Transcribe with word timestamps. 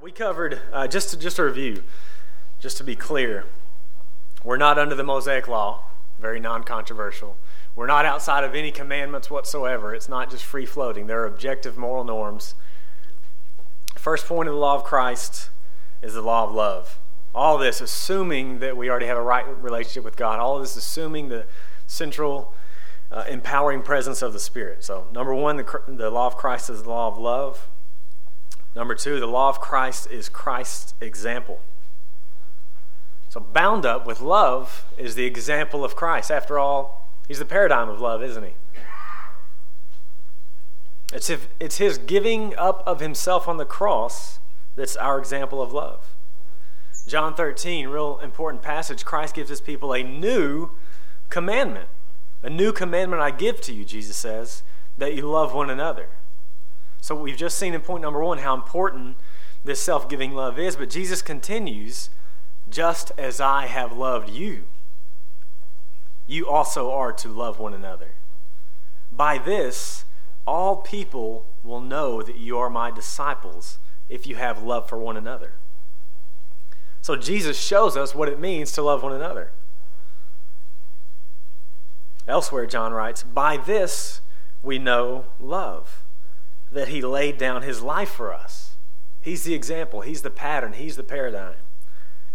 we 0.00 0.12
covered 0.12 0.60
uh, 0.72 0.86
just 0.86 1.10
to, 1.10 1.18
just 1.18 1.38
a 1.38 1.44
review, 1.44 1.82
just 2.60 2.76
to 2.76 2.84
be 2.84 2.94
clear. 2.94 3.44
We're 4.44 4.56
not 4.56 4.78
under 4.78 4.94
the 4.94 5.02
Mosaic 5.02 5.48
Law, 5.48 5.84
very 6.20 6.38
non-controversial. 6.38 7.36
We're 7.74 7.86
not 7.86 8.04
outside 8.04 8.44
of 8.44 8.54
any 8.54 8.70
commandments 8.70 9.30
whatsoever. 9.30 9.94
It's 9.94 10.08
not 10.08 10.30
just 10.30 10.44
free 10.44 10.66
floating. 10.66 11.06
There 11.06 11.22
are 11.22 11.26
objective 11.26 11.76
moral 11.76 12.04
norms. 12.04 12.54
First 13.96 14.26
point 14.26 14.48
of 14.48 14.54
the 14.54 14.60
law 14.60 14.76
of 14.76 14.84
Christ 14.84 15.50
is 16.02 16.14
the 16.14 16.22
law 16.22 16.44
of 16.44 16.52
love. 16.52 16.98
All 17.34 17.58
this 17.58 17.80
assuming 17.80 18.60
that 18.60 18.76
we 18.76 18.88
already 18.88 19.06
have 19.06 19.18
a 19.18 19.22
right 19.22 19.46
relationship 19.62 20.04
with 20.04 20.16
God. 20.16 20.38
All 20.38 20.60
this 20.60 20.76
assuming 20.76 21.28
the 21.28 21.46
central 21.86 22.54
uh, 23.10 23.24
empowering 23.28 23.82
presence 23.82 24.22
of 24.22 24.32
the 24.32 24.40
Spirit. 24.40 24.84
So, 24.84 25.08
number 25.12 25.34
one, 25.34 25.56
the, 25.56 25.82
the 25.88 26.10
law 26.10 26.26
of 26.26 26.36
Christ 26.36 26.70
is 26.70 26.82
the 26.84 26.88
law 26.88 27.08
of 27.08 27.18
love. 27.18 27.68
Number 28.78 28.94
two, 28.94 29.18
the 29.18 29.26
law 29.26 29.48
of 29.48 29.58
Christ 29.58 30.08
is 30.08 30.28
Christ's 30.28 30.94
example. 31.00 31.58
So, 33.28 33.40
bound 33.40 33.84
up 33.84 34.06
with 34.06 34.20
love 34.20 34.86
is 34.96 35.16
the 35.16 35.24
example 35.24 35.84
of 35.84 35.96
Christ. 35.96 36.30
After 36.30 36.60
all, 36.60 37.10
he's 37.26 37.40
the 37.40 37.44
paradigm 37.44 37.88
of 37.88 38.00
love, 38.00 38.22
isn't 38.22 38.44
he? 38.44 38.52
It's, 41.12 41.28
if, 41.28 41.48
it's 41.58 41.78
his 41.78 41.98
giving 41.98 42.54
up 42.56 42.84
of 42.86 43.00
himself 43.00 43.48
on 43.48 43.56
the 43.56 43.64
cross 43.64 44.38
that's 44.76 44.94
our 44.94 45.18
example 45.18 45.60
of 45.60 45.72
love. 45.72 46.14
John 47.08 47.34
13, 47.34 47.88
real 47.88 48.20
important 48.20 48.62
passage. 48.62 49.04
Christ 49.04 49.34
gives 49.34 49.50
his 49.50 49.60
people 49.60 49.92
a 49.92 50.04
new 50.04 50.70
commandment. 51.30 51.88
A 52.44 52.50
new 52.50 52.70
commandment 52.70 53.22
I 53.22 53.32
give 53.32 53.60
to 53.62 53.74
you, 53.74 53.84
Jesus 53.84 54.16
says, 54.16 54.62
that 54.96 55.14
you 55.14 55.28
love 55.28 55.52
one 55.52 55.68
another. 55.68 56.10
So 57.00 57.14
we've 57.14 57.36
just 57.36 57.58
seen 57.58 57.74
in 57.74 57.80
point 57.80 58.02
number 58.02 58.22
one 58.22 58.38
how 58.38 58.54
important 58.54 59.16
this 59.64 59.82
self 59.82 60.08
giving 60.08 60.34
love 60.34 60.58
is, 60.58 60.76
but 60.76 60.90
Jesus 60.90 61.22
continues, 61.22 62.10
just 62.68 63.12
as 63.16 63.40
I 63.40 63.66
have 63.66 63.92
loved 63.92 64.30
you, 64.30 64.64
you 66.26 66.48
also 66.48 66.90
are 66.90 67.12
to 67.12 67.28
love 67.28 67.58
one 67.58 67.74
another. 67.74 68.10
By 69.10 69.38
this, 69.38 70.04
all 70.46 70.76
people 70.76 71.46
will 71.62 71.80
know 71.80 72.22
that 72.22 72.36
you 72.36 72.58
are 72.58 72.70
my 72.70 72.90
disciples 72.90 73.78
if 74.08 74.26
you 74.26 74.36
have 74.36 74.62
love 74.62 74.88
for 74.88 74.98
one 74.98 75.16
another. 75.16 75.52
So 77.00 77.16
Jesus 77.16 77.58
shows 77.58 77.96
us 77.96 78.14
what 78.14 78.28
it 78.28 78.38
means 78.38 78.72
to 78.72 78.82
love 78.82 79.02
one 79.02 79.12
another. 79.12 79.52
Elsewhere, 82.26 82.66
John 82.66 82.92
writes, 82.92 83.22
By 83.22 83.56
this 83.56 84.20
we 84.62 84.78
know 84.78 85.26
love 85.40 86.02
that 86.70 86.88
he 86.88 87.00
laid 87.00 87.38
down 87.38 87.62
his 87.62 87.82
life 87.82 88.10
for 88.10 88.32
us. 88.32 88.76
He's 89.20 89.44
the 89.44 89.54
example, 89.54 90.02
he's 90.02 90.22
the 90.22 90.30
pattern, 90.30 90.74
he's 90.74 90.96
the 90.96 91.02
paradigm. 91.02 91.56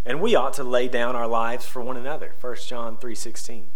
And 0.05 0.21
we 0.21 0.35
ought 0.35 0.53
to 0.53 0.63
lay 0.63 0.87
down 0.87 1.15
our 1.15 1.27
lives 1.27 1.65
for 1.65 1.81
one 1.81 1.97
another. 1.97 2.33
1 2.39 2.67
John 2.67 2.97
3:16. 2.97 3.67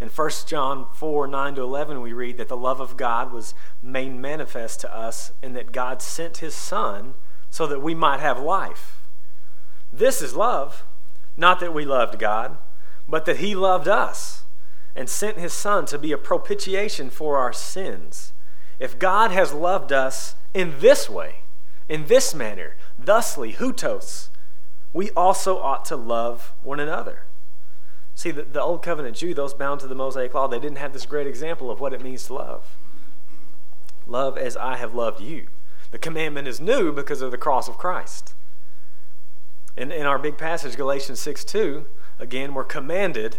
In 0.00 0.08
1 0.08 0.46
John 0.46 0.86
4 0.94 1.26
9 1.26 1.54
to 1.56 1.62
11, 1.62 2.00
we 2.00 2.14
read 2.14 2.38
that 2.38 2.48
the 2.48 2.56
love 2.56 2.80
of 2.80 2.96
God 2.96 3.32
was 3.32 3.54
made 3.82 4.14
manifest 4.14 4.80
to 4.80 4.94
us, 4.94 5.32
and 5.42 5.54
that 5.54 5.72
God 5.72 6.00
sent 6.00 6.38
his 6.38 6.54
Son 6.54 7.14
so 7.50 7.66
that 7.66 7.82
we 7.82 7.94
might 7.94 8.20
have 8.20 8.40
life. 8.40 9.00
This 9.92 10.22
is 10.22 10.34
love, 10.34 10.84
not 11.36 11.60
that 11.60 11.74
we 11.74 11.84
loved 11.84 12.18
God, 12.18 12.56
but 13.06 13.26
that 13.26 13.38
he 13.38 13.54
loved 13.54 13.88
us 13.88 14.44
and 14.96 15.08
sent 15.08 15.36
his 15.36 15.52
Son 15.52 15.84
to 15.86 15.98
be 15.98 16.12
a 16.12 16.18
propitiation 16.18 17.10
for 17.10 17.36
our 17.36 17.52
sins. 17.52 18.32
If 18.80 18.98
God 18.98 19.30
has 19.30 19.52
loved 19.52 19.92
us 19.92 20.34
in 20.54 20.80
this 20.80 21.08
way, 21.08 21.40
in 21.88 22.06
this 22.06 22.34
manner, 22.34 22.76
thusly, 22.98 23.52
hutos, 23.52 24.30
we 24.94 25.10
also 25.10 25.58
ought 25.58 25.84
to 25.84 25.96
love 25.96 26.54
one 26.62 26.80
another. 26.80 27.24
See, 28.14 28.30
the, 28.30 28.42
the 28.42 28.60
Old 28.60 28.82
Covenant 28.82 29.16
Jew, 29.16 29.34
those 29.34 29.54
bound 29.54 29.80
to 29.80 29.86
the 29.86 29.94
Mosaic 29.94 30.32
Law, 30.32 30.48
they 30.48 30.58
didn't 30.58 30.78
have 30.78 30.94
this 30.94 31.06
great 31.06 31.26
example 31.26 31.70
of 31.70 31.78
what 31.78 31.92
it 31.92 32.02
means 32.02 32.24
to 32.24 32.34
love. 32.34 32.76
Love 34.06 34.38
as 34.38 34.56
I 34.56 34.76
have 34.76 34.94
loved 34.94 35.20
you. 35.20 35.48
The 35.90 35.98
commandment 35.98 36.48
is 36.48 36.60
new 36.60 36.90
because 36.90 37.20
of 37.20 37.30
the 37.30 37.38
cross 37.38 37.68
of 37.68 37.76
Christ. 37.76 38.34
In, 39.76 39.92
in 39.92 40.06
our 40.06 40.18
big 40.18 40.38
passage, 40.38 40.76
Galatians 40.76 41.20
6 41.20 41.44
2, 41.44 41.86
again, 42.18 42.54
we're 42.54 42.64
commanded 42.64 43.38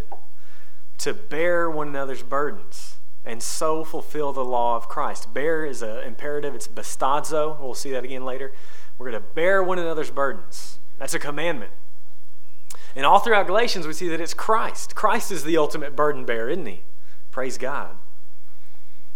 to 0.98 1.12
bear 1.12 1.68
one 1.68 1.88
another's 1.88 2.22
burdens 2.22 2.96
and 3.24 3.42
so 3.42 3.84
fulfill 3.84 4.32
the 4.32 4.44
law 4.44 4.76
of 4.76 4.88
Christ. 4.88 5.32
Bear 5.32 5.64
is 5.64 5.82
an 5.82 5.98
imperative, 5.98 6.54
it's 6.54 6.68
bastazo. 6.68 7.58
We'll 7.60 7.74
see 7.74 7.90
that 7.90 8.04
again 8.04 8.24
later. 8.24 8.52
We're 8.98 9.10
going 9.10 9.22
to 9.22 9.28
bear 9.34 9.62
one 9.62 9.78
another's 9.78 10.10
burdens. 10.10 10.78
That's 10.98 11.14
a 11.14 11.18
commandment. 11.18 11.72
And 12.94 13.06
all 13.06 13.20
throughout 13.20 13.46
Galatians, 13.46 13.86
we 13.86 13.92
see 13.92 14.08
that 14.08 14.20
it's 14.20 14.34
Christ. 14.34 14.94
Christ 14.94 15.32
is 15.32 15.44
the 15.44 15.56
ultimate 15.56 15.96
burden 15.96 16.24
bearer, 16.24 16.50
isn't 16.50 16.66
he? 16.66 16.82
Praise 17.30 17.56
God. 17.56 17.96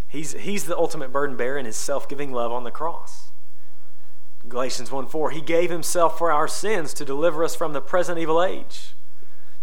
He's, 0.08 0.32
he's 0.32 0.64
the 0.64 0.76
ultimate 0.76 1.12
burden 1.12 1.36
bearer 1.36 1.58
in 1.58 1.66
his 1.66 1.76
self 1.76 2.08
giving 2.08 2.32
love 2.32 2.52
on 2.52 2.64
the 2.64 2.70
cross. 2.70 3.30
Galatians 4.48 4.90
1 4.92 5.08
4, 5.08 5.30
he 5.30 5.40
gave 5.40 5.70
himself 5.70 6.16
for 6.16 6.30
our 6.32 6.48
sins 6.48 6.94
to 6.94 7.04
deliver 7.04 7.42
us 7.42 7.56
from 7.56 7.72
the 7.72 7.80
present 7.80 8.18
evil 8.18 8.42
age. 8.42 8.94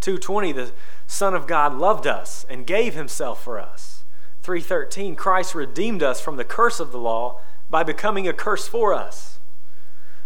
220, 0.02 0.52
the 0.52 0.72
Son 1.08 1.34
of 1.34 1.48
God 1.48 1.74
loved 1.75 2.06
us 2.06 2.46
and 2.50 2.68
gave 2.68 2.94
himself 2.94 3.42
for 3.42 3.60
us. 3.60 4.03
3:13 4.44 5.16
Christ 5.16 5.56
redeemed 5.56 6.04
us 6.04 6.20
from 6.20 6.36
the 6.36 6.44
curse 6.44 6.80
of 6.81 6.92
the 6.92 7.00
law 7.00 7.40
by 7.70 7.81
becoming 7.81 8.28
a 8.28 8.34
curse 8.34 8.68
for 8.68 8.94
us. 8.94 9.40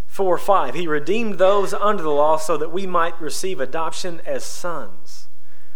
4 0.08 0.38
5 0.40 0.74
He 0.74 0.88
redeemed 0.88 1.38
those 1.38 1.74
under 1.74 2.02
the 2.02 2.10
law 2.10 2.38
so 2.38 2.58
that 2.58 2.72
we 2.72 2.88
might 2.88 3.20
receive 3.22 3.60
adoption 3.60 4.20
as 4.26 4.44
sons. 4.44 5.28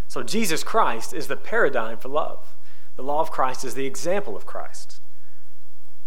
So 0.07 0.23
Jesus 0.23 0.63
Christ 0.63 1.13
is 1.13 1.27
the 1.27 1.37
paradigm 1.37 1.97
for 1.97 2.09
love. 2.09 2.55
The 2.95 3.03
law 3.03 3.21
of 3.21 3.31
Christ 3.31 3.63
is 3.63 3.75
the 3.75 3.85
example 3.85 4.35
of 4.35 4.45
Christ. 4.45 4.99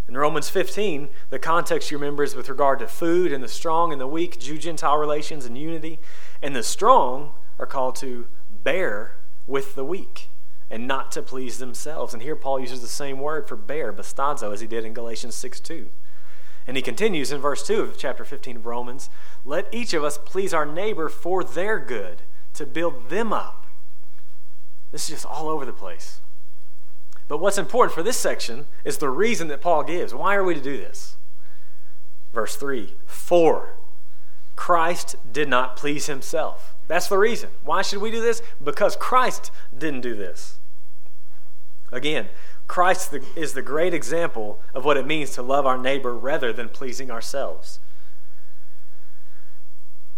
In 0.07 0.17
Romans 0.19 0.51
15, 0.51 1.09
the 1.31 1.39
context 1.39 1.91
you 1.91 1.97
remember 1.97 2.25
is 2.25 2.35
with 2.35 2.51
regard 2.51 2.81
to 2.81 2.89
food 2.89 3.33
and 3.33 3.43
the 3.43 3.49
strong 3.49 3.93
and 3.93 4.01
the 4.01 4.07
weak, 4.07 4.39
Jew 4.39 4.59
Gentile 4.59 4.99
relations 4.99 5.47
and 5.47 5.57
unity. 5.57 5.99
And 6.43 6.55
the 6.55 6.63
strong 6.63 7.33
are 7.59 7.65
called 7.65 7.97
to 7.97 8.27
bear 8.51 9.17
with 9.47 9.77
the 9.77 9.85
weak 9.85 10.29
and 10.71 10.87
not 10.87 11.13
to 11.13 11.23
please 11.23 11.59
themselves. 11.59 12.15
And 12.15 12.23
here 12.23 12.37
Paul 12.37 12.61
uses 12.61 12.81
the 12.81 12.89
same 12.89 13.19
word 13.19 13.49
for 13.49 13.57
bear, 13.57 13.93
bastazo, 13.93 14.53
as 14.53 14.61
he 14.61 14.67
did 14.67 14.85
in 14.85 14.95
Galatians 14.95 15.35
6 15.35 15.61
2. 15.61 15.89
And 16.67 16.77
he 16.77 16.83
continues 16.83 17.31
in 17.31 17.41
verse 17.41 17.67
2 17.67 17.81
of 17.81 17.99
chapter 17.99 18.25
15 18.25 18.57
of 18.57 18.67
Romans 18.67 19.11
let 19.45 19.69
each 19.73 19.93
of 19.93 20.03
us 20.03 20.19
please 20.19 20.55
our 20.55 20.65
neighbor 20.65 21.09
for 21.09 21.45
their 21.45 21.79
good, 21.79 22.23
to 22.55 22.65
build 22.65 23.11
them 23.11 23.33
up. 23.33 23.67
This 24.91 25.05
is 25.05 25.17
just 25.17 25.27
all 25.27 25.49
over 25.49 25.67
the 25.67 25.73
place. 25.73 26.21
But 27.29 27.39
what's 27.39 27.59
important 27.59 27.95
for 27.95 28.03
this 28.03 28.17
section 28.17 28.67
is 28.85 28.99
the 28.99 29.09
reason 29.11 29.49
that 29.49 29.61
Paul 29.61 29.83
gives. 29.83 30.15
Why 30.15 30.35
are 30.35 30.45
we 30.45 30.55
to 30.55 30.61
do 30.61 30.77
this? 30.77 31.17
Verse 32.33 32.57
3 32.57 32.95
For 33.07 33.77
Christ 34.57 35.17
did 35.31 35.49
not 35.49 35.77
please 35.77 36.07
himself. 36.07 36.74
That's 36.87 37.09
the 37.09 37.19
reason. 37.19 37.51
Why 37.63 37.83
should 37.83 38.01
we 38.01 38.11
do 38.11 38.21
this? 38.21 38.43
Because 38.63 38.97
Christ 38.97 39.51
didn't 39.77 40.03
do 40.03 40.15
this. 40.15 40.59
Again, 41.91 42.29
Christ 42.67 43.15
is 43.37 43.53
the 43.53 43.63
great 43.63 43.95
example 43.95 44.61
of 44.75 44.85
what 44.85 44.97
it 44.97 45.07
means 45.07 45.31
to 45.33 45.43
love 45.43 45.67
our 45.67 45.79
neighbor 45.79 46.15
rather 46.15 46.53
than 46.53 46.69
pleasing 46.69 47.11
ourselves. 47.11 47.79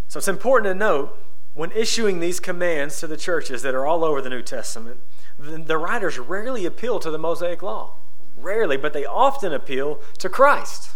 So 0.09 0.19
it's 0.19 0.29
important 0.29 0.73
to 0.73 0.75
note 0.75 1.19
when 1.55 1.73
issuing 1.73 2.21
these 2.21 2.39
commands 2.39 3.01
to 3.01 3.07
the 3.07 3.17
churches 3.17 3.63
that 3.63 3.75
are 3.75 3.87
all 3.87 4.05
over 4.05 4.21
the 4.21 4.31
New 4.31 4.43
Testament, 4.43 5.01
the 5.39 5.79
writers 5.79 6.19
rarely 6.19 6.67
appeal 6.67 6.99
to 7.01 7.11
the 7.11 7.19
Mosaic 7.19 7.63
Law. 7.63 7.95
Rarely, 8.37 8.77
but 8.77 8.93
they 8.93 9.05
often 9.05 9.53
appeal 9.53 10.01
to 10.19 10.29
Christ. 10.29 10.91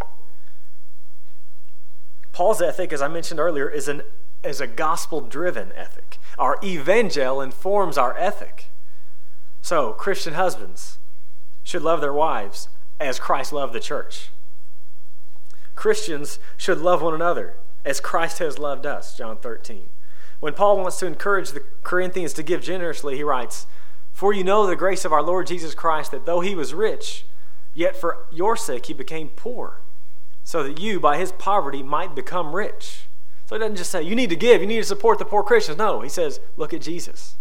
Paul's 2.33 2.63
ethic, 2.63 2.93
as 2.93 3.03
I 3.03 3.09
mentioned 3.09 3.41
earlier, 3.41 3.69
is, 3.69 3.89
an, 3.89 4.03
is 4.43 4.61
a 4.61 4.67
gospel 4.67 5.21
driven 5.21 5.73
ethic. 5.77 6.19
Our 6.39 6.59
evangel 6.63 7.41
informs 7.41 7.99
our 7.99 8.17
ethic. 8.17 8.67
So, 9.63 9.93
Christian 9.93 10.35
husbands 10.35 10.99
should 11.63 11.83
love 11.83 12.01
their 12.01 12.13
wives 12.13 12.69
as 12.99 13.19
Christ 13.19 13.53
loved 13.53 13.73
the 13.73 13.81
church. 13.81 14.31
Christians 15.75 16.39
should 16.57 16.79
love 16.79 17.03
one 17.03 17.15
another 17.15 17.57
as 17.85 18.01
Christ 18.01 18.39
has 18.39 18.59
loved 18.59 18.87
us, 18.87 19.17
John 19.17 19.37
13. 19.39 19.89
When 20.41 20.55
Paul 20.55 20.79
wants 20.79 20.99
to 20.99 21.07
encourage 21.07 21.51
the 21.51 21.65
Corinthians 21.83 22.33
to 22.35 22.43
give 22.43 22.63
generously, 22.63 23.17
he 23.17 23.23
writes, 23.23 23.67
For 24.13 24.33
you 24.33 24.45
know 24.45 24.67
the 24.67 24.77
grace 24.77 25.05
of 25.05 25.13
our 25.13 25.23
Lord 25.23 25.47
Jesus 25.47 25.75
Christ, 25.75 26.11
that 26.11 26.25
though 26.27 26.41
he 26.41 26.55
was 26.55 26.75
rich, 26.75 27.27
yet 27.75 27.97
for 27.97 28.27
your 28.31 28.57
sake 28.57 28.87
he 28.87 28.95
became 28.95 29.29
poor, 29.29 29.81
so 30.43 30.63
that 30.63 30.81
you, 30.81 30.99
by 30.99 31.19
his 31.19 31.33
poverty, 31.33 31.83
might 31.83 32.15
become 32.15 32.57
rich. 32.57 33.03
So 33.51 33.57
he 33.57 33.61
doesn't 33.61 33.79
just 33.79 33.91
say, 33.91 34.05
You 34.05 34.15
need 34.15 34.31
to 34.31 34.37
give, 34.37 34.61
you 34.61 34.67
need 34.69 34.77
to 34.77 34.85
support 34.85 35.19
the 35.19 35.25
poor 35.25 35.43
Christians. 35.43 35.77
No, 35.77 36.03
he 36.03 36.09
says, 36.09 36.39
Look 36.57 36.73
at 36.73 36.81
Jesus. 36.81 37.35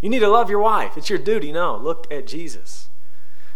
You 0.00 0.08
need 0.08 0.20
to 0.20 0.28
love 0.28 0.48
your 0.48 0.60
wife. 0.60 0.96
It's 0.96 1.10
your 1.10 1.18
duty. 1.18 1.52
No, 1.52 1.76
look 1.76 2.10
at 2.10 2.26
Jesus. 2.26 2.88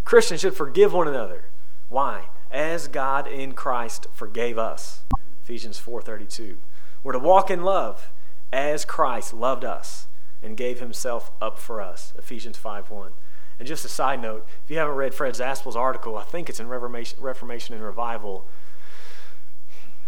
Christians 0.04 0.42
should 0.42 0.54
forgive 0.54 0.92
one 0.92 1.08
another. 1.08 1.46
Why? 1.88 2.26
As 2.50 2.86
God 2.86 3.26
in 3.26 3.54
Christ 3.54 4.08
forgave 4.12 4.58
us. 4.58 5.04
Ephesians 5.42 5.78
4:32. 5.78 6.58
We're 7.02 7.12
to 7.12 7.18
walk 7.18 7.50
in 7.50 7.62
love 7.62 8.12
as 8.52 8.84
Christ 8.84 9.32
loved 9.32 9.64
us 9.64 10.06
and 10.42 10.54
gave 10.54 10.80
himself 10.80 11.30
up 11.40 11.58
for 11.58 11.80
us. 11.80 12.12
Ephesians 12.18 12.58
5:1. 12.58 13.12
And 13.58 13.66
just 13.66 13.86
a 13.86 13.88
side 13.88 14.20
note, 14.20 14.46
if 14.62 14.70
you 14.70 14.76
haven't 14.76 14.96
read 14.96 15.14
Fred 15.14 15.32
Zaspel's 15.32 15.76
article, 15.76 16.18
I 16.18 16.24
think 16.24 16.50
it's 16.50 16.60
in 16.60 16.68
Reformation, 16.68 17.18
Reformation 17.22 17.74
and 17.74 17.82
Revival 17.82 18.44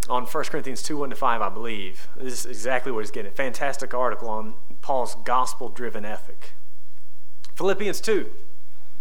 on 0.09 0.25
1 0.25 0.45
Corinthians 0.45 0.83
2 0.83 0.97
1 0.97 1.11
to 1.11 1.17
5, 1.17 1.43
I 1.43 1.49
believe. 1.49 2.09
This 2.17 2.45
is 2.45 2.47
exactly 2.47 2.93
what 2.93 3.01
he's 3.01 3.11
getting. 3.11 3.33
Fantastic 3.33 3.95
article 3.95 4.29
on 4.29 4.55
Paul's 4.81 5.15
gospel 5.25 5.69
driven 5.69 6.05
ethic. 6.05 6.53
Philippians 7.55 8.01
2, 8.01 8.31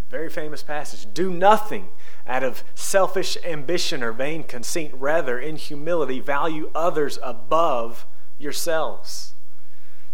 very 0.09 0.29
famous 0.29 0.63
passage. 0.63 1.13
Do 1.13 1.29
nothing 1.29 1.89
out 2.25 2.43
of 2.43 2.63
selfish 2.75 3.37
ambition 3.43 4.01
or 4.01 4.11
vain 4.11 4.43
conceit. 4.43 4.91
Rather, 4.93 5.39
in 5.39 5.57
humility, 5.57 6.19
value 6.19 6.71
others 6.73 7.19
above 7.21 8.05
yourselves. 8.37 9.33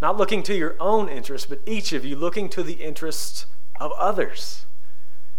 Not 0.01 0.18
looking 0.18 0.44
to 0.44 0.56
your 0.56 0.75
own 0.80 1.07
interests, 1.07 1.48
but 1.48 1.62
each 1.66 1.94
of 1.94 2.04
you 2.04 2.16
looking 2.16 2.50
to 2.50 2.63
the 2.63 2.74
interests 2.74 3.45
of 3.80 3.92
others. 3.94 4.66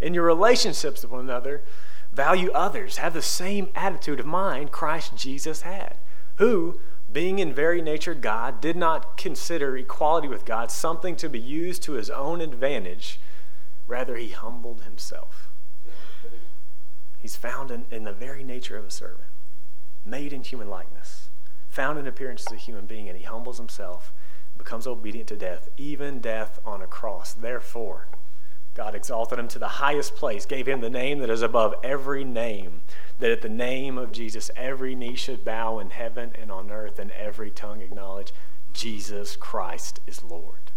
In 0.01 0.15
your 0.15 0.25
relationships 0.25 1.03
with 1.03 1.11
one 1.11 1.21
another, 1.21 1.63
value 2.15 2.51
others. 2.53 2.99
Have 2.99 3.15
the 3.15 3.23
same 3.23 3.69
attitude 3.75 4.21
of 4.21 4.27
mind 4.27 4.73
Christ 4.73 5.17
Jesus 5.17 5.63
had, 5.63 5.97
who, 6.37 6.81
being 7.11 7.39
in 7.39 7.53
very 7.53 7.83
nature 7.83 8.15
God, 8.15 8.61
did 8.61 8.77
not 8.77 9.17
consider 9.17 9.77
equality 9.77 10.29
with 10.29 10.45
God 10.45 10.71
something 10.71 11.17
to 11.17 11.29
be 11.29 11.39
used 11.39 11.83
to 11.85 11.93
his 11.93 12.11
own 12.11 12.41
advantage. 12.41 13.21
Rather, 13.87 14.17
he 14.17 14.31
humbled 14.31 14.83
himself. 14.83 15.49
He's 17.19 17.37
found 17.37 17.71
in, 17.71 17.87
in 17.91 18.05
the 18.05 18.13
very 18.13 18.45
nature 18.45 18.77
of 18.77 18.85
a 18.85 18.91
servant, 18.91 19.29
made 20.05 20.33
in 20.33 20.43
human 20.43 20.69
likeness, 20.69 21.31
found 21.69 21.99
in 21.99 22.07
appearance 22.07 22.47
as 22.47 22.53
a 22.53 22.57
human 22.57 22.87
being, 22.87 23.09
and 23.09 23.17
he 23.17 23.25
humbles 23.25 23.59
himself, 23.59 24.13
becomes 24.59 24.87
obedient 24.87 25.29
to 25.29 25.37
death, 25.37 25.69
even 25.77 26.21
death 26.21 26.59
on 26.65 26.83
a 26.83 26.87
cross. 26.87 27.33
Therefore, 27.33 28.09
God 28.75 28.95
exalted 28.95 29.39
him 29.39 29.49
to 29.49 29.59
the 29.59 29.69
highest 29.69 30.17
place, 30.17 30.47
gave 30.47 30.67
him 30.67 30.81
the 30.81 30.91
name 30.91 31.21
that 31.21 31.31
is 31.31 31.43
above 31.43 31.75
every 31.85 32.25
name, 32.25 32.83
that 33.21 33.31
at 33.31 33.41
the 33.41 33.49
name 33.49 33.97
of 33.97 34.11
Jesus 34.11 34.51
every 34.57 34.97
knee 34.97 35.15
should 35.15 35.45
bow 35.45 35.79
in 35.79 35.91
heaven 35.91 36.33
and 36.41 36.51
on 36.51 36.73
earth, 36.73 36.99
and 36.99 37.13
every 37.13 37.51
tongue 37.51 37.81
acknowledge 37.81 38.33
Jesus 38.73 39.37
Christ 39.37 40.01
is 40.07 40.25
Lord. 40.25 40.73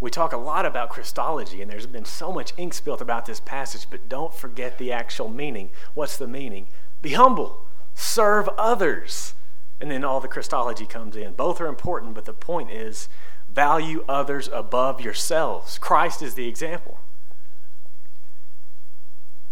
We 0.00 0.10
talk 0.10 0.32
a 0.32 0.38
lot 0.38 0.66
about 0.66 0.90
Christology, 0.90 1.60
and 1.60 1.70
there's 1.70 1.86
been 1.86 2.04
so 2.04 2.32
much 2.32 2.52
ink 2.56 2.74
spilt 2.74 3.00
about 3.00 3.26
this 3.26 3.40
passage, 3.40 3.86
but 3.90 4.08
don't 4.08 4.34
forget 4.34 4.78
the 4.78 4.92
actual 4.92 5.28
meaning. 5.28 5.70
What's 5.94 6.16
the 6.16 6.26
meaning? 6.26 6.68
Be 7.02 7.12
humble, 7.12 7.66
serve 7.94 8.48
others. 8.56 9.34
And 9.78 9.90
then 9.90 10.04
all 10.04 10.20
the 10.20 10.28
Christology 10.28 10.86
comes 10.86 11.16
in. 11.16 11.34
Both 11.34 11.60
are 11.60 11.66
important, 11.66 12.14
but 12.14 12.24
the 12.24 12.32
point 12.32 12.70
is 12.70 13.10
value 13.56 14.04
others 14.06 14.48
above 14.52 15.00
yourselves. 15.00 15.78
Christ 15.78 16.22
is 16.22 16.34
the 16.34 16.46
example. 16.46 17.00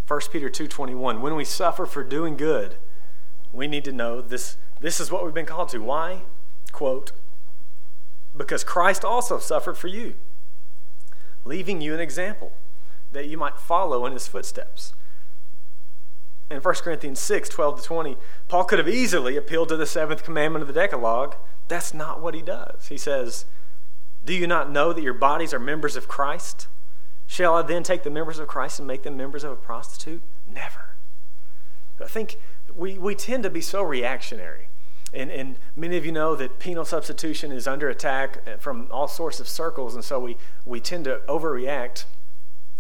1 0.07 0.21
Peter 0.31 0.51
2:21 0.51 1.23
When 1.23 1.35
we 1.35 1.45
suffer 1.45 1.87
for 1.87 2.05
doing 2.05 2.37
good, 2.37 2.77
we 3.53 3.67
need 3.67 3.85
to 3.87 3.93
know 3.93 4.21
this 4.21 4.59
this 4.81 5.01
is 5.01 5.11
what 5.11 5.25
we've 5.25 5.35
been 5.35 5.47
called 5.47 5.71
to. 5.71 5.79
Why? 5.79 6.23
Quote, 6.71 7.13
because 8.37 8.65
Christ 8.65 9.05
also 9.05 9.39
suffered 9.39 9.79
for 9.79 9.89
you, 9.89 10.15
leaving 11.45 11.81
you 11.81 11.95
an 11.95 12.01
example 12.01 12.53
that 13.13 13.29
you 13.29 13.39
might 13.39 13.59
follow 13.59 14.05
in 14.05 14.13
his 14.13 14.27
footsteps. 14.27 14.93
In 16.51 16.61
1 16.61 16.75
Corinthians 16.83 17.21
6, 17.21 17.49
12 17.49 17.81
to 17.81 17.87
20, 17.87 18.17
Paul 18.49 18.65
could 18.65 18.79
have 18.79 18.89
easily 18.89 19.37
appealed 19.37 19.69
to 19.71 19.77
the 19.77 19.87
seventh 19.87 20.25
commandment 20.25 20.63
of 20.63 20.69
the 20.69 20.79
Decalogue. 20.79 21.37
That's 21.69 21.95
not 21.95 22.21
what 22.21 22.35
he 22.35 22.43
does. 22.43 22.89
He 22.89 22.99
says, 22.99 23.47
do 24.25 24.35
you 24.35 24.47
not 24.47 24.71
know 24.71 24.93
that 24.93 25.03
your 25.03 25.15
bodies 25.15 25.53
are 25.53 25.59
members 25.59 25.97
of 25.97 26.09
Christ? 26.09 26.69
Shall 27.27 27.55
I 27.55 27.63
then 27.63 27.83
take 27.83 28.03
the 28.03 28.11
members 28.11 28.39
of 28.39 28.49
Christ 28.49 28.79
and 28.79 28.87
make 28.87 29.03
them 29.03 29.17
members 29.17 29.45
of 29.45 29.53
a 29.53 29.57
prostitute? 29.57 30.23
Never. 30.47 30.97
I 32.01 32.07
think 32.07 32.39
we, 32.75 32.99
we 32.99 33.15
tend 33.15 33.43
to 33.45 33.51
be 33.51 33.61
so 33.61 33.83
reactionary. 33.83 34.69
And, 35.13 35.31
and 35.31 35.57
many 35.77 35.97
of 35.97 36.05
you 36.05 36.13
know 36.13 36.35
that 36.35 36.59
penal 36.59 36.85
substitution 36.85 37.53
is 37.53 37.69
under 37.69 37.89
attack 37.89 38.61
from 38.61 38.89
all 38.91 39.07
sorts 39.07 39.39
of 39.39 39.49
circles, 39.49 39.95
and 39.95 40.05
so 40.05 40.19
we, 40.19 40.37
we 40.65 40.81
tend 40.81 41.05
to 41.05 41.21
overreact 41.29 42.05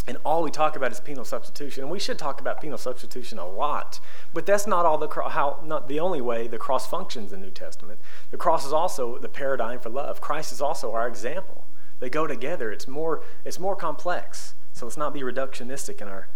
and 0.06 0.19
all 0.25 0.43
we 0.43 0.51
talk 0.51 0.77
about 0.77 0.93
is 0.93 1.01
penal 1.01 1.25
substitution. 1.25 1.83
And 1.83 1.91
we 1.91 1.99
should 1.99 2.19
talk 2.19 2.41
about 2.41 2.61
penal 2.61 2.77
substitution 2.77 3.39
a 3.39 3.47
lot. 3.47 4.01
But 4.35 4.45
that's 4.45 4.67
not 4.67 4.85
all 4.85 4.99
the 4.99 5.09
how 5.09 5.61
not 5.65 5.89
the 5.89 5.99
only 5.99 6.21
way 6.21 6.47
the 6.47 6.59
cross 6.59 6.87
functions 6.87 7.33
in 7.33 7.41
the 7.41 7.47
New 7.47 7.53
Testament. 7.53 8.01
The 8.31 8.37
cross 8.37 8.67
is 8.67 8.73
also 8.73 9.19
the 9.19 9.29
paradigm 9.29 9.81
for 9.81 9.89
love. 9.89 10.21
Christ 10.21 10.53
is 10.53 10.61
also 10.61 10.93
our 10.93 11.09
example. 11.09 11.67
They 12.01 12.11
go 12.11 12.27
together. 12.27 12.71
It's 12.71 12.87
more 12.87 13.23
it's 13.45 13.59
more 13.59 13.77
complex. 13.77 14.55
So 14.75 14.85
let's 14.87 14.97
not 14.97 15.15
be 15.15 15.21
reductionistic 15.21 16.03
in 16.03 16.09
our, 16.09 16.29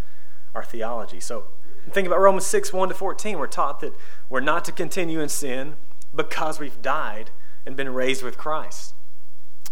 our 0.54 0.62
theology. 0.62 1.18
So 1.18 1.48
think 1.90 2.06
about 2.06 2.20
Romans 2.20 2.46
6, 2.46 2.72
1 2.72 2.88
to 2.88 2.94
14. 2.94 3.36
We're 3.36 3.48
taught 3.48 3.80
that 3.80 3.94
we're 4.30 4.40
not 4.40 4.64
to 4.66 4.72
continue 4.72 5.20
in 5.20 5.28
sin 5.28 5.74
because 6.14 6.60
we've 6.60 6.80
died 6.80 7.32
and 7.66 7.76
been 7.76 7.92
raised 7.92 8.22
with 8.22 8.38
Christ. 8.38 8.94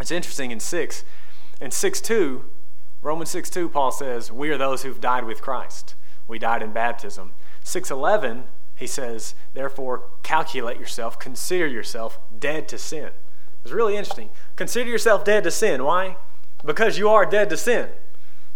It's 0.00 0.10
interesting 0.10 0.50
in 0.50 0.60
6. 0.60 1.04
In 1.60 1.70
6 1.70 2.00
2, 2.00 2.44
Romans 3.06 3.30
6 3.30 3.50
2, 3.50 3.68
Paul 3.68 3.92
says, 3.92 4.32
We 4.32 4.50
are 4.50 4.58
those 4.58 4.82
who've 4.82 5.00
died 5.00 5.26
with 5.26 5.40
Christ. 5.40 5.94
We 6.26 6.40
died 6.40 6.60
in 6.60 6.72
baptism. 6.72 7.34
611, 7.62 8.48
he 8.74 8.88
says, 8.88 9.36
Therefore, 9.54 10.08
calculate 10.24 10.80
yourself, 10.80 11.16
consider 11.16 11.68
yourself 11.68 12.18
dead 12.36 12.66
to 12.66 12.78
sin. 12.78 13.10
It's 13.62 13.72
really 13.72 13.96
interesting. 13.96 14.30
Consider 14.56 14.90
yourself 14.90 15.24
dead 15.24 15.44
to 15.44 15.52
sin. 15.52 15.84
Why? 15.84 16.16
Because 16.64 16.98
you 16.98 17.08
are 17.08 17.24
dead 17.24 17.48
to 17.50 17.56
sin. 17.56 17.90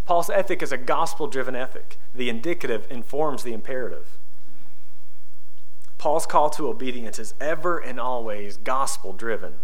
Paul's 0.04 0.28
ethic 0.28 0.64
is 0.64 0.72
a 0.72 0.76
gospel 0.76 1.28
driven 1.28 1.54
ethic. 1.54 1.96
The 2.12 2.28
indicative 2.28 2.88
informs 2.90 3.44
the 3.44 3.52
imperative. 3.52 4.18
Paul's 5.96 6.26
call 6.26 6.50
to 6.50 6.66
obedience 6.66 7.20
is 7.20 7.34
ever 7.40 7.78
and 7.78 8.00
always 8.00 8.56
gospel 8.56 9.12
driven. 9.12 9.54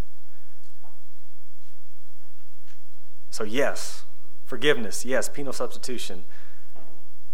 So, 3.31 3.43
yes, 3.43 4.06
Forgiveness, 4.47 5.05
yes, 5.05 5.29
penal 5.29 5.53
substitution, 5.53 6.25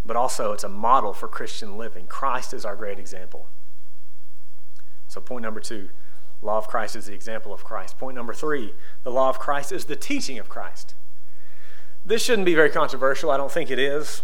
but 0.03 0.15
also 0.15 0.51
it's 0.51 0.63
a 0.63 0.69
model 0.69 1.13
for 1.13 1.27
Christian 1.27 1.77
living. 1.77 2.07
Christ 2.07 2.53
is 2.53 2.65
our 2.65 2.75
great 2.75 2.99
example. 2.99 3.47
So, 5.07 5.21
point 5.21 5.43
number 5.43 5.59
two 5.59 5.89
law 6.41 6.57
of 6.57 6.67
Christ 6.67 6.95
is 6.95 7.05
the 7.05 7.13
example 7.13 7.53
of 7.53 7.63
Christ. 7.63 7.97
Point 7.97 8.15
number 8.15 8.33
three 8.33 8.73
the 9.03 9.11
law 9.11 9.29
of 9.29 9.39
Christ 9.39 9.71
is 9.71 9.85
the 9.85 9.95
teaching 9.95 10.39
of 10.39 10.49
Christ. 10.49 10.95
This 12.03 12.23
shouldn't 12.23 12.45
be 12.45 12.55
very 12.55 12.69
controversial. 12.69 13.29
I 13.31 13.37
don't 13.37 13.51
think 13.51 13.69
it 13.69 13.79
is. 13.79 14.23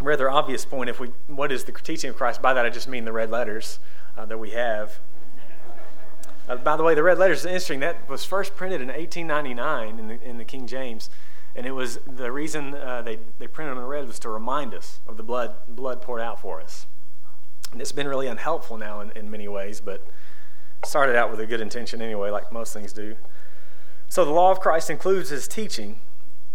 Rather 0.00 0.30
obvious 0.30 0.64
point 0.64 0.88
if 0.88 1.00
we 1.00 1.10
what 1.26 1.50
is 1.50 1.64
the 1.64 1.72
teaching 1.72 2.10
of 2.10 2.16
Christ? 2.16 2.40
By 2.40 2.54
that 2.54 2.64
I 2.64 2.70
just 2.70 2.88
mean 2.88 3.04
the 3.04 3.12
red 3.12 3.30
letters 3.30 3.80
uh, 4.16 4.24
that 4.26 4.38
we 4.38 4.50
have. 4.50 5.00
Uh, 6.48 6.54
by 6.56 6.76
the 6.76 6.84
way, 6.84 6.94
the 6.94 7.02
red 7.02 7.18
letters 7.18 7.40
is 7.40 7.46
interesting. 7.46 7.80
That 7.80 8.08
was 8.08 8.24
first 8.24 8.54
printed 8.54 8.80
in 8.80 8.88
1899 8.88 9.98
in 9.98 10.06
the, 10.06 10.22
in 10.22 10.38
the 10.38 10.44
King 10.44 10.68
James. 10.68 11.10
And 11.56 11.66
it 11.66 11.72
was 11.72 11.98
the 12.06 12.30
reason 12.30 12.74
uh, 12.74 13.00
they, 13.00 13.18
they 13.38 13.48
printed 13.48 13.78
in 13.78 13.84
red 13.84 14.06
was 14.06 14.18
to 14.20 14.28
remind 14.28 14.74
us 14.74 15.00
of 15.08 15.16
the 15.16 15.22
blood, 15.22 15.54
blood 15.66 16.02
poured 16.02 16.20
out 16.20 16.38
for 16.38 16.60
us. 16.60 16.86
And 17.72 17.80
it's 17.80 17.92
been 17.92 18.06
really 18.06 18.26
unhelpful 18.26 18.76
now 18.76 19.00
in, 19.00 19.10
in 19.12 19.30
many 19.30 19.48
ways, 19.48 19.80
but 19.80 20.06
started 20.84 21.16
out 21.16 21.30
with 21.30 21.40
a 21.40 21.46
good 21.46 21.62
intention 21.62 22.02
anyway, 22.02 22.28
like 22.30 22.52
most 22.52 22.74
things 22.74 22.92
do. 22.92 23.16
So 24.08 24.24
the 24.24 24.32
law 24.32 24.50
of 24.50 24.60
Christ 24.60 24.90
includes 24.90 25.30
his 25.30 25.48
teaching. 25.48 26.00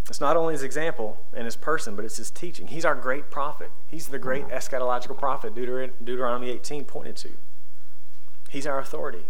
It's 0.07 0.21
not 0.21 0.37
only 0.37 0.53
his 0.53 0.63
example 0.63 1.19
and 1.33 1.45
his 1.45 1.55
person, 1.55 1.95
but 1.95 2.05
it's 2.05 2.17
his 2.17 2.29
teaching. 2.29 2.67
He's 2.67 2.85
our 2.85 2.95
great 2.95 3.31
prophet. 3.31 3.71
He's 3.89 4.07
the 4.07 4.19
great 4.19 4.47
eschatological 4.49 5.17
prophet 5.17 5.55
Deuter- 5.55 5.91
Deuteronomy 6.03 6.51
18 6.51 6.85
pointed 6.85 7.15
to. 7.17 7.29
He's 8.49 8.67
our 8.67 8.79
authority. 8.79 9.25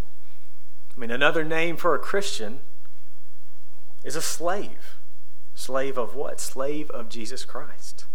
I 0.96 1.00
mean, 1.00 1.12
another 1.12 1.46
name 1.46 1.78
for 1.78 1.96
a 1.96 2.00
Christian 2.00 2.60
is 4.04 4.18
a 4.18 4.22
slave. 4.22 4.98
Slave 5.56 5.98
of 5.98 6.16
what? 6.16 6.40
Slave 6.40 6.90
of 6.92 7.10
Jesus 7.10 7.46
Christ. 7.46 8.06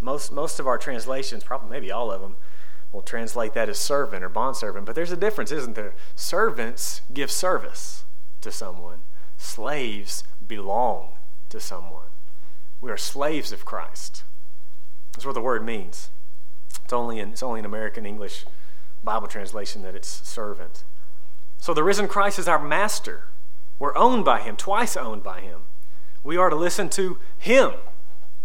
Most, 0.00 0.32
most 0.32 0.58
of 0.58 0.66
our 0.66 0.78
translations, 0.78 1.44
probably 1.44 1.70
maybe 1.70 1.90
all 1.92 2.10
of 2.10 2.20
them, 2.20 2.36
will 2.92 3.02
translate 3.02 3.54
that 3.54 3.68
as 3.68 3.78
servant 3.78 4.24
or 4.24 4.28
bondservant. 4.28 4.86
But 4.86 4.94
there's 4.94 5.12
a 5.12 5.16
difference, 5.16 5.52
isn't 5.52 5.76
there? 5.76 5.94
Servants 6.14 7.02
give 7.12 7.30
service 7.30 8.04
to 8.40 8.50
someone, 8.50 9.00
slaves 9.36 10.24
belong 10.46 11.10
to 11.50 11.60
someone. 11.60 12.06
We 12.80 12.90
are 12.90 12.96
slaves 12.96 13.52
of 13.52 13.64
Christ. 13.64 14.24
That's 15.12 15.26
what 15.26 15.34
the 15.34 15.40
word 15.40 15.64
means. 15.64 16.10
It's 16.82 16.92
only 16.92 17.20
in, 17.20 17.30
it's 17.30 17.42
only 17.42 17.60
in 17.60 17.66
American 17.66 18.06
English 18.06 18.44
Bible 19.04 19.28
translation 19.28 19.82
that 19.82 19.94
it's 19.94 20.26
servant. 20.26 20.84
So 21.58 21.74
the 21.74 21.84
risen 21.84 22.08
Christ 22.08 22.38
is 22.38 22.48
our 22.48 22.62
master. 22.62 23.24
We're 23.78 23.96
owned 23.96 24.24
by 24.24 24.40
him, 24.40 24.56
twice 24.56 24.96
owned 24.96 25.22
by 25.22 25.40
him. 25.40 25.60
We 26.22 26.36
are 26.36 26.50
to 26.50 26.56
listen 26.56 26.88
to 26.90 27.18
him. 27.38 27.72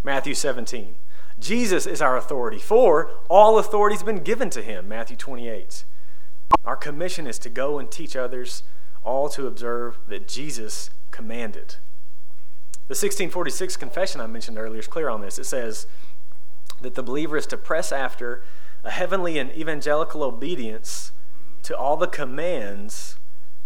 Matthew 0.04 0.34
17. 0.34 0.96
Jesus 1.40 1.86
is 1.86 2.02
our 2.02 2.16
authority, 2.16 2.60
for 2.60 3.10
all 3.30 3.60
authority 3.60 3.96
has 3.96 4.04
been 4.04 4.24
given 4.24 4.50
to 4.52 4.62
him. 4.62 4.88
Matthew 4.88 5.18
28. 5.18 5.84
Our 6.64 6.78
commission 6.78 7.28
is 7.28 7.38
to 7.40 7.50
go 7.50 7.78
and 7.78 7.92
teach 7.92 8.16
others 8.16 8.64
all 9.04 9.28
to 9.30 9.48
observe 9.48 9.98
that 10.08 10.28
Jesus 10.28 10.90
commanded. 11.12 11.76
The 12.88 12.94
1646 12.94 13.78
confession 13.78 14.22
I 14.22 14.28
mentioned 14.28 14.58
earlier 14.58 14.80
is 14.80 14.88
clear 14.88 15.10
on 15.10 15.22
this. 15.22 15.38
It 15.38 15.46
says 15.46 15.88
that 16.82 16.96
the 16.96 17.04
believer 17.04 17.36
is 17.36 17.48
to 17.48 17.58
press 17.58 17.92
after 17.92 18.44
a 18.84 18.92
heavenly 18.92 19.38
and 19.38 19.52
evangelical 19.52 20.24
obedience 20.24 21.12
to 21.64 21.76
all 21.76 21.98
the 21.98 22.08
commands 22.08 23.18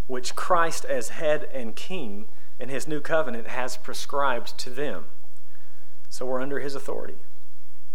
which 0.07 0.35
Christ, 0.35 0.85
as 0.85 1.09
head 1.09 1.47
and 1.53 1.75
king 1.75 2.27
in 2.59 2.69
his 2.69 2.87
new 2.87 2.99
covenant, 2.99 3.47
has 3.47 3.77
prescribed 3.77 4.57
to 4.59 4.69
them. 4.69 5.05
So 6.09 6.25
we're 6.25 6.41
under 6.41 6.59
his 6.59 6.75
authority. 6.75 7.15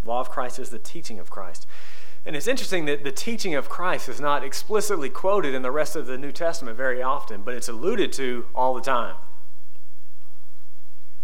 Law 0.05 0.21
of 0.21 0.31
Christ 0.31 0.59
is 0.59 0.71
the 0.71 0.79
teaching 0.79 1.19
of 1.19 1.31
Christ. 1.31 1.67
And 2.27 2.35
it's 2.35 2.47
interesting 2.47 2.87
that 2.87 3.05
the 3.05 3.13
teaching 3.13 3.55
of 3.55 3.69
Christ 3.69 4.09
is 4.09 4.21
not 4.21 4.43
explicitly 4.43 5.11
quoted 5.11 5.55
in 5.55 5.63
the 5.63 5.71
rest 5.71 5.95
of 5.95 6.07
the 6.07 6.17
New 6.17 6.33
Testament 6.33 6.77
very 6.77 7.03
often, 7.03 7.43
but 7.43 7.55
it's 7.55 7.69
alluded 7.69 8.13
to 8.15 8.47
all 8.55 8.75
the 8.75 8.81
time. 8.81 9.17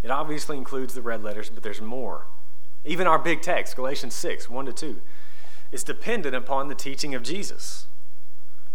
It 0.02 0.10
obviously 0.10 0.56
includes 0.56 0.94
the 0.94 1.02
red 1.02 1.22
letters, 1.22 1.50
but 1.50 1.62
there's 1.62 1.80
more. 1.80 2.26
Even 2.84 3.06
our 3.06 3.18
big 3.18 3.42
text, 3.42 3.76
Galatians 3.76 4.14
6, 4.14 4.48
1 4.48 4.66
to 4.66 4.72
2, 4.72 5.00
is 5.72 5.84
dependent 5.84 6.34
upon 6.34 6.68
the 6.68 6.74
teaching 6.74 7.14
of 7.14 7.22
Jesus. 7.22 7.86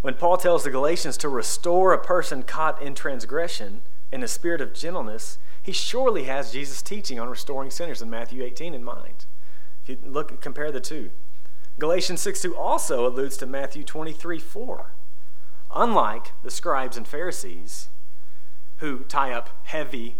When 0.00 0.14
Paul 0.14 0.36
tells 0.36 0.64
the 0.64 0.70
Galatians 0.70 1.16
to 1.18 1.28
restore 1.28 1.92
a 1.92 2.02
person 2.02 2.42
caught 2.42 2.80
in 2.80 2.94
transgression 2.94 3.82
in 4.12 4.22
a 4.22 4.28
spirit 4.28 4.60
of 4.60 4.74
gentleness, 4.74 5.38
he 5.62 5.72
surely 5.72 6.24
has 6.24 6.52
Jesus' 6.52 6.82
teaching 6.82 7.18
on 7.18 7.28
restoring 7.28 7.70
sinners 7.70 8.00
in 8.00 8.08
Matthew 8.08 8.42
18 8.42 8.74
in 8.74 8.84
mind. 8.84 9.26
If 9.82 9.88
you 9.88 9.98
look 10.04 10.30
and 10.30 10.40
compare 10.40 10.70
the 10.70 10.80
two. 10.80 11.10
Galatians 11.78 12.20
6 12.22 12.40
2 12.40 12.56
also 12.56 13.06
alludes 13.06 13.36
to 13.38 13.46
Matthew 13.46 13.84
23 13.84 14.38
4. 14.38 14.92
Unlike 15.74 16.32
the 16.42 16.50
scribes 16.50 16.96
and 16.96 17.06
Pharisees, 17.06 17.88
who 18.78 19.00
tie 19.00 19.32
up 19.32 19.50
heavy 19.64 20.16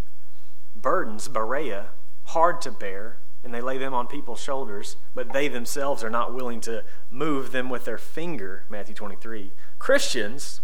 burdens, 0.74 1.28
berea, 1.28 1.86
hard 2.24 2.60
to 2.62 2.70
bear, 2.70 3.18
and 3.44 3.54
they 3.54 3.60
lay 3.60 3.78
them 3.78 3.94
on 3.94 4.06
people's 4.06 4.42
shoulders, 4.42 4.96
but 5.14 5.32
they 5.32 5.48
themselves 5.48 6.02
are 6.02 6.10
not 6.10 6.34
willing 6.34 6.60
to 6.60 6.82
move 7.10 7.52
them 7.52 7.70
with 7.70 7.84
their 7.84 7.98
finger, 7.98 8.64
Matthew 8.68 8.94
23. 8.94 9.52
Christians 9.78 10.60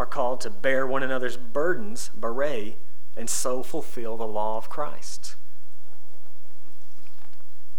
are 0.00 0.06
called 0.06 0.40
to 0.40 0.48
bear 0.48 0.86
one 0.86 1.02
another's 1.02 1.36
burdens, 1.36 2.10
beret, 2.14 2.78
and 3.18 3.28
so 3.28 3.62
fulfill 3.62 4.16
the 4.16 4.26
law 4.26 4.56
of 4.56 4.70
Christ. 4.70 5.36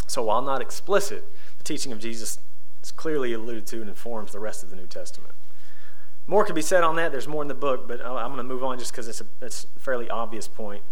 So 0.05 0.21
while 0.21 0.43
not 0.43 0.61
explicit, 0.61 1.25
the 1.57 1.63
teaching 1.63 1.91
of 1.91 1.97
Jesus 1.97 2.37
is 2.83 2.91
clearly 2.91 3.33
alluded 3.33 3.65
to 3.65 3.81
and 3.81 3.89
informs 3.89 4.33
the 4.33 4.39
rest 4.39 4.63
of 4.63 4.69
the 4.69 4.75
New 4.75 4.85
Testament. 4.85 5.33
More 6.27 6.45
could 6.45 6.53
be 6.53 6.61
said 6.61 6.83
on 6.83 6.95
that. 6.97 7.11
There's 7.11 7.27
more 7.27 7.41
in 7.41 7.47
the 7.47 7.55
book, 7.55 7.87
but 7.87 7.99
I'm 8.05 8.27
going 8.27 8.37
to 8.37 8.43
move 8.43 8.63
on 8.63 8.77
just 8.77 8.91
because 8.91 9.07
it's 9.07 9.21
a, 9.21 9.25
it's 9.41 9.65
a 9.75 9.79
fairly 9.79 10.07
obvious 10.07 10.47
point. 10.47 10.83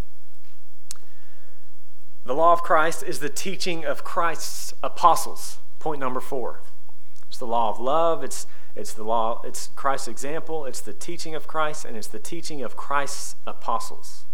The 2.26 2.34
law 2.34 2.54
of 2.54 2.64
Christ 2.64 3.04
is 3.04 3.20
the 3.20 3.30
teaching 3.30 3.86
of 3.86 4.04
Christ's 4.04 4.74
apostles. 4.82 5.60
Point 5.78 6.00
number 6.00 6.22
four. 6.22 6.62
It's 7.28 7.38
the 7.38 7.46
law 7.46 7.70
of 7.70 7.80
love. 7.80 8.24
It's, 8.24 8.48
it's 8.76 8.94
the 8.94 9.04
law, 9.04 9.42
it's 9.44 9.70
Christ's 9.76 10.08
example, 10.08 10.66
it's 10.66 10.82
the 10.82 10.94
teaching 10.94 11.36
of 11.36 11.48
Christ, 11.48 11.86
and 11.86 11.98
it's 11.98 12.08
the 12.08 12.20
teaching 12.20 12.62
of 12.62 12.76
Christ's 12.76 13.36
apostles. 13.46 14.26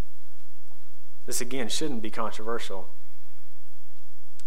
This 1.25 1.42
again 1.42 1.70
shouldn't 1.70 2.01
be 2.01 2.12
controversial. 2.12 2.89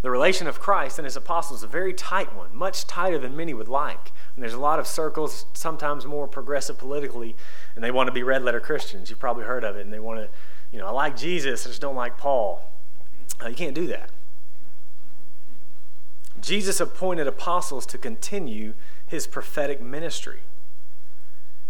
The 0.01 0.11
relation 0.11 0.47
of 0.47 0.61
Christ 0.61 0.99
and 0.99 1.05
his 1.05 1.17
apostles 1.17 1.61
is 1.61 1.65
a 1.65 1.69
very 1.69 1.93
tight 1.93 2.35
one, 2.37 2.55
much 2.55 2.87
tighter 2.87 3.19
than 3.19 3.37
many 3.37 3.53
would 3.53 3.67
like. 3.67 4.13
And 4.37 4.43
there's 4.43 4.55
a 4.55 4.61
lot 4.61 4.79
of 4.79 4.87
circles, 4.87 5.47
sometimes 5.55 6.07
more 6.07 6.29
progressive 6.29 6.79
politically, 6.79 7.35
and 7.75 7.83
they 7.83 7.91
want 7.91 8.07
to 8.07 8.13
be 8.13 8.23
red 8.23 8.45
letter 8.45 8.61
Christians. 8.61 9.11
You've 9.11 9.19
probably 9.19 9.45
heard 9.45 9.65
of 9.65 9.77
it, 9.77 9.81
and 9.81 9.93
they 9.93 9.99
want 9.99 10.21
to, 10.21 10.29
you 10.71 10.79
know, 10.79 10.87
I 10.87 10.91
like 10.91 11.17
Jesus, 11.17 11.67
I 11.67 11.71
just 11.71 11.81
don't 11.81 11.97
like 11.97 12.17
Paul. 12.17 12.63
Uh, 13.43 13.49
you 13.49 13.57
can't 13.57 13.75
do 13.75 13.89
that. 13.89 14.11
Jesus 16.41 16.81
appointed 16.81 17.27
apostles 17.27 17.85
to 17.87 17.99
continue 17.99 18.75
his 19.09 19.27
prophetic 19.27 19.81
ministry. 19.81 20.41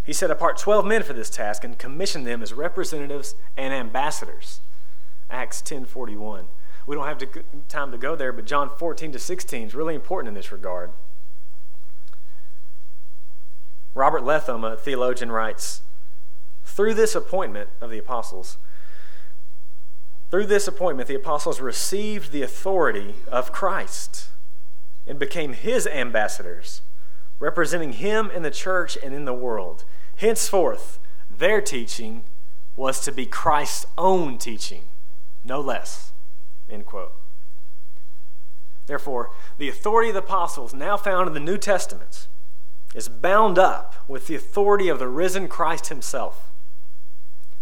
He 0.05 0.13
set 0.13 0.31
apart 0.31 0.59
12 0.59 0.87
men 0.87 1.03
for 1.03 1.13
this 1.13 1.31
task 1.31 1.65
and 1.65 1.79
commissioned 1.79 2.27
them 2.27 2.43
as 2.43 2.53
representatives 2.53 3.35
and 3.57 3.73
ambassadors. 3.75 4.61
Acts 5.31 5.61
10:41. 5.63 6.49
We 6.87 6.97
don't 6.97 7.07
have 7.07 7.19
to, 7.19 7.45
time 7.69 7.93
to 7.93 7.99
go 7.99 8.17
there, 8.17 8.33
but 8.33 8.47
John 8.47 8.71
14 8.71 9.13
to 9.13 9.19
16 9.19 9.67
is 9.67 9.75
really 9.75 9.95
important 9.95 10.29
in 10.29 10.35
this 10.35 10.51
regard. 10.51 10.93
Robert 13.95 14.25
Letham, 14.25 14.65
a 14.65 14.77
theologian, 14.77 15.31
writes 15.31 15.83
Through 16.65 16.95
this 16.95 17.15
appointment 17.15 17.69
of 17.81 17.91
the 17.91 17.99
apostles, 17.99 18.57
through 20.31 20.47
this 20.47 20.69
appointment, 20.69 21.09
the 21.09 21.15
apostles 21.15 21.61
received 21.61 22.33
the 22.33 22.43
authority 22.43 23.15
of 23.29 23.53
Christ 23.53 24.29
and 25.07 25.19
became 25.19 25.55
his 25.55 25.87
ambassadors, 25.87 26.83
representing 27.41 27.95
him 27.95 28.31
in 28.31 28.43
the 28.43 28.51
church 28.51 28.97
and 29.03 29.15
in 29.15 29.25
the 29.25 29.35
world. 29.35 29.85
Henceforth, 30.17 30.99
their 31.31 31.61
teaching 31.61 32.25
was 32.77 33.01
to 33.01 33.13
be 33.13 33.27
Christ's 33.27 33.87
own 33.97 34.39
teaching, 34.39 34.85
no 35.45 35.61
less. 35.61 36.13
End 36.71 36.87
quote. 36.87 37.13
Therefore, 38.87 39.31
the 39.59 39.69
authority 39.69 40.09
of 40.09 40.15
the 40.15 40.21
apostles, 40.21 40.73
now 40.73 40.97
found 40.97 41.29
in 41.29 41.35
the 41.35 41.41
New 41.41 41.59
Testament, 41.59 42.27
is 42.95 43.09
bound 43.09 43.59
up 43.59 43.95
with 44.09 44.27
the 44.27 44.35
authority 44.35 44.89
of 44.89 44.99
the 44.99 45.09
risen 45.09 45.47
Christ 45.47 45.89
himself. 45.89 46.51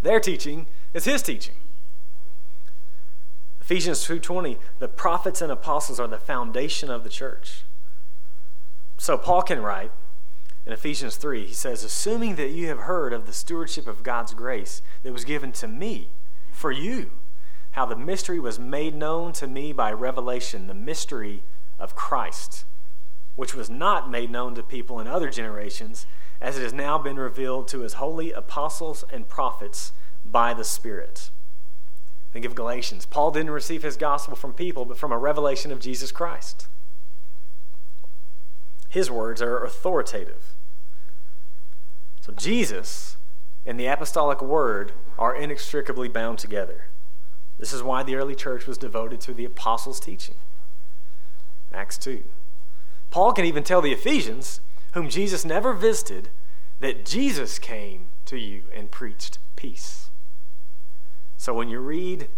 Their 0.03 0.21
teaching 0.21 0.67
is 0.95 1.05
his 1.05 1.23
teaching. 1.23 1.57
Ephesians 3.61 4.05
2:20, 4.05 4.59
the 4.79 4.87
prophets 4.87 5.43
and 5.43 5.51
apostles 5.51 5.99
are 5.99 6.07
the 6.07 6.21
foundation 6.21 6.89
of 6.89 7.03
the 7.03 7.11
church. 7.11 7.65
So 8.97 9.19
Paul 9.19 9.43
can 9.43 9.63
write 9.63 9.93
in 10.65 10.73
Ephesians 10.73 11.17
3, 11.17 11.47
he 11.47 11.55
says, 11.55 11.85
assuming 11.85 12.35
that 12.37 12.51
you 12.51 12.67
have 12.69 12.81
heard 12.81 13.13
of 13.13 13.27
the 13.27 13.33
stewardship 13.33 13.87
of 13.87 14.03
God's 14.03 14.35
grace 14.35 14.83
that 15.05 15.13
was 15.13 15.25
given 15.25 15.53
to 15.53 15.69
me 15.69 16.09
for 16.51 16.73
you, 16.73 17.13
how 17.73 17.87
the 17.87 17.95
mystery 17.95 18.41
was 18.41 18.59
made 18.59 18.95
known 18.95 19.33
to 19.35 19.47
me 19.47 19.73
by 19.73 19.93
revelation, 19.93 20.67
the 20.67 20.75
mystery 20.75 21.45
of 21.79 21.95
Christ, 21.95 22.65
which 23.37 23.55
was 23.55 23.71
not 23.71 24.11
made 24.11 24.31
known 24.31 24.55
to 24.57 24.63
people 24.63 24.99
in 24.99 25.07
other 25.07 25.31
generations, 25.31 26.07
as 26.41 26.59
it 26.59 26.63
has 26.63 26.73
now 26.73 26.99
been 26.99 27.17
revealed 27.17 27.69
to 27.69 27.81
his 27.81 27.95
holy 27.95 28.33
apostles 28.33 29.05
and 29.13 29.29
prophets 29.29 29.93
by 30.25 30.53
the 30.53 30.65
Spirit. 30.65 31.31
Think 32.33 32.45
of 32.45 32.55
Galatians. 32.55 33.07
Paul 33.07 33.31
didn't 33.31 33.51
receive 33.51 33.83
his 33.83 33.97
gospel 33.97 34.37
from 34.37 34.53
people, 34.53 34.85
but 34.85 34.99
from 34.99 35.13
a 35.13 35.19
revelation 35.19 35.71
of 35.71 35.81
Jesus 35.81 36.11
Christ. 36.11 36.67
His 38.89 39.11
words 39.11 39.43
are 39.43 39.65
authoritative. 39.65 40.55
So 42.21 42.33
Jesus 42.33 43.17
and 43.65 43.79
the 43.79 43.87
apostolic 43.87 44.41
word 44.41 44.93
are 45.19 45.35
inextricably 45.35 46.09
bound 46.09 46.39
together. 46.39 46.87
This 47.59 47.73
is 47.73 47.83
why 47.83 48.03
the 48.03 48.17
early 48.17 48.35
church 48.35 48.67
was 48.67 48.79
devoted 48.79 49.21
to 49.23 49.35
the 49.35 49.45
apostles' 49.45 50.01
teaching. 50.01 50.37
Acts 51.73 51.99
2. 51.99 52.25
Paul 53.11 53.33
can 53.33 53.45
even 53.45 53.65
tell 53.65 53.81
the 53.81 53.93
Ephesians, 53.93 54.61
whom 54.93 55.09
Jesus 55.09 55.45
never 55.45 55.73
visited, 55.73 56.31
that 56.81 57.05
Jesus 57.07 57.59
came 57.59 58.09
to 58.27 58.37
you 58.37 58.65
and 58.75 58.91
preached 58.91 59.39
peace. 59.57 60.11
So 61.37 61.55
when 61.55 61.69
you 61.69 61.81
read 61.81 62.29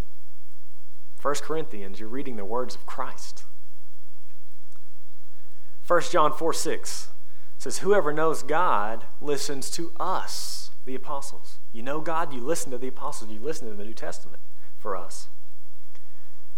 1 1.21 1.35
Corinthians, 1.43 1.99
you're 1.99 2.09
reading 2.09 2.37
the 2.37 2.45
words 2.45 2.75
of 2.75 2.87
Christ. 2.87 3.45
1 5.88 6.02
John 6.11 6.33
4 6.35 6.52
6 6.52 7.09
says, 7.57 7.78
Whoever 7.78 8.12
knows 8.12 8.42
God 8.42 9.07
listens 9.23 9.71
to 9.71 9.90
us, 9.99 10.71
the 10.85 10.95
apostles. 10.95 11.59
You 11.73 11.83
know 11.83 12.00
God, 12.00 12.35
you 12.35 12.40
listen 12.40 12.71
to 12.73 12.78
the 12.78 12.88
apostles, 12.88 13.30
you 13.30 13.40
listen 13.40 13.68
to 13.68 13.75
the 13.75 13.85
New 13.85 13.95
Testament 13.95 14.40
for 14.78 14.97
us. 14.97 15.28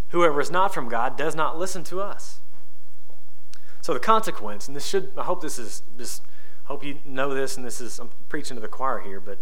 Whoever 0.08 0.40
is 0.40 0.50
not 0.50 0.74
from 0.74 0.88
God 0.88 1.16
does 1.16 1.36
not 1.36 1.56
listen 1.56 1.84
to 1.84 2.00
us. 2.00 2.40
So 3.80 3.94
the 3.94 4.00
consequence, 4.00 4.66
and 4.66 4.76
this 4.76 4.86
should, 4.86 5.12
I 5.16 5.22
hope 5.22 5.40
this 5.40 5.60
is, 5.60 5.84
just 5.96 6.22
hope 6.64 6.84
you 6.84 6.98
know 7.04 7.32
this, 7.32 7.56
and 7.56 7.64
this 7.64 7.80
is, 7.80 8.00
I'm 8.00 8.10
preaching 8.28 8.56
to 8.56 8.60
the 8.60 8.68
choir 8.68 8.98
here, 8.98 9.20
but 9.20 9.38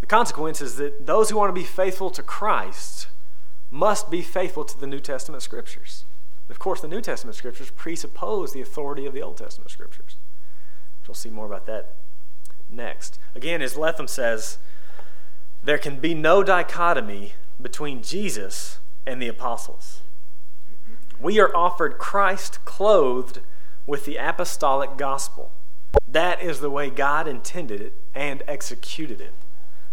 the 0.00 0.06
consequence 0.06 0.60
is 0.60 0.76
that 0.76 1.06
those 1.06 1.30
who 1.30 1.38
want 1.38 1.48
to 1.48 1.58
be 1.58 1.66
faithful 1.66 2.10
to 2.10 2.22
Christ 2.22 3.08
must 3.70 4.10
be 4.10 4.20
faithful 4.20 4.64
to 4.66 4.78
the 4.78 4.86
New 4.86 5.00
Testament 5.00 5.42
scriptures. 5.42 6.04
Of 6.48 6.58
course, 6.58 6.80
the 6.80 6.88
New 6.88 7.00
Testament 7.00 7.36
scriptures 7.36 7.70
presuppose 7.70 8.52
the 8.52 8.60
authority 8.60 9.06
of 9.06 9.14
the 9.14 9.22
Old 9.22 9.36
Testament 9.36 9.70
scriptures. 9.70 10.16
We'll 11.06 11.14
see 11.14 11.30
more 11.30 11.46
about 11.46 11.66
that 11.66 11.94
next. 12.70 13.18
Again, 13.34 13.62
as 13.62 13.76
Letham 13.76 14.08
says, 14.08 14.58
there 15.62 15.78
can 15.78 15.98
be 15.98 16.14
no 16.14 16.42
dichotomy 16.42 17.34
between 17.60 18.02
Jesus 18.02 18.78
and 19.06 19.20
the 19.20 19.28
apostles. 19.28 20.00
We 21.20 21.38
are 21.38 21.54
offered 21.54 21.98
Christ 21.98 22.64
clothed 22.64 23.40
with 23.86 24.04
the 24.04 24.16
apostolic 24.16 24.96
gospel. 24.96 25.52
That 26.08 26.42
is 26.42 26.60
the 26.60 26.70
way 26.70 26.90
God 26.90 27.28
intended 27.28 27.80
it 27.80 27.94
and 28.14 28.42
executed 28.48 29.20
it. 29.20 29.34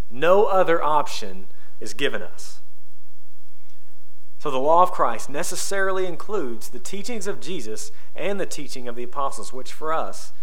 No 0.10 0.46
other 0.46 0.84
option 0.84 1.48
is 1.80 1.94
given 1.94 2.22
us. 2.22 2.61
So 4.42 4.50
the 4.50 4.58
law 4.58 4.82
of 4.82 4.92
Christ 4.92 5.30
necessarily 5.30 6.08
includes 6.08 6.70
the 6.70 6.80
teachings 6.80 7.28
of 7.28 7.40
Jesus 7.40 7.92
and 8.16 8.40
the 8.40 8.48
teaching 8.48 8.88
of 8.88 8.96
the 8.96 9.04
apostles, 9.04 9.54
which 9.54 9.72
for 9.72 9.94
us 9.94 10.34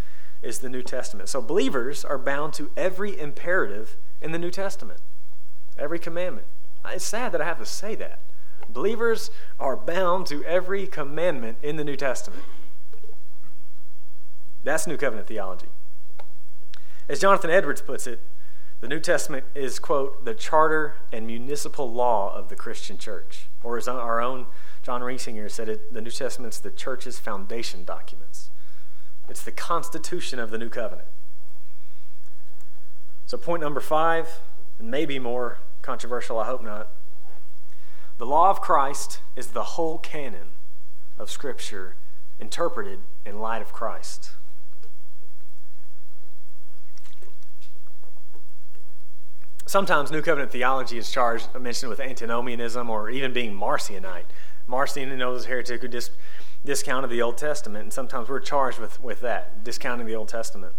is 0.40 0.61
the 0.61 0.69
New 0.69 0.85
Testament. 0.85 1.28
So 1.28 1.43
believers 1.43 2.05
are 2.05 2.17
bound 2.17 2.52
to 2.52 2.71
every 2.76 3.19
imperative 3.19 3.97
in 4.23 4.31
the 4.31 4.38
New 4.38 4.52
Testament, 4.52 5.00
every 5.76 5.99
commandment. 5.99 6.47
Uh, 6.85 6.90
it's 6.95 7.05
sad 7.05 7.33
that 7.33 7.40
I 7.40 7.45
have 7.45 7.59
to 7.59 7.67
say 7.67 7.97
that. 7.97 8.21
Believers 8.69 9.33
are 9.59 9.76
bound 9.76 10.28
to 10.28 10.45
every 10.45 10.87
commandment 10.87 11.59
in 11.61 11.75
the 11.75 11.83
New 11.83 11.97
Testament. 11.97 12.45
That's 14.62 14.87
New 14.87 14.97
Covenant 14.97 15.26
theology. 15.26 15.71
As 17.09 17.19
Jonathan 17.19 17.50
Edwards 17.50 17.81
puts 17.83 18.07
it, 18.07 18.21
the 18.81 18.89
New 18.89 19.01
Testament 19.01 19.45
is, 19.55 19.79
quote, 19.79 20.25
the 20.25 20.35
charter 20.35 20.95
and 21.13 21.27
municipal 21.27 21.93
law 21.93 22.33
of 22.35 22.49
the 22.49 22.55
Christian 22.55 22.97
church. 22.97 23.47
Or 23.63 23.77
as 23.77 23.89
our 23.89 24.21
own 24.21 24.47
John 24.83 25.01
Reisinger 25.01 25.51
said 25.51 25.69
it, 25.69 25.93
the 25.93 26.01
New 26.01 26.11
Testament's 26.11 26.59
the 26.59 26.71
church's 26.71 27.19
foundation 27.19 27.85
documents. 27.85 28.51
It's 29.29 29.43
the 29.43 29.53
constitution 29.53 30.39
of 30.39 30.51
the 30.51 30.59
new 30.59 30.69
covenant. 30.69 31.09
So, 33.27 33.37
point 33.37 33.61
number 33.61 33.81
five, 33.81 34.41
and 34.79 34.91
maybe 34.91 35.19
more 35.19 35.59
controversial, 35.83 36.39
I 36.39 36.47
hope 36.47 36.63
not. 36.63 36.89
The 38.17 38.27
law 38.27 38.49
of 38.51 38.61
Christ 38.61 39.21
is 39.37 39.49
the 39.49 39.63
whole 39.63 39.99
canon 39.99 40.49
of 41.19 41.31
Scripture 41.31 41.97
interpreted 42.41 43.01
in 43.27 43.41
light 43.41 43.61
of 43.61 43.73
Christ. 43.73 44.31
Sometimes 49.69 50.11
New 50.11 50.23
Covenant 50.23 50.51
theology 50.51 50.97
is 50.97 51.11
charged, 51.11 51.55
mentioned 51.55 51.91
with 51.91 52.01
antinomianism 52.01 52.89
or 52.89 53.11
even 53.11 53.35
being 53.35 53.53
Marcionite. 53.53 54.25
Marcion, 54.67 55.11
you 55.11 55.17
know, 55.19 55.35
is 55.35 55.45
a 55.45 55.49
heretic 55.49 55.83
who 55.83 55.89
dis- 55.89 56.09
discounted 56.65 57.11
the 57.11 57.21
Old 57.21 57.37
Testament, 57.37 57.83
and 57.83 57.93
sometimes 57.93 58.31
we're 58.31 58.41
charged 58.41 58.79
with, 58.79 58.99
with 59.03 59.21
that, 59.21 59.63
discounting 59.65 60.07
the 60.07 60.15
Old 60.15 60.29
Testament. 60.29 60.73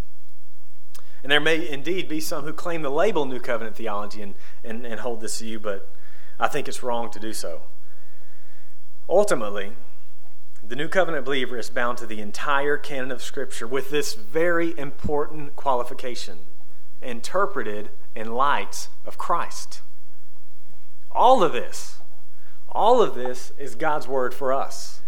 And 1.22 1.32
there 1.32 1.40
may 1.40 1.70
indeed 1.70 2.10
be 2.10 2.20
some 2.20 2.46
who 2.46 2.52
claim 2.52 2.82
the 2.82 2.90
label 2.90 3.26
New 3.26 3.40
Covenant 3.40 3.76
theology 3.76 4.24
and, 4.24 4.34
and, 4.64 4.88
and 4.88 5.02
hold 5.02 5.22
this 5.22 5.40
view, 5.40 5.60
but 5.60 5.88
I 6.40 6.48
think 6.48 6.68
it's 6.68 6.82
wrong 6.82 7.12
to 7.12 7.20
do 7.20 7.32
so. 7.32 7.62
Ultimately, 9.08 9.74
the 10.68 10.76
New 10.76 10.88
Covenant 10.88 11.26
believer 11.26 11.60
is 11.60 11.70
bound 11.70 12.00
to 12.00 12.08
the 12.08 12.22
entire 12.22 12.76
canon 12.76 13.12
of 13.12 13.22
Scripture 13.22 13.68
with 13.68 13.92
this 13.92 14.16
very 14.16 14.76
important 14.80 15.56
qualification 15.56 16.40
interpreted 17.02 17.90
in 18.20 18.34
light 18.34 18.90
of 19.06 19.18
Christ. 19.18 19.82
All 21.10 21.42
of 21.42 21.54
this, 21.54 22.02
all 22.68 23.02
of 23.02 23.16
this 23.16 23.54
is 23.58 23.76
God's 23.76 24.10
word 24.10 24.34
for 24.34 24.52
us. 24.52 25.02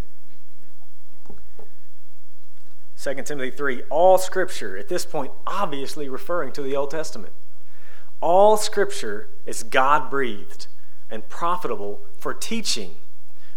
2 2.97 3.15
Timothy 3.23 3.51
3, 3.51 3.83
all 3.89 4.17
scripture, 4.17 4.77
at 4.77 4.87
this 4.87 5.05
point, 5.05 5.31
obviously 5.45 6.07
referring 6.07 6.53
to 6.53 6.61
the 6.61 6.75
Old 6.75 6.91
Testament. 6.91 7.33
All 8.21 8.55
scripture 8.55 9.27
is 9.45 9.63
God 9.63 10.09
breathed 10.09 10.67
and 11.09 11.27
profitable 11.27 11.99
for 12.17 12.33
teaching, 12.33 12.95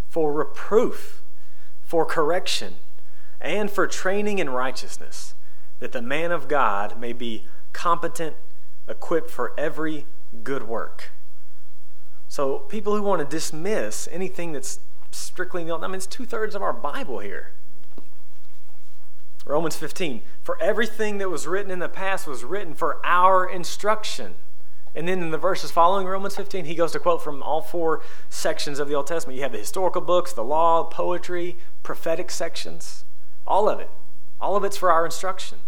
for 0.08 0.32
reproof, 0.32 1.22
for 1.80 2.04
correction, 2.04 2.74
and 3.40 3.70
for 3.70 3.86
training 3.86 4.40
in 4.40 4.50
righteousness, 4.50 5.34
that 5.78 5.92
the 5.92 6.02
man 6.02 6.32
of 6.32 6.48
God 6.48 6.98
may 6.98 7.12
be 7.12 7.44
competent, 7.72 8.34
equipped 8.88 9.30
for 9.30 9.52
every 9.58 10.06
good 10.42 10.66
work. 10.68 11.10
So, 12.28 12.58
people 12.58 12.96
who 12.96 13.02
want 13.02 13.20
to 13.20 13.36
dismiss 13.36 14.08
anything 14.10 14.52
that's 14.52 14.80
strictly, 15.10 15.70
I 15.70 15.76
mean, 15.86 15.94
it's 15.94 16.06
two 16.06 16.26
thirds 16.26 16.54
of 16.54 16.62
our 16.62 16.72
Bible 16.72 17.20
here. 17.20 17.52
Romans 19.46 19.76
15. 19.76 20.22
For 20.42 20.60
everything 20.60 21.18
that 21.18 21.28
was 21.28 21.46
written 21.46 21.70
in 21.70 21.78
the 21.78 21.88
past 21.88 22.26
was 22.26 22.44
written 22.44 22.74
for 22.74 23.04
our 23.04 23.48
instruction. 23.48 24.34
And 24.94 25.08
then 25.08 25.20
in 25.20 25.30
the 25.30 25.38
verses 25.38 25.70
following 25.70 26.06
Romans 26.06 26.36
15, 26.36 26.64
he 26.64 26.74
goes 26.74 26.92
to 26.92 26.98
quote 26.98 27.22
from 27.22 27.42
all 27.42 27.60
four 27.60 28.02
sections 28.30 28.78
of 28.78 28.88
the 28.88 28.94
Old 28.94 29.06
Testament. 29.06 29.36
You 29.36 29.42
have 29.42 29.52
the 29.52 29.58
historical 29.58 30.00
books, 30.00 30.32
the 30.32 30.44
law, 30.44 30.84
poetry, 30.84 31.56
prophetic 31.82 32.30
sections, 32.30 33.04
all 33.46 33.68
of 33.68 33.80
it. 33.80 33.90
All 34.40 34.56
of 34.56 34.64
it's 34.64 34.76
for 34.76 34.90
our 34.90 35.04
instruction. 35.04 35.58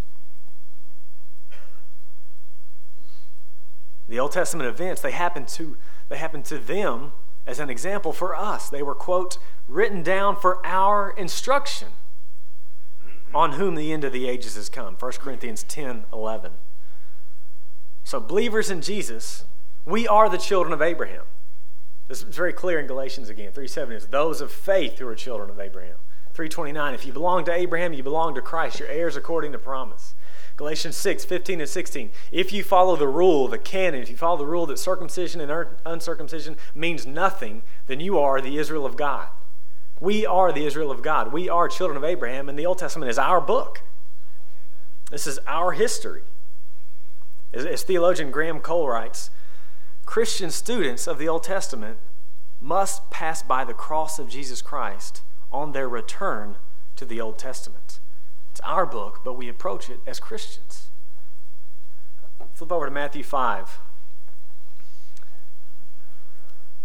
The 4.08 4.18
Old 4.18 4.32
Testament 4.32 4.68
events, 4.68 5.02
they 5.02 5.10
happened 5.10 5.48
to, 5.48 5.76
they 6.08 6.16
happened 6.16 6.44
to 6.46 6.58
them 6.58 7.12
as 7.46 7.58
an 7.58 7.70
example 7.70 8.12
for 8.12 8.34
us. 8.34 8.68
They 8.68 8.82
were, 8.82 8.94
quote, 8.94 9.38
written 9.68 10.02
down 10.02 10.36
for 10.36 10.64
our 10.64 11.10
instruction 11.10 11.88
on 13.34 13.52
whom 13.52 13.74
the 13.74 13.92
end 13.92 14.04
of 14.04 14.12
the 14.12 14.28
ages 14.28 14.56
has 14.56 14.68
come. 14.68 14.96
1 14.96 15.12
Corinthians 15.12 15.62
10 15.64 16.04
11. 16.12 16.52
So, 18.04 18.20
believers 18.20 18.70
in 18.70 18.82
Jesus, 18.82 19.44
we 19.84 20.06
are 20.06 20.28
the 20.28 20.38
children 20.38 20.72
of 20.72 20.80
Abraham. 20.80 21.24
This 22.08 22.22
is 22.22 22.34
very 22.34 22.52
clear 22.52 22.78
in 22.78 22.86
Galatians 22.86 23.28
again. 23.28 23.52
3:7 23.52 23.92
is 23.92 24.06
those 24.06 24.40
of 24.40 24.52
faith 24.52 24.98
who 24.98 25.08
are 25.08 25.14
children 25.16 25.50
of 25.50 25.58
Abraham. 25.58 25.96
329, 26.32 26.94
if 26.94 27.04
you 27.04 27.12
belong 27.12 27.44
to 27.46 27.52
Abraham, 27.52 27.92
you 27.92 28.02
belong 28.02 28.34
to 28.34 28.42
Christ. 28.42 28.78
Your 28.78 28.88
heirs 28.88 29.16
according 29.16 29.52
to 29.52 29.58
promise. 29.58 30.14
Galatians 30.56 30.96
6, 30.96 31.26
15 31.26 31.60
and 31.60 31.68
16. 31.68 32.10
If 32.32 32.52
you 32.52 32.64
follow 32.64 32.96
the 32.96 33.08
rule, 33.08 33.46
the 33.46 33.58
canon, 33.58 34.00
if 34.00 34.08
you 34.08 34.16
follow 34.16 34.38
the 34.38 34.46
rule 34.46 34.64
that 34.66 34.78
circumcision 34.78 35.40
and 35.40 35.68
uncircumcision 35.84 36.56
means 36.74 37.06
nothing, 37.06 37.62
then 37.86 38.00
you 38.00 38.18
are 38.18 38.40
the 38.40 38.56
Israel 38.56 38.86
of 38.86 38.96
God. 38.96 39.28
We 40.00 40.24
are 40.24 40.52
the 40.52 40.64
Israel 40.64 40.90
of 40.90 41.02
God. 41.02 41.32
We 41.32 41.48
are 41.48 41.68
children 41.68 41.96
of 41.96 42.04
Abraham, 42.04 42.48
and 42.48 42.58
the 42.58 42.66
Old 42.66 42.78
Testament 42.78 43.10
is 43.10 43.18
our 43.18 43.40
book. 43.40 43.82
This 45.10 45.26
is 45.26 45.38
our 45.46 45.72
history. 45.72 46.22
As, 47.52 47.66
as 47.66 47.82
theologian 47.82 48.30
Graham 48.30 48.60
Cole 48.60 48.88
writes, 48.88 49.30
Christian 50.06 50.50
students 50.50 51.06
of 51.06 51.18
the 51.18 51.28
Old 51.28 51.42
Testament 51.42 51.98
must 52.60 53.10
pass 53.10 53.42
by 53.42 53.64
the 53.64 53.74
cross 53.74 54.18
of 54.18 54.30
Jesus 54.30 54.62
Christ 54.62 55.20
on 55.52 55.72
their 55.72 55.88
return 55.88 56.56
to 56.96 57.04
the 57.04 57.20
Old 57.20 57.38
Testament. 57.38 58.00
It's 58.56 58.62
our 58.64 58.86
book, 58.86 59.20
but 59.22 59.34
we 59.34 59.50
approach 59.50 59.90
it 59.90 60.00
as 60.06 60.18
Christians. 60.18 60.88
Flip 62.54 62.72
over 62.72 62.86
to 62.86 62.90
Matthew 62.90 63.22
5. 63.22 63.80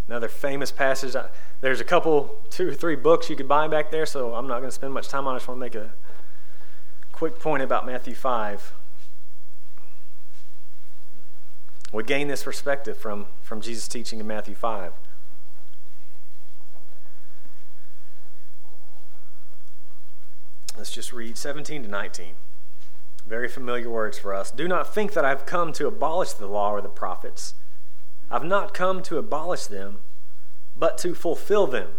Another 0.10 0.28
famous 0.28 0.70
passage. 0.70 1.16
There's 1.62 1.80
a 1.80 1.86
couple, 1.86 2.36
two 2.50 2.68
or 2.68 2.74
three 2.74 2.98
books 2.98 3.30
you 3.30 3.38
could 3.38 3.48
buy 3.48 3.70
back 3.70 3.90
there, 3.90 4.06
so 4.06 4.36
I'm 4.36 4.50
not 4.50 4.58
going 4.58 4.68
to 4.68 4.76
spend 4.76 4.94
much 4.94 5.08
time 5.08 5.28
on 5.28 5.34
it. 5.34 5.36
I 5.36 5.40
just 5.40 5.48
want 5.48 5.60
to 5.60 5.62
make 5.62 5.76
a 5.76 5.94
quick 7.14 7.40
point 7.40 7.64
about 7.64 7.86
Matthew 7.86 8.16
5. 8.16 8.74
We 11.94 12.04
gain 12.04 12.28
this 12.28 12.44
perspective 12.44 12.98
from, 12.98 13.28
from 13.42 13.62
Jesus' 13.62 13.88
teaching 13.88 14.20
in 14.20 14.28
Matthew 14.28 14.56
5. 14.56 14.92
Let's 20.82 20.92
just 20.92 21.14
read 21.14 21.38
17 21.38 21.84
to 21.84 21.88
19. 21.88 22.34
Very 23.28 23.48
familiar 23.48 23.88
words 23.88 24.18
for 24.18 24.34
us. 24.34 24.50
Do 24.50 24.68
not 24.68 24.92
think 24.92 25.14
that 25.14 25.24
I've 25.24 25.46
come 25.46 25.74
to 25.74 25.86
abolish 25.86 26.34
the 26.34 26.48
law 26.48 26.72
or 26.72 26.82
the 26.82 26.90
prophets. 26.90 27.54
I've 28.32 28.44
not 28.44 28.74
come 28.74 29.04
to 29.04 29.20
abolish 29.20 29.68
them, 29.68 30.00
but 30.76 30.98
to 30.98 31.14
fulfill 31.14 31.68
them. 31.68 31.90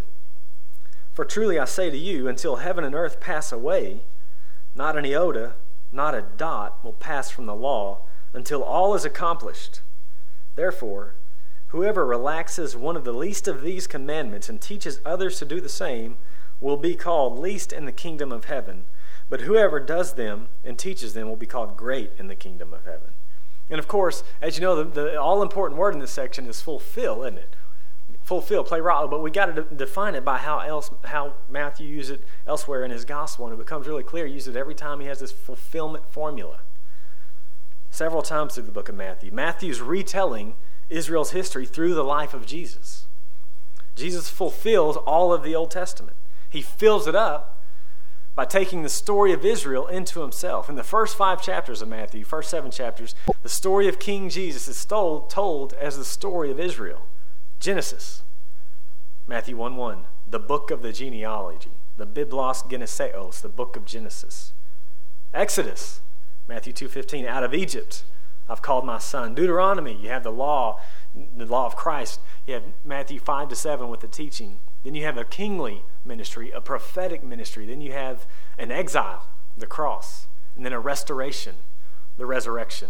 For 1.13 1.25
truly 1.25 1.61
I 1.61 1.65
say 1.67 1.91
to 1.91 1.97
you, 1.97 2.27
until 2.27 2.57
heaven 2.57 2.83
and 2.83 2.93
earth 2.93 3.21
pass 3.21 3.53
away, 3.53 4.01
not 4.75 4.99
an 4.99 5.05
iota, 5.05 5.53
not 5.93 6.17
a 6.17 6.27
dot 6.37 6.85
will 6.85 6.95
pass 6.95 7.31
from 7.31 7.47
the 7.47 7.55
law 7.55 8.01
until 8.33 8.65
all 8.65 8.97
is 8.97 9.05
accomplished. 9.05 9.81
Therefore, 10.57 11.15
whoever 11.69 12.05
relaxes 12.05 12.77
one 12.77 12.97
of 12.97 13.05
the 13.05 13.15
least 13.15 13.47
of 13.47 13.63
these 13.63 13.87
commandments 13.87 14.49
and 14.49 14.61
teaches 14.61 14.99
others 15.05 15.39
to 15.39 15.45
do 15.45 15.61
the 15.61 15.69
same 15.69 16.17
will 16.63 16.79
be 16.79 16.95
called 16.95 17.39
least 17.39 17.73
in 17.73 17.85
the 17.85 17.93
kingdom 17.93 18.33
of 18.33 18.47
heaven. 18.47 18.85
But 19.29 19.43
whoever 19.43 19.81
does 19.81 20.15
them 20.15 20.49
and 20.65 20.79
teaches 20.79 21.13
them 21.13 21.29
will 21.29 21.37
be 21.37 21.47
called 21.47 21.77
great 21.77 22.13
in 22.19 22.29
the 22.29 22.35
kingdom 22.35 22.73
of 22.73 22.85
heaven. 22.85 23.11
And 23.69 23.79
of 23.79 23.89
course, 23.89 24.23
as 24.41 24.57
you 24.57 24.63
know, 24.63 24.83
the, 24.83 24.85
the 24.85 25.21
all 25.21 25.43
important 25.43 25.79
word 25.79 25.95
in 25.95 26.01
this 26.01 26.11
section 26.11 26.47
is 26.47 26.61
fulfill, 26.61 27.23
isn't 27.25 27.39
it? 27.39 27.57
Fulfill, 28.23 28.65
plerao, 28.65 29.11
but 29.11 29.23
we 29.23 29.31
got 29.31 29.47
to 29.47 29.63
de- 29.63 29.75
define 29.75 30.15
it 30.15 30.25
by 30.25 30.39
how 30.39 30.61
else 30.61 30.91
how 31.05 31.35
Matthew 31.49 31.89
uses 31.89 32.21
it 32.21 32.25
elsewhere 32.47 32.85
in 32.85 32.91
his 32.91 33.05
gospel, 33.05 33.47
and 33.47 33.55
it 33.55 33.59
becomes 33.59 33.87
really 33.87 34.05
clear. 34.05 34.27
He 34.27 34.35
uses 34.35 34.55
it 34.55 34.59
every 34.59 34.75
time 34.75 35.01
he 35.01 35.07
has 35.07 35.19
this 35.19 35.33
fulfillment 35.33 36.09
formula 36.11 36.61
several 37.91 38.23
times 38.23 38.55
through 38.55 38.65
the 38.65 38.73
book 38.73 38.89
of 38.89 38.95
Matthew. 38.95 39.31
Matthew's 39.31 39.81
retelling 39.81 40.55
Israel's 40.89 41.33
history 41.33 41.67
through 41.67 41.95
the 41.95 42.03
life 42.03 42.35
of 42.35 42.47
Jesus. 42.47 43.07
Jesus 43.95 44.31
fulfills 44.31 44.97
all 44.97 45.33
of 45.33 45.43
the 45.43 45.55
Old 45.55 45.71
Testament. 45.71 46.17
He 46.53 46.63
fills 46.63 47.09
it 47.09 47.17
up, 47.17 47.53
by 48.35 48.45
taking 48.45 48.83
the 48.83 48.89
story 48.89 49.33
of 49.33 49.45
Israel 49.45 49.87
into 49.87 50.21
himself. 50.21 50.69
In 50.69 50.77
the 50.77 50.83
first 50.83 51.17
five 51.17 51.43
chapters 51.43 51.83
of 51.83 51.89
Matthew, 51.89 52.25
first 52.25 52.49
seven 52.51 52.71
chapters, 52.71 53.15
the 53.43 53.49
story 53.49 53.89
of 53.89 53.99
King 53.99 54.31
Jesus 54.31 54.69
is 54.69 54.85
told, 54.85 55.29
told 55.29 55.75
as 55.75 55.99
the 55.99 56.05
story 56.05 56.51
of 56.51 56.59
Israel. 56.59 57.07
Genesis, 57.61 58.23
Matthew 59.27 59.57
1 59.57 59.77
1, 59.77 60.05
the 60.27 60.39
book 60.39 60.71
of 60.71 60.83
the 60.83 60.93
genealogy, 60.93 61.73
the 61.97 62.07
Biblos 62.07 62.69
Geneseos, 62.69 63.43
the 63.43 63.49
book 63.49 63.77
of 63.77 63.85
Genesis. 63.85 64.53
Exodus, 65.35 66.01
Matthew 66.49 66.73
2:15, 66.73 67.27
out 67.27 67.45
of 67.45 67.55
Egypt 67.55 68.05
I've 68.49 68.63
called 68.63 68.85
my 68.85 68.99
son. 68.99 69.35
Deuteronomy, 69.35 69.95
you 69.95 70.09
have 70.09 70.25
the 70.25 70.33
law, 70.33 70.81
the 71.15 71.47
law 71.47 71.67
of 71.67 71.77
Christ. 71.77 72.21
You 72.47 72.55
have 72.55 72.65
Matthew 72.85 73.19
5 73.21 73.49
to 73.49 73.57
7 73.57 73.89
with 73.89 74.01
the 74.01 74.09
teaching. 74.09 74.59
Then 74.83 74.95
you 74.95 75.05
have 75.05 75.17
a 75.17 75.25
kingly 75.25 75.85
ministry, 76.05 76.51
a 76.51 76.61
prophetic 76.61 77.23
ministry. 77.23 77.67
Then 77.67 77.81
you 77.81 77.93
have 77.93 78.27
an 78.59 78.71
exile, 78.71 79.27
the 79.57 79.67
cross, 79.67 80.27
and 80.57 80.65
then 80.65 80.73
a 80.73 80.81
restoration, 80.81 81.57
the 82.17 82.27
resurrection. 82.27 82.89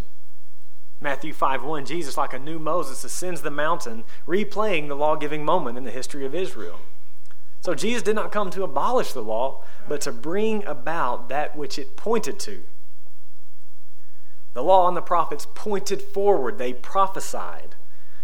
Matthew 1.01 1.33
5 1.33 1.65
1, 1.65 1.85
Jesus, 1.85 2.17
like 2.17 2.33
a 2.33 2.39
new 2.39 2.59
Moses, 2.59 3.03
ascends 3.03 3.43
the 3.43 3.51
mountain, 3.51 4.05
replaying 4.27 4.89
the 4.89 4.95
law 4.95 5.17
giving 5.17 5.45
moment 5.45 5.77
in 5.77 5.85
the 5.85 5.91
history 5.91 6.25
of 6.25 6.35
Israel. 6.35 6.81
So 7.61 7.75
Jesus 7.75 8.03
did 8.03 8.17
not 8.17 8.33
come 8.33 8.51
to 8.51 8.65
abolish 8.65 9.13
the 9.13 9.23
law, 9.23 9.63
but 9.89 10.01
to 10.03 10.13
bring 10.13 10.65
about 10.65 11.29
that 11.29 11.57
which 11.57 11.79
it 11.79 11.97
pointed 11.97 12.39
to. 12.41 12.63
The 14.55 14.63
law 14.63 14.89
and 14.89 14.97
the 14.97 15.03
prophets 15.03 15.47
pointed 15.55 16.03
forward, 16.03 16.59
they 16.59 16.73
prophesied. 16.73 17.75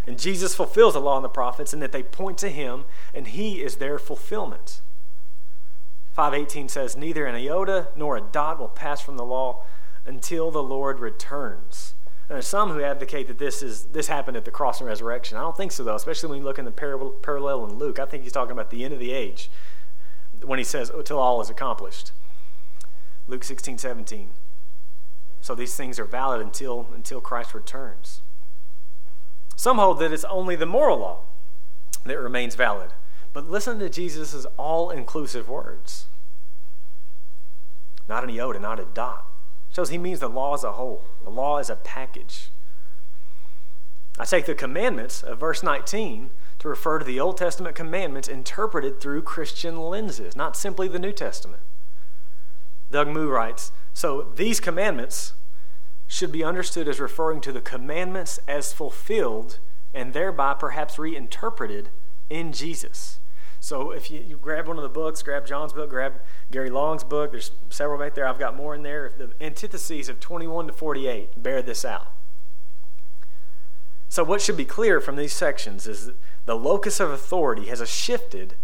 And 0.08 0.18
Jesus 0.18 0.54
fulfills 0.54 0.94
the 0.94 1.02
law 1.02 1.16
and 1.16 1.24
the 1.24 1.28
prophets 1.28 1.74
in 1.74 1.80
that 1.80 1.92
they 1.92 2.02
point 2.02 2.38
to 2.38 2.48
him 2.48 2.86
and 3.12 3.28
he 3.28 3.62
is 3.62 3.76
their 3.76 3.98
fulfillment. 3.98 4.80
518 6.14 6.70
says, 6.70 6.96
Neither 6.96 7.26
an 7.26 7.34
iota 7.34 7.88
nor 7.94 8.16
a 8.16 8.22
dot 8.22 8.58
will 8.58 8.68
pass 8.68 9.02
from 9.02 9.18
the 9.18 9.24
law 9.24 9.66
until 10.06 10.50
the 10.50 10.62
Lord 10.62 10.98
returns. 10.98 11.92
And 12.26 12.36
there's 12.36 12.46
some 12.46 12.70
who 12.70 12.82
advocate 12.82 13.28
that 13.28 13.36
this 13.36 13.62
is 13.62 13.84
this 13.84 14.08
happened 14.08 14.38
at 14.38 14.46
the 14.46 14.50
cross 14.50 14.80
and 14.80 14.88
resurrection. 14.88 15.36
I 15.36 15.42
don't 15.42 15.56
think 15.56 15.72
so 15.72 15.84
though, 15.84 15.94
especially 15.94 16.30
when 16.30 16.38
you 16.38 16.44
look 16.44 16.58
in 16.58 16.64
the 16.64 16.70
parallel 16.70 17.66
in 17.66 17.78
Luke. 17.78 17.98
I 17.98 18.06
think 18.06 18.22
he's 18.22 18.32
talking 18.32 18.52
about 18.52 18.70
the 18.70 18.84
end 18.84 18.94
of 18.94 19.00
the 19.00 19.12
age 19.12 19.50
when 20.42 20.58
he 20.58 20.64
says, 20.64 20.90
oh, 20.90 21.00
until 21.00 21.18
all 21.18 21.42
is 21.42 21.50
accomplished. 21.50 22.12
Luke 23.26 23.44
16, 23.44 23.76
17. 23.76 24.30
So 25.42 25.54
these 25.54 25.76
things 25.76 25.98
are 25.98 26.06
valid 26.06 26.40
until, 26.40 26.88
until 26.94 27.20
Christ 27.20 27.52
returns. 27.52 28.22
Some 29.58 29.78
hold 29.78 29.98
that 29.98 30.12
it's 30.12 30.24
only 30.26 30.54
the 30.54 30.66
moral 30.66 30.98
law 30.98 31.18
that 32.04 32.20
remains 32.20 32.54
valid. 32.54 32.92
But 33.32 33.50
listen 33.50 33.80
to 33.80 33.90
Jesus' 33.90 34.46
all 34.56 34.88
inclusive 34.88 35.48
words. 35.48 36.06
Not 38.08 38.22
an 38.22 38.30
iota, 38.30 38.60
not 38.60 38.78
a 38.78 38.84
dot. 38.84 39.26
Shows 39.74 39.90
he 39.90 39.98
means 39.98 40.20
the 40.20 40.28
law 40.28 40.54
as 40.54 40.62
a 40.62 40.72
whole, 40.72 41.02
the 41.24 41.30
law 41.30 41.56
as 41.58 41.68
a 41.70 41.74
package. 41.74 42.50
I 44.16 44.24
take 44.24 44.46
the 44.46 44.54
commandments 44.54 45.24
of 45.24 45.40
verse 45.40 45.64
19 45.64 46.30
to 46.60 46.68
refer 46.68 47.00
to 47.00 47.04
the 47.04 47.18
Old 47.18 47.36
Testament 47.36 47.74
commandments 47.74 48.28
interpreted 48.28 49.00
through 49.00 49.22
Christian 49.22 49.80
lenses, 49.80 50.36
not 50.36 50.56
simply 50.56 50.86
the 50.86 51.00
New 51.00 51.12
Testament. 51.12 51.62
Doug 52.92 53.08
Moo 53.08 53.28
writes 53.28 53.72
So 53.92 54.32
these 54.36 54.60
commandments 54.60 55.32
should 56.08 56.32
be 56.32 56.42
understood 56.42 56.88
as 56.88 56.98
referring 56.98 57.40
to 57.42 57.52
the 57.52 57.60
commandments 57.60 58.40
as 58.48 58.72
fulfilled 58.72 59.58
and 59.94 60.14
thereby 60.14 60.54
perhaps 60.54 60.98
reinterpreted 60.98 61.90
in 62.30 62.52
Jesus. 62.52 63.20
So 63.60 63.90
if 63.90 64.10
you, 64.10 64.20
you, 64.20 64.36
grab 64.36 64.68
one 64.68 64.78
of 64.78 64.82
the 64.82 64.88
books, 64.88 65.22
grab 65.22 65.46
John's 65.46 65.72
book, 65.72 65.90
grab 65.90 66.14
Gary 66.50 66.70
Long's 66.70 67.04
book, 67.04 67.32
there's 67.32 67.50
several 67.70 67.98
back 67.98 68.14
there. 68.14 68.26
I've 68.26 68.38
got 68.38 68.56
more 68.56 68.74
in 68.74 68.82
there. 68.82 69.12
The 69.16 69.32
antitheses 69.40 70.08
of 70.08 70.18
21 70.20 70.68
to 70.68 70.72
48 70.72 71.42
bear 71.42 71.60
this 71.60 71.84
out. 71.84 72.12
So 74.08 74.24
what 74.24 74.40
should 74.40 74.56
be 74.56 74.64
clear 74.64 75.00
from 75.00 75.16
these 75.16 75.34
sections 75.34 75.86
is 75.86 76.12
the 76.46 76.56
locus 76.56 77.00
of 77.00 77.10
authority 77.10 77.66
has 77.66 77.86
shifted 77.90 78.54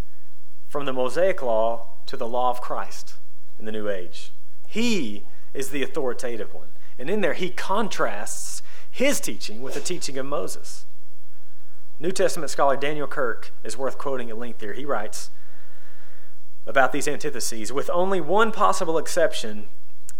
from 0.68 0.86
the 0.86 0.92
Mosaic 0.92 1.42
law 1.42 1.88
to 2.06 2.16
the 2.16 2.26
law 2.26 2.50
of 2.50 2.60
Christ 2.62 3.14
in 3.58 3.66
the 3.66 3.72
new 3.72 3.88
age. 3.88 4.32
He 4.66 5.24
is 5.52 5.70
the 5.70 5.82
authoritative 5.82 6.54
one. 6.54 6.68
And 6.98 7.10
in 7.10 7.20
there, 7.20 7.34
he 7.34 7.50
contrasts 7.50 8.62
his 8.90 9.20
teaching 9.20 9.60
with 9.62 9.74
the 9.74 9.80
teaching 9.80 10.18
of 10.18 10.26
Moses. 10.26 10.86
New 11.98 12.12
Testament 12.12 12.50
scholar 12.50 12.76
Daniel 12.76 13.06
Kirk 13.06 13.52
is 13.62 13.76
worth 13.76 13.98
quoting 13.98 14.30
at 14.30 14.38
length 14.38 14.60
here. 14.60 14.72
He 14.72 14.84
writes 14.84 15.30
about 16.66 16.92
these 16.92 17.08
antitheses 17.08 17.72
with 17.72 17.90
only 17.90 18.20
one 18.20 18.52
possible 18.52 18.98
exception, 18.98 19.68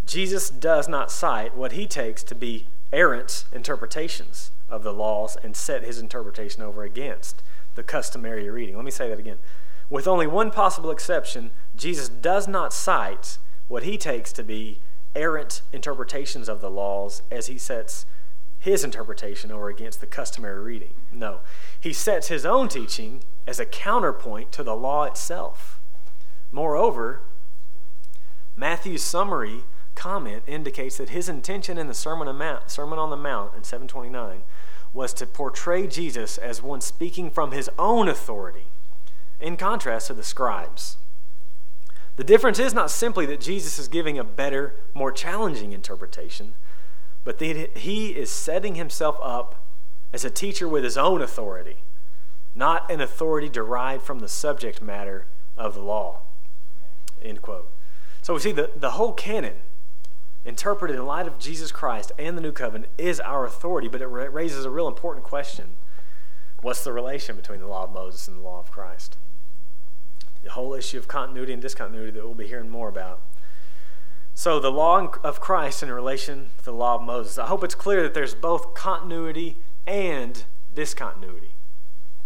Jesus 0.06 0.50
does 0.50 0.88
not 0.88 1.10
cite 1.10 1.56
what 1.56 1.72
he 1.72 1.86
takes 1.86 2.22
to 2.24 2.34
be 2.34 2.66
errant 2.92 3.44
interpretations 3.52 4.50
of 4.68 4.82
the 4.82 4.92
laws 4.92 5.36
and 5.42 5.56
set 5.56 5.82
his 5.82 5.98
interpretation 5.98 6.62
over 6.62 6.82
against 6.82 7.42
the 7.74 7.82
customary 7.82 8.48
reading. 8.48 8.76
Let 8.76 8.84
me 8.84 8.90
say 8.90 9.08
that 9.08 9.18
again. 9.18 9.38
With 9.90 10.06
only 10.06 10.26
one 10.26 10.50
possible 10.50 10.90
exception, 10.90 11.50
Jesus 11.76 12.08
does 12.08 12.46
not 12.46 12.72
cite 12.72 13.38
what 13.68 13.82
he 13.82 13.98
takes 13.98 14.32
to 14.34 14.44
be 14.44 14.80
errant 15.14 15.62
interpretations 15.72 16.48
of 16.48 16.60
the 16.60 16.70
laws 16.70 17.22
as 17.30 17.46
he 17.46 17.58
sets 17.58 18.06
his 18.58 18.82
interpretation 18.82 19.50
over 19.52 19.68
against 19.68 20.00
the 20.00 20.06
customary 20.06 20.62
reading. 20.62 20.94
No, 21.12 21.40
he 21.78 21.92
sets 21.92 22.28
his 22.28 22.46
own 22.46 22.68
teaching 22.68 23.22
as 23.46 23.60
a 23.60 23.66
counterpoint 23.66 24.52
to 24.52 24.62
the 24.62 24.74
law 24.74 25.04
itself. 25.04 25.80
Moreover, 26.50 27.20
Matthew's 28.56 29.02
summary 29.02 29.64
comment 29.94 30.42
indicates 30.46 30.96
that 30.96 31.10
his 31.10 31.28
intention 31.28 31.76
in 31.78 31.88
the 31.88 31.94
Sermon 31.94 32.26
on, 32.26 32.38
Mount, 32.38 32.70
Sermon 32.70 32.98
on 32.98 33.10
the 33.10 33.16
Mount 33.16 33.54
in 33.54 33.64
729 33.64 34.42
was 34.92 35.12
to 35.12 35.26
portray 35.26 35.86
Jesus 35.86 36.38
as 36.38 36.62
one 36.62 36.80
speaking 36.80 37.30
from 37.30 37.50
his 37.50 37.68
own 37.78 38.08
authority, 38.08 38.66
in 39.40 39.56
contrast 39.56 40.06
to 40.06 40.14
the 40.14 40.22
scribes. 40.22 40.96
The 42.16 42.24
difference 42.24 42.58
is 42.58 42.72
not 42.72 42.90
simply 42.90 43.26
that 43.26 43.40
Jesus 43.40 43.78
is 43.78 43.88
giving 43.88 44.18
a 44.18 44.24
better, 44.24 44.76
more 44.94 45.10
challenging 45.10 45.72
interpretation, 45.72 46.54
but 47.24 47.38
that 47.38 47.76
he 47.76 48.10
is 48.10 48.30
setting 48.30 48.76
himself 48.76 49.18
up 49.22 49.64
as 50.12 50.24
a 50.24 50.30
teacher 50.30 50.68
with 50.68 50.84
his 50.84 50.96
own 50.96 51.20
authority, 51.20 51.78
not 52.54 52.88
an 52.90 53.00
authority 53.00 53.48
derived 53.48 54.04
from 54.04 54.20
the 54.20 54.28
subject 54.28 54.80
matter 54.80 55.26
of 55.56 55.74
the 55.74 55.82
law. 55.82 56.20
End 57.20 57.42
quote. 57.42 57.72
So 58.22 58.34
we 58.34 58.40
see 58.40 58.52
the, 58.52 58.70
the 58.76 58.92
whole 58.92 59.12
canon, 59.12 59.54
interpreted 60.44 60.94
in 60.94 61.04
light 61.04 61.26
of 61.26 61.38
Jesus 61.38 61.72
Christ 61.72 62.12
and 62.18 62.38
the 62.38 62.42
new 62.42 62.52
covenant, 62.52 62.92
is 62.96 63.18
our 63.18 63.44
authority, 63.44 63.88
but 63.88 64.00
it 64.00 64.06
raises 64.06 64.64
a 64.64 64.70
real 64.70 64.86
important 64.86 65.24
question. 65.24 65.76
What's 66.60 66.84
the 66.84 66.92
relation 66.92 67.34
between 67.34 67.60
the 67.60 67.66
law 67.66 67.84
of 67.84 67.92
Moses 67.92 68.28
and 68.28 68.38
the 68.38 68.42
law 68.42 68.60
of 68.60 68.70
Christ? 68.70 69.16
The 70.44 70.50
whole 70.50 70.74
issue 70.74 70.98
of 70.98 71.08
continuity 71.08 71.52
and 71.52 71.62
discontinuity 71.62 72.12
that 72.12 72.24
we'll 72.24 72.34
be 72.34 72.46
hearing 72.46 72.70
more 72.70 72.88
about. 72.88 73.20
So, 74.34 74.58
the 74.58 74.70
law 74.70 75.06
of 75.22 75.40
Christ 75.40 75.82
in 75.82 75.90
relation 75.90 76.50
to 76.58 76.64
the 76.64 76.72
law 76.72 76.96
of 76.96 77.02
Moses. 77.02 77.38
I 77.38 77.46
hope 77.46 77.62
it's 77.62 77.74
clear 77.74 78.02
that 78.02 78.14
there's 78.14 78.34
both 78.34 78.74
continuity 78.74 79.58
and 79.86 80.44
discontinuity 80.74 81.52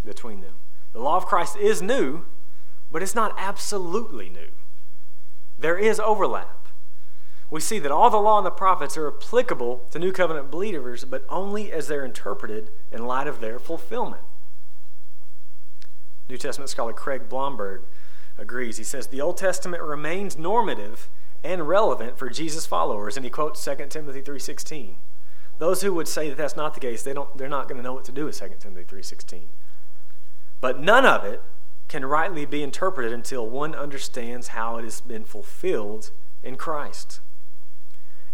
between 0.05 0.41
them. 0.41 0.55
The 0.93 1.01
law 1.01 1.17
of 1.17 1.27
Christ 1.27 1.57
is 1.57 1.83
new, 1.83 2.25
but 2.91 3.03
it's 3.03 3.15
not 3.15 3.35
absolutely 3.37 4.31
new. 4.31 4.49
There 5.59 5.79
is 5.79 6.01
overlap. 6.01 6.69
We 7.51 7.61
see 7.61 7.79
that 7.79 7.93
all 7.93 8.11
the 8.11 8.19
law 8.19 8.39
and 8.39 8.47
the 8.47 8.51
prophets 8.51 8.97
are 8.97 9.09
applicable 9.09 9.85
to 9.91 9.99
New 9.99 10.13
Covenant 10.13 10.51
believers, 10.51 11.05
but 11.05 11.25
only 11.29 11.73
as 11.73 11.89
they're 11.89 12.05
interpreted 12.05 12.71
in 12.91 13.07
light 13.07 13.27
of 13.27 13.41
their 13.41 13.59
fulfillment. 13.59 14.23
New 16.29 16.37
Testament 16.37 16.69
scholar 16.69 16.93
Craig 16.93 17.29
Blomberg 17.29 17.83
agrees. 18.39 18.79
He 18.79 18.85
says 18.85 19.09
the 19.09 19.21
Old 19.21 19.37
Testament 19.37 19.83
remains 19.83 20.39
normative 20.39 21.11
and 21.45 21.69
relevant 21.69 22.19
for 22.19 22.31
Jesus' 22.31 22.67
followers, 22.67 23.17
and 23.17 23.25
he 23.25 23.31
quotes 23.31 23.65
2 23.65 23.75
Timothy 23.89 24.23
3.16. 24.23 24.95
Those 25.59 25.83
who 25.83 25.93
would 25.95 26.09
say 26.09 26.29
that 26.29 26.39
that's 26.39 26.57
not 26.57 26.75
the 26.75 26.81
case, 26.81 27.03
they 27.03 27.13
don't, 27.13 27.37
they're 27.37 27.49
not 27.49 27.69
going 27.69 27.79
to 27.79 27.83
know 27.83 27.93
what 27.93 28.05
to 28.05 28.13
do 28.13 28.27
with 28.27 28.39
2 28.39 28.51
Timothy 28.59 28.85
3.16. 28.85 29.43
But 30.61 30.81
none 30.81 31.05
of 31.05 31.25
it 31.25 31.43
can 31.89 32.05
rightly 32.05 32.45
be 32.45 32.63
interpreted 32.63 33.13
until 33.13 33.49
one 33.49 33.75
understands 33.75 34.49
how 34.49 34.77
it 34.77 34.85
has 34.85 35.01
been 35.01 35.25
fulfilled 35.25 36.11
in 36.43 36.57
Christ. 36.57 37.21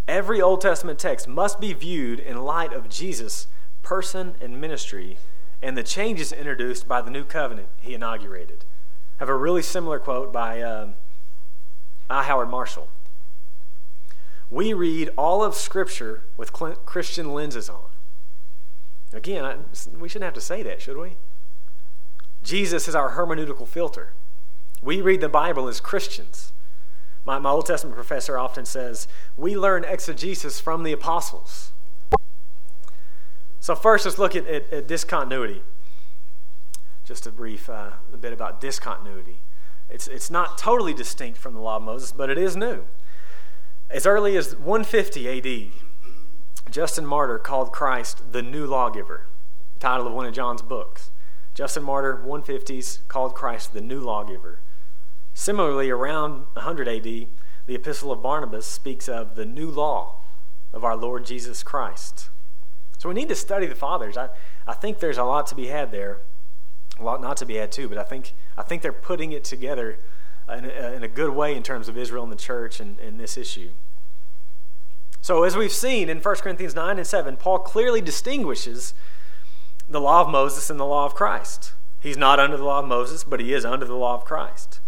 Every 0.07 0.41
Old 0.41 0.61
Testament 0.61 0.99
text 0.99 1.29
must 1.29 1.61
be 1.61 1.73
viewed 1.73 2.21
in 2.21 2.43
light 2.43 2.73
of 2.73 2.89
Jesus' 2.89 3.47
person 3.83 4.35
and 4.41 4.61
ministry 4.61 5.19
and 5.63 5.79
the 5.79 5.83
changes 5.83 6.33
introduced 6.33 6.87
by 6.87 7.01
the 7.01 7.11
new 7.11 7.25
covenant 7.25 7.69
he 7.81 7.95
inaugurated 7.95 8.65
have 9.25 9.31
a 9.31 9.35
really 9.35 9.63
similar 9.63 9.99
quote 9.99 10.35
by 10.35 10.61
um, 10.61 10.97
I. 12.11 12.25
Howard 12.25 12.51
Marshall. 12.51 12.89
We 14.51 14.75
read 14.75 15.09
all 15.17 15.43
of 15.43 15.55
Scripture 15.55 16.25
with 16.37 16.53
Christian 16.53 17.33
lenses 17.33 17.71
on. 17.71 17.87
Again, 19.15 19.43
I, 19.43 19.57
we 19.99 20.11
shouldn't 20.11 20.27
have 20.27 20.35
to 20.35 20.43
say 20.43 20.63
that, 20.65 20.83
should 20.83 20.99
we? 20.99 21.17
Jesus 22.43 22.87
is 22.87 22.95
our 22.95 23.13
hermeneutical 23.13 23.67
filter. 23.67 24.13
We 24.83 25.01
read 25.01 25.23
the 25.23 25.31
Bible 25.31 25.69
as 25.69 25.81
Christians. 25.81 26.53
My, 27.25 27.39
my 27.39 27.49
Old 27.49 27.65
Testament 27.65 27.97
professor 27.97 28.39
often 28.39 28.67
says, 28.67 29.09
we 29.39 29.57
learn 29.57 29.85
exegesis 29.85 30.61
from 30.61 30.83
the 30.83 30.93
apostles. 30.93 31.73
So, 33.59 33.75
first, 33.75 34.05
let's 34.05 34.19
look 34.19 34.37
at, 34.37 34.47
at, 34.47 34.71
at 34.71 34.87
discontinuity. 34.87 35.63
Just 37.05 37.27
a 37.27 37.31
brief 37.31 37.69
uh, 37.69 37.91
a 38.13 38.17
bit 38.17 38.33
about 38.33 38.61
discontinuity. 38.61 39.41
It's, 39.91 40.09
it's 40.09 40.31
not 40.31 40.57
totally 40.57 40.95
distinct 40.95 41.39
from 41.39 41.55
the 41.55 41.61
law 41.61 41.77
of 41.77 41.83
Moses, 41.83 42.13
but 42.13 42.31
it 42.31 42.39
is 42.39 42.57
new. 42.57 42.85
As 43.91 44.07
early 44.07 44.37
as 44.37 44.57
150 44.57 45.29
AD, 45.29 45.73
Justin 46.71 47.07
Martyr 47.07 47.39
called 47.39 47.73
Christ 47.73 48.33
the 48.33 48.43
new 48.43 48.67
lawgiver, 48.67 49.27
title 49.79 50.07
of 50.07 50.15
one 50.15 50.27
of 50.27 50.33
John's 50.33 50.63
books. 50.63 51.11
Justin 51.55 51.85
Martyr, 51.85 52.21
150s, 52.27 53.07
called 53.07 53.35
Christ 53.35 53.75
the 53.75 53.81
new 53.81 54.01
lawgiver. 54.01 54.61
Similarly, 55.35 55.91
around 55.91 56.47
100 56.55 56.89
AD, 56.89 57.03
the 57.03 57.75
Epistle 57.75 58.11
of 58.11 58.23
Barnabas 58.23 58.67
speaks 58.67 59.09
of 59.09 59.37
the 59.37 59.45
new 59.45 59.71
law 59.71 60.23
of 60.73 60.85
our 60.85 60.97
Lord 60.97 61.25
Jesus 61.25 61.63
Christ. 61.63 62.31
So 62.99 63.09
we 63.09 63.15
need 63.15 63.29
to 63.29 63.37
study 63.37 63.67
the 63.67 63.75
fathers. 63.75 64.17
I, 64.17 64.31
I 64.67 64.73
think 64.73 64.99
there's 64.99 65.19
a 65.19 65.25
lot 65.25 65.47
to 65.49 65.55
be 65.55 65.69
had 65.69 65.93
there, 65.93 66.23
a 66.99 67.03
lot 67.03 67.21
not 67.21 67.37
to 67.39 67.47
be 67.47 67.57
had 67.57 67.73
too, 67.73 67.89
but 67.89 67.99
I 67.99 68.03
think, 68.03 68.35
I 68.57 68.63
think 68.63 68.83
they're 68.83 68.93
putting 68.93 69.33
it 69.33 69.45
together 69.45 69.99
in 70.49 70.65
a, 70.65 70.93
in 70.93 71.03
a 71.03 71.09
good 71.09 71.31
way 71.31 71.57
in 71.57 71.63
terms 71.63 71.89
of 71.89 71.99
Israel 71.99 72.23
and 72.23 72.33
the 72.33 72.37
church 72.37 72.81
and, 72.81 72.99
and 73.01 73.19
this 73.19 73.37
issue. 73.37 73.71
So, 75.21 75.43
as 75.43 75.57
we've 75.57 75.73
seen 75.73 76.09
in 76.09 76.19
1 76.19 76.37
Corinthians 76.37 76.75
9 76.75 76.99
and 76.99 77.07
7, 77.07 77.37
Paul 77.37 77.61
clearly 77.61 78.03
distinguishes 78.03 78.93
the 79.89 80.01
law 80.01 80.21
of 80.21 80.29
Moses 80.29 80.69
and 80.69 80.79
the 80.79 80.85
law 80.85 81.07
of 81.07 81.15
Christ. 81.15 81.73
He's 82.01 82.19
not 82.19 82.39
under 82.39 82.59
the 82.59 82.65
law 82.65 82.81
of 82.81 82.87
Moses, 82.87 83.25
but 83.25 83.41
he 83.41 83.55
is 83.55 83.65
under 83.65 83.87
the 83.87 83.97
law 83.97 84.15
of 84.15 84.27
Christ. 84.27 84.81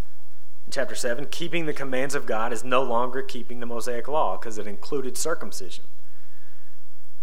In 0.66 0.72
chapter 0.72 0.94
7, 0.94 1.28
keeping 1.30 1.64
the 1.64 1.72
commands 1.72 2.14
of 2.14 2.26
God 2.26 2.52
is 2.52 2.64
no 2.64 2.82
longer 2.82 3.22
keeping 3.22 3.60
the 3.60 3.66
Mosaic 3.66 4.08
law 4.08 4.36
because 4.36 4.58
it 4.58 4.66
included 4.66 5.16
circumcision. 5.16 5.84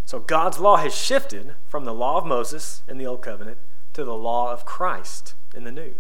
So 0.05 0.19
God's 0.19 0.59
law 0.59 0.77
has 0.77 0.95
shifted 0.95 1.53
from 1.67 1.85
the 1.85 1.93
law 1.93 2.17
of 2.17 2.25
Moses 2.25 2.81
in 2.87 2.97
the 2.97 3.05
Old 3.05 3.21
Covenant 3.21 3.59
to 3.93 4.03
the 4.03 4.15
law 4.15 4.51
of 4.51 4.65
Christ 4.65 5.35
in 5.55 5.63
the 5.63 5.71
New. 5.71 5.95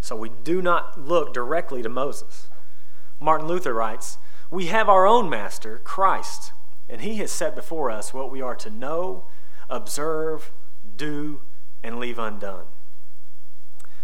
So 0.00 0.16
we 0.16 0.30
do 0.44 0.62
not 0.62 1.00
look 1.00 1.34
directly 1.34 1.82
to 1.82 1.88
Moses. 1.88 2.48
Martin 3.20 3.48
Luther 3.48 3.74
writes, 3.74 4.18
We 4.50 4.66
have 4.66 4.88
our 4.88 5.06
own 5.06 5.28
master, 5.28 5.80
Christ, 5.84 6.52
and 6.88 7.00
he 7.00 7.16
has 7.16 7.30
set 7.30 7.54
before 7.54 7.90
us 7.90 8.14
what 8.14 8.30
we 8.30 8.40
are 8.40 8.54
to 8.56 8.70
know, 8.70 9.24
observe, 9.68 10.52
do, 10.96 11.40
and 11.82 11.98
leave 11.98 12.18
undone. 12.18 12.64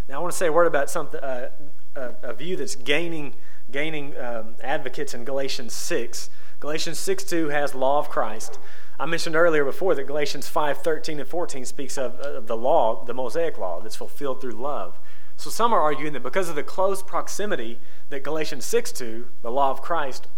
Now, 0.09 0.17
I 0.17 0.19
want 0.19 0.33
to 0.33 0.37
say 0.37 0.49
a 0.49 0.53
word 0.53 0.67
about 0.67 0.91
something, 0.91 1.21
uh, 1.21 1.49
a, 1.97 2.15
a, 2.23 2.35
view 2.35 2.57
that's 2.57 2.77
gaining, 2.77 3.35
gaining 3.71 4.15
um, 4.19 4.57
advocates 4.63 5.15
in 5.15 5.25
Galatians 5.25 5.73
6. 5.73 6.29
Galatians 6.61 6.99
6 6.99 7.25
2 7.25 7.49
has 7.49 7.75
law 7.75 7.99
of 7.99 8.11
Christ. 8.11 8.59
I 8.99 9.07
mentioned 9.07 9.35
earlier 9.35 9.65
before 9.65 9.95
that 9.95 10.07
Galatians 10.07 10.49
5 10.49 10.79
13 10.79 11.21
and 11.21 11.29
14 11.29 11.65
speaks 11.65 11.99
of, 11.99 12.15
of 12.21 12.47
the 12.47 12.57
law, 12.57 13.05
the 13.05 13.15
Mosaic 13.15 13.59
law, 13.59 13.81
that's 13.81 13.97
fulfilled 13.97 14.41
through 14.41 14.53
love. 14.53 15.01
So 15.37 15.51
some 15.51 15.73
are 15.73 15.81
arguing 15.81 16.13
that 16.13 16.23
because 16.23 16.49
of 16.49 16.55
the 16.55 16.63
close 16.63 17.03
proximity 17.03 17.81
that 18.11 18.23
Galatians 18.23 18.65
6 18.65 18.93
2, 18.93 19.27
the 19.43 19.51
law 19.51 19.71
of 19.71 19.83
Christ, 19.83 20.29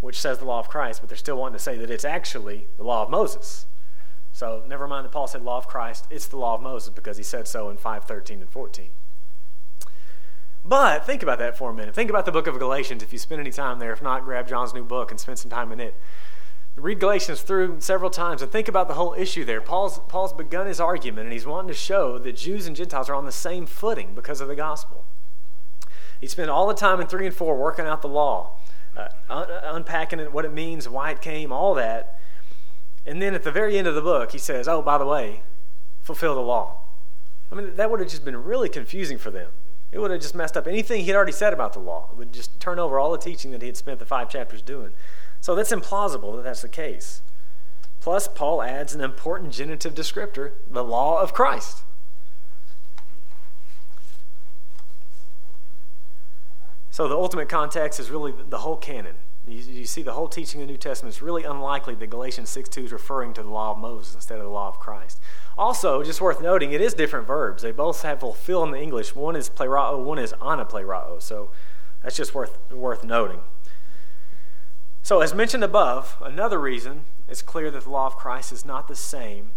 which 0.00 0.18
says 0.18 0.38
the 0.38 0.44
law 0.44 0.60
of 0.60 0.68
Christ, 0.68 1.00
but 1.00 1.08
they're 1.08 1.18
still 1.18 1.36
wanting 1.36 1.58
to 1.58 1.62
say 1.62 1.76
that 1.76 1.90
it's 1.90 2.04
actually 2.04 2.68
the 2.76 2.84
law 2.84 3.02
of 3.02 3.10
Moses. 3.10 3.66
So 4.32 4.62
never 4.68 4.86
mind 4.86 5.04
that 5.04 5.12
Paul 5.12 5.26
said 5.26 5.42
law 5.42 5.58
of 5.58 5.66
Christ, 5.66 6.06
it's 6.10 6.26
the 6.26 6.36
law 6.36 6.54
of 6.54 6.62
Moses 6.62 6.90
because 6.90 7.16
he 7.16 7.24
said 7.24 7.48
so 7.48 7.68
in 7.68 7.76
5 7.76 8.04
13 8.04 8.40
and 8.40 8.48
14. 8.48 8.90
But 10.64 11.04
think 11.06 11.22
about 11.22 11.38
that 11.38 11.56
for 11.56 11.70
a 11.70 11.74
minute. 11.74 11.94
Think 11.94 12.10
about 12.10 12.26
the 12.26 12.32
book 12.32 12.46
of 12.46 12.58
Galatians 12.58 13.02
if 13.02 13.12
you 13.12 13.18
spend 13.18 13.40
any 13.40 13.50
time 13.50 13.78
there. 13.78 13.92
If 13.92 14.02
not, 14.02 14.24
grab 14.24 14.46
John's 14.46 14.74
new 14.74 14.84
book 14.84 15.10
and 15.10 15.18
spend 15.18 15.38
some 15.38 15.50
time 15.50 15.72
in 15.72 15.80
it. 15.80 15.94
Read 16.78 17.00
Galatians 17.00 17.42
through 17.42 17.80
several 17.80 18.10
times 18.10 18.40
and 18.40 18.50
think 18.50 18.68
about 18.68 18.88
the 18.88 18.94
whole 18.94 19.14
issue 19.14 19.44
there. 19.44 19.60
Paul's, 19.60 20.00
Paul's 20.08 20.32
begun 20.32 20.66
his 20.66 20.80
argument 20.80 21.26
and 21.26 21.32
he's 21.32 21.46
wanting 21.46 21.68
to 21.68 21.74
show 21.74 22.18
that 22.18 22.36
Jews 22.36 22.66
and 22.66 22.76
Gentiles 22.76 23.08
are 23.08 23.14
on 23.14 23.24
the 23.24 23.32
same 23.32 23.66
footing 23.66 24.14
because 24.14 24.40
of 24.40 24.48
the 24.48 24.54
gospel. 24.54 25.04
He 26.20 26.26
spent 26.26 26.50
all 26.50 26.66
the 26.66 26.74
time 26.74 27.00
in 27.00 27.06
3 27.06 27.26
and 27.26 27.34
4 27.34 27.56
working 27.56 27.86
out 27.86 28.02
the 28.02 28.08
law, 28.08 28.52
uh, 28.96 29.08
un- 29.28 29.46
unpacking 29.62 30.20
it, 30.20 30.32
what 30.32 30.44
it 30.44 30.52
means, 30.52 30.88
why 30.88 31.10
it 31.10 31.20
came, 31.20 31.52
all 31.52 31.74
that. 31.74 32.20
And 33.06 33.22
then 33.22 33.34
at 33.34 33.42
the 33.42 33.52
very 33.52 33.78
end 33.78 33.86
of 33.86 33.94
the 33.94 34.02
book, 34.02 34.32
he 34.32 34.38
says, 34.38 34.68
Oh, 34.68 34.82
by 34.82 34.98
the 34.98 35.06
way, 35.06 35.42
fulfill 36.02 36.34
the 36.34 36.40
law. 36.40 36.80
I 37.50 37.54
mean, 37.54 37.76
that 37.76 37.90
would 37.90 38.00
have 38.00 38.08
just 38.08 38.24
been 38.24 38.44
really 38.44 38.68
confusing 38.68 39.18
for 39.18 39.30
them. 39.30 39.50
It 39.90 39.98
would 39.98 40.10
have 40.10 40.20
just 40.20 40.34
messed 40.34 40.56
up 40.56 40.66
anything 40.66 41.04
he'd 41.04 41.14
already 41.14 41.32
said 41.32 41.54
about 41.54 41.72
the 41.72 41.78
law. 41.78 42.08
It 42.12 42.18
would 42.18 42.32
just 42.32 42.60
turn 42.60 42.78
over 42.78 42.98
all 42.98 43.10
the 43.10 43.18
teaching 43.18 43.52
that 43.52 43.62
he 43.62 43.68
had 43.68 43.76
spent 43.76 43.98
the 43.98 44.04
five 44.04 44.28
chapters 44.28 44.60
doing. 44.60 44.92
So 45.40 45.54
that's 45.54 45.72
implausible 45.72 46.36
that 46.36 46.44
that's 46.44 46.62
the 46.62 46.68
case. 46.68 47.22
Plus, 48.00 48.28
Paul 48.28 48.62
adds 48.62 48.94
an 48.94 49.00
important 49.00 49.52
genitive 49.52 49.94
descriptor 49.94 50.52
the 50.70 50.84
law 50.84 51.20
of 51.20 51.32
Christ. 51.34 51.82
So 56.90 57.06
the 57.06 57.16
ultimate 57.16 57.48
context 57.48 58.00
is 58.00 58.10
really 58.10 58.32
the 58.48 58.58
whole 58.58 58.76
canon. 58.76 59.14
You, 59.46 59.86
see 59.86 60.02
the 60.02 60.12
whole 60.12 60.28
teaching 60.28 60.60
of 60.60 60.66
the 60.66 60.72
New 60.72 60.78
Testament. 60.78 61.14
is 61.14 61.22
really 61.22 61.44
unlikely 61.44 61.94
that 61.94 62.08
Galatians 62.08 62.50
6 62.50 62.68
2 62.68 62.84
is 62.84 62.92
referring 62.92 63.32
to 63.34 63.42
the 63.42 63.48
law 63.48 63.70
of 63.70 63.78
Moses 63.78 64.14
instead 64.14 64.38
of 64.38 64.44
the 64.44 64.50
law 64.50 64.68
of 64.68 64.78
Christ. 64.78 65.20
Also, 65.56 66.02
just 66.02 66.20
worth 66.20 66.42
noting, 66.42 66.72
it 66.72 66.80
is 66.80 66.94
different 66.94 67.26
verbs. 67.26 67.62
They 67.62 67.72
both 67.72 68.02
have 68.02 68.20
fulfill 68.20 68.62
in 68.64 68.72
the 68.72 68.80
English. 68.80 69.14
One 69.14 69.36
is 69.36 69.48
plerao, 69.48 70.02
one 70.02 70.18
is 70.18 70.32
anaplerao. 70.34 71.22
So 71.22 71.50
that's 72.02 72.16
just 72.16 72.34
worth, 72.34 72.58
worth 72.70 73.04
noting. 73.04 73.40
So, 75.02 75.20
as 75.20 75.34
mentioned 75.34 75.64
above, 75.64 76.16
another 76.20 76.58
reason 76.58 77.04
it's 77.28 77.42
clear 77.42 77.70
that 77.70 77.84
the 77.84 77.90
law 77.90 78.06
of 78.06 78.16
Christ 78.16 78.52
is 78.52 78.64
not 78.64 78.88
the 78.88 78.96
same 78.96 79.52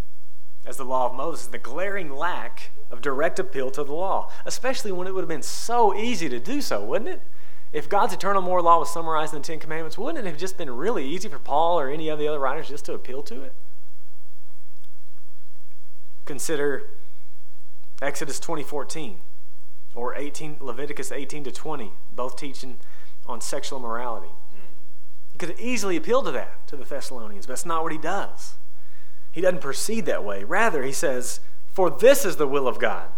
as 0.65 0.77
the 0.77 0.85
law 0.85 1.07
of 1.07 1.15
Moses, 1.15 1.47
the 1.47 1.57
glaring 1.57 2.09
lack 2.15 2.71
of 2.91 3.01
direct 3.01 3.39
appeal 3.39 3.71
to 3.71 3.83
the 3.83 3.93
law, 3.93 4.29
especially 4.45 4.91
when 4.91 5.07
it 5.07 5.13
would 5.13 5.21
have 5.21 5.29
been 5.29 5.41
so 5.41 5.95
easy 5.95 6.29
to 6.29 6.39
do 6.39 6.61
so, 6.61 6.83
wouldn't 6.83 7.09
it? 7.09 7.21
If 7.71 7.87
God's 7.87 8.13
eternal 8.13 8.41
moral 8.41 8.65
law 8.65 8.79
was 8.79 8.91
summarized 8.91 9.33
in 9.33 9.41
the 9.41 9.47
Ten 9.47 9.59
Commandments, 9.59 9.97
wouldn't 9.97 10.25
it 10.25 10.29
have 10.29 10.37
just 10.37 10.57
been 10.57 10.69
really 10.69 11.05
easy 11.05 11.29
for 11.29 11.39
Paul 11.39 11.79
or 11.79 11.89
any 11.89 12.09
of 12.09 12.19
the 12.19 12.27
other 12.27 12.39
writers 12.39 12.67
just 12.67 12.85
to 12.85 12.93
appeal 12.93 13.23
to 13.23 13.43
it? 13.43 13.53
Consider 16.25 16.89
Exodus 18.01 18.39
20:14 18.39 19.19
or 19.95 20.15
18 20.15 20.57
Leviticus 20.59 21.11
18 21.11 21.45
to 21.45 21.51
20, 21.51 21.93
both 22.13 22.35
teaching 22.35 22.79
on 23.25 23.39
sexual 23.39 23.79
morality. 23.79 24.31
Could 25.41 25.59
easily 25.59 25.97
appeal 25.97 26.21
to 26.21 26.31
that 26.33 26.67
to 26.67 26.75
the 26.75 26.85
Thessalonians, 26.85 27.47
but 27.47 27.53
that's 27.53 27.65
not 27.65 27.81
what 27.81 27.91
he 27.91 27.97
does. 27.97 28.59
He 29.31 29.41
doesn't 29.41 29.61
proceed 29.61 30.05
that 30.05 30.23
way. 30.23 30.43
Rather, 30.43 30.83
he 30.83 30.91
says, 30.91 31.39
"For 31.65 31.89
this 31.89 32.25
is 32.25 32.35
the 32.35 32.45
will 32.45 32.67
of 32.67 32.77
God, 32.77 33.09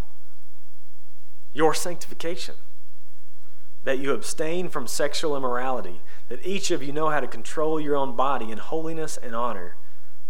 your 1.52 1.74
sanctification, 1.74 2.56
that 3.84 4.00
you 4.00 4.14
abstain 4.14 4.70
from 4.70 4.88
sexual 4.88 5.36
immorality, 5.36 6.02
that 6.30 6.46
each 6.46 6.72
of 6.72 6.82
you 6.82 6.94
know 6.94 7.10
how 7.10 7.20
to 7.20 7.28
control 7.28 7.78
your 7.78 7.98
own 7.98 8.16
body 8.16 8.54
in 8.54 8.58
holiness 8.58 9.18
and 9.18 9.36
honor, 9.36 9.76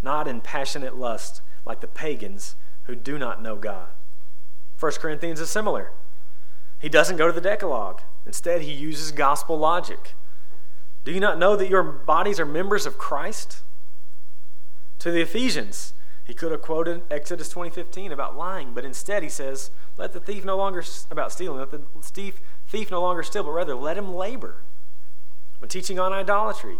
not 0.02 0.28
in 0.28 0.42
passionate 0.42 0.98
lust 0.98 1.42
like 1.64 1.80
the 1.80 1.88
pagans 1.88 2.56
who 2.86 2.96
do 2.96 3.20
not 3.20 3.40
know 3.40 3.56
God. 3.56 3.90
1 4.80 4.94
Corinthians 5.00 5.40
is 5.40 5.52
similar. 5.52 5.92
He 6.80 6.90
doesn't 6.90 7.18
go 7.18 7.28
to 7.28 7.34
the 7.34 7.40
Decalogue. 7.40 8.02
Instead, 8.26 8.64
he 8.64 8.74
uses 8.74 9.12
gospel 9.12 9.60
logic. 9.60 10.16
Do 11.04 11.12
you 11.12 11.20
not 11.20 11.38
know 11.38 11.56
that 11.56 11.70
your 11.70 11.84
bodies 11.84 12.40
are 12.40 12.46
members 12.46 12.86
of 12.86 12.98
Christ? 12.98 13.62
To 15.00 15.12
the 15.12 15.22
Ephesians, 15.22 15.94
he 16.24 16.34
could 16.34 16.52
have 16.52 16.62
quoted 16.62 17.04
Exodus 17.12 17.50
20:15 17.50 18.12
about 18.12 18.38
lying, 18.38 18.74
but 18.74 18.86
instead 18.86 19.22
he 19.22 19.30
says, 19.30 19.70
"Let 19.98 20.14
the 20.14 20.22
thief 20.22 20.46
no 20.46 20.56
longer 20.56 20.84
about 21.12 21.34
stealing, 21.34 21.60
let 21.60 21.72
the 21.72 21.82
thief, 22.02 22.40
thief 22.68 22.90
no 22.90 23.02
longer 23.02 23.24
steal, 23.24 23.44
but 23.44 23.52
rather 23.52 23.76
let 23.76 23.98
him 23.98 24.14
labor." 24.14 24.62
When 25.60 25.70
teaching 25.70 26.00
on 26.00 26.14
idolatry, 26.14 26.80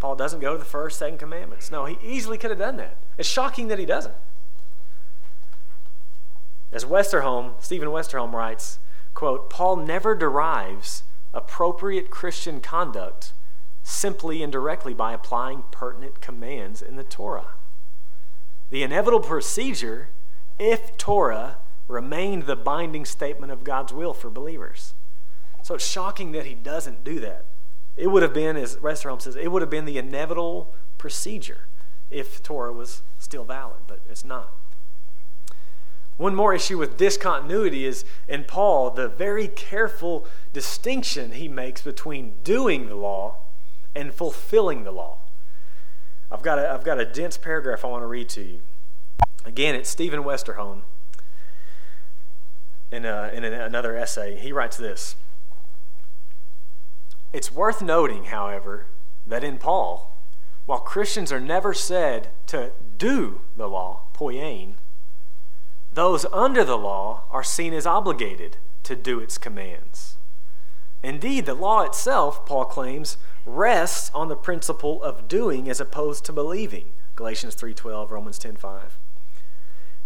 Paul 0.00 0.16
doesn't 0.16 0.40
go 0.40 0.54
to 0.54 0.58
the 0.58 0.64
first, 0.64 0.98
second 0.98 1.18
commandments. 1.18 1.70
No, 1.70 1.84
he 1.84 1.96
easily 2.02 2.36
could 2.38 2.50
have 2.50 2.58
done 2.58 2.76
that. 2.78 2.96
It's 3.16 3.28
shocking 3.28 3.68
that 3.68 3.78
he 3.78 3.86
doesn't. 3.86 4.16
As 6.72 6.84
Westerholm, 6.84 7.54
Stephen 7.62 7.90
Westerholm 7.90 8.32
writes, 8.32 8.80
quote, 9.14 9.48
Paul 9.50 9.76
never 9.76 10.16
derives 10.16 11.04
appropriate 11.32 12.10
Christian 12.10 12.60
conduct 12.60 13.32
simply 13.82 14.42
and 14.42 14.52
directly 14.52 14.94
by 14.94 15.12
applying 15.12 15.64
pertinent 15.70 16.20
commands 16.20 16.82
in 16.82 16.96
the 16.96 17.04
Torah. 17.04 17.54
The 18.70 18.82
inevitable 18.82 19.20
procedure, 19.20 20.08
if 20.58 20.96
Torah 20.96 21.56
remained 21.88 22.44
the 22.44 22.56
binding 22.56 23.04
statement 23.04 23.52
of 23.52 23.64
God's 23.64 23.92
will 23.92 24.14
for 24.14 24.30
believers. 24.30 24.94
So 25.62 25.74
it's 25.74 25.86
shocking 25.86 26.32
that 26.32 26.46
he 26.46 26.54
doesn't 26.54 27.04
do 27.04 27.20
that. 27.20 27.44
It 27.96 28.06
would 28.08 28.22
have 28.22 28.32
been, 28.32 28.56
as 28.56 28.76
Westerholm 28.76 29.20
says, 29.20 29.36
it 29.36 29.52
would 29.52 29.62
have 29.62 29.70
been 29.70 29.84
the 29.84 29.98
inevitable 29.98 30.72
procedure 30.96 31.66
if 32.10 32.42
Torah 32.42 32.72
was 32.72 33.02
still 33.18 33.44
valid, 33.44 33.82
but 33.86 34.00
it's 34.08 34.24
not. 34.24 34.54
One 36.16 36.34
more 36.34 36.54
issue 36.54 36.78
with 36.78 36.96
discontinuity 36.96 37.84
is 37.84 38.04
in 38.28 38.44
Paul, 38.44 38.90
the 38.90 39.08
very 39.08 39.48
careful 39.48 40.26
distinction 40.52 41.32
he 41.32 41.48
makes 41.48 41.82
between 41.82 42.34
doing 42.44 42.88
the 42.88 42.94
law 42.94 43.41
and 43.94 44.12
fulfilling 44.12 44.84
the 44.84 44.92
law. 44.92 45.18
I've 46.30 46.42
got 46.42 46.58
a, 46.58 46.70
I've 46.70 46.84
got 46.84 46.98
a 46.98 47.04
dense 47.04 47.36
paragraph 47.36 47.84
I 47.84 47.88
want 47.88 48.02
to 48.02 48.06
read 48.06 48.28
to 48.30 48.42
you. 48.42 48.60
Again, 49.44 49.74
it's 49.74 49.90
Stephen 49.90 50.22
Westerholm 50.22 50.82
in, 52.90 53.04
a, 53.04 53.30
in 53.34 53.44
another 53.44 53.96
essay. 53.96 54.36
He 54.36 54.52
writes 54.52 54.76
this 54.76 55.16
It's 57.32 57.52
worth 57.52 57.82
noting, 57.82 58.24
however, 58.24 58.86
that 59.26 59.44
in 59.44 59.58
Paul, 59.58 60.16
while 60.66 60.80
Christians 60.80 61.32
are 61.32 61.40
never 61.40 61.74
said 61.74 62.28
to 62.46 62.72
do 62.98 63.40
the 63.56 63.68
law, 63.68 64.04
poiein, 64.14 64.74
those 65.92 66.24
under 66.32 66.64
the 66.64 66.78
law 66.78 67.24
are 67.30 67.44
seen 67.44 67.74
as 67.74 67.86
obligated 67.86 68.56
to 68.84 68.96
do 68.96 69.20
its 69.20 69.38
commands. 69.38 70.16
Indeed, 71.02 71.46
the 71.46 71.54
law 71.54 71.82
itself, 71.82 72.46
Paul 72.46 72.64
claims, 72.64 73.16
rests 73.44 74.10
on 74.14 74.28
the 74.28 74.36
principle 74.36 75.02
of 75.02 75.28
doing 75.28 75.68
as 75.68 75.80
opposed 75.80 76.24
to 76.24 76.32
believing. 76.32 76.92
Galatians 77.16 77.54
3:12, 77.54 78.10
Romans 78.10 78.38
10:5. 78.38 78.98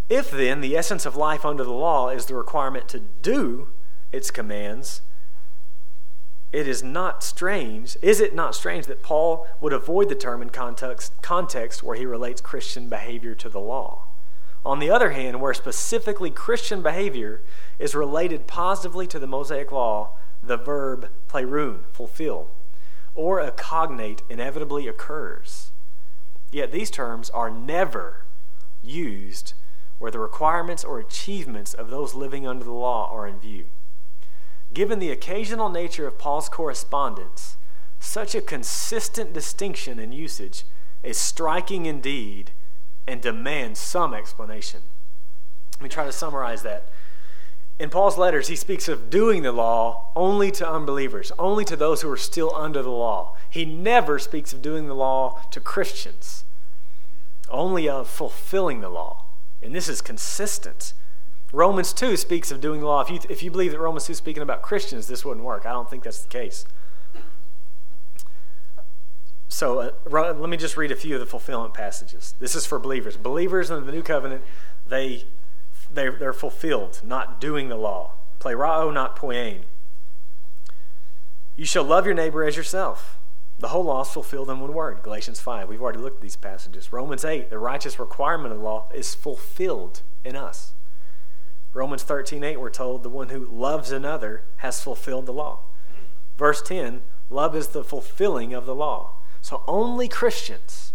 If 0.08 0.30
then 0.30 0.60
the 0.60 0.76
essence 0.76 1.04
of 1.04 1.16
life 1.16 1.44
under 1.44 1.64
the 1.64 1.72
law 1.72 2.08
is 2.08 2.26
the 2.26 2.34
requirement 2.34 2.88
to 2.88 3.00
do 3.00 3.68
its 4.12 4.30
commands, 4.30 5.02
it 6.52 6.68
is 6.68 6.82
not 6.82 7.22
strange, 7.22 7.96
is 8.00 8.20
it 8.20 8.34
not 8.34 8.54
strange 8.54 8.86
that 8.86 9.02
Paul 9.02 9.46
would 9.60 9.72
avoid 9.72 10.08
the 10.08 10.14
term 10.14 10.40
in 10.42 10.50
context, 10.50 11.12
context 11.22 11.82
where 11.82 11.96
he 11.96 12.06
relates 12.06 12.40
Christian 12.40 12.88
behavior 12.88 13.34
to 13.34 13.48
the 13.48 13.60
law? 13.60 14.04
On 14.64 14.78
the 14.78 14.90
other 14.90 15.10
hand, 15.10 15.40
where 15.40 15.54
specifically 15.54 16.30
Christian 16.30 16.82
behavior 16.82 17.42
is 17.78 17.94
related 17.94 18.46
positively 18.46 19.06
to 19.08 19.18
the 19.18 19.26
Mosaic 19.26 19.70
law, 19.70 20.16
the 20.42 20.56
verb 20.56 21.10
pleroun, 21.28 21.84
fulfill, 21.92 22.48
or 23.16 23.40
a 23.40 23.50
cognate 23.50 24.22
inevitably 24.28 24.86
occurs. 24.86 25.72
Yet 26.52 26.70
these 26.70 26.90
terms 26.90 27.30
are 27.30 27.50
never 27.50 28.24
used 28.82 29.54
where 29.98 30.10
the 30.10 30.18
requirements 30.18 30.84
or 30.84 31.00
achievements 31.00 31.74
of 31.74 31.90
those 31.90 32.14
living 32.14 32.46
under 32.46 32.64
the 32.64 32.72
law 32.72 33.10
are 33.10 33.26
in 33.26 33.40
view. 33.40 33.64
Given 34.72 34.98
the 34.98 35.10
occasional 35.10 35.70
nature 35.70 36.06
of 36.06 36.18
Paul's 36.18 36.48
correspondence, 36.48 37.56
such 37.98 38.34
a 38.34 38.42
consistent 38.42 39.32
distinction 39.32 39.98
in 39.98 40.12
usage 40.12 40.64
is 41.02 41.16
striking 41.18 41.86
indeed 41.86 42.50
and 43.06 43.22
demands 43.22 43.80
some 43.80 44.12
explanation. 44.12 44.80
Let 45.74 45.82
me 45.82 45.88
try 45.88 46.04
to 46.04 46.12
summarize 46.12 46.62
that. 46.62 46.88
In 47.78 47.90
Paul's 47.90 48.16
letters, 48.16 48.48
he 48.48 48.56
speaks 48.56 48.88
of 48.88 49.10
doing 49.10 49.42
the 49.42 49.52
law 49.52 50.10
only 50.16 50.50
to 50.52 50.68
unbelievers, 50.68 51.30
only 51.38 51.64
to 51.66 51.76
those 51.76 52.00
who 52.00 52.10
are 52.10 52.16
still 52.16 52.54
under 52.54 52.82
the 52.82 52.90
law. 52.90 53.36
He 53.50 53.66
never 53.66 54.18
speaks 54.18 54.54
of 54.54 54.62
doing 54.62 54.86
the 54.88 54.94
law 54.94 55.42
to 55.50 55.60
Christians, 55.60 56.44
only 57.50 57.86
of 57.86 58.08
fulfilling 58.08 58.80
the 58.80 58.88
law. 58.88 59.24
And 59.62 59.74
this 59.74 59.88
is 59.88 60.00
consistent. 60.00 60.94
Romans 61.52 61.92
2 61.92 62.16
speaks 62.16 62.50
of 62.50 62.62
doing 62.62 62.80
the 62.80 62.86
law. 62.86 63.02
If 63.02 63.10
you, 63.10 63.20
if 63.28 63.42
you 63.42 63.50
believe 63.50 63.72
that 63.72 63.78
Romans 63.78 64.06
2 64.06 64.12
is 64.12 64.18
speaking 64.18 64.42
about 64.42 64.62
Christians, 64.62 65.06
this 65.06 65.24
wouldn't 65.24 65.44
work. 65.44 65.66
I 65.66 65.72
don't 65.72 65.88
think 65.88 66.02
that's 66.02 66.22
the 66.22 66.28
case. 66.28 66.64
So 69.48 69.80
uh, 69.80 69.90
let 70.10 70.48
me 70.48 70.56
just 70.56 70.76
read 70.76 70.90
a 70.90 70.96
few 70.96 71.14
of 71.14 71.20
the 71.20 71.26
fulfillment 71.26 71.72
passages. 71.72 72.34
This 72.40 72.54
is 72.56 72.66
for 72.66 72.78
believers. 72.78 73.16
Believers 73.16 73.70
in 73.70 73.86
the 73.86 73.92
new 73.92 74.02
covenant, 74.02 74.42
they, 74.86 75.24
they, 75.96 76.08
they're 76.10 76.32
fulfilled, 76.32 77.00
not 77.02 77.40
doing 77.40 77.68
the 77.68 77.76
law. 77.76 78.12
Plerao, 78.38 78.92
not 78.92 79.16
poiein. 79.16 79.62
You 81.56 81.64
shall 81.64 81.84
love 81.84 82.06
your 82.06 82.14
neighbor 82.14 82.44
as 82.44 82.56
yourself. 82.56 83.18
The 83.58 83.68
whole 83.68 83.84
law 83.84 84.02
is 84.02 84.10
fulfilled 84.10 84.50
in 84.50 84.60
one 84.60 84.74
word, 84.74 85.02
Galatians 85.02 85.40
5. 85.40 85.68
We've 85.68 85.80
already 85.80 85.98
looked 85.98 86.16
at 86.16 86.22
these 86.22 86.36
passages. 86.36 86.92
Romans 86.92 87.24
8, 87.24 87.48
the 87.48 87.58
righteous 87.58 87.98
requirement 87.98 88.52
of 88.52 88.58
the 88.58 88.64
law 88.64 88.88
is 88.94 89.14
fulfilled 89.14 90.02
in 90.24 90.36
us. 90.36 90.74
Romans 91.72 92.02
13, 92.02 92.44
8, 92.44 92.60
we're 92.60 92.70
told 92.70 93.02
the 93.02 93.08
one 93.08 93.30
who 93.30 93.46
loves 93.46 93.90
another 93.90 94.42
has 94.58 94.82
fulfilled 94.82 95.26
the 95.26 95.32
law. 95.32 95.60
Verse 96.36 96.60
10, 96.60 97.02
love 97.30 97.56
is 97.56 97.68
the 97.68 97.84
fulfilling 97.84 98.52
of 98.52 98.66
the 98.66 98.74
law. 98.74 99.12
So 99.40 99.62
only 99.66 100.08
Christians 100.08 100.92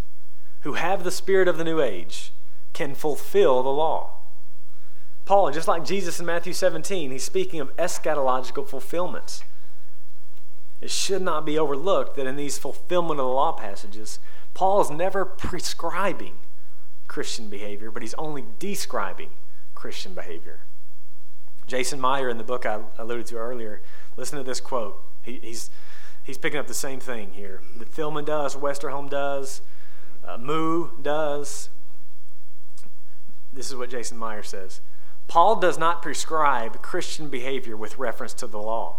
who 0.61 0.73
have 0.73 1.03
the 1.03 1.11
spirit 1.11 1.47
of 1.47 1.57
the 1.57 1.63
new 1.63 1.81
age 1.81 2.31
can 2.73 2.93
fulfill 2.93 3.63
the 3.63 3.69
law. 3.69 4.20
Paul, 5.31 5.49
just 5.49 5.69
like 5.69 5.85
Jesus 5.85 6.19
in 6.19 6.25
Matthew 6.25 6.51
17, 6.51 7.09
he's 7.09 7.23
speaking 7.23 7.61
of 7.61 7.73
eschatological 7.77 8.67
fulfillments. 8.67 9.45
It 10.81 10.91
should 10.91 11.21
not 11.21 11.45
be 11.45 11.57
overlooked 11.57 12.17
that 12.17 12.27
in 12.27 12.35
these 12.35 12.59
fulfillment 12.59 13.17
of 13.17 13.27
the 13.27 13.31
law 13.31 13.53
passages, 13.53 14.19
Paul 14.53 14.81
is 14.81 14.91
never 14.91 15.23
prescribing 15.23 16.33
Christian 17.07 17.47
behavior, 17.47 17.91
but 17.91 18.01
he's 18.01 18.13
only 18.15 18.43
describing 18.59 19.29
Christian 19.73 20.13
behavior. 20.13 20.63
Jason 21.65 22.01
Meyer, 22.01 22.27
in 22.27 22.37
the 22.37 22.43
book 22.43 22.65
I 22.65 22.81
alluded 22.97 23.27
to 23.27 23.37
earlier, 23.37 23.81
listen 24.17 24.37
to 24.37 24.43
this 24.43 24.59
quote. 24.59 25.01
He, 25.21 25.39
he's, 25.41 25.69
he's 26.23 26.37
picking 26.37 26.59
up 26.59 26.67
the 26.67 26.73
same 26.73 26.99
thing 26.99 27.31
here. 27.31 27.61
Thielman 27.77 28.25
does, 28.25 28.57
Westerholm 28.57 29.09
does, 29.09 29.61
uh, 30.27 30.37
Moo 30.37 30.89
does. 31.01 31.69
This 33.53 33.69
is 33.69 33.77
what 33.77 33.89
Jason 33.89 34.17
Meyer 34.17 34.43
says 34.43 34.81
Paul 35.31 35.61
does 35.61 35.77
not 35.77 36.01
prescribe 36.01 36.81
Christian 36.81 37.29
behavior 37.29 37.77
with 37.77 37.97
reference 37.97 38.33
to 38.33 38.47
the 38.47 38.57
law. 38.57 38.97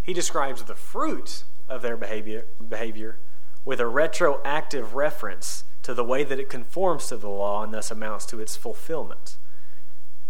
He 0.00 0.12
describes 0.12 0.62
the 0.62 0.76
fruit 0.76 1.42
of 1.68 1.82
their 1.82 1.96
behavior, 1.96 2.46
behavior 2.68 3.18
with 3.64 3.80
a 3.80 3.88
retroactive 3.88 4.94
reference 4.94 5.64
to 5.82 5.92
the 5.92 6.04
way 6.04 6.22
that 6.22 6.38
it 6.38 6.48
conforms 6.48 7.08
to 7.08 7.16
the 7.16 7.28
law 7.28 7.64
and 7.64 7.74
thus 7.74 7.90
amounts 7.90 8.26
to 8.26 8.38
its 8.38 8.54
fulfillment. 8.54 9.38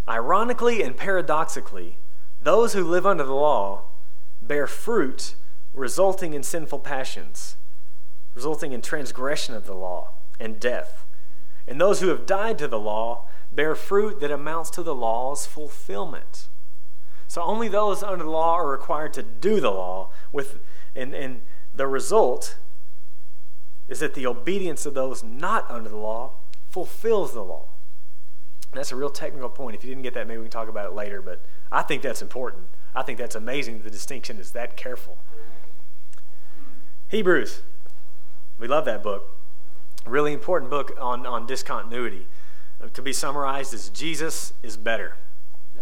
Ironically 0.09 0.83
and 0.83 0.97
paradoxically, 0.97 1.99
those 2.41 2.73
who 2.73 2.83
live 2.83 3.05
under 3.05 3.25
the 3.25 3.35
law 3.35 3.83
bear 4.41 4.67
fruit 4.67 5.35
resulting 5.75 6.33
in 6.33 6.43
sinful 6.43 6.79
passions, 6.79 7.57
resulting 8.35 8.73
in 8.73 8.81
transgression 8.81 9.55
of 9.55 9.67
the 9.67 9.75
law 9.75 10.13
and 10.41 10.59
death. 10.59 11.05
And 11.69 11.79
those 11.79 12.01
who 12.01 12.09
have 12.09 12.25
died 12.25 12.57
to 12.57 12.69
the 12.69 12.81
law 12.81 13.26
bear 13.57 13.75
fruit 13.75 14.21
that 14.21 14.31
amounts 14.31 14.71
to 14.71 14.83
the 14.83 14.95
law's 14.95 15.47
fulfillment. 15.47 16.47
So 17.27 17.43
only 17.43 17.69
those 17.69 18.03
under 18.03 18.25
the 18.25 18.31
law 18.31 18.55
are 18.55 18.69
required 18.69 19.13
to 19.15 19.23
do 19.23 19.61
the 19.61 19.71
law, 19.71 20.11
with, 20.31 20.61
and, 20.95 21.15
and 21.15 21.43
the 21.75 21.87
result 21.87 22.57
is 23.89 24.01
that 24.01 24.15
the 24.15 24.27
obedience 24.27 24.87
of 24.87 24.95
those 24.95 25.25
not 25.25 25.69
under 25.71 25.89
the 25.89 25.97
law 25.97 26.35
fulfills 26.69 27.33
the 27.33 27.43
law. 27.43 27.67
And 28.71 28.79
that's 28.79 28.93
a 28.93 28.97
real 28.97 29.11
technical 29.11 29.49
point. 29.49 29.75
If 29.75 29.85
you 29.85 29.91
didn't 29.91 30.03
get 30.03 30.15
that, 30.15 30.27
maybe 30.27 30.39
we 30.39 30.45
can 30.45 30.51
talk 30.51 30.69
about 30.69 30.87
it 30.87 30.95
later, 30.95 31.23
but 31.23 31.45
I 31.73 31.83
think 31.83 32.03
that's 32.03 32.23
important. 32.23 32.65
I 32.95 33.03
think 33.03 33.19
that's 33.19 33.35
amazing 33.35 33.83
the 33.83 33.91
distinction 33.91 34.39
is 34.39 34.53
that 34.53 34.77
careful. 34.77 35.19
Hebrews. 37.09 37.63
We 38.59 38.67
love 38.67 38.85
that 38.87 39.03
book. 39.03 39.39
Really 40.07 40.33
important 40.33 40.71
book 40.71 40.97
on, 41.01 41.27
on 41.27 41.47
discontinuity. 41.47 42.27
To 42.95 43.03
be 43.03 43.13
summarized 43.13 43.75
as 43.75 43.89
Jesus 43.91 44.53
is 44.63 44.77
better. 44.77 45.15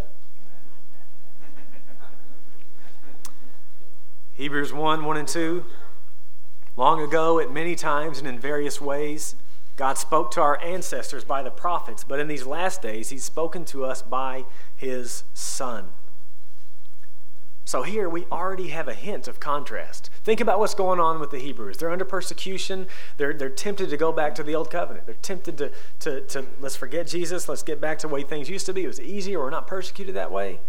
Hebrews 4.35 4.73
1 4.73 5.05
1 5.05 5.17
and 5.17 5.29
2. 5.29 5.64
Long 6.77 7.01
ago, 7.01 7.38
at 7.38 7.53
many 7.53 7.77
times 7.77 8.19
and 8.19 8.27
in 8.27 8.38
various 8.38 8.81
ways, 8.81 9.37
God 9.77 9.99
spoke 9.99 10.31
to 10.33 10.40
our 10.40 10.61
ancestors 10.62 11.25
by 11.25 11.43
the 11.43 11.51
prophets, 11.51 12.05
but 12.05 12.21
in 12.21 12.29
these 12.29 12.47
last 12.47 12.83
days, 12.83 13.11
He's 13.11 13.25
spoken 13.25 13.64
to 13.67 13.85
us 13.85 14.03
by 14.03 14.45
His 14.77 15.25
Son. 15.35 15.90
So 17.66 17.83
here 17.83 18.09
we 18.11 18.27
already 18.27 18.68
have 18.68 18.88
a 18.88 18.94
hint 18.94 19.27
of 19.27 19.40
contrast. 19.40 20.10
Think 20.23 20.40
about 20.40 20.58
what's 20.58 20.75
going 20.75 21.00
on 21.00 21.19
with 21.19 21.31
the 21.31 21.38
Hebrews. 21.38 21.79
They're 21.79 21.90
under 21.90 22.04
persecution. 22.04 22.87
They're, 23.17 23.33
they're 23.33 23.48
tempted 23.48 23.88
to 23.88 23.96
go 23.96 24.12
back 24.12 24.35
to 24.35 24.42
the 24.42 24.54
old 24.54 24.71
covenant. 24.71 25.06
They're 25.06 25.15
tempted 25.15 25.56
to, 25.58 25.73
to, 26.00 26.21
to 26.21 26.46
let's 26.60 26.77
forget 26.77 27.06
Jesus. 27.06 27.48
Let's 27.48 27.62
get 27.62 27.81
back 27.81 27.98
to 28.00 28.06
the 28.06 28.12
way 28.12 28.23
things 28.23 28.50
used 28.50 28.67
to 28.67 28.75
be. 28.75 28.85
It 28.85 28.88
was 28.88 29.00
easier. 29.00 29.38
We're 29.38 29.48
not 29.50 29.67
persecuted 29.67 30.15
that 30.15 30.31
way. 30.31 30.60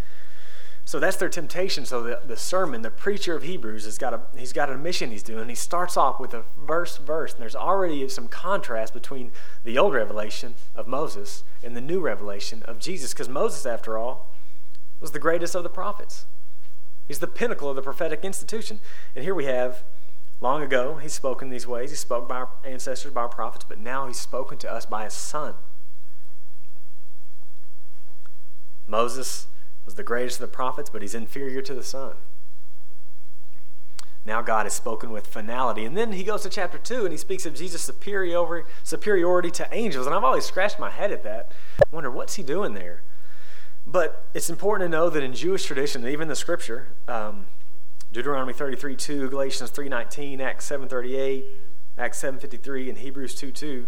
So 0.85 0.99
that's 0.99 1.17
their 1.17 1.29
temptation. 1.29 1.83
So 1.85 2.03
the, 2.03 2.21
the 2.23 2.37
sermon, 2.37 2.83
the 2.83 2.91
preacher 2.91 3.35
of 3.35 3.43
Hebrews, 3.43 3.85
has 3.85 3.97
got 3.97 4.13
a 4.13 4.21
he's 4.37 4.53
got 4.53 4.69
a 4.69 4.77
mission 4.77 5.09
he's 5.09 5.23
doing. 5.23 5.49
He 5.49 5.55
starts 5.55 5.97
off 5.97 6.19
with 6.19 6.33
a 6.35 6.43
verse 6.57 6.97
verse, 6.97 7.33
and 7.33 7.41
there's 7.41 7.55
already 7.55 8.07
some 8.07 8.27
contrast 8.27 8.93
between 8.93 9.31
the 9.63 9.79
old 9.79 9.95
revelation 9.95 10.53
of 10.75 10.87
Moses 10.87 11.43
and 11.63 11.75
the 11.75 11.81
new 11.81 11.99
revelation 11.99 12.61
of 12.63 12.77
Jesus, 12.77 13.13
because 13.13 13.27
Moses, 13.27 13.65
after 13.65 13.97
all, 13.97 14.31
was 15.01 15.11
the 15.11 15.19
greatest 15.19 15.55
of 15.55 15.63
the 15.63 15.69
prophets. 15.69 16.27
He's 17.07 17.19
the 17.19 17.27
pinnacle 17.27 17.69
of 17.69 17.75
the 17.75 17.81
prophetic 17.81 18.23
institution. 18.23 18.79
And 19.15 19.23
here 19.23 19.35
we 19.35 19.45
have, 19.45 19.83
long 20.41 20.61
ago, 20.61 20.95
he's 20.95 21.13
spoken 21.13 21.49
these 21.49 21.67
ways. 21.67 21.91
He 21.91 21.95
spoke 21.95 22.27
by 22.27 22.37
our 22.37 22.49
ancestors, 22.63 23.11
by 23.11 23.21
our 23.21 23.29
prophets, 23.29 23.65
but 23.67 23.79
now 23.79 24.07
he's 24.07 24.19
spoken 24.19 24.57
to 24.59 24.71
us 24.71 24.85
by 24.85 25.03
his 25.03 25.13
son. 25.13 25.53
Moses 28.87 29.47
was 29.85 29.95
the 29.95 30.03
greatest 30.03 30.37
of 30.37 30.49
the 30.49 30.55
prophets, 30.55 30.89
but 30.89 31.01
he's 31.01 31.15
inferior 31.15 31.61
to 31.61 31.73
the 31.73 31.83
Son. 31.83 32.15
Now 34.25 34.41
God 34.41 34.65
has 34.65 34.73
spoken 34.73 35.11
with 35.11 35.27
finality. 35.27 35.85
And 35.85 35.95
then 35.95 36.13
he 36.13 36.23
goes 36.23 36.41
to 36.43 36.49
chapter 36.49 36.79
2 36.79 37.03
and 37.03 37.11
he 37.11 37.17
speaks 37.17 37.45
of 37.45 37.53
Jesus' 37.53 37.83
superiority, 37.83 38.67
superiority 38.83 39.51
to 39.51 39.67
angels. 39.71 40.07
And 40.07 40.15
I've 40.15 40.23
always 40.23 40.45
scratched 40.45 40.79
my 40.79 40.89
head 40.89 41.11
at 41.11 41.23
that. 41.23 41.51
I 41.79 41.83
wonder, 41.91 42.09
what's 42.09 42.35
he 42.35 42.43
doing 42.43 42.73
there? 42.73 43.03
But 43.88 44.25
it's 44.33 44.49
important 44.49 44.91
to 44.91 44.97
know 44.97 45.09
that 45.09 45.21
in 45.21 45.33
Jewish 45.33 45.65
tradition, 45.65 46.07
even 46.07 46.27
the 46.27 46.36
scripture, 46.36 46.88
um, 47.07 47.45
Deuteronomy 48.11 48.53
33 48.53 48.95
2, 48.95 49.29
Galatians 49.29 49.69
3 49.69 49.89
19, 49.89 50.41
Acts 50.41 50.65
7 50.65 50.88
38, 50.88 51.45
Acts 51.97 52.17
7 52.17 52.39
53, 52.39 52.89
and 52.89 52.97
Hebrews 52.97 53.36
2 53.36 53.51
2, 53.51 53.88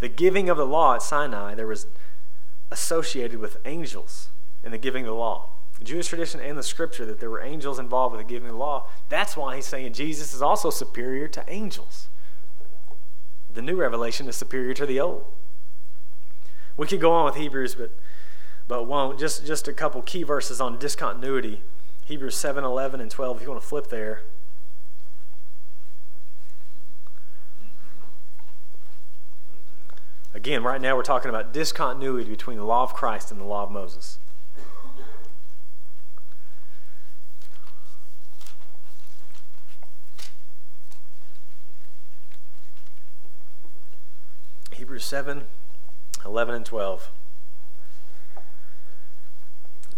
the 0.00 0.08
giving 0.08 0.48
of 0.48 0.56
the 0.56 0.66
law 0.66 0.94
at 0.94 1.02
Sinai, 1.02 1.54
there 1.54 1.66
was 1.66 1.86
associated 2.70 3.38
with 3.38 3.56
angels 3.64 4.28
in 4.62 4.70
the 4.70 4.78
giving 4.78 5.04
of 5.04 5.08
the 5.08 5.14
law. 5.14 5.50
Jewish 5.82 6.08
tradition 6.08 6.40
and 6.40 6.58
the 6.58 6.62
scripture 6.62 7.06
that 7.06 7.20
there 7.20 7.30
were 7.30 7.40
angels 7.40 7.78
involved 7.78 8.16
with 8.16 8.26
the 8.26 8.30
giving 8.30 8.48
of 8.48 8.54
the 8.54 8.58
law. 8.58 8.88
That's 9.08 9.36
why 9.36 9.56
he's 9.56 9.66
saying 9.66 9.92
Jesus 9.92 10.34
is 10.34 10.42
also 10.42 10.70
superior 10.70 11.28
to 11.28 11.44
angels. 11.48 12.08
The 13.52 13.62
new 13.62 13.76
revelation 13.76 14.28
is 14.28 14.36
superior 14.36 14.74
to 14.74 14.86
the 14.86 15.00
old. 15.00 15.24
We 16.76 16.86
could 16.86 17.00
go 17.00 17.12
on 17.12 17.24
with 17.24 17.36
Hebrews, 17.36 17.76
but 17.76 17.92
but 18.68 18.84
won't. 18.84 19.18
Just 19.18 19.46
just 19.46 19.66
a 19.66 19.72
couple 19.72 20.02
key 20.02 20.22
verses 20.22 20.60
on 20.60 20.78
discontinuity. 20.78 21.62
Hebrews 22.04 22.36
7, 22.36 22.64
11, 22.64 23.00
and 23.00 23.10
12, 23.10 23.36
if 23.36 23.42
you 23.42 23.50
want 23.50 23.60
to 23.60 23.66
flip 23.66 23.88
there. 23.88 24.22
Again, 30.32 30.62
right 30.62 30.80
now 30.80 30.96
we're 30.96 31.02
talking 31.02 31.28
about 31.28 31.52
discontinuity 31.52 32.30
between 32.30 32.58
the 32.58 32.64
law 32.64 32.82
of 32.82 32.94
Christ 32.94 33.30
and 33.30 33.40
the 33.40 33.44
law 33.44 33.64
of 33.64 33.70
Moses. 33.70 34.18
Hebrews 44.72 45.04
7 45.04 45.46
11 46.24 46.54
and 46.54 46.64
12. 46.64 47.10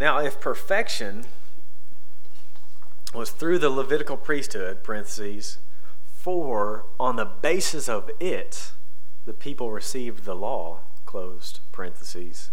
Now, 0.00 0.18
if 0.18 0.40
perfection 0.40 1.26
was 3.12 3.32
through 3.32 3.58
the 3.58 3.68
Levitical 3.68 4.16
priesthood, 4.16 4.82
parentheses, 4.82 5.58
for 6.10 6.86
on 6.98 7.16
the 7.16 7.26
basis 7.26 7.86
of 7.86 8.10
it, 8.18 8.72
the 9.26 9.34
people 9.34 9.70
received 9.70 10.24
the 10.24 10.34
law, 10.34 10.80
closed 11.04 11.60
parentheses. 11.70 12.50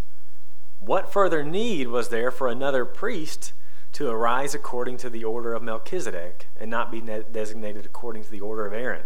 What 0.82 1.14
further 1.14 1.42
need 1.42 1.88
was 1.88 2.10
there 2.10 2.32
for 2.32 2.50
another 2.50 2.84
priest 2.84 3.54
to 3.94 4.10
arise 4.10 4.54
according 4.54 4.98
to 4.98 5.10
the 5.10 5.24
order 5.24 5.54
of 5.54 5.64
Melchizedek 5.64 6.48
and 6.60 6.70
not 6.70 6.92
be 6.92 7.00
designated 7.00 7.86
according 7.86 8.26
to 8.26 8.30
the 8.30 8.42
order 8.42 8.66
of 8.66 8.74
Aaron? 8.74 9.06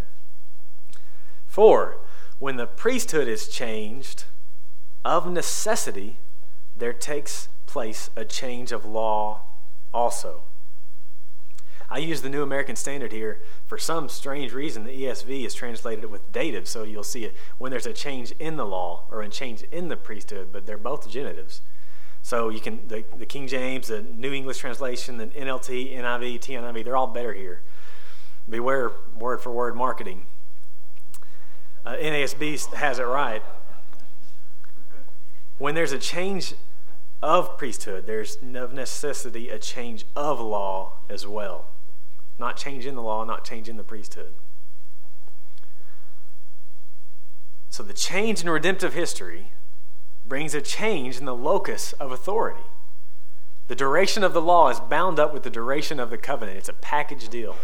For 1.45 1.97
when 2.39 2.55
the 2.55 2.65
priesthood 2.65 3.27
is 3.27 3.47
changed, 3.47 4.23
of 5.05 5.31
necessity, 5.31 6.17
there 6.75 6.91
takes 6.91 7.47
place 7.71 8.09
a 8.17 8.25
change 8.25 8.73
of 8.73 8.83
law 8.83 9.43
also. 9.93 10.41
I 11.89 11.99
use 11.99 12.21
the 12.21 12.29
New 12.29 12.43
American 12.43 12.75
Standard 12.75 13.13
here. 13.13 13.39
For 13.65 13.77
some 13.77 14.09
strange 14.09 14.51
reason, 14.51 14.83
the 14.83 15.03
ESV 15.03 15.45
is 15.45 15.53
translated 15.53 16.11
with 16.11 16.29
dative, 16.33 16.67
so 16.67 16.83
you'll 16.83 17.03
see 17.03 17.23
it 17.23 17.33
when 17.59 17.71
there's 17.71 17.85
a 17.85 17.93
change 17.93 18.31
in 18.39 18.57
the 18.57 18.65
law 18.65 19.03
or 19.09 19.21
a 19.21 19.29
change 19.29 19.63
in 19.71 19.87
the 19.87 19.95
priesthood, 19.95 20.49
but 20.51 20.65
they're 20.65 20.77
both 20.77 21.09
genitives. 21.09 21.61
So 22.21 22.49
you 22.49 22.59
can 22.59 22.87
the, 22.89 23.05
the 23.17 23.25
King 23.25 23.47
James, 23.47 23.87
the 23.87 24.01
New 24.01 24.33
English 24.33 24.57
translation, 24.57 25.17
the 25.17 25.27
NLT, 25.27 25.95
NIV, 25.95 26.39
TNIV, 26.39 26.83
they're 26.83 26.97
all 26.97 27.07
better 27.07 27.33
here. 27.33 27.61
Beware 28.49 28.91
word 29.17 29.39
for 29.39 29.51
word 29.51 29.77
marketing. 29.77 30.25
Uh, 31.85 31.95
NASB 31.95 32.73
has 32.73 32.99
it 32.99 33.03
right. 33.03 33.41
When 35.57 35.73
there's 35.73 35.93
a 35.93 35.99
change 35.99 36.53
of 37.21 37.57
priesthood, 37.57 38.07
there's 38.07 38.37
of 38.55 38.73
necessity 38.73 39.49
a 39.49 39.59
change 39.59 40.05
of 40.15 40.39
law 40.39 40.93
as 41.09 41.27
well. 41.27 41.67
Not 42.39 42.57
changing 42.57 42.95
the 42.95 43.01
law, 43.01 43.23
not 43.23 43.45
changing 43.45 43.77
the 43.77 43.83
priesthood. 43.83 44.33
So 47.69 47.83
the 47.83 47.93
change 47.93 48.41
in 48.41 48.49
redemptive 48.49 48.93
history 48.93 49.51
brings 50.25 50.53
a 50.53 50.61
change 50.61 51.17
in 51.17 51.25
the 51.25 51.35
locus 51.35 51.93
of 51.93 52.11
authority. 52.11 52.63
The 53.67 53.75
duration 53.75 54.23
of 54.23 54.33
the 54.33 54.41
law 54.41 54.69
is 54.69 54.79
bound 54.79 55.19
up 55.19 55.33
with 55.33 55.43
the 55.43 55.49
duration 55.49 55.99
of 55.99 56.09
the 56.09 56.17
covenant. 56.17 56.57
It's 56.57 56.69
a 56.69 56.73
package 56.73 57.29
deal. 57.29 57.55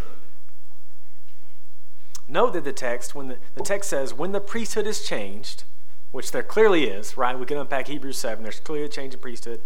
Note 2.27 2.53
that 2.53 2.63
the 2.63 2.73
text, 2.73 3.15
when 3.15 3.27
the, 3.27 3.37
the 3.55 3.63
text 3.63 3.89
says, 3.89 4.13
when 4.13 4.31
the 4.31 4.39
priesthood 4.39 4.87
is 4.87 5.05
changed, 5.05 5.63
which 6.11 6.31
there 6.31 6.43
clearly 6.43 6.85
is, 6.85 7.17
right? 7.17 7.37
We 7.37 7.45
can 7.45 7.57
unpack 7.57 7.87
Hebrews 7.87 8.17
7. 8.17 8.43
There's 8.43 8.59
clearly 8.59 8.85
a 8.85 8.89
change 8.89 9.13
in 9.13 9.19
priesthood 9.19 9.61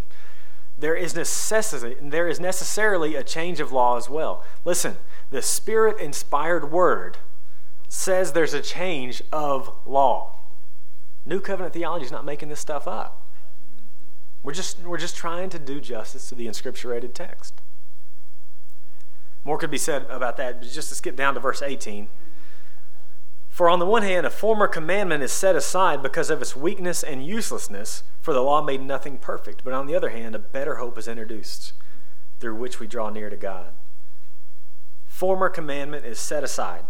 there 0.81 0.95
is 0.95 1.15
necessity, 1.15 1.95
there 2.01 2.27
is 2.27 2.39
necessarily 2.39 3.15
a 3.15 3.23
change 3.23 3.59
of 3.59 3.71
law 3.71 3.97
as 3.97 4.09
well. 4.09 4.43
Listen, 4.65 4.97
the 5.29 5.41
Spirit 5.41 5.99
inspired 5.99 6.71
word 6.71 7.17
says 7.87 8.31
there's 8.31 8.53
a 8.53 8.61
change 8.61 9.21
of 9.31 9.73
law. 9.85 10.35
New 11.25 11.39
covenant 11.39 11.73
theology 11.73 12.05
is 12.05 12.11
not 12.11 12.25
making 12.25 12.49
this 12.49 12.59
stuff 12.59 12.87
up. 12.87 13.27
We're 14.43 14.53
just, 14.53 14.81
we're 14.81 14.97
just 14.97 15.15
trying 15.15 15.49
to 15.51 15.59
do 15.59 15.79
justice 15.79 16.29
to 16.29 16.35
the 16.35 16.47
inscripturated 16.47 17.13
text. 17.13 17.61
More 19.43 19.57
could 19.57 19.71
be 19.71 19.77
said 19.77 20.07
about 20.09 20.37
that, 20.37 20.61
but 20.61 20.69
just 20.69 20.89
to 20.89 20.95
skip 20.95 21.15
down 21.15 21.35
to 21.35 21.39
verse 21.39 21.61
18. 21.61 22.07
For 23.51 23.69
on 23.69 23.79
the 23.79 23.85
one 23.85 24.03
hand, 24.03 24.25
a 24.25 24.29
former 24.29 24.65
commandment 24.65 25.21
is 25.21 25.31
set 25.31 25.57
aside 25.57 26.01
because 26.01 26.29
of 26.29 26.41
its 26.41 26.55
weakness 26.55 27.03
and 27.03 27.23
uselessness, 27.23 28.01
for 28.21 28.33
the 28.33 28.41
law 28.41 28.61
made 28.61 28.81
nothing 28.81 29.17
perfect. 29.17 29.65
But 29.65 29.73
on 29.73 29.87
the 29.87 29.95
other 29.95 30.09
hand, 30.09 30.35
a 30.35 30.39
better 30.39 30.75
hope 30.75 30.97
is 30.97 31.07
introduced, 31.07 31.73
through 32.39 32.55
which 32.55 32.79
we 32.79 32.87
draw 32.87 33.09
near 33.09 33.29
to 33.29 33.35
God. 33.35 33.73
Former 35.05 35.49
commandment 35.49 36.05
is 36.05 36.17
set 36.17 36.45
aside. 36.45 36.85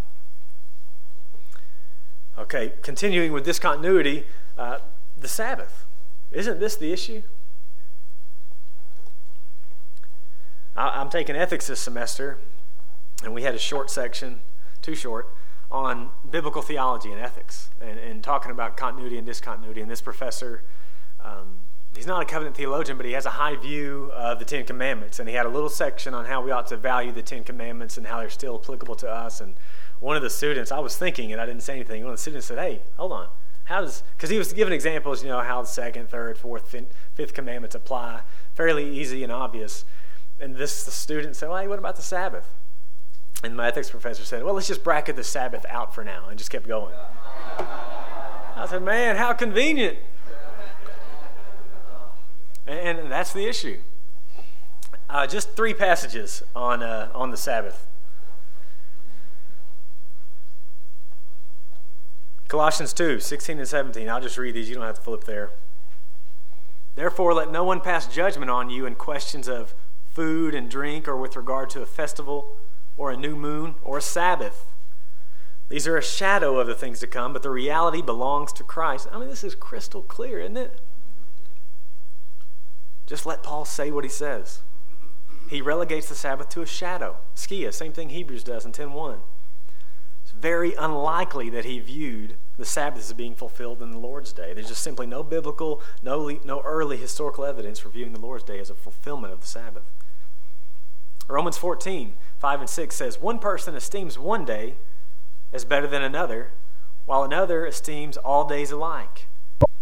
Okay, 2.37 2.73
continuing 2.83 3.33
with 3.33 3.43
discontinuity, 3.43 4.25
uh, 4.55 4.77
the 5.17 5.27
Sabbath. 5.27 5.85
Isn't 6.31 6.59
this 6.59 6.75
the 6.75 6.93
issue? 6.93 7.23
I, 10.75 10.89
I'm 10.89 11.09
taking 11.09 11.35
ethics 11.35 11.65
this 11.65 11.79
semester, 11.79 12.37
and 13.23 13.33
we 13.33 13.41
had 13.41 13.55
a 13.55 13.59
short 13.59 13.89
section, 13.89 14.41
too 14.83 14.93
short 14.93 15.27
on 15.71 16.11
biblical 16.29 16.61
theology 16.61 17.11
and 17.11 17.19
ethics 17.19 17.69
and, 17.79 17.97
and 17.97 18.23
talking 18.23 18.51
about 18.51 18.75
continuity 18.75 19.17
and 19.17 19.25
discontinuity. 19.25 19.81
And 19.81 19.89
this 19.89 20.01
professor, 20.01 20.63
um, 21.23 21.59
he's 21.95 22.05
not 22.05 22.21
a 22.21 22.25
covenant 22.25 22.57
theologian, 22.57 22.97
but 22.97 23.05
he 23.05 23.13
has 23.13 23.25
a 23.25 23.31
high 23.31 23.55
view 23.55 24.11
of 24.13 24.39
the 24.39 24.45
Ten 24.45 24.65
Commandments. 24.65 25.19
And 25.19 25.29
he 25.29 25.35
had 25.35 25.45
a 25.45 25.49
little 25.49 25.69
section 25.69 26.13
on 26.13 26.25
how 26.25 26.41
we 26.41 26.51
ought 26.51 26.67
to 26.67 26.77
value 26.77 27.11
the 27.11 27.21
Ten 27.21 27.43
Commandments 27.43 27.97
and 27.97 28.05
how 28.05 28.19
they're 28.19 28.29
still 28.29 28.59
applicable 28.61 28.95
to 28.95 29.09
us. 29.09 29.39
And 29.39 29.55
one 30.01 30.17
of 30.17 30.21
the 30.21 30.29
students, 30.29 30.71
I 30.71 30.79
was 30.79 30.97
thinking, 30.97 31.31
and 31.31 31.39
I 31.39 31.45
didn't 31.45 31.63
say 31.63 31.75
anything, 31.75 32.03
one 32.03 32.11
of 32.11 32.17
the 32.17 32.21
students 32.21 32.47
said, 32.47 32.57
Hey, 32.57 32.81
hold 32.97 33.13
on. 33.13 33.29
How 33.65 33.81
does, 33.81 34.03
because 34.17 34.29
he 34.29 34.37
was 34.37 34.51
giving 34.51 34.73
examples, 34.73 35.23
you 35.23 35.29
know, 35.29 35.39
how 35.39 35.61
the 35.61 35.67
second, 35.67 36.09
third, 36.09 36.37
fourth, 36.37 36.75
fifth 37.13 37.33
commandments 37.33 37.75
apply. 37.75 38.21
Fairly 38.55 38.89
easy 38.89 39.23
and 39.23 39.31
obvious. 39.31 39.85
And 40.41 40.55
this 40.55 40.83
the 40.83 40.91
student 40.91 41.37
said, 41.37 41.49
Well, 41.49 41.61
hey, 41.61 41.67
what 41.67 41.79
about 41.79 41.95
the 41.95 42.01
Sabbath? 42.01 42.60
And 43.43 43.55
my 43.55 43.67
ethics 43.67 43.89
professor 43.89 44.23
said, 44.23 44.43
Well, 44.43 44.53
let's 44.53 44.67
just 44.67 44.83
bracket 44.83 45.15
the 45.15 45.23
Sabbath 45.23 45.65
out 45.67 45.95
for 45.95 46.03
now, 46.03 46.27
and 46.29 46.37
just 46.37 46.51
kept 46.51 46.67
going. 46.67 46.93
I 47.57 48.67
said, 48.69 48.83
Man, 48.83 49.15
how 49.15 49.33
convenient. 49.33 49.97
And, 52.67 53.11
that's 53.11 53.33
the 53.33 53.47
issue. 53.47 53.79
Uh, 55.09 55.27
just 55.27 55.55
three 55.55 55.73
passages 55.73 56.43
on, 56.55 56.83
uh, 56.83 57.11
on 57.13 57.31
the 57.31 57.37
Sabbath. 57.37 57.87
Colossians 62.47 62.93
2 62.93 63.19
16 63.19 63.59
and 63.59 63.67
17. 63.67 64.09
I'll 64.09 64.21
just 64.21 64.37
read 64.37 64.53
these. 64.53 64.69
You 64.69 64.75
don't 64.75 64.85
have 64.85 64.95
to 64.95 65.01
flip 65.01 65.23
there. 65.23 65.51
Therefore, 66.95 67.33
let 67.33 67.51
no 67.51 67.63
one 67.63 67.81
pass 67.81 68.13
judgment 68.13 68.51
on 68.51 68.69
you 68.69 68.85
in 68.85 68.95
questions 68.95 69.47
of 69.47 69.73
food 70.13 70.53
and 70.53 70.69
drink 70.69 71.07
or 71.07 71.15
with 71.15 71.35
regard 71.35 71.69
to 71.71 71.81
a 71.81 71.85
festival 71.85 72.57
or 73.01 73.09
a 73.09 73.17
new 73.17 73.35
moon 73.35 73.73
or 73.81 73.97
a 73.97 74.01
Sabbath. 74.01 74.63
These 75.69 75.87
are 75.87 75.97
a 75.97 76.03
shadow 76.03 76.59
of 76.59 76.67
the 76.67 76.75
things 76.75 76.99
to 76.99 77.07
come, 77.07 77.33
but 77.33 77.41
the 77.41 77.49
reality 77.49 78.03
belongs 78.03 78.53
to 78.53 78.63
Christ. 78.63 79.07
I 79.11 79.17
mean, 79.17 79.27
this 79.27 79.43
is 79.43 79.55
crystal 79.55 80.03
clear, 80.03 80.39
isn't 80.39 80.55
it? 80.55 80.79
Just 83.07 83.25
let 83.25 83.41
Paul 83.41 83.65
say 83.65 83.89
what 83.89 84.03
he 84.03 84.09
says. 84.09 84.59
He 85.49 85.61
relegates 85.61 86.09
the 86.09 86.15
Sabbath 86.15 86.49
to 86.49 86.61
a 86.61 86.67
shadow. 86.67 87.17
Skia, 87.35 87.73
same 87.73 87.91
thing 87.91 88.09
Hebrews 88.09 88.43
does 88.43 88.65
in 88.65 88.71
10.1. 88.71 89.17
It's 90.21 90.31
very 90.31 90.75
unlikely 90.75 91.49
that 91.49 91.65
he 91.65 91.79
viewed 91.79 92.35
the 92.57 92.65
Sabbath 92.65 92.99
as 92.99 93.13
being 93.13 93.33
fulfilled 93.33 93.81
in 93.81 93.89
the 93.89 93.97
Lord's 93.97 94.31
Day. 94.31 94.53
There's 94.53 94.67
just 94.67 94.83
simply 94.83 95.07
no 95.07 95.23
biblical, 95.23 95.81
no, 96.03 96.29
no 96.45 96.61
early 96.61 96.97
historical 96.97 97.45
evidence 97.45 97.79
for 97.79 97.89
viewing 97.89 98.13
the 98.13 98.19
Lord's 98.19 98.43
Day 98.43 98.59
as 98.59 98.69
a 98.69 98.75
fulfillment 98.75 99.33
of 99.33 99.41
the 99.41 99.47
Sabbath. 99.47 99.89
Romans 101.27 101.57
14, 101.57 102.13
5 102.41 102.61
and 102.61 102.69
6 102.69 102.95
says, 102.95 103.21
One 103.21 103.37
person 103.37 103.75
esteems 103.75 104.17
one 104.17 104.45
day 104.45 104.73
as 105.53 105.63
better 105.63 105.85
than 105.85 106.01
another, 106.01 106.49
while 107.05 107.21
another 107.21 107.67
esteems 107.67 108.17
all 108.17 108.47
days 108.47 108.71
alike. 108.71 109.27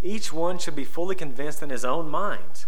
Each 0.02 0.34
one 0.34 0.58
should 0.58 0.76
be 0.76 0.84
fully 0.84 1.16
convinced 1.16 1.64
in 1.64 1.70
his 1.70 1.86
own 1.86 2.10
mind. 2.10 2.66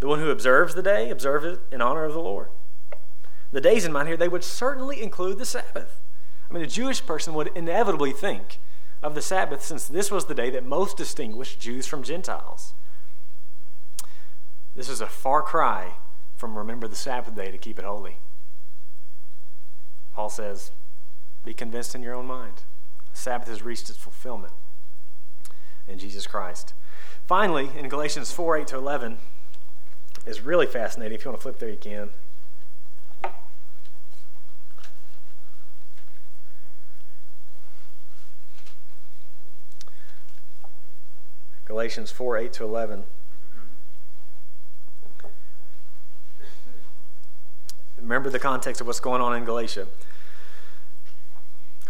The 0.00 0.06
one 0.06 0.18
who 0.18 0.28
observes 0.28 0.74
the 0.74 0.82
day, 0.82 1.08
observes 1.08 1.46
it 1.46 1.60
in 1.72 1.80
honor 1.80 2.04
of 2.04 2.12
the 2.12 2.20
Lord. 2.20 2.48
The 3.52 3.62
days 3.62 3.86
in 3.86 3.92
mind 3.92 4.08
here, 4.08 4.18
they 4.18 4.28
would 4.28 4.44
certainly 4.44 5.02
include 5.02 5.38
the 5.38 5.46
Sabbath. 5.46 6.02
I 6.50 6.52
mean, 6.52 6.62
a 6.62 6.66
Jewish 6.66 7.04
person 7.06 7.32
would 7.32 7.52
inevitably 7.54 8.12
think 8.12 8.58
of 9.02 9.14
the 9.14 9.22
Sabbath 9.22 9.64
since 9.64 9.88
this 9.88 10.10
was 10.10 10.26
the 10.26 10.34
day 10.34 10.50
that 10.50 10.66
most 10.66 10.98
distinguished 10.98 11.58
Jews 11.58 11.86
from 11.86 12.02
Gentiles. 12.02 12.74
This 14.76 14.90
is 14.90 15.00
a 15.00 15.06
far 15.06 15.40
cry 15.40 15.94
from 16.36 16.58
remember 16.58 16.86
the 16.86 16.96
Sabbath 16.96 17.34
day 17.34 17.50
to 17.50 17.56
keep 17.56 17.78
it 17.78 17.86
holy. 17.86 18.18
Paul 20.14 20.28
says, 20.28 20.72
be 21.44 21.54
convinced 21.54 21.94
in 21.94 22.02
your 22.02 22.14
own 22.14 22.26
mind. 22.26 22.62
Sabbath 23.12 23.48
has 23.48 23.62
reached 23.62 23.90
its 23.90 23.98
fulfillment 23.98 24.52
in 25.88 25.98
Jesus 25.98 26.26
Christ. 26.26 26.74
Finally, 27.26 27.70
in 27.76 27.88
Galatians 27.88 28.32
4 28.32 28.58
8 28.58 28.66
to 28.68 28.76
11, 28.76 29.18
is 30.26 30.40
really 30.40 30.66
fascinating. 30.66 31.16
If 31.16 31.24
you 31.24 31.30
want 31.30 31.40
to 31.40 31.42
flip 31.42 31.58
there, 31.58 31.68
you 31.68 31.76
can. 31.76 32.10
Galatians 41.64 42.10
4 42.10 42.36
8 42.36 42.52
to 42.54 42.64
11. 42.64 43.04
Remember 48.02 48.30
the 48.30 48.38
context 48.40 48.80
of 48.80 48.88
what's 48.88 49.00
going 49.00 49.22
on 49.22 49.36
in 49.36 49.44
Galatia. 49.44 49.86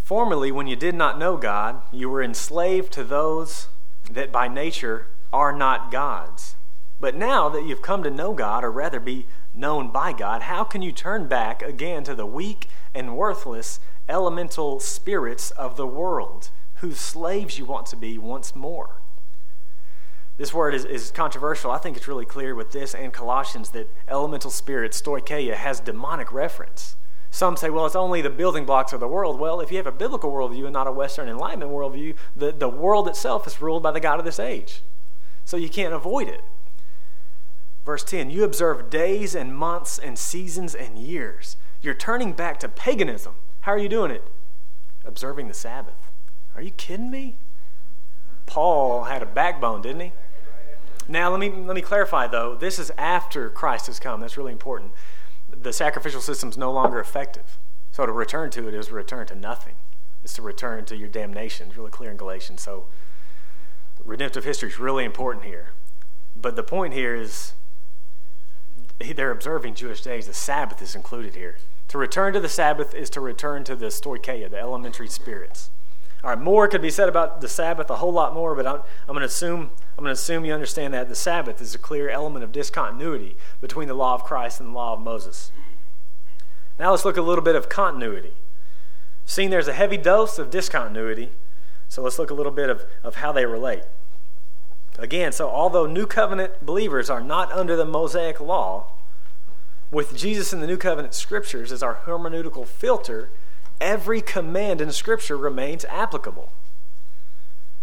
Formerly, 0.03 0.53
when 0.53 0.67
you 0.67 0.77
did 0.77 0.95
not 0.95 1.19
know 1.19 1.39
God, 1.39 1.81
you 1.91 2.11
were 2.11 2.23
enslaved 2.23 2.93
to 2.93 3.03
those 3.03 3.69
that 4.11 4.31
by 4.31 4.47
nature 4.47 5.07
are 5.33 5.53
not 5.53 5.91
God's. 5.91 6.57
But 7.01 7.17
now 7.17 7.49
that 7.49 7.65
you've 7.65 7.83
come 7.83 8.03
to 8.03 8.11
know 8.11 8.35
God, 8.35 8.63
or 8.63 8.71
rather 8.71 9.01
be 9.01 9.27
known 9.55 9.91
by 9.91 10.13
God, 10.13 10.43
how 10.43 10.65
can 10.65 10.83
you 10.83 10.93
turn 10.93 11.29
back 11.29 11.63
again 11.63 12.05
to 12.05 12.15
the 12.15 12.27
weak 12.27 12.69
and 12.95 13.17
worthless 13.17 13.81
elemental 14.09 14.81
spirits 14.81 15.51
of 15.53 15.77
the 15.77 15.87
world, 15.87 16.51
whose 16.77 16.99
slaves 16.99 17.59
you 17.59 17.65
want 17.65 17.87
to 17.87 17.97
be 17.97 18.19
once 18.19 18.55
more? 18.55 19.02
This 20.39 20.55
word 20.55 20.75
is, 20.75 20.85
is 20.85 21.11
controversial. 21.11 21.71
I 21.71 21.79
think 21.79 21.97
it's 21.97 22.09
really 22.09 22.25
clear 22.25 22.55
with 22.55 22.73
this 22.73 22.95
and 22.95 23.13
Colossians 23.13 23.71
that 23.71 23.89
elemental 24.09 24.51
spirit, 24.51 24.93
stoicheia, 24.93 25.55
has 25.55 25.81
demonic 25.81 26.33
reference. 26.33 26.97
Some 27.31 27.57
say, 27.57 27.71
well, 27.71 27.87
it's 27.87 27.97
only 27.97 28.21
the 28.21 28.31
building 28.31 28.67
blocks 28.67 28.93
of 28.93 29.01
the 29.01 29.09
world. 29.09 29.39
Well, 29.39 29.61
if 29.61 29.71
you 29.71 29.79
have 29.79 29.87
a 29.87 29.93
biblical 29.93 30.31
worldview 30.31 30.65
and 30.65 30.73
not 30.73 30.87
a 30.87 30.93
Western 30.93 31.29
Enlightenment 31.29 31.71
worldview, 31.71 32.15
the, 32.37 32.53
the 32.53 32.69
world 32.69 33.09
itself 33.09 33.47
is 33.47 33.61
ruled 33.61 33.83
by 33.83 33.91
the 33.91 34.01
God 34.01 34.19
of 34.19 34.25
this 34.25 34.39
age. 34.39 34.83
So 35.45 35.57
you 35.57 35.69
can't 35.69 35.95
avoid 35.95 36.29
it. 36.29 36.43
Verse 37.85 38.05
10 38.05 38.31
You 38.31 38.45
observe 38.45 38.91
days 38.91 39.35
and 39.35 39.55
months 39.57 39.99
and 39.99 40.19
seasons 40.19 40.75
and 40.75 40.99
years. 40.99 41.57
You're 41.81 41.95
turning 41.95 42.33
back 42.33 42.61
to 42.61 42.69
paganism. 42.69 43.35
How 43.61 43.73
are 43.73 43.79
you 43.79 43.89
doing 43.89 44.11
it? 44.11 44.25
Observing 45.05 45.49
the 45.49 45.55
Sabbath. 45.55 46.11
Are 46.55 46.63
you 46.63 46.71
kidding 46.71 47.11
me? 47.11 47.37
Paul 48.47 49.05
had 49.05 49.23
a 49.23 49.27
backbone, 49.27 49.83
didn't 49.83 50.01
he? 50.01 50.13
Now, 51.13 51.31
let 51.31 51.41
me, 51.41 51.51
let 51.51 51.77
me 51.77 51.83
clarify, 51.83 52.27
though. 52.27 52.55
This 52.55 52.79
is 52.79 52.91
after 52.97 53.51
Christ 53.51 53.87
has 53.87 54.01
come. 54.01 54.21
That's 54.21 54.39
really 54.39 54.51
important. 54.51 54.93
The 55.51 55.71
sacrificial 55.71 56.23
system 56.23 56.49
is 56.49 56.57
no 56.57 56.73
longer 56.73 56.99
effective. 56.99 57.59
So 57.91 58.07
to 58.07 58.13
return 58.13 58.49
to 58.53 58.67
it 58.67 58.73
is 58.73 58.91
return 58.91 59.27
to 59.27 59.35
nothing. 59.35 59.75
It's 60.25 60.33
to 60.35 60.43
return 60.43 60.87
to 60.87 60.97
your 60.97 61.11
damnation. 61.11 61.69
It's 61.69 61.77
really 61.77 61.91
clear 61.91 62.11
in 62.11 62.17
Galatians. 62.17 62.63
So 62.63 62.87
redemptive 64.03 64.45
history 64.45 64.71
is 64.71 64.79
really 64.79 65.05
important 65.05 65.45
here. 65.45 65.73
But 66.35 66.57
the 66.57 66.63
point 66.63 66.95
here 66.95 67.15
is 67.15 67.53
they're 68.99 69.31
observing 69.31 69.75
Jewish 69.75 70.01
days. 70.01 70.29
The 70.29 70.33
Sabbath 70.33 70.81
is 70.81 70.95
included 70.95 71.35
here. 71.35 71.59
To 71.89 71.99
return 71.99 72.33
to 72.33 72.41
the 72.41 72.49
Sabbath 72.49 72.95
is 72.95 73.11
to 73.11 73.21
return 73.21 73.65
to 73.65 73.77
the 73.77 73.89
stoicheia, 73.89 74.49
the 74.49 74.59
elementary 74.59 75.09
spirits. 75.09 75.69
All 76.25 76.31
right, 76.31 76.39
more 76.39 76.69
could 76.69 76.83
be 76.83 76.91
said 76.91 77.09
about 77.09 77.41
the 77.41 77.49
Sabbath, 77.49 77.91
a 77.91 77.97
whole 77.97 78.13
lot 78.13 78.33
more, 78.33 78.55
but 78.55 78.67
I'm, 78.67 78.81
I'm 79.09 79.15
going 79.15 79.21
to 79.21 79.27
assume 79.27 79.71
I'm 79.99 80.05
going 80.05 80.15
to 80.15 80.21
assume 80.21 80.45
you 80.45 80.55
understand 80.55 80.95
that 80.95 81.09
the 81.09 81.15
Sabbath 81.15 81.61
is 81.61 81.75
a 81.75 81.79
clear 81.79 82.09
element 82.09 82.45
of 82.45 82.53
discontinuity 82.53 83.37
between 83.61 83.89
the 83.89 83.95
law 83.95 84.15
of 84.15 84.25
Christ 84.25 84.61
and 84.61 84.71
the 84.71 84.75
law 84.75 84.95
of 84.95 85.01
Moses. 85.01 85.53
Now 86.79 86.93
let's 86.93 87.05
look 87.05 87.17
a 87.17 87.23
little 87.23 87.45
bit 87.45 87.57
of 87.57 87.69
continuity. 87.69 88.35
Seeing 89.27 89.51
there's 89.51 89.69
a 89.69 89.73
heavy 89.73 89.97
dose 89.97 90.39
of 90.39 90.51
discontinuity, 90.51 91.31
so 91.89 92.03
let's 92.03 92.19
look 92.19 92.31
a 92.31 92.35
little 92.35 92.53
bit 92.53 92.71
of, 92.71 92.85
of 93.03 93.17
how 93.17 93.33
they 93.33 93.45
relate. 93.45 93.83
Again, 94.99 95.33
so 95.33 95.49
although 95.49 95.87
New 95.87 96.07
Covenant 96.07 96.65
believers 96.65 97.11
are 97.11 97.23
not 97.23 97.51
under 97.53 97.77
the 97.77 97.85
Mosaic 97.85 98.41
law, 98.41 98.93
with 99.91 100.17
Jesus 100.17 100.53
in 100.53 100.61
the 100.61 100.67
New 100.67 100.77
Covenant 100.77 101.15
scriptures 101.15 101.71
as 101.71 101.83
our 101.83 102.01
hermeneutical 102.07 102.67
filter, 102.67 103.31
every 103.83 104.21
command 104.21 104.81
in 104.81 104.93
Scripture 104.93 105.37
remains 105.37 105.85
applicable. 105.87 106.53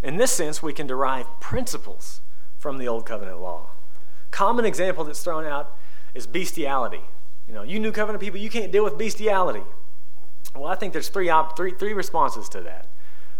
In 0.01 0.15
this 0.15 0.31
sense, 0.31 0.63
we 0.63 0.71
can 0.71 0.87
derive 0.87 1.27
principles 1.41 2.21
from 2.57 2.77
the 2.77 2.87
Old 2.87 3.05
Covenant 3.05 3.41
law. 3.41 3.71
Common 4.31 4.63
example 4.63 5.03
that's 5.03 5.21
thrown 5.21 5.45
out 5.45 5.75
is 6.15 6.25
bestiality. 6.25 7.01
You 7.47 7.53
know, 7.53 7.63
you 7.63 7.79
New 7.79 7.91
Covenant 7.91 8.21
people, 8.21 8.39
you 8.39 8.49
can't 8.49 8.71
deal 8.71 8.83
with 8.83 8.97
bestiality. 8.97 9.63
Well, 10.55 10.67
I 10.67 10.75
think 10.75 10.93
there's 10.93 11.09
three, 11.09 11.29
op- 11.29 11.57
three, 11.57 11.71
three 11.71 11.93
responses 11.93 12.47
to 12.49 12.61
that. 12.61 12.87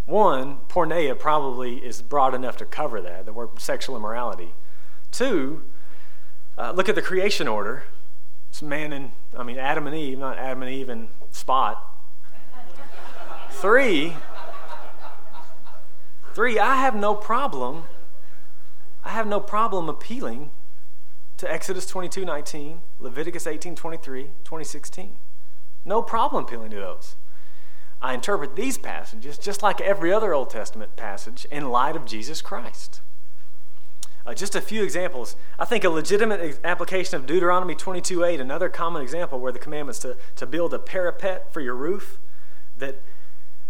One, 0.06 0.58
porneia 0.68 1.18
probably 1.18 1.78
is 1.78 2.02
broad 2.02 2.34
enough 2.34 2.58
to 2.58 2.66
cover 2.66 3.00
that, 3.02 3.26
the 3.26 3.34
word 3.34 3.60
sexual 3.60 3.96
immorality. 3.96 4.54
Two, 5.12 5.64
uh, 6.58 6.72
look 6.72 6.90
at 6.90 6.96
the 6.96 7.02
creation 7.02 7.48
order. 7.48 7.84
It's 8.50 8.62
man 8.62 8.92
and, 8.92 9.12
I 9.38 9.44
mean, 9.44 9.58
Adam 9.58 9.88
and 9.88 9.96
Eve, 9.96 10.18
not 10.18 10.38
Adam 10.38 10.64
and 10.64 10.72
Eve 10.72 10.90
and 10.90 11.10
Spot. 11.32 11.89
Three, 13.52 14.16
three, 16.34 16.58
I 16.60 16.76
have 16.78 16.96
no 16.96 17.16
problem. 17.16 17.84
I 19.04 19.10
have 19.10 19.28
no 19.28 19.40
problem 19.40 19.90
appealing 19.90 20.52
to 21.38 21.52
Exodus 21.52 21.86
22 21.86 22.26
19, 22.26 22.82
Leviticus 23.00 23.48
18 23.48 23.76
23, 23.76 24.24
2016. 24.44 25.18
No 25.86 26.02
problem 26.02 26.44
appealing 26.44 26.72
to 26.72 26.78
those. 26.78 27.16
I 28.02 28.14
interpret 28.14 28.56
these 28.56 28.78
passages 28.78 29.38
just 29.38 29.62
like 29.62 29.82
every 29.82 30.14
other 30.14 30.34
Old 30.34 30.50
Testament 30.50 30.96
passage 30.96 31.46
in 31.52 31.70
light 31.70 31.96
of 31.96 32.06
Jesus 32.06 32.42
Christ. 32.42 33.02
Uh, 34.26 34.34
just 34.34 34.56
a 34.56 34.62
few 34.62 34.84
examples. 34.84 35.36
I 35.58 35.66
think 35.66 35.84
a 35.84 35.90
legitimate 35.90 36.60
application 36.64 37.16
of 37.16 37.26
Deuteronomy 37.26 37.76
22 37.76 38.24
8, 38.24 38.40
another 38.40 38.70
common 38.70 39.02
example 39.02 39.40
where 39.40 39.52
the 39.52 39.60
commandment 39.60 39.98
is 39.98 40.02
to, 40.02 40.18
to 40.36 40.46
build 40.46 40.74
a 40.74 40.80
parapet 40.80 41.52
for 41.52 41.62
your 41.62 41.76
roof 41.76 42.20
that 42.78 43.02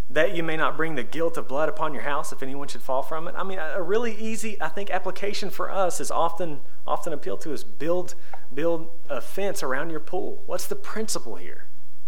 that 0.10 0.36
you 0.36 0.41
may 0.41 0.57
not 0.57 0.76
bring 0.76 0.95
the 0.95 1.03
guilt 1.03 1.38
of 1.38 1.47
blood 1.47 1.70
upon 1.70 1.93
your 1.93 2.01
house 2.03 2.32
if 2.32 2.41
anyone 2.41 2.68
should 2.68 2.82
fall 2.82 3.03
from 3.03 3.28
it. 3.28 3.36
I 3.38 3.43
mean, 3.43 3.60
a 3.60 3.82
really 3.82 4.16
easy, 4.16 4.60
I 4.60 4.68
think, 4.68 4.89
application 4.89 5.51
for 5.51 5.72
us 5.72 5.99
is 5.99 6.10
often 6.10 6.62
often 6.88 7.14
appealed 7.14 7.41
to 7.41 7.53
is 7.53 7.64
build 7.64 8.16
build 8.51 8.89
a 9.07 9.22
fence 9.22 9.62
around 9.62 9.91
your 9.91 9.99
pool. 9.99 10.41
What's 10.47 10.66
the 10.66 10.76
principle 10.76 11.36
here? 11.36 11.66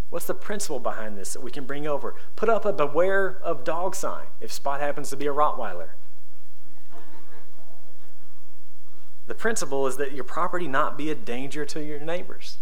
What's 0.10 0.26
the 0.26 0.34
principle 0.34 0.80
behind 0.80 1.18
this 1.18 1.34
that 1.34 1.41
we 1.41 1.52
can 1.52 1.66
bring 1.66 1.86
over? 1.86 2.16
Put 2.36 2.49
up 2.49 2.66
a 2.66 2.74
beware 2.74 3.39
of 3.43 3.64
dog 3.64 3.95
sign 3.95 4.26
if 4.41 4.52
Spot 4.52 4.82
happens 4.82 5.10
to 5.12 5.18
be 5.18 5.28
a 5.28 5.34
Rottweiler. 5.34 5.89
The 9.28 9.36
principle 9.36 9.88
is 9.88 9.97
that 9.97 10.12
your 10.12 10.24
property 10.24 10.68
not 10.68 10.97
be 10.97 11.12
a 11.12 11.16
danger 11.16 11.66
to 11.68 11.82
your 11.82 11.99
neighbors. 11.99 12.58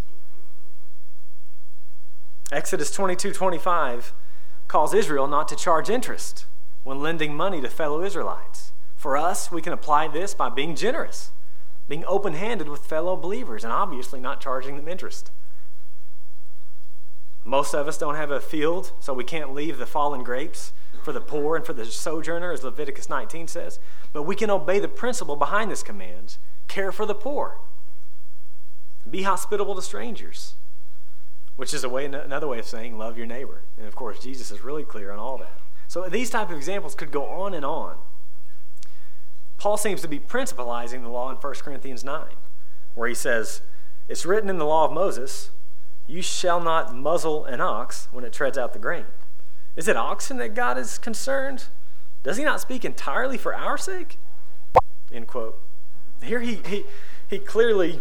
Exodus 2.52 2.92
22 2.92 3.32
25 3.32 4.14
calls 4.70 4.94
Israel 4.94 5.28
not 5.28 5.50
to 5.50 5.56
charge 5.56 5.90
interest 5.90 6.46
when 6.84 7.02
lending 7.02 7.36
money 7.36 7.60
to 7.60 7.68
fellow 7.68 8.02
Israelites. 8.02 8.72
For 8.96 9.18
us, 9.18 9.52
we 9.52 9.62
can 9.62 9.74
apply 9.74 10.08
this 10.08 10.34
by 10.34 10.48
being 10.48 10.76
generous, 10.76 11.32
being 11.90 12.06
open 12.06 12.34
handed 12.34 12.70
with 12.70 12.86
fellow 12.86 13.18
believers, 13.18 13.66
and 13.66 13.74
obviously 13.74 14.22
not 14.22 14.40
charging 14.40 14.78
them 14.78 14.88
interest. 14.88 15.32
Most 17.44 17.74
of 17.74 17.88
us 17.88 17.98
don't 17.98 18.16
have 18.16 18.32
a 18.32 18.40
field, 18.40 18.94
so 19.00 19.14
we 19.14 19.24
can't 19.24 19.54
leave 19.54 19.80
the 19.80 19.86
fallen 19.86 20.24
grapes 20.24 20.72
for 21.04 21.14
the 21.14 21.22
poor 21.22 21.56
and 21.56 21.66
for 21.66 21.74
the 21.74 21.86
sojourner, 21.86 22.52
as 22.52 22.64
Leviticus 22.64 23.10
19 23.10 23.48
says. 23.48 23.80
But 24.14 24.24
we 24.24 24.36
can 24.36 24.52
obey 24.52 24.80
the 24.80 24.88
principle 24.88 25.36
behind 25.36 25.72
this 25.72 25.82
command 25.82 26.38
care 26.68 26.92
for 26.92 27.08
the 27.08 27.16
poor, 27.16 27.58
be 29.10 29.24
hospitable 29.24 29.74
to 29.74 29.82
strangers, 29.82 30.54
which 31.60 31.74
is 31.74 31.84
a 31.84 31.90
way, 31.90 32.06
another 32.06 32.48
way 32.48 32.58
of 32.58 32.66
saying 32.66 32.98
love 32.98 33.18
your 33.18 33.28
neighbor. 33.28 33.64
And 33.78 33.86
of 33.86 33.94
course, 33.94 34.20
Jesus 34.20 34.50
is 34.50 34.64
really 34.64 34.86
clear 34.86 35.12
on 35.12 35.20
all 35.20 35.38
that. 35.40 35.60
So 35.90 36.08
these 36.08 36.30
type 36.30 36.50
of 36.50 36.56
examples 36.56 36.96
could 36.96 37.12
go 37.12 37.26
on 37.26 37.54
and 37.54 37.66
on. 37.66 37.98
Paul 39.58 39.76
seems 39.76 40.00
to 40.00 40.08
be 40.08 40.20
principalizing 40.20 41.02
the 41.02 41.10
law 41.10 41.30
in 41.30 41.36
1 41.36 41.54
Corinthians 41.56 42.02
9, 42.02 42.28
where 42.96 43.10
he 43.10 43.14
says, 43.14 43.62
It's 44.08 44.26
written 44.26 44.50
in 44.50 44.58
the 44.58 44.66
law 44.66 44.86
of 44.86 44.94
Moses, 44.94 45.50
you 46.08 46.22
shall 46.22 46.62
not 46.62 46.96
muzzle 46.96 47.44
an 47.44 47.60
ox 47.60 48.08
when 48.14 48.24
it 48.24 48.32
treads 48.32 48.58
out 48.58 48.72
the 48.72 48.80
grain. 48.80 49.08
Is 49.76 49.90
it 49.90 49.98
oxen 49.98 50.38
that 50.38 50.56
God 50.56 50.78
is 50.78 50.98
concerned? 50.98 51.66
Does 52.24 52.38
he 52.38 52.46
not 52.46 52.62
speak 52.62 52.86
entirely 52.86 53.38
for 53.38 53.54
our 53.54 53.78
sake? 53.78 54.18
End 55.12 55.28
quote. 55.28 55.62
Here 56.24 56.40
he, 56.40 56.62
he, 56.66 56.86
he 57.30 57.38
clearly 57.38 58.00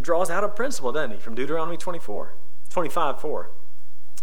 draws 0.00 0.30
out 0.30 0.44
a 0.44 0.48
principle, 0.48 0.92
doesn't 0.92 1.10
he, 1.10 1.18
from 1.18 1.34
Deuteronomy 1.34 1.76
24, 1.76 2.32
25 2.76 3.22
4. 3.22 3.50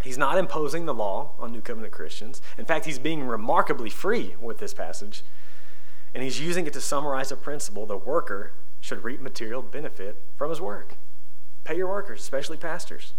He's 0.03 0.17
not 0.19 0.37
imposing 0.37 0.85
the 0.85 0.93
law 0.93 1.31
on 1.39 1.51
New 1.51 1.61
Covenant 1.61 1.91
Christians. 1.91 2.39
In 2.55 2.65
fact, 2.65 2.85
he's 2.85 2.99
being 2.99 3.23
remarkably 3.23 3.89
free 3.89 4.35
with 4.39 4.59
this 4.59 4.75
passage. 4.75 5.23
And 6.13 6.21
he's 6.21 6.39
using 6.39 6.67
it 6.67 6.73
to 6.73 6.79
summarize 6.79 7.31
a 7.31 7.35
principle 7.35 7.87
the 7.87 7.97
worker 7.97 8.53
should 8.79 9.03
reap 9.03 9.21
material 9.21 9.63
benefit 9.63 10.21
from 10.37 10.51
his 10.51 10.61
work. 10.61 10.97
Pay 11.63 11.77
your 11.77 11.87
workers, 11.87 12.19
especially 12.19 12.57
pastors. 12.57 13.13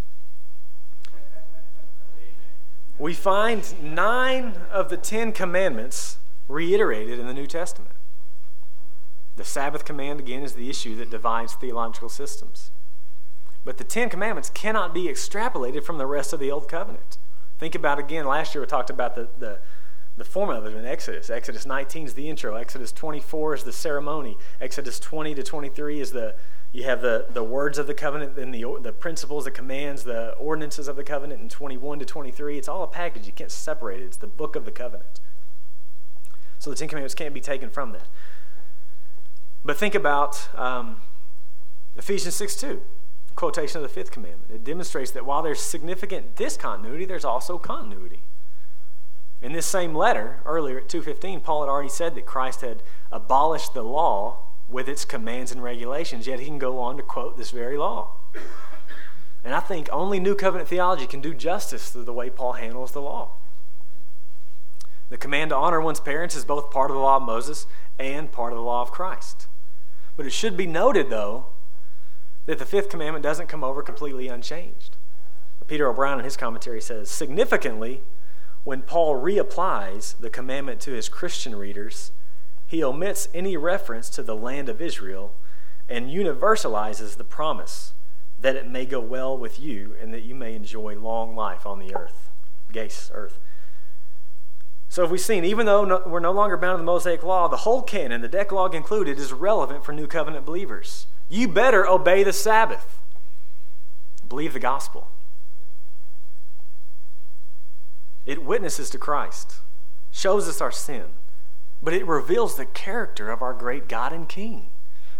We 2.97 3.13
find 3.13 3.75
nine 3.83 4.55
of 4.71 4.89
the 4.89 4.97
Ten 4.97 5.33
Commandments 5.33 6.19
reiterated 6.47 7.19
in 7.19 7.27
the 7.27 7.35
New 7.35 7.49
Testament. 7.49 7.97
The 9.35 9.43
Sabbath 9.43 9.85
command, 9.85 10.21
again, 10.21 10.45
is 10.45 10.53
the 10.53 10.71
issue 10.71 10.95
that 10.95 11.11
divides 11.11 11.55
theological 11.55 12.09
systems. 12.09 12.71
But 13.65 13.79
the 13.79 13.85
Ten 13.85 14.11
Commandments 14.11 14.51
cannot 14.51 14.93
be 14.93 15.05
extrapolated 15.05 15.85
from 15.85 15.99
the 15.99 16.07
rest 16.07 16.33
of 16.33 16.41
the 16.41 16.51
Old 16.51 16.69
Covenant. 16.69 17.19
Think 17.59 17.75
about 17.75 17.99
again, 17.99 18.27
last 18.27 18.55
year 18.55 18.63
we 18.63 18.67
talked 18.67 18.91
about 18.91 19.15
the, 19.15 19.29
the, 19.39 19.61
the 20.17 20.25
form 20.25 20.51
of 20.51 20.67
it 20.67 20.75
in 20.75 20.85
Exodus. 20.85 21.31
Exodus 21.31 21.65
19 21.65 22.07
is 22.07 22.15
the 22.15 22.29
intro, 22.29 22.57
Exodus 22.57 22.93
24 22.93 23.55
is 23.55 23.65
the 23.65 23.73
ceremony, 23.73 24.37
Exodus 24.61 25.01
20 25.01 25.35
to 25.35 25.43
23 25.43 26.01
is 26.01 26.13
the 26.13 26.35
you 26.75 26.83
have 26.83 27.03
the, 27.03 27.27
the 27.31 27.45
words 27.45 27.79
of 27.79 27.87
the 27.87 27.95
covenant 27.95 28.37
and 28.37 28.53
the, 28.53 28.65
the 28.81 28.93
principles, 28.93 29.45
the 29.45 29.53
commands, 29.53 30.03
the 30.03 30.33
ordinances 30.33 30.89
of 30.89 30.97
the 30.97 31.05
covenant 31.05 31.41
in 31.41 31.49
21 31.49 32.01
to 32.01 32.05
23. 32.05 32.59
It's 32.59 32.67
all 32.67 32.83
a 32.83 32.89
package. 32.89 33.27
You 33.29 33.33
can't 33.33 33.53
separate 33.53 34.01
it. 34.01 34.07
It's 34.07 34.17
the 34.17 34.27
book 34.27 34.57
of 34.57 34.65
the 34.65 34.73
covenant. 34.73 35.21
So 36.59 36.71
the 36.71 36.77
Ten 36.77 36.89
Commandments 36.89 37.15
can't 37.15 37.33
be 37.33 37.41
taken 37.41 37.71
from 37.71 37.93
that. 37.93 38.09
But 39.65 39.77
think 39.77 39.95
about 39.95 40.49
um, 40.59 41.03
Ephesians 41.97 42.35
6 42.35 42.57
2 42.57 42.83
quotation 43.35 43.79
of 43.79 43.83
the 43.83 43.89
fifth 43.89 44.11
commandment. 44.11 44.51
It 44.51 44.65
demonstrates 44.65 45.11
that 45.13 45.27
while 45.27 45.43
there's 45.43 45.61
significant 45.61 46.37
discontinuity, 46.37 47.05
there's 47.05 47.25
also 47.25 47.59
continuity. 47.59 48.21
In 49.43 49.53
this 49.53 49.67
same 49.67 49.95
letter, 49.95 50.41
earlier 50.47 50.79
at 50.79 50.89
215, 50.89 51.41
Paul 51.41 51.63
had 51.63 51.69
already 51.69 51.89
said 51.89 52.15
that 52.15 52.27
Christ 52.27 52.63
had 52.63 52.83
abolished 53.13 53.75
the 53.75 53.83
law 53.83 54.39
with 54.69 54.89
its 54.89 55.05
commands 55.05 55.53
and 55.53 55.63
regulations, 55.63 56.27
yet 56.27 56.41
he 56.41 56.47
can 56.47 56.59
go 56.59 56.79
on 56.79 56.97
to 56.97 57.03
quote 57.03 57.37
this 57.37 57.51
very 57.51 57.77
law. 57.77 58.13
And 59.45 59.55
I 59.55 59.61
think 59.61 59.89
only 59.93 60.19
New 60.19 60.35
Covenant 60.35 60.69
theology 60.69 61.07
can 61.07 61.21
do 61.21 61.35
justice 61.35 61.91
to 61.91 61.99
the 62.03 62.13
way 62.13 62.31
Paul 62.31 62.53
handles 62.53 62.93
the 62.93 63.03
law. 63.03 63.33
The 65.11 65.19
command 65.19 65.51
to 65.51 65.57
honor 65.57 65.81
one's 65.81 66.01
parents 66.01 66.35
is 66.35 66.47
both 66.47 66.71
part 66.71 66.91
of 66.91 66.95
the 66.95 67.03
law 67.03 67.19
of 67.19 67.23
Moses 67.23 67.67
and 67.99 68.33
part 68.33 68.53
of 68.53 68.57
the 68.57 68.65
law 68.65 68.81
of 68.81 68.91
Christ. 68.91 69.47
But 70.17 70.25
it 70.25 70.33
should 70.33 70.57
be 70.57 70.67
noted, 70.67 71.11
though, 71.11 71.47
that 72.47 72.59
the 72.59 72.67
fifth 72.67 72.89
commandment 72.89 73.23
doesn't 73.23 73.49
come 73.49 73.65
over 73.65 73.83
completely 73.83 74.29
unchanged. 74.29 74.97
Peter 75.67 75.89
O'Brien 75.89 76.19
in 76.19 76.25
his 76.25 76.37
commentary 76.37 76.81
says 76.81 77.11
significantly, 77.11 78.03
when 78.65 78.83
Paul 78.83 79.21
reapplies 79.21 80.17
the 80.19 80.31
commandment 80.31 80.81
to 80.83 80.93
his 80.93 81.09
Christian 81.09 81.57
readers, 81.57 82.13
he 82.67 82.83
omits 82.83 83.29
any 83.35 83.57
reference 83.57 84.09
to 84.11 84.23
the 84.23 84.37
land 84.37 84.69
of 84.69 84.81
Israel 84.81 85.35
and 85.89 86.11
universalizes 86.11 87.17
the 87.17 87.25
promise 87.25 87.93
that 88.41 88.57
it 88.57 88.69
may 88.69 88.85
go 88.85 89.01
well 89.01 89.37
with 89.37 89.61
you 89.61 89.95
and 90.01 90.13
that 90.13 90.23
you 90.23 90.35
may 90.35 90.55
enjoy 90.55 90.99
long 90.99 91.37
life 91.37 91.67
on 91.67 91.79
the 91.79 91.95
earth. 91.95 92.31
Gace, 92.73 93.11
earth. 93.15 93.39
So, 94.89 95.05
if 95.05 95.11
we've 95.11 95.21
seen, 95.21 95.45
even 95.45 95.67
though 95.67 95.85
no, 95.85 96.03
we're 96.07 96.21
no 96.21 96.33
longer 96.33 96.57
bound 96.57 96.75
to 96.75 96.79
the 96.79 96.85
Mosaic 96.85 97.23
Law, 97.23 97.49
the 97.49 97.59
whole 97.59 97.83
canon, 97.83 98.21
the 98.21 98.29
Decalogue 98.29 98.75
included, 98.75 99.19
is 99.19 99.33
relevant 99.33 99.85
for 99.85 99.93
New 99.93 100.07
Covenant 100.07 100.47
believers. 100.47 101.07
You 101.29 101.49
better 101.49 101.87
obey 101.87 102.23
the 102.23 102.33
Sabbath. 102.33 103.01
Believe 104.29 104.53
the 104.53 104.61
gospel. 104.61 105.09
It 108.27 108.43
witnesses 108.43 108.89
to 108.91 108.99
Christ, 108.99 109.57
shows 110.11 110.49
us 110.49 110.61
our 110.61 110.73
sin, 110.73 111.05
but 111.83 111.93
it 111.93 112.07
reveals 112.07 112.57
the 112.57 112.65
character 112.65 113.31
of 113.31 113.43
our 113.43 113.53
great 113.53 113.87
God 113.89 114.13
and 114.13 114.29
King. 114.29 114.69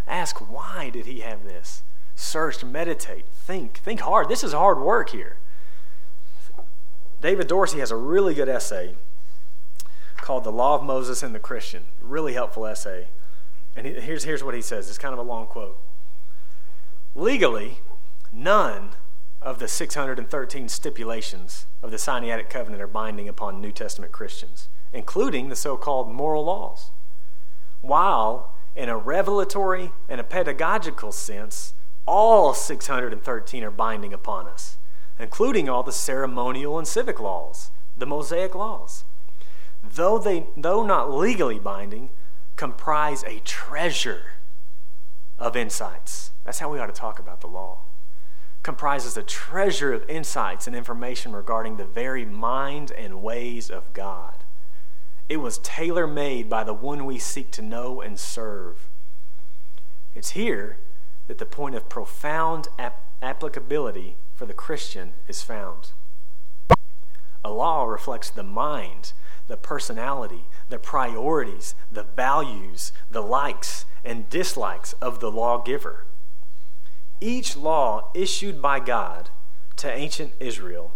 Ask, 0.07 0.37
why 0.51 0.89
did 0.89 1.05
he 1.05 1.19
have 1.19 1.43
this? 1.43 1.83
Search, 2.15 2.63
meditate, 2.63 3.25
think. 3.27 3.77
Think 3.77 3.99
hard. 3.99 4.29
This 4.29 4.43
is 4.43 4.53
hard 4.53 4.79
work 4.79 5.09
here. 5.09 5.37
David 7.21 7.47
Dorsey 7.47 7.79
has 7.79 7.91
a 7.91 7.95
really 7.95 8.33
good 8.33 8.49
essay 8.49 8.95
called 10.17 10.43
The 10.43 10.51
Law 10.51 10.75
of 10.75 10.83
Moses 10.83 11.21
and 11.21 11.35
the 11.35 11.39
Christian. 11.39 11.85
Really 12.01 12.33
helpful 12.33 12.65
essay. 12.65 13.09
And 13.75 13.85
here's, 13.85 14.23
here's 14.23 14.43
what 14.43 14.55
he 14.55 14.61
says. 14.61 14.89
It's 14.89 14.97
kind 14.97 15.13
of 15.13 15.19
a 15.19 15.23
long 15.23 15.45
quote. 15.47 15.77
Legally, 17.17 17.79
none 18.33 18.89
of 19.41 19.59
the 19.59 19.69
613 19.69 20.67
stipulations 20.67 21.65
of 21.81 21.89
the 21.89 21.97
Sinaitic 21.97 22.49
covenant 22.49 22.81
are 22.81 22.87
binding 22.87 23.29
upon 23.29 23.61
New 23.61 23.71
Testament 23.71 24.11
Christians, 24.11 24.67
including 24.91 25.47
the 25.47 25.55
so 25.55 25.77
called 25.77 26.11
moral 26.11 26.43
laws. 26.43 26.91
While, 27.79 28.53
in 28.75 28.89
a 28.89 28.97
revelatory 28.97 29.93
and 30.09 30.19
a 30.19 30.25
pedagogical 30.25 31.13
sense, 31.13 31.73
all 32.05 32.53
613 32.53 33.63
are 33.63 33.71
binding 33.71 34.11
upon 34.11 34.47
us, 34.47 34.77
including 35.17 35.69
all 35.69 35.83
the 35.83 35.93
ceremonial 35.93 36.77
and 36.77 36.85
civic 36.85 37.21
laws, 37.21 37.71
the 37.95 38.05
Mosaic 38.05 38.53
laws. 38.53 39.05
Though, 39.81 40.19
they, 40.19 40.47
though 40.57 40.85
not 40.85 41.13
legally 41.13 41.59
binding, 41.59 42.09
comprise 42.57 43.23
a 43.23 43.39
treasure 43.39 44.34
of 45.37 45.55
insights 45.55 46.31
that's 46.45 46.59
how 46.59 46.69
we 46.69 46.79
ought 46.79 46.85
to 46.85 46.93
talk 46.93 47.19
about 47.19 47.41
the 47.41 47.47
law. 47.47 47.79
Comprises 48.63 49.17
a 49.17 49.23
treasure 49.23 49.91
of 49.91 50.07
insights 50.09 50.67
and 50.67 50.75
information 50.75 51.33
regarding 51.33 51.75
the 51.75 51.85
very 51.85 52.23
mind 52.23 52.91
and 52.91 53.21
ways 53.21 53.69
of 53.69 53.91
God. 53.93 54.43
It 55.27 55.37
was 55.37 55.57
tailor 55.57 56.05
made 56.07 56.49
by 56.49 56.63
the 56.63 56.73
one 56.73 57.05
we 57.05 57.17
seek 57.17 57.51
to 57.51 57.63
know 57.63 57.99
and 57.99 58.19
serve. 58.19 58.87
It's 60.13 60.31
here 60.31 60.77
that 61.27 61.39
the 61.39 61.45
point 61.47 61.75
of 61.75 61.89
profound 61.89 62.67
ap- 62.77 63.03
applicability 63.23 64.15
for 64.35 64.45
the 64.45 64.53
Christian 64.53 65.13
is 65.27 65.41
found. 65.41 65.91
A 67.43 67.49
law 67.49 67.85
reflects 67.85 68.29
the 68.29 68.43
mind, 68.43 69.13
the 69.47 69.57
personality, 69.57 70.45
the 70.69 70.79
priorities, 70.79 71.75
the 71.91 72.03
values, 72.03 72.91
the 73.09 73.21
likes 73.21 73.85
and 74.03 74.29
dislikes 74.29 74.93
of 74.93 75.19
the 75.19 75.31
lawgiver. 75.31 76.05
Each 77.21 77.55
law 77.55 78.11
issued 78.13 78.61
by 78.61 78.79
God 78.79 79.29
to 79.77 79.91
ancient 79.91 80.33
Israel, 80.39 80.93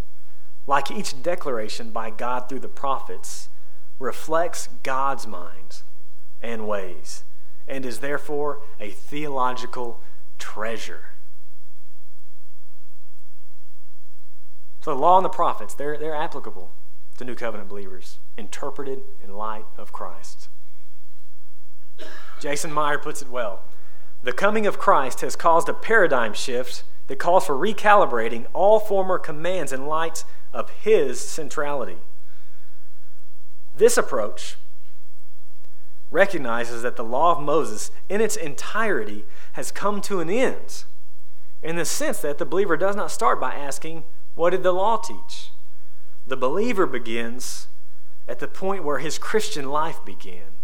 like 0.67 0.91
each 0.91 1.21
declaration 1.21 1.91
by 1.91 2.09
God 2.09 2.49
through 2.49 2.59
the 2.59 2.67
prophets, 2.67 3.49
reflects 3.99 4.69
God's 4.83 5.27
mind 5.27 5.81
and 6.41 6.67
ways 6.67 7.23
and 7.67 7.85
is 7.85 7.99
therefore 7.99 8.61
a 8.79 8.89
theological 8.89 10.01
treasure. 10.39 11.03
So 14.81 14.95
the 14.95 14.99
law 14.99 15.17
and 15.17 15.25
the 15.25 15.29
prophets, 15.29 15.73
they're, 15.73 15.97
they're 15.97 16.15
applicable 16.15 16.71
to 17.19 17.25
New 17.25 17.35
Covenant 17.35 17.67
believers, 17.67 18.17
interpreted 18.37 19.01
in 19.21 19.35
light 19.35 19.65
of 19.77 19.91
Christ. 19.91 20.47
Jason 22.39 22.71
Meyer 22.71 22.97
puts 22.97 23.21
it 23.21 23.29
well. 23.29 23.61
The 24.23 24.31
coming 24.31 24.65
of 24.65 24.79
Christ 24.79 25.19
has 25.19 25.35
caused 25.35 25.67
a 25.67 25.73
paradigm 25.73 26.33
shift 26.33 26.85
that 27.07 27.19
calls 27.19 27.45
for 27.45 27.55
recalibrating 27.55 28.45
all 28.53 28.79
former 28.79 29.19
commands 29.19 29.73
in 29.73 29.85
light 29.85 30.23
of 30.53 30.69
his 30.69 31.19
centrality. 31.19 31.97
This 33.75 33.97
approach 33.97 34.55
recognizes 36.11 36.83
that 36.83 36.95
the 36.95 37.03
law 37.03 37.35
of 37.35 37.43
Moses 37.43 37.91
in 38.07 38.21
its 38.21 38.37
entirety 38.37 39.25
has 39.53 39.73
come 39.73 39.99
to 40.03 40.21
an 40.21 40.29
end 40.29 40.85
in 41.61 41.75
the 41.75 41.83
sense 41.83 42.19
that 42.21 42.37
the 42.37 42.45
believer 42.45 42.77
does 42.77 42.95
not 42.95 43.11
start 43.11 43.41
by 43.41 43.53
asking, 43.53 44.05
What 44.35 44.51
did 44.51 44.63
the 44.63 44.71
law 44.71 44.95
teach? 44.95 45.49
The 46.29 46.37
believer 46.37 46.85
begins 46.85 47.65
at 48.27 48.37
the 48.37 48.47
point 48.47 48.83
where 48.83 48.99
his 48.99 49.17
Christian 49.17 49.67
life 49.67 50.05
began 50.05 50.59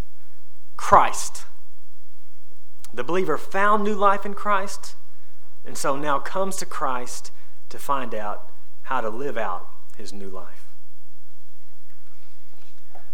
Christ. 0.76 1.44
The 2.94 3.02
believer 3.02 3.36
found 3.36 3.82
new 3.82 3.96
life 3.96 4.24
in 4.24 4.34
Christ, 4.34 4.94
and 5.64 5.76
so 5.76 5.96
now 5.96 6.20
comes 6.20 6.54
to 6.58 6.66
Christ 6.66 7.32
to 7.68 7.80
find 7.80 8.14
out 8.14 8.48
how 8.84 9.00
to 9.00 9.08
live 9.08 9.36
out 9.36 9.68
his 9.96 10.12
new 10.12 10.28
life. 10.28 10.66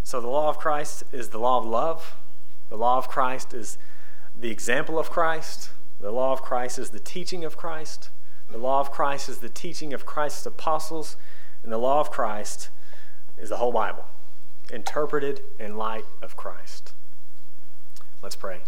So 0.05 0.21
the 0.21 0.29
law 0.29 0.51
of 0.51 0.59
Christ 0.59 1.05
is 1.11 1.31
the 1.31 1.39
law 1.39 1.57
of 1.57 1.65
love. 1.65 2.17
The 2.69 2.77
law 2.77 2.99
of 2.99 3.09
Christ 3.09 3.55
is 3.55 3.79
the 4.39 4.51
example 4.51 4.99
of 4.99 5.09
Christ. 5.09 5.71
The 6.01 6.13
law 6.13 6.33
of 6.33 6.43
Christ 6.43 6.79
is 6.79 6.91
the 6.91 7.01
teaching 7.01 7.47
of 7.47 7.57
Christ. 7.57 8.11
The 8.51 8.59
law 8.59 8.81
of 8.81 8.91
Christ 8.91 9.31
is 9.31 9.39
the 9.39 9.49
teaching 9.49 9.95
of 9.95 10.05
Christ's 10.05 10.45
apostles. 10.45 11.17
And 11.63 11.73
the 11.73 11.79
law 11.79 12.01
of 12.01 12.11
Christ 12.11 12.71
is 13.39 13.51
the 13.51 13.57
whole 13.57 13.73
Bible, 13.73 14.07
interpreted 14.71 15.43
in 15.59 15.77
light 15.77 16.05
of 16.21 16.37
Christ. 16.37 16.93
Let's 18.23 18.37
pray. 18.37 18.61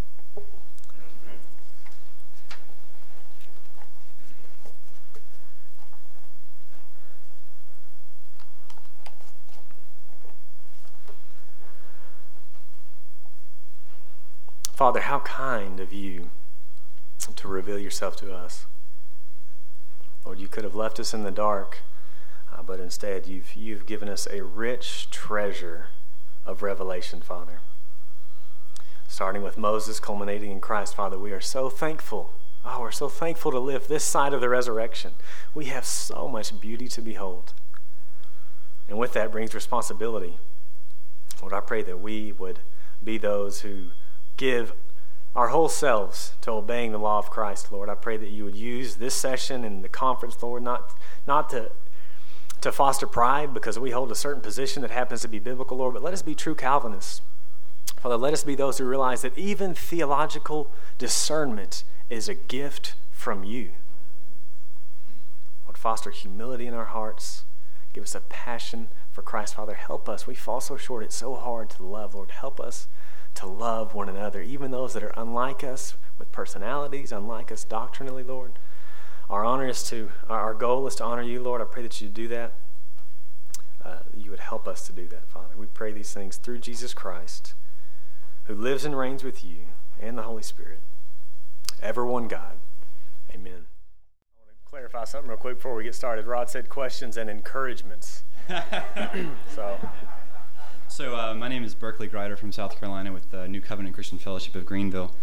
Father, 14.74 15.01
how 15.01 15.20
kind 15.20 15.78
of 15.78 15.92
you 15.92 16.30
to 17.36 17.49
reveal 17.49 17.78
yourself 17.78 18.16
to 18.16 18.34
us. 18.34 18.66
Lord, 20.24 20.38
you 20.38 20.49
could 20.49 20.64
have 20.64 20.74
left 20.74 20.99
us 20.99 21.14
in 21.14 21.22
the 21.22 21.30
dark, 21.30 21.78
uh, 22.55 22.62
but 22.62 22.80
instead 22.80 23.26
you've, 23.26 23.55
you've 23.55 23.86
given 23.86 24.09
us 24.09 24.26
a 24.30 24.42
rich 24.42 25.11
treasure 25.11 25.88
of 26.46 26.62
revelation, 26.62 27.20
Father. 27.20 27.61
Starting 29.09 29.42
with 29.42 29.59
Moses, 29.59 30.00
culminating 30.00 30.50
in 30.50 30.61
Christ, 30.61 30.94
Father, 30.94 31.18
we 31.18 31.32
are 31.32 31.40
so 31.40 31.68
thankful. 31.68 32.32
Oh, 32.64 32.80
we're 32.80 32.90
so 32.90 33.09
thankful 33.09 33.50
to 33.52 33.59
live 33.59 33.88
this 33.88 34.05
side 34.05 34.32
of 34.32 34.40
the 34.40 34.48
resurrection. 34.48 35.12
We 35.55 35.66
have 35.66 35.84
so 35.84 36.28
much 36.28 36.59
beauty 36.61 36.88
to 36.88 37.02
behold. 37.02 37.52
And 38.88 38.98
with 38.98 39.12
that 39.12 39.30
brings 39.30 39.55
responsibility. 39.55 40.38
Lord, 41.40 41.52
I 41.52 41.61
pray 41.61 41.82
that 41.82 42.00
we 42.00 42.32
would 42.32 42.61
be 43.02 43.18
those 43.18 43.61
who 43.61 43.90
give 44.36 44.72
our 45.34 45.48
whole 45.48 45.68
selves 45.68 46.34
to 46.42 46.52
obeying 46.52 46.92
the 46.92 46.98
law 46.98 47.18
of 47.18 47.28
Christ, 47.28 47.72
Lord. 47.72 47.88
I 47.88 47.94
pray 47.94 48.16
that 48.16 48.30
you 48.30 48.44
would 48.44 48.57
use 48.57 48.96
this 48.96 49.14
session 49.14 49.64
and 49.64 49.82
the 49.82 49.88
conference, 49.88 50.40
Lord, 50.42 50.62
not, 50.62 50.94
not 51.26 51.50
to, 51.50 51.70
to 52.64 52.72
foster 52.72 53.06
pride 53.06 53.52
because 53.52 53.78
we 53.78 53.90
hold 53.90 54.10
a 54.10 54.14
certain 54.14 54.40
position 54.40 54.80
that 54.82 54.90
happens 54.90 55.20
to 55.20 55.28
be 55.28 55.38
biblical, 55.38 55.76
Lord, 55.76 55.92
but 55.92 56.02
let 56.02 56.14
us 56.14 56.22
be 56.22 56.34
true 56.34 56.54
Calvinists. 56.54 57.20
Father, 58.00 58.16
let 58.16 58.32
us 58.32 58.42
be 58.42 58.54
those 58.54 58.78
who 58.78 58.86
realize 58.86 59.20
that 59.22 59.36
even 59.36 59.74
theological 59.74 60.70
discernment 60.96 61.84
is 62.08 62.26
a 62.26 62.34
gift 62.34 62.94
from 63.10 63.44
you. 63.44 63.72
Lord, 65.66 65.76
foster 65.76 66.10
humility 66.10 66.66
in 66.66 66.72
our 66.72 66.86
hearts. 66.86 67.44
Give 67.92 68.04
us 68.04 68.14
a 68.14 68.20
passion 68.20 68.88
for 69.12 69.20
Christ, 69.20 69.54
Father. 69.54 69.74
Help 69.74 70.08
us. 70.08 70.26
We 70.26 70.34
fall 70.34 70.62
so 70.62 70.78
short. 70.78 71.04
It's 71.04 71.16
so 71.16 71.36
hard 71.36 71.68
to 71.70 71.82
love, 71.82 72.14
Lord. 72.14 72.30
Help 72.30 72.60
us 72.60 72.88
to 73.34 73.46
love 73.46 73.94
one 73.94 74.08
another, 74.08 74.40
even 74.40 74.70
those 74.70 74.94
that 74.94 75.02
are 75.02 75.14
unlike 75.18 75.62
us 75.62 75.96
with 76.18 76.32
personalities, 76.32 77.12
unlike 77.12 77.52
us 77.52 77.64
doctrinally, 77.64 78.22
Lord. 78.22 78.52
Our 79.31 79.45
honor 79.45 79.66
is 79.66 79.83
to, 79.85 80.11
our 80.29 80.55
goal 80.55 80.87
is 80.87 80.95
to 80.97 81.05
honor 81.05 81.22
you, 81.22 81.43
Lord. 81.43 81.61
I 81.61 81.64
pray 81.64 81.83
that 81.83 82.01
you 82.01 82.09
do 82.09 82.29
that. 82.29 82.53
Uh, 83.83 83.99
you 84.14 84.31
would 84.31 84.41
help 84.41 84.68
us 84.68 84.87
to 84.87 84.93
do 84.93 85.07
that, 85.09 85.29
Father. 85.29 85.55
We 85.57 85.66
pray 85.66 85.93
these 85.93 86.12
things 86.12 86.37
through 86.37 86.59
Jesus 86.59 86.95
Christ, 86.95 87.55
who 88.45 88.55
lives 88.55 88.85
and 88.85 88.97
reigns 88.97 89.25
with 89.25 89.45
you 89.45 89.62
and 90.01 90.18
the 90.18 90.22
Holy 90.22 90.43
Spirit, 90.43 90.81
ever 91.83 92.05
one 92.05 92.29
God. 92.29 92.59
Amen. 93.35 93.53
I 93.53 94.41
want 94.41 94.59
to 94.64 94.70
clarify 94.70 95.05
something 95.05 95.29
real 95.29 95.39
quick 95.39 95.57
before 95.57 95.75
we 95.75 95.85
get 95.85 95.95
started. 95.95 96.27
Rod 96.27 96.49
said 96.51 96.68
questions 96.68 97.16
and 97.16 97.29
encouragements. 97.29 98.25
so. 99.55 99.79
So, 100.89 101.16
uh, 101.16 101.35
my 101.35 101.49
name 101.49 101.64
is 101.64 101.75
Berkeley 101.75 102.07
Grider 102.07 102.37
from 102.37 102.53
South 102.53 102.79
Carolina 102.79 103.12
with 103.12 103.31
the 103.31 103.49
New 103.49 103.61
Covenant 103.61 103.95
Christian 103.95 104.18
Fellowship 104.18 104.55
of 104.55 104.64
Greenville. 104.66 105.14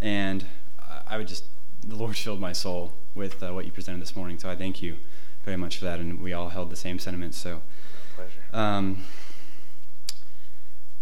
And 0.00 0.46
I 1.06 1.16
would 1.16 1.28
just, 1.28 1.44
the 1.88 1.96
Lord 1.96 2.16
filled 2.16 2.40
my 2.40 2.52
soul 2.52 2.92
with 3.14 3.42
uh, 3.42 3.52
what 3.52 3.64
you 3.64 3.72
presented 3.72 4.00
this 4.00 4.14
morning. 4.14 4.38
So, 4.38 4.48
I 4.48 4.56
thank 4.56 4.82
you 4.82 4.96
very 5.44 5.56
much 5.56 5.78
for 5.78 5.84
that. 5.86 5.98
And 5.98 6.20
we 6.20 6.32
all 6.32 6.50
held 6.50 6.70
the 6.70 6.76
same 6.76 6.98
sentiments. 6.98 7.38
So, 7.38 7.62
pleasure. 8.14 8.30
Um, 8.52 9.04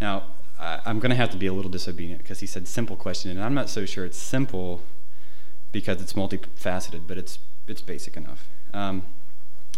now, 0.00 0.24
I, 0.58 0.80
am 0.86 0.98
going 1.00 1.10
to 1.10 1.16
have 1.16 1.30
to 1.30 1.36
be 1.36 1.46
a 1.46 1.52
little 1.52 1.70
disobedient 1.70 2.22
because 2.22 2.40
he 2.40 2.46
said 2.46 2.66
simple 2.68 2.96
question. 2.96 3.30
And 3.30 3.42
I'm 3.42 3.54
not 3.54 3.68
so 3.68 3.84
sure 3.84 4.04
it's 4.04 4.18
simple 4.18 4.82
because 5.72 6.00
it's 6.00 6.14
multifaceted, 6.14 7.02
but 7.06 7.18
it's, 7.18 7.38
it's 7.66 7.82
basic 7.82 8.16
enough. 8.16 8.48
Um, 8.72 9.02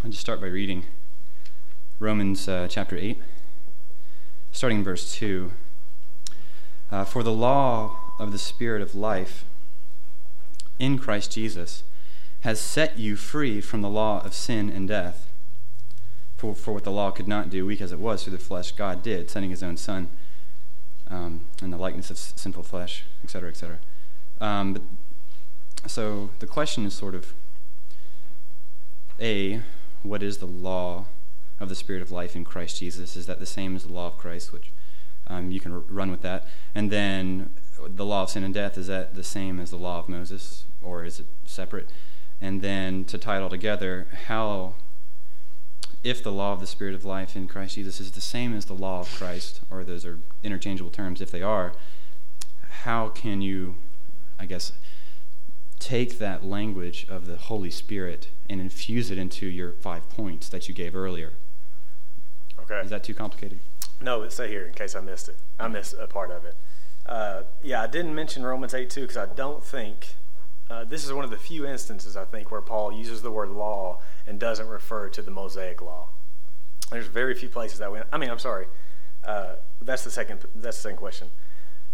I'll 0.04 0.10
just 0.10 0.20
start 0.20 0.40
by 0.40 0.46
reading 0.46 0.84
Romans 1.98 2.48
uh, 2.48 2.68
chapter 2.70 2.96
8 2.96 3.20
starting 4.52 4.78
in 4.78 4.84
verse 4.84 5.12
2. 5.12 5.52
Uh, 6.90 7.04
For 7.04 7.22
the 7.22 7.32
law 7.32 7.96
of 8.18 8.32
the 8.32 8.38
Spirit 8.38 8.82
of 8.82 8.94
life 8.94 9.44
in 10.78 10.98
Christ 10.98 11.32
Jesus 11.32 11.82
has 12.40 12.60
set 12.60 12.98
you 12.98 13.16
free 13.16 13.60
from 13.60 13.82
the 13.82 13.88
law 13.88 14.24
of 14.24 14.34
sin 14.34 14.70
and 14.70 14.88
death. 14.88 15.30
For, 16.36 16.54
for 16.54 16.72
what 16.72 16.84
the 16.84 16.92
law 16.92 17.10
could 17.10 17.26
not 17.26 17.50
do, 17.50 17.66
weak 17.66 17.80
as 17.80 17.90
it 17.90 17.98
was 17.98 18.22
through 18.22 18.36
the 18.36 18.38
flesh, 18.38 18.70
God 18.70 19.02
did, 19.02 19.28
sending 19.28 19.50
his 19.50 19.62
own 19.62 19.76
Son 19.76 20.08
um, 21.08 21.46
in 21.60 21.70
the 21.70 21.76
likeness 21.76 22.10
of 22.10 22.18
sinful 22.18 22.62
flesh, 22.62 23.02
etc., 23.24 23.48
etc. 23.48 23.78
Um, 24.40 24.72
but, 24.72 24.82
so 25.86 26.30
the 26.38 26.46
question 26.46 26.86
is 26.86 26.94
sort 26.94 27.16
of 27.16 27.32
A, 29.20 29.62
what 30.04 30.22
is 30.22 30.38
the 30.38 30.46
law 30.46 31.06
of 31.60 31.68
the 31.68 31.74
Spirit 31.74 32.02
of 32.02 32.10
life 32.10 32.36
in 32.36 32.44
Christ 32.44 32.78
Jesus. 32.78 33.16
Is 33.16 33.26
that 33.26 33.40
the 33.40 33.46
same 33.46 33.76
as 33.76 33.84
the 33.84 33.92
law 33.92 34.06
of 34.06 34.18
Christ, 34.18 34.52
which 34.52 34.72
um, 35.26 35.50
you 35.50 35.60
can 35.60 35.72
r- 35.72 35.82
run 35.88 36.10
with 36.10 36.22
that? 36.22 36.46
And 36.74 36.90
then 36.90 37.54
the 37.86 38.04
law 38.04 38.22
of 38.22 38.30
sin 38.30 38.44
and 38.44 38.54
death, 38.54 38.78
is 38.78 38.86
that 38.86 39.14
the 39.14 39.24
same 39.24 39.58
as 39.58 39.70
the 39.70 39.76
law 39.76 39.98
of 39.98 40.08
Moses, 40.08 40.64
or 40.82 41.04
is 41.04 41.20
it 41.20 41.26
separate? 41.44 41.88
And 42.40 42.62
then 42.62 43.04
to 43.06 43.18
tie 43.18 43.38
it 43.38 43.42
all 43.42 43.48
together, 43.48 44.06
how, 44.26 44.74
if 46.04 46.22
the 46.22 46.32
law 46.32 46.52
of 46.52 46.60
the 46.60 46.66
Spirit 46.66 46.94
of 46.94 47.04
life 47.04 47.34
in 47.34 47.48
Christ 47.48 47.74
Jesus 47.74 48.00
is 48.00 48.12
the 48.12 48.20
same 48.20 48.54
as 48.56 48.66
the 48.66 48.74
law 48.74 49.00
of 49.00 49.14
Christ, 49.14 49.60
or 49.70 49.84
those 49.84 50.04
are 50.04 50.18
interchangeable 50.42 50.90
terms, 50.90 51.20
if 51.20 51.30
they 51.30 51.42
are, 51.42 51.72
how 52.82 53.08
can 53.08 53.42
you, 53.42 53.76
I 54.38 54.46
guess, 54.46 54.72
take 55.78 56.18
that 56.18 56.44
language 56.44 57.06
of 57.08 57.26
the 57.26 57.36
Holy 57.36 57.70
Spirit 57.70 58.28
and 58.48 58.60
infuse 58.60 59.10
it 59.10 59.18
into 59.18 59.46
your 59.46 59.72
five 59.72 60.08
points 60.08 60.48
that 60.48 60.68
you 60.68 60.74
gave 60.74 60.94
earlier? 60.94 61.32
Okay. 62.60 62.80
Is 62.80 62.90
that 62.90 63.04
too 63.04 63.14
complicated? 63.14 63.60
No, 64.00 64.20
but 64.20 64.32
stay 64.32 64.48
here 64.48 64.66
in 64.66 64.74
case 64.74 64.94
I 64.94 65.00
missed 65.00 65.28
it. 65.28 65.36
I 65.58 65.68
missed 65.68 65.94
a 65.98 66.06
part 66.06 66.30
of 66.30 66.44
it. 66.44 66.54
Uh, 67.06 67.42
yeah, 67.62 67.82
I 67.82 67.86
didn't 67.86 68.14
mention 68.14 68.42
Romans 68.44 68.74
8 68.74 68.90
2 68.90 69.00
because 69.00 69.16
I 69.16 69.26
don't 69.26 69.64
think 69.64 70.14
uh, 70.70 70.84
this 70.84 71.04
is 71.04 71.12
one 71.12 71.24
of 71.24 71.30
the 71.30 71.36
few 71.36 71.66
instances 71.66 72.16
I 72.16 72.24
think 72.24 72.50
where 72.50 72.60
Paul 72.60 72.92
uses 72.92 73.22
the 73.22 73.30
word 73.30 73.50
law 73.50 74.00
and 74.26 74.38
doesn't 74.38 74.68
refer 74.68 75.08
to 75.10 75.22
the 75.22 75.30
Mosaic 75.30 75.80
law. 75.80 76.08
There's 76.90 77.06
very 77.06 77.34
few 77.34 77.48
places 77.48 77.78
that 77.78 77.90
we. 77.90 78.00
I 78.12 78.18
mean, 78.18 78.30
I'm 78.30 78.38
sorry. 78.38 78.66
Uh, 79.24 79.54
that's 79.80 80.04
the 80.04 80.10
second. 80.10 80.40
That's 80.54 80.76
the 80.76 80.82
second 80.82 80.98
question. 80.98 81.28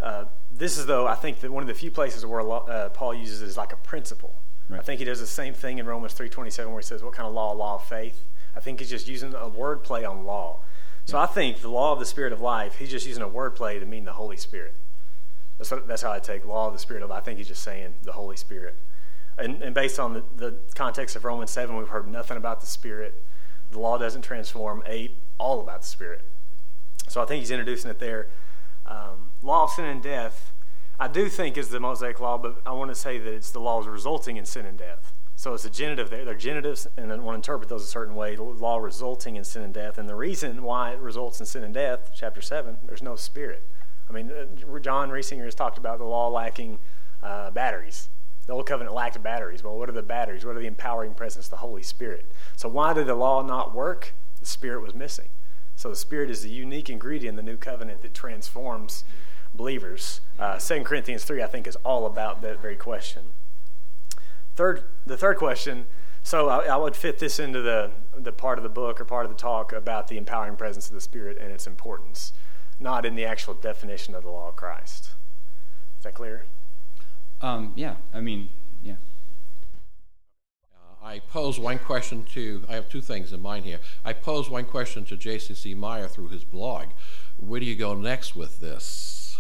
Uh, 0.01 0.25
this 0.51 0.77
is 0.77 0.87
though 0.87 1.07
I 1.07 1.15
think 1.15 1.41
that 1.41 1.51
one 1.51 1.63
of 1.63 1.69
the 1.69 1.75
few 1.75 1.91
places 1.91 2.27
where 2.27 2.43
law, 2.43 2.67
uh, 2.67 2.89
Paul 2.91 3.15
uses 3.15 3.43
it 3.43 3.47
as 3.47 3.57
like 3.57 3.73
a 3.73 3.77
principle. 3.77 4.35
Right. 4.69 4.81
I 4.81 4.83
think 4.83 4.99
he 4.99 5.05
does 5.05 5.21
the 5.21 5.27
same 5.27 5.55
thing 5.55 5.79
in 5.79 5.87
Romans 5.87 6.15
3:27 6.15 6.71
where 6.71 6.81
he 6.81 6.85
says, 6.85 7.03
"What 7.03 7.13
kind 7.13 7.27
of 7.27 7.35
law? 7.35 7.53
Law 7.53 7.77
of 7.77 7.85
faith." 7.85 8.25
I 8.57 8.61
think 8.61 8.81
he's 8.81 8.91
just 8.91 9.09
using 9.09 9.35
a 9.35 9.49
word 9.49 9.83
play 9.83 10.05
on 10.05 10.25
law. 10.25 10.61
So 11.07 11.19
I 11.19 11.27
think 11.27 11.61
the 11.61 11.69
law 11.69 11.93
of 11.93 11.99
the 11.99 12.07
Spirit 12.07 12.33
of 12.33 12.41
life, 12.41 12.77
he's 12.77 12.91
just 12.91 13.07
using 13.07 13.23
a 13.23 13.29
word 13.29 13.55
play 13.57 13.79
to 13.79 13.85
mean 13.85 14.05
the 14.05 14.13
Holy 14.13 14.37
Spirit. 14.37 14.75
That's, 15.59 15.73
that's 15.87 16.03
how 16.03 16.13
I 16.13 16.19
take 16.19 16.45
law 16.45 16.69
of 16.69 16.73
the 16.73 16.79
Spirit 16.79 17.03
of 17.03 17.11
I 17.11 17.21
think 17.21 17.39
he's 17.39 17.49
just 17.49 17.63
saying 17.63 17.95
the 18.03 18.13
Holy 18.13 18.37
Spirit. 18.37 18.77
And, 19.39 19.63
and 19.63 19.75
based 19.75 19.99
on 19.99 20.15
the, 20.15 20.23
the 20.37 20.57
context 20.75 21.17
of 21.17 21.25
Romans 21.25 21.51
7, 21.51 21.77
we've 21.77 21.89
heard 21.89 22.09
nothing 22.09 22.37
about 22.37 22.61
the 22.61 22.67
Spirit. 22.67 23.23
The 23.71 23.79
law 23.79 23.99
doesn't 23.99 24.23
transform. 24.23 24.83
8, 24.87 25.17
all 25.39 25.61
about 25.61 25.83
the 25.83 25.89
Spirit. 25.89 26.25
So 27.09 27.23
I 27.23 27.27
think 27.27 27.41
he's 27.41 27.51
introducing 27.51 27.91
it 27.91 27.99
there. 27.99 28.29
Um, 28.87 29.31
law 29.43 29.65
of 29.65 29.71
sin 29.71 29.85
and 29.87 30.03
death, 30.03 30.53
I 30.99 31.09
do 31.09 31.29
think 31.29 31.59
is 31.59 31.69
the 31.69 31.81
Mosaic 31.81 32.21
law, 32.21 32.39
but 32.39 32.61
I 32.65 32.73
want 32.73 32.91
to 32.91 32.95
say 32.95 33.19
that 33.19 33.33
it's 33.33 33.51
the 33.51 33.61
laws 33.61 33.87
resulting 33.87 34.37
in 34.37 34.45
sin 34.45 34.67
and 34.67 34.79
death. 34.79 35.13
So 35.37 35.53
it's 35.53 35.65
a 35.65 35.71
genitive 35.71 36.11
there. 36.11 36.25
They're 36.25 36.35
genitives, 36.35 36.87
and 36.97 37.13
I 37.13 37.17
want 37.17 37.35
to 37.35 37.51
interpret 37.51 37.69
those 37.69 37.83
a 37.83 37.87
certain 37.87 38.15
way. 38.15 38.37
The 38.37 38.43
Law 38.43 38.79
resulting 38.79 39.37
in 39.37 39.45
sin 39.45 39.63
and 39.63 39.75
death. 39.75 39.99
And 39.99 40.09
the 40.09 40.15
reason 40.15 40.63
why 40.63 40.93
it 40.93 41.01
results 41.01 41.41
in 41.41 41.47
sin 41.47 41.65
and 41.65 41.75
death, 41.75 42.13
chapter 42.15 42.41
7, 42.41 42.79
there's 42.87 43.03
no 43.03 43.17
spirit. 43.17 43.69
I 44.15 44.23
mean, 44.23 44.33
uh, 44.33 44.79
John 44.79 45.11
Reisinger 45.11 45.45
has 45.45 45.55
talked 45.55 45.79
about 45.79 45.99
the 45.99 46.05
law 46.05 46.29
lacking 46.29 46.79
uh, 47.23 47.51
batteries. 47.51 48.09
The 48.47 48.53
Old 48.53 48.67
Covenant 48.67 48.95
lacked 48.95 49.21
batteries. 49.23 49.65
Well, 49.65 49.79
what 49.79 49.89
are 49.89 49.93
the 49.93 50.03
batteries? 50.03 50.45
What 50.45 50.57
are 50.57 50.61
the 50.61 50.67
empowering 50.67 51.15
presence? 51.15 51.49
The 51.49 51.57
Holy 51.57 51.83
Spirit. 51.83 52.31
So 52.57 52.69
why 52.69 52.93
did 52.93 53.07
the 53.07 53.15
law 53.15 53.43
not 53.43 53.75
work? 53.75 54.13
The 54.39 54.47
Spirit 54.47 54.83
was 54.83 54.95
missing. 54.95 55.29
So 55.77 55.89
the 55.89 55.97
Spirit 55.97 56.31
is 56.31 56.43
the 56.43 56.51
unique 56.51 56.91
ingredient 56.91 57.39
in 57.39 57.45
the 57.45 57.51
New 57.51 57.57
Covenant 57.57 58.03
that 58.03 58.15
transforms 58.15 59.05
believers. 59.55 60.21
Uh, 60.39 60.59
2 60.59 60.83
Corinthians 60.85 61.25
3, 61.25 61.43
I 61.43 61.47
think, 61.47 61.67
is 61.67 61.77
all 61.77 62.07
about 62.07 62.43
that 62.43 62.61
very 62.61 62.77
question. 62.77 63.23
Third, 64.55 64.85
the 65.07 65.17
third 65.17 65.39
question. 65.39 65.87
So 66.23 66.49
I, 66.49 66.67
I, 66.67 66.77
would 66.77 66.97
fit 66.97 67.19
this 67.19 67.39
into 67.39 67.61
the 67.61 67.91
the 68.17 68.33
part 68.33 68.59
of 68.59 68.63
the 68.63 68.71
book 68.71 69.01
or 69.01 69.05
part 69.05 69.27
of 69.27 69.31
the 69.31 69.37
talk 69.37 69.73
about 69.73 70.09
the 70.09 70.17
empowering 70.17 70.57
presence 70.57 70.89
of 70.89 70.95
the 70.95 71.01
Spirit 71.01 71.37
and 71.39 71.53
its 71.53 71.67
importance. 71.67 72.33
Not 72.85 73.07
in 73.07 73.15
the 73.15 73.25
actual 73.25 73.55
definition 73.55 74.15
of 74.15 74.25
the 74.25 74.29
law 74.29 74.51
of 74.51 74.57
Christ. 74.57 75.13
Is 75.97 76.05
that 76.05 76.13
clear? 76.13 76.45
Um, 77.41 77.73
yeah, 77.77 77.95
I 78.13 78.21
mean, 78.21 78.51
yeah. 78.83 78.97
Uh, 80.75 81.07
I 81.07 81.21
pose 81.21 81.59
one 81.59 81.79
question 81.79 82.25
to, 82.35 82.63
I 82.69 82.75
have 82.75 82.91
two 82.91 83.01
things 83.01 83.33
in 83.33 83.41
mind 83.41 83.65
here. 83.65 83.79
I 84.05 84.13
pose 84.13 84.51
one 84.51 84.67
question 84.67 85.07
to 85.07 85.17
Jason 85.17 85.57
C. 85.57 85.73
Meyer 85.73 86.09
through 86.09 86.29
his 86.29 86.45
blog. 86.45 86.89
Where 87.39 87.59
do 87.59 87.65
you 87.65 87.75
go 87.75 87.95
next 87.95 88.37
with 88.37 88.61
this? 88.61 89.39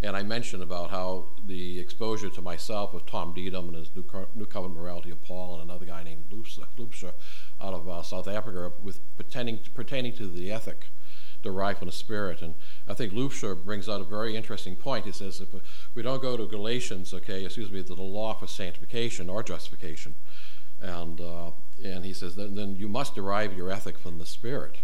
And 0.00 0.16
I 0.16 0.22
mentioned 0.22 0.62
about 0.62 0.90
how 0.90 1.26
the 1.46 1.78
exposure 1.78 2.30
to 2.30 2.40
myself 2.40 2.94
with 2.94 3.04
Tom 3.04 3.34
Deidun 3.34 3.68
and 3.68 3.76
his 3.76 3.94
New, 3.94 4.06
New 4.34 4.46
Covenant 4.46 4.80
Morality 4.80 5.10
of 5.10 5.22
Paul 5.22 5.60
and 5.60 5.70
another 5.70 5.84
guy 5.84 6.02
named 6.04 6.24
Loubser 6.30 7.12
out 7.60 7.74
of 7.74 7.86
uh, 7.86 8.02
South 8.02 8.28
Africa 8.28 8.72
with 8.82 8.98
pertaining, 9.18 9.58
pertaining 9.74 10.14
to 10.14 10.26
the 10.26 10.50
ethic 10.50 10.86
derived 11.42 11.78
from 11.78 11.86
the 11.86 11.92
Spirit. 11.92 12.42
And 12.42 12.54
I 12.88 12.94
think 12.94 13.12
Loubser 13.12 13.54
brings 13.54 13.88
out 13.88 14.00
a 14.00 14.04
very 14.04 14.36
interesting 14.36 14.76
point. 14.76 15.04
He 15.04 15.12
says 15.12 15.40
if 15.40 15.48
we 15.94 16.02
don't 16.02 16.22
go 16.22 16.36
to 16.36 16.46
Galatians, 16.46 17.12
okay, 17.12 17.44
excuse 17.44 17.70
me, 17.70 17.82
to 17.82 17.94
the 17.94 18.02
law 18.02 18.34
for 18.34 18.46
sanctification 18.46 19.28
or 19.28 19.42
justification, 19.42 20.14
and 20.80 21.20
uh, 21.20 21.50
and 21.82 22.04
he 22.04 22.12
says 22.12 22.36
then, 22.36 22.54
then 22.54 22.76
you 22.76 22.88
must 22.88 23.14
derive 23.14 23.56
your 23.56 23.70
ethic 23.70 23.98
from 23.98 24.18
the 24.18 24.26
Spirit. 24.26 24.78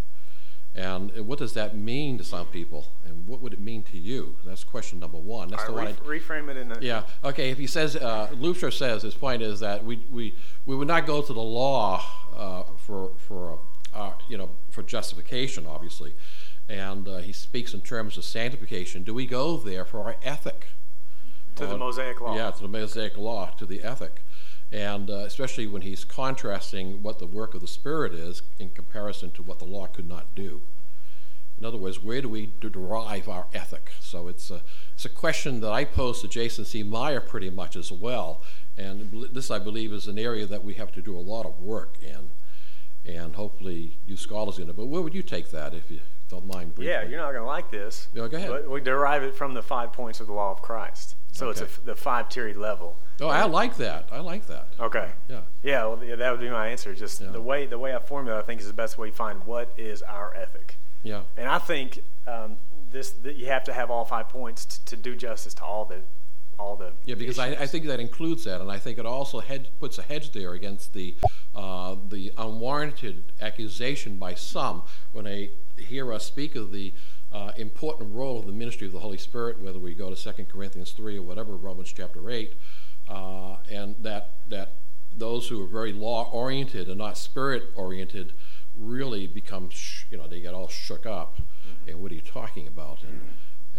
And 0.74 1.26
what 1.26 1.40
does 1.40 1.54
that 1.54 1.76
mean 1.76 2.18
to 2.18 2.24
some 2.24 2.46
people? 2.46 2.86
And 3.04 3.26
what 3.26 3.40
would 3.40 3.52
it 3.52 3.58
mean 3.58 3.82
to 3.84 3.98
you? 3.98 4.36
That's 4.44 4.62
question 4.62 5.00
number 5.00 5.18
one. 5.18 5.48
That's 5.48 5.64
the 5.64 5.72
one. 5.72 5.92
reframe 5.94 6.48
it 6.50 6.56
in 6.56 6.70
a. 6.70 6.78
Yeah. 6.80 7.02
Okay. 7.24 7.50
If 7.50 7.58
he 7.58 7.66
says, 7.66 7.96
uh, 7.96 8.28
Luther 8.34 8.70
says 8.70 9.02
his 9.02 9.14
point 9.14 9.42
is 9.42 9.58
that 9.60 9.84
we, 9.84 10.04
we, 10.10 10.34
we 10.66 10.76
would 10.76 10.86
not 10.86 11.04
go 11.04 11.20
to 11.20 11.32
the 11.32 11.40
law 11.40 12.04
uh, 12.36 12.62
for 12.86 13.12
for 13.26 13.58
uh, 13.92 14.12
you 14.28 14.38
know 14.38 14.50
for 14.70 14.82
justification, 14.82 15.66
obviously, 15.66 16.14
and 16.68 17.08
uh, 17.08 17.18
he 17.18 17.32
speaks 17.32 17.74
in 17.74 17.80
terms 17.80 18.18
of 18.18 18.24
sanctification. 18.24 19.02
Do 19.02 19.14
we 19.14 19.26
go 19.26 19.56
there 19.56 19.84
for 19.84 20.04
our 20.04 20.16
ethic? 20.22 20.68
To 21.56 21.66
the 21.66 21.78
Mosaic 21.78 22.20
law. 22.20 22.36
Yeah, 22.36 22.50
to 22.50 22.62
the 22.62 22.68
Mosaic 22.68 23.16
law, 23.16 23.50
to 23.58 23.66
the 23.66 23.82
ethic 23.82 24.22
and 24.70 25.08
uh, 25.08 25.18
especially 25.18 25.66
when 25.66 25.82
he's 25.82 26.04
contrasting 26.04 27.02
what 27.02 27.18
the 27.18 27.26
work 27.26 27.54
of 27.54 27.60
the 27.60 27.66
Spirit 27.66 28.12
is 28.12 28.42
in 28.58 28.70
comparison 28.70 29.30
to 29.30 29.42
what 29.42 29.58
the 29.58 29.64
law 29.64 29.86
could 29.86 30.08
not 30.08 30.34
do. 30.34 30.60
In 31.58 31.64
other 31.64 31.78
words, 31.78 32.02
where 32.02 32.22
do 32.22 32.28
we 32.28 32.52
derive 32.60 33.28
our 33.28 33.46
ethic? 33.52 33.90
So 34.00 34.28
it's 34.28 34.50
a, 34.50 34.60
it's 34.94 35.04
a 35.04 35.08
question 35.08 35.60
that 35.60 35.72
I 35.72 35.84
pose 35.84 36.20
to 36.20 36.28
Jason 36.28 36.64
C. 36.64 36.82
Meyer 36.82 37.20
pretty 37.20 37.50
much 37.50 37.74
as 37.74 37.90
well. 37.90 38.42
And 38.76 39.26
this, 39.32 39.50
I 39.50 39.58
believe, 39.58 39.92
is 39.92 40.06
an 40.06 40.18
area 40.18 40.46
that 40.46 40.62
we 40.62 40.74
have 40.74 40.92
to 40.92 41.02
do 41.02 41.16
a 41.16 41.18
lot 41.18 41.46
of 41.46 41.60
work 41.60 41.96
in. 42.00 42.30
And 43.04 43.34
hopefully, 43.34 43.96
you 44.06 44.16
scholars 44.16 44.58
in 44.58 44.68
it. 44.68 44.76
But 44.76 44.86
where 44.86 45.02
would 45.02 45.14
you 45.14 45.22
take 45.22 45.50
that 45.50 45.74
if 45.74 45.90
you 45.90 46.00
don't 46.28 46.46
mind 46.46 46.74
briefly? 46.74 46.92
Yeah, 46.92 47.04
you're 47.04 47.18
not 47.18 47.32
going 47.32 47.42
to 47.42 47.46
like 47.46 47.70
this. 47.70 48.08
Yeah, 48.12 48.28
go 48.28 48.36
ahead. 48.36 48.50
But 48.50 48.70
we 48.70 48.80
derive 48.80 49.22
it 49.22 49.34
from 49.34 49.54
the 49.54 49.62
five 49.62 49.92
points 49.92 50.20
of 50.20 50.26
the 50.26 50.32
law 50.32 50.52
of 50.52 50.62
Christ. 50.62 51.16
So 51.32 51.48
okay. 51.48 51.62
it's 51.62 51.78
a, 51.78 51.80
the 51.84 51.94
five 51.94 52.28
tiered 52.28 52.56
level. 52.56 52.96
Oh, 53.20 53.28
I 53.28 53.44
like 53.44 53.76
that. 53.78 54.08
I 54.12 54.20
like 54.20 54.46
that. 54.46 54.68
Okay. 54.78 55.10
Yeah. 55.28 55.40
Yeah. 55.62 55.86
Well, 55.86 56.04
yeah, 56.04 56.16
that 56.16 56.30
would 56.30 56.40
be 56.40 56.50
my 56.50 56.68
answer. 56.68 56.94
Just 56.94 57.20
yeah. 57.20 57.30
the 57.30 57.40
way 57.40 57.66
the 57.66 57.78
way 57.78 57.94
I 57.94 57.98
formulate, 57.98 58.42
I 58.42 58.46
think, 58.46 58.60
is 58.60 58.66
the 58.66 58.72
best 58.72 58.98
way 58.98 59.10
to 59.10 59.16
find 59.16 59.44
what 59.44 59.72
is 59.76 60.02
our 60.02 60.34
ethic. 60.34 60.76
Yeah. 61.02 61.22
And 61.36 61.48
I 61.48 61.58
think 61.58 62.02
um, 62.26 62.56
this 62.90 63.10
that 63.10 63.36
you 63.36 63.46
have 63.46 63.64
to 63.64 63.72
have 63.72 63.90
all 63.90 64.04
five 64.04 64.28
points 64.28 64.64
to, 64.64 64.84
to 64.86 64.96
do 64.96 65.16
justice 65.16 65.54
to 65.54 65.64
all 65.64 65.84
the 65.84 66.00
all 66.58 66.76
the 66.76 66.92
yeah 67.04 67.14
because 67.14 67.38
I, 67.38 67.50
I, 67.50 67.66
think 67.66 67.86
that 67.86 68.00
includes 68.00 68.44
that 68.44 68.60
and 68.60 68.68
I 68.68 68.78
think 68.78 68.98
it 68.98 69.06
also 69.06 69.38
head, 69.38 69.68
puts 69.78 69.96
a 69.98 70.02
hedge 70.02 70.32
there 70.32 70.54
against 70.54 70.92
the 70.92 71.14
uh, 71.54 71.94
the 72.08 72.32
unwarranted 72.36 73.32
accusation 73.40 74.16
by 74.16 74.34
some 74.34 74.82
when 75.12 75.24
they 75.24 75.52
hear 75.82 76.12
us 76.12 76.24
speak 76.24 76.54
of 76.56 76.72
the 76.72 76.92
uh, 77.32 77.52
important 77.56 78.14
role 78.14 78.38
of 78.38 78.46
the 78.46 78.52
ministry 78.52 78.86
of 78.86 78.92
the 78.92 79.00
Holy 79.00 79.18
Spirit, 79.18 79.60
whether 79.60 79.78
we 79.78 79.94
go 79.94 80.12
to 80.12 80.32
2 80.32 80.44
Corinthians 80.44 80.92
3 80.92 81.18
or 81.18 81.22
whatever, 81.22 81.56
Romans 81.56 81.92
chapter 81.92 82.30
8, 82.30 82.54
uh, 83.08 83.56
and 83.70 83.96
that, 84.02 84.34
that 84.48 84.74
those 85.14 85.48
who 85.48 85.62
are 85.62 85.66
very 85.66 85.92
law 85.92 86.30
oriented 86.30 86.88
and 86.88 86.98
not 86.98 87.18
spirit 87.18 87.64
oriented 87.74 88.32
really 88.78 89.26
become, 89.26 89.68
sh- 89.70 90.04
you 90.10 90.16
know, 90.16 90.26
they 90.26 90.40
get 90.40 90.54
all 90.54 90.68
shook 90.68 91.04
up. 91.04 91.36
Mm-hmm. 91.36 91.90
And 91.90 92.00
what 92.00 92.12
are 92.12 92.14
you 92.14 92.20
talking 92.20 92.66
about? 92.66 93.02
And, 93.02 93.20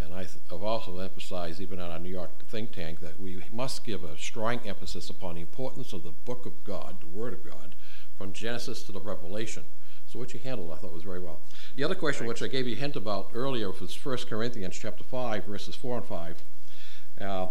and 0.04 0.14
I 0.14 0.28
have 0.50 0.64
also 0.64 1.00
emphasized, 1.00 1.62
even 1.62 1.80
at 1.80 1.91
our 1.91 2.00
New 2.00 2.10
York 2.10 2.45
think 2.47 2.72
tank, 2.72 3.00
that 3.02 3.20
we 3.20 3.43
must 3.52 3.84
give 3.84 4.04
a 4.04 4.18
strong 4.18 4.60
emphasis 4.66 5.10
upon 5.10 5.36
the 5.36 5.41
importance 5.41 5.93
of 5.93 6.04
the 6.04 6.12
book 6.12 6.45
of 6.45 6.64
God, 6.64 7.02
the 7.02 7.08
Word 7.08 7.34
of 7.34 7.43
God, 7.43 7.76
from 8.18 8.34
Genesis 8.34 8.84
to 8.84 8.91
the 8.91 9.00
Revelation. 9.00 9.64
So 10.12 10.18
what 10.18 10.34
you 10.34 10.39
handled, 10.39 10.72
I 10.72 10.76
thought, 10.78 10.91
was 10.91 11.03
very 11.03 11.20
well. 11.20 11.39
The 11.76 11.84
other 11.84 11.93
question, 11.93 12.26
Thanks. 12.26 12.41
which 12.41 12.49
I 12.49 12.51
gave 12.51 12.68
you 12.68 12.76
a 12.76 12.80
hint 12.80 12.95
about 12.95 13.30
earlier, 13.34 13.70
was 13.70 13.95
1 14.03 14.18
Corinthians 14.28 14.78
chapter 14.78 15.03
5, 15.03 15.45
verses 15.45 15.76
4 15.76 15.97
and 15.97 16.05
5, 16.05 16.43
uh, 17.22 17.47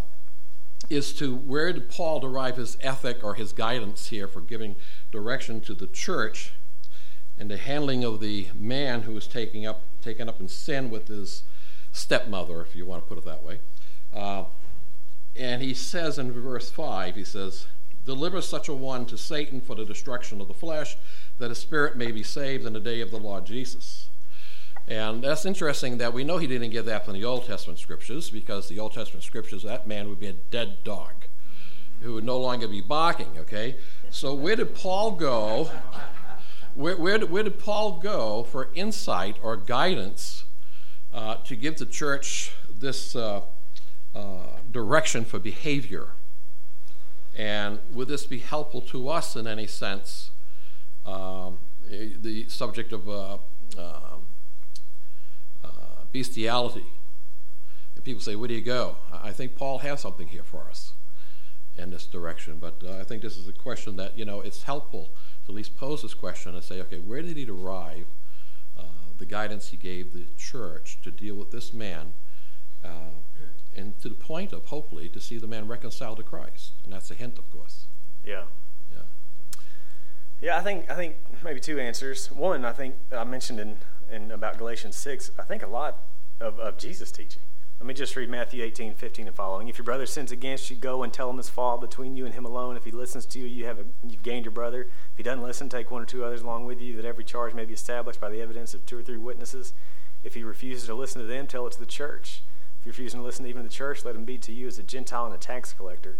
is 0.90 1.12
to 1.14 1.36
where 1.36 1.72
did 1.72 1.88
Paul 1.88 2.18
derive 2.18 2.56
his 2.56 2.76
ethic 2.80 3.22
or 3.22 3.34
his 3.34 3.52
guidance 3.52 4.08
here 4.08 4.26
for 4.26 4.40
giving 4.40 4.74
direction 5.12 5.60
to 5.62 5.74
the 5.74 5.86
church 5.86 6.52
and 7.38 7.48
the 7.48 7.56
handling 7.56 8.02
of 8.02 8.18
the 8.18 8.48
man 8.58 9.02
who 9.02 9.12
was 9.12 9.28
taking 9.28 9.64
up, 9.64 9.82
taken 10.02 10.28
up 10.28 10.40
in 10.40 10.48
sin 10.48 10.90
with 10.90 11.06
his 11.06 11.44
stepmother, 11.92 12.60
if 12.60 12.74
you 12.74 12.84
want 12.84 13.04
to 13.04 13.08
put 13.08 13.18
it 13.18 13.24
that 13.24 13.44
way. 13.44 13.60
Uh, 14.12 14.44
and 15.36 15.62
he 15.62 15.74
says 15.74 16.18
in 16.18 16.32
verse 16.32 16.70
5, 16.70 17.14
he 17.14 17.22
says, 17.22 17.68
Deliver 18.04 18.40
such 18.40 18.68
a 18.68 18.74
one 18.74 19.04
to 19.06 19.18
Satan 19.18 19.60
for 19.60 19.74
the 19.74 19.84
destruction 19.84 20.40
of 20.40 20.48
the 20.48 20.54
flesh, 20.54 20.96
that 21.38 21.50
a 21.50 21.54
spirit 21.54 21.96
may 21.96 22.10
be 22.10 22.22
saved 22.22 22.66
in 22.66 22.72
the 22.72 22.80
day 22.80 23.00
of 23.00 23.10
the 23.10 23.18
Lord 23.18 23.46
Jesus. 23.46 24.08
And 24.86 25.22
that's 25.22 25.44
interesting 25.44 25.98
that 25.98 26.12
we 26.12 26.24
know 26.24 26.38
he 26.38 26.46
didn't 26.46 26.70
get 26.70 26.86
that 26.86 27.04
from 27.04 27.14
the 27.14 27.24
Old 27.24 27.46
Testament 27.46 27.78
scriptures, 27.78 28.30
because 28.30 28.68
the 28.68 28.78
Old 28.78 28.94
Testament 28.94 29.22
scriptures, 29.22 29.62
that 29.62 29.86
man 29.86 30.08
would 30.08 30.18
be 30.18 30.28
a 30.28 30.32
dead 30.32 30.82
dog 30.82 31.12
who 32.00 32.14
would 32.14 32.24
no 32.24 32.38
longer 32.38 32.68
be 32.68 32.80
barking, 32.80 33.36
okay? 33.38 33.76
So 34.10 34.32
where 34.32 34.56
did 34.56 34.74
Paul 34.74 35.12
go? 35.12 35.70
Where, 36.74 36.96
where, 36.96 37.18
where 37.26 37.42
did 37.42 37.58
Paul 37.58 37.98
go 37.98 38.44
for 38.44 38.68
insight 38.74 39.36
or 39.42 39.56
guidance 39.56 40.44
uh, 41.12 41.36
to 41.44 41.56
give 41.56 41.78
the 41.78 41.86
church 41.86 42.52
this 42.72 43.16
uh, 43.16 43.42
uh, 44.14 44.42
direction 44.70 45.24
for 45.24 45.38
behavior? 45.38 46.10
And 47.36 47.80
would 47.92 48.08
this 48.08 48.26
be 48.26 48.38
helpful 48.38 48.80
to 48.82 49.08
us 49.08 49.36
in 49.36 49.46
any 49.46 49.66
sense? 49.66 50.30
Um, 51.08 51.58
eh, 51.90 52.08
the 52.20 52.48
subject 52.48 52.92
of 52.92 53.08
uh, 53.08 53.38
um, 53.78 54.26
uh, 55.64 55.68
bestiality. 56.12 56.86
And 57.94 58.04
people 58.04 58.20
say, 58.20 58.36
Where 58.36 58.48
do 58.48 58.54
you 58.54 58.62
go? 58.62 58.96
I 59.12 59.32
think 59.32 59.56
Paul 59.56 59.78
has 59.78 60.00
something 60.00 60.28
here 60.28 60.42
for 60.42 60.66
us 60.68 60.92
in 61.76 61.90
this 61.90 62.06
direction. 62.06 62.58
But 62.60 62.82
uh, 62.84 62.98
I 62.98 63.04
think 63.04 63.22
this 63.22 63.36
is 63.36 63.48
a 63.48 63.52
question 63.52 63.96
that, 63.96 64.18
you 64.18 64.24
know, 64.24 64.40
it's 64.40 64.64
helpful 64.64 65.10
to 65.46 65.52
at 65.52 65.54
least 65.54 65.76
pose 65.76 66.02
this 66.02 66.14
question 66.14 66.54
and 66.54 66.62
say, 66.62 66.80
okay, 66.82 66.98
where 66.98 67.22
did 67.22 67.36
he 67.36 67.44
derive 67.44 68.06
uh, 68.78 68.82
the 69.16 69.24
guidance 69.24 69.68
he 69.68 69.76
gave 69.76 70.12
the 70.12 70.26
church 70.36 70.98
to 71.02 71.10
deal 71.10 71.36
with 71.36 71.50
this 71.50 71.72
man 71.72 72.12
uh, 72.84 73.16
and 73.76 73.98
to 74.00 74.08
the 74.08 74.14
point 74.14 74.52
of 74.52 74.66
hopefully 74.66 75.08
to 75.08 75.20
see 75.20 75.38
the 75.38 75.46
man 75.46 75.68
reconciled 75.68 76.18
to 76.18 76.22
Christ. 76.22 76.72
And 76.84 76.92
that's 76.92 77.10
a 77.10 77.14
hint, 77.14 77.38
of 77.38 77.50
course. 77.50 77.86
Yeah. 78.24 78.44
Yeah. 80.40 80.58
I 80.58 80.62
think 80.62 80.90
I 80.90 80.94
think 80.94 81.16
maybe 81.42 81.60
two 81.60 81.78
answers. 81.78 82.30
One, 82.30 82.64
I 82.64 82.72
think 82.72 82.96
I 83.12 83.24
mentioned 83.24 83.60
in, 83.60 83.78
in 84.10 84.30
about 84.30 84.58
Galatians 84.58 84.96
six. 84.96 85.30
I 85.38 85.42
think 85.42 85.62
a 85.62 85.66
lot 85.66 85.98
of, 86.40 86.58
of 86.58 86.78
Jesus' 86.78 87.10
teaching. 87.10 87.42
Let 87.80 87.86
me 87.86 87.94
just 87.94 88.16
read 88.16 88.28
Matthew 88.28 88.64
18, 88.64 88.94
15 88.94 89.28
and 89.28 89.36
following. 89.36 89.68
If 89.68 89.78
your 89.78 89.84
brother 89.84 90.04
sins 90.04 90.32
against 90.32 90.68
you, 90.68 90.74
go 90.74 91.04
and 91.04 91.12
tell 91.12 91.30
him 91.30 91.36
his 91.36 91.48
fault 91.48 91.80
between 91.80 92.16
you 92.16 92.26
and 92.26 92.34
him 92.34 92.44
alone. 92.44 92.76
If 92.76 92.84
he 92.84 92.90
listens 92.90 93.24
to 93.26 93.38
you, 93.38 93.46
you 93.46 93.66
have 93.66 93.78
a, 93.78 93.84
you've 94.02 94.24
gained 94.24 94.46
your 94.46 94.52
brother. 94.52 94.82
If 95.12 95.16
he 95.16 95.22
doesn't 95.22 95.44
listen, 95.44 95.68
take 95.68 95.92
one 95.92 96.02
or 96.02 96.04
two 96.04 96.24
others 96.24 96.40
along 96.40 96.64
with 96.64 96.80
you, 96.80 96.96
that 96.96 97.04
every 97.04 97.22
charge 97.22 97.54
may 97.54 97.64
be 97.64 97.74
established 97.74 98.20
by 98.20 98.30
the 98.30 98.42
evidence 98.42 98.74
of 98.74 98.84
two 98.84 98.98
or 98.98 99.02
three 99.02 99.16
witnesses. 99.16 99.74
If 100.24 100.34
he 100.34 100.42
refuses 100.42 100.88
to 100.88 100.94
listen 100.94 101.20
to 101.20 101.26
them, 101.28 101.46
tell 101.46 101.68
it 101.68 101.72
to 101.74 101.78
the 101.78 101.86
church. 101.86 102.42
If 102.80 102.86
you're 102.86 102.92
refusing 102.92 103.20
to 103.20 103.24
listen 103.24 103.46
even 103.46 103.62
to 103.62 103.68
the 103.68 103.74
church, 103.74 104.04
let 104.04 104.16
him 104.16 104.24
be 104.24 104.38
to 104.38 104.52
you 104.52 104.66
as 104.66 104.80
a 104.80 104.82
Gentile 104.82 105.26
and 105.26 105.34
a 105.34 105.38
tax 105.38 105.72
collector. 105.72 106.18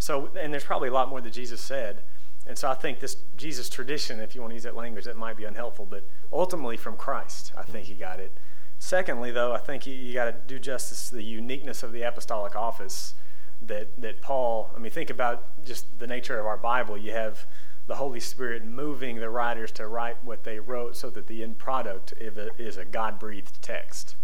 So, 0.00 0.30
and 0.36 0.52
there's 0.52 0.64
probably 0.64 0.88
a 0.88 0.92
lot 0.92 1.08
more 1.08 1.20
that 1.20 1.32
Jesus 1.32 1.60
said. 1.60 2.02
And 2.48 2.56
so 2.56 2.68
I 2.70 2.74
think 2.74 2.98
this 2.98 3.16
Jesus 3.36 3.68
tradition, 3.68 4.20
if 4.20 4.34
you 4.34 4.40
want 4.40 4.52
to 4.52 4.54
use 4.54 4.64
that 4.64 4.74
language, 4.74 5.04
that 5.04 5.16
might 5.16 5.36
be 5.36 5.44
unhelpful, 5.44 5.86
but 5.86 6.08
ultimately 6.32 6.78
from 6.78 6.96
Christ, 6.96 7.52
I 7.56 7.62
think 7.62 7.86
he 7.86 7.94
got 7.94 8.20
it. 8.20 8.32
Secondly, 8.78 9.30
though, 9.30 9.52
I 9.52 9.58
think 9.58 9.86
you, 9.86 9.94
you 9.94 10.14
got 10.14 10.24
to 10.24 10.34
do 10.46 10.58
justice 10.58 11.10
to 11.10 11.16
the 11.16 11.22
uniqueness 11.22 11.82
of 11.82 11.92
the 11.92 12.02
apostolic 12.02 12.56
office 12.56 13.14
that, 13.60 14.00
that 14.00 14.22
Paul, 14.22 14.70
I 14.74 14.78
mean, 14.78 14.90
think 14.90 15.10
about 15.10 15.62
just 15.64 15.98
the 15.98 16.06
nature 16.06 16.40
of 16.40 16.46
our 16.46 16.56
Bible. 16.56 16.96
You 16.96 17.12
have 17.12 17.46
the 17.86 17.96
Holy 17.96 18.20
Spirit 18.20 18.64
moving 18.64 19.16
the 19.16 19.28
writers 19.28 19.70
to 19.72 19.86
write 19.86 20.22
what 20.24 20.44
they 20.44 20.58
wrote 20.58 20.96
so 20.96 21.10
that 21.10 21.26
the 21.26 21.42
end 21.42 21.58
product 21.58 22.14
is 22.18 22.76
a 22.76 22.84
God 22.84 23.18
breathed 23.18 23.60
text. 23.60 24.16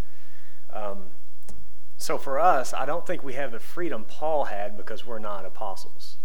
Um, 0.73 1.11
so 1.99 2.17
for 2.17 2.39
us, 2.39 2.73
I 2.73 2.87
don't 2.87 3.07
think 3.07 3.23
we 3.23 3.35
have 3.35 3.53
the 3.53 3.61
freedom 3.61 4.05
Paul 4.07 4.45
had 4.45 4.77
because 4.77 5.07
we're 5.07 5.19
not 5.19 5.45
apostles. 5.45 6.17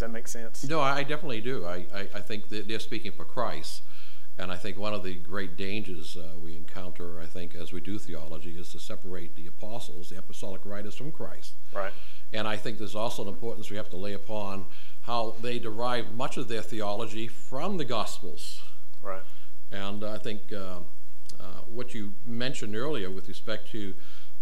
Does 0.00 0.06
that 0.06 0.12
make 0.14 0.28
sense? 0.28 0.66
No, 0.66 0.80
I 0.80 1.02
definitely 1.02 1.42
do. 1.42 1.66
I, 1.66 1.84
I, 1.94 2.08
I 2.14 2.20
think 2.22 2.48
that 2.48 2.66
they're 2.66 2.78
speaking 2.78 3.12
for 3.12 3.26
Christ. 3.26 3.82
And 4.38 4.50
I 4.50 4.56
think 4.56 4.78
one 4.78 4.94
of 4.94 5.04
the 5.04 5.14
great 5.14 5.58
dangers 5.58 6.16
uh, 6.16 6.38
we 6.42 6.56
encounter, 6.56 7.20
I 7.20 7.26
think, 7.26 7.54
as 7.54 7.70
we 7.70 7.82
do 7.82 7.98
theology, 7.98 8.52
is 8.52 8.70
to 8.70 8.80
separate 8.80 9.36
the 9.36 9.46
apostles, 9.46 10.08
the 10.08 10.16
apostolic 10.16 10.62
writers, 10.64 10.94
from 10.94 11.12
Christ. 11.12 11.52
Right. 11.74 11.92
And 12.32 12.48
I 12.48 12.56
think 12.56 12.78
there's 12.78 12.94
also 12.94 13.20
an 13.20 13.28
importance 13.28 13.68
we 13.68 13.76
have 13.76 13.90
to 13.90 13.98
lay 13.98 14.14
upon 14.14 14.64
how 15.02 15.34
they 15.42 15.58
derive 15.58 16.14
much 16.14 16.38
of 16.38 16.48
their 16.48 16.62
theology 16.62 17.28
from 17.28 17.76
the 17.76 17.84
Gospels. 17.84 18.62
Right. 19.02 19.22
And 19.70 20.02
I 20.02 20.16
think 20.16 20.50
uh, 20.50 20.78
uh, 21.38 21.42
what 21.66 21.92
you 21.92 22.14
mentioned 22.24 22.74
earlier 22.74 23.10
with 23.10 23.28
respect 23.28 23.70
to 23.72 23.92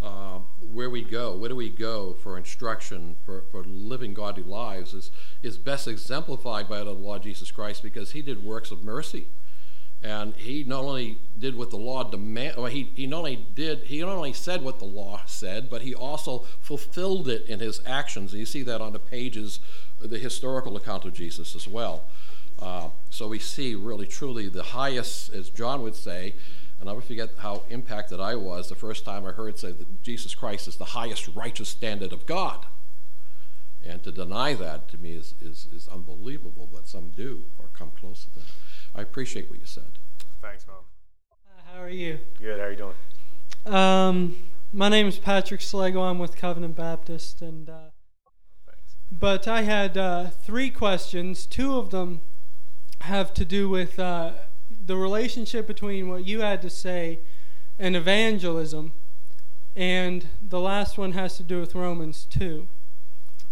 uh, 0.03 0.39
where 0.73 0.91
we 0.91 1.03
go, 1.03 1.37
where 1.37 1.49
do 1.49 1.57
we 1.57 1.71
go 1.71 2.15
for 2.23 2.37
instruction, 2.37 3.17
for, 3.25 3.43
for 3.51 3.65
living 3.65 4.15
godly 4.15 4.45
lives, 4.45 4.95
is, 4.95 5.11
is 5.43 5.59
best 5.59 5.89
exemplified 5.89 6.69
by 6.69 6.85
the 6.85 6.93
Lord 6.93 7.23
Jesus 7.23 7.51
Christ 7.51 7.83
because 7.83 8.13
he 8.13 8.23
did 8.23 8.45
works 8.45 8.71
of 8.71 8.85
mercy. 8.85 9.27
And 10.01 10.35
he 10.37 10.63
not 10.63 10.85
only 10.85 11.19
did 11.37 11.57
what 11.57 11.71
the 11.71 11.77
law 11.77 12.05
demand, 12.05 12.57
well, 12.57 12.67
he, 12.67 12.91
he 12.95 13.09
not 13.09 13.19
only 13.19 13.45
did, 13.57 13.81
he 13.81 14.01
not 14.01 14.11
only 14.11 14.33
said 14.33 14.63
what 14.63 14.79
the 14.79 14.85
law 14.85 15.23
said, 15.27 15.69
but 15.69 15.83
he 15.83 15.93
also 15.93 16.47
fulfilled 16.61 17.29
it 17.29 17.47
in 17.47 17.59
his 17.59 17.81
actions. 17.85 18.33
And 18.33 18.39
you 18.39 18.47
see 18.47 18.63
that 18.63 18.81
on 18.81 18.93
the 18.93 19.01
pages, 19.01 19.59
the 20.01 20.19
historical 20.19 20.77
account 20.77 21.05
of 21.05 21.15
Jesus 21.15 21.57
as 21.57 21.67
well. 21.67 22.05
Uh, 22.61 22.91
so 23.11 23.27
we 23.27 23.41
see 23.41 23.75
really, 23.75 24.07
truly 24.07 24.49
the 24.49 24.63
highest, 24.63 25.33
as 25.33 25.51
John 25.51 25.83
would 25.83 25.97
say, 25.97 26.35
I'll 26.81 26.87
never 26.87 27.01
forget 27.01 27.31
how 27.39 27.65
impacted 27.71 28.21
I 28.21 28.37
was 28.37 28.69
the 28.69 28.75
first 28.75 29.05
time 29.05 29.27
I 29.27 29.33
heard 29.33 29.59
say 29.59 29.73
that 29.73 30.03
Jesus 30.03 30.35
Christ 30.35 30.69
is 30.69 30.77
the 30.77 30.85
highest 30.85 31.29
righteous 31.35 31.69
standard 31.69 32.13
of 32.13 32.25
God. 32.27 32.67
And 33.85 34.03
to 34.05 34.13
deny 34.13 34.55
that 34.55 34.89
to 34.89 34.99
me 34.99 35.13
is, 35.13 35.35
is, 35.41 35.67
is 35.75 35.89
unbelievable, 35.89 36.69
but 36.73 36.87
some 36.87 37.11
do 37.11 37.43
or 37.59 37.67
come 37.75 37.91
close 37.99 38.25
to 38.25 38.35
that. 38.35 38.47
I 38.95 39.03
appreciate 39.03 39.51
what 39.51 39.59
you 39.59 39.67
said. 39.67 39.99
Thanks, 40.41 40.67
Mom. 40.67 40.77
Uh, 41.33 41.63
how 41.73 41.83
are 41.83 41.89
you? 41.89 42.19
Good. 42.39 42.59
How 42.59 42.67
are 42.67 42.71
you 42.71 42.77
doing? 42.77 43.75
Um, 43.75 44.37
my 44.73 44.89
name 44.89 45.07
is 45.07 45.19
Patrick 45.19 45.61
Slego. 45.61 46.03
I'm 46.03 46.19
with 46.19 46.37
Covenant 46.37 46.77
Baptist, 46.77 47.43
and 47.43 47.69
uh, 47.69 47.91
Thanks. 48.67 48.95
but 49.11 49.49
I 49.49 49.63
had 49.63 49.97
uh, 49.97 50.27
three 50.31 50.71
questions. 50.71 51.47
Two 51.47 51.77
of 51.77 51.91
them 51.91 52.21
have 53.03 53.33
to 53.35 53.45
do 53.45 53.69
with 53.69 53.99
uh, 53.99 54.33
the 54.89 54.97
relationship 54.97 55.67
between 55.67 56.09
what 56.09 56.27
you 56.27 56.41
had 56.41 56.61
to 56.63 56.71
say 56.71 57.21
and 57.79 57.95
evangelism, 57.95 58.93
and 59.77 60.27
the 60.43 60.59
last 60.59 60.99
one 60.99 61.13
has 61.13 61.37
to 61.37 61.43
do 61.43 61.61
with 61.61 61.75
Romans 61.75 62.27
two. 62.29 62.67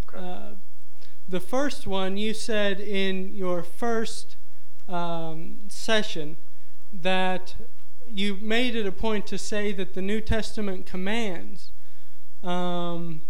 Okay. 0.09 0.19
Uh, 0.19 0.55
the 1.29 1.41
first 1.41 1.87
one 1.87 2.17
you 2.17 2.33
said 2.33 2.81
in 2.81 3.35
your 3.35 3.63
first 3.63 4.37
um, 4.89 5.59
session 5.69 6.37
that 6.93 7.55
you 8.11 8.39
made 8.41 8.75
it 8.75 8.87
a 8.87 8.93
point 8.93 9.27
to 9.27 9.37
say 9.37 9.73
that 9.73 9.95
the 9.95 10.03
New 10.03 10.21
Testament 10.21 10.87
commands 10.87 11.71
um, 12.43 13.21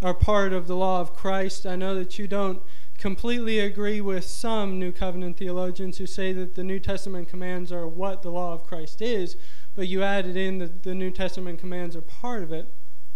are 0.00 0.14
part 0.14 0.52
of 0.52 0.66
the 0.66 0.76
law 0.76 1.00
of 1.00 1.14
Christ. 1.14 1.66
I 1.66 1.76
know 1.76 1.94
that 1.96 2.18
you 2.18 2.26
don't 2.26 2.62
completely 3.00 3.58
agree 3.58 4.02
with 4.02 4.24
some 4.24 4.78
New 4.78 4.92
Covenant 4.92 5.38
theologians 5.38 5.96
who 5.96 6.06
say 6.06 6.34
that 6.34 6.54
the 6.54 6.62
New 6.62 6.78
Testament 6.78 7.30
commands 7.30 7.72
are 7.72 7.88
what 7.88 8.22
the 8.22 8.30
law 8.30 8.52
of 8.52 8.64
Christ 8.64 9.00
is, 9.00 9.36
but 9.74 9.88
you 9.88 10.02
added 10.02 10.36
in 10.36 10.58
that 10.58 10.82
the 10.82 10.94
New 10.94 11.10
Testament 11.10 11.58
commands 11.58 11.96
are 11.96 12.02
part 12.02 12.42
of 12.42 12.52
it. 12.52 12.70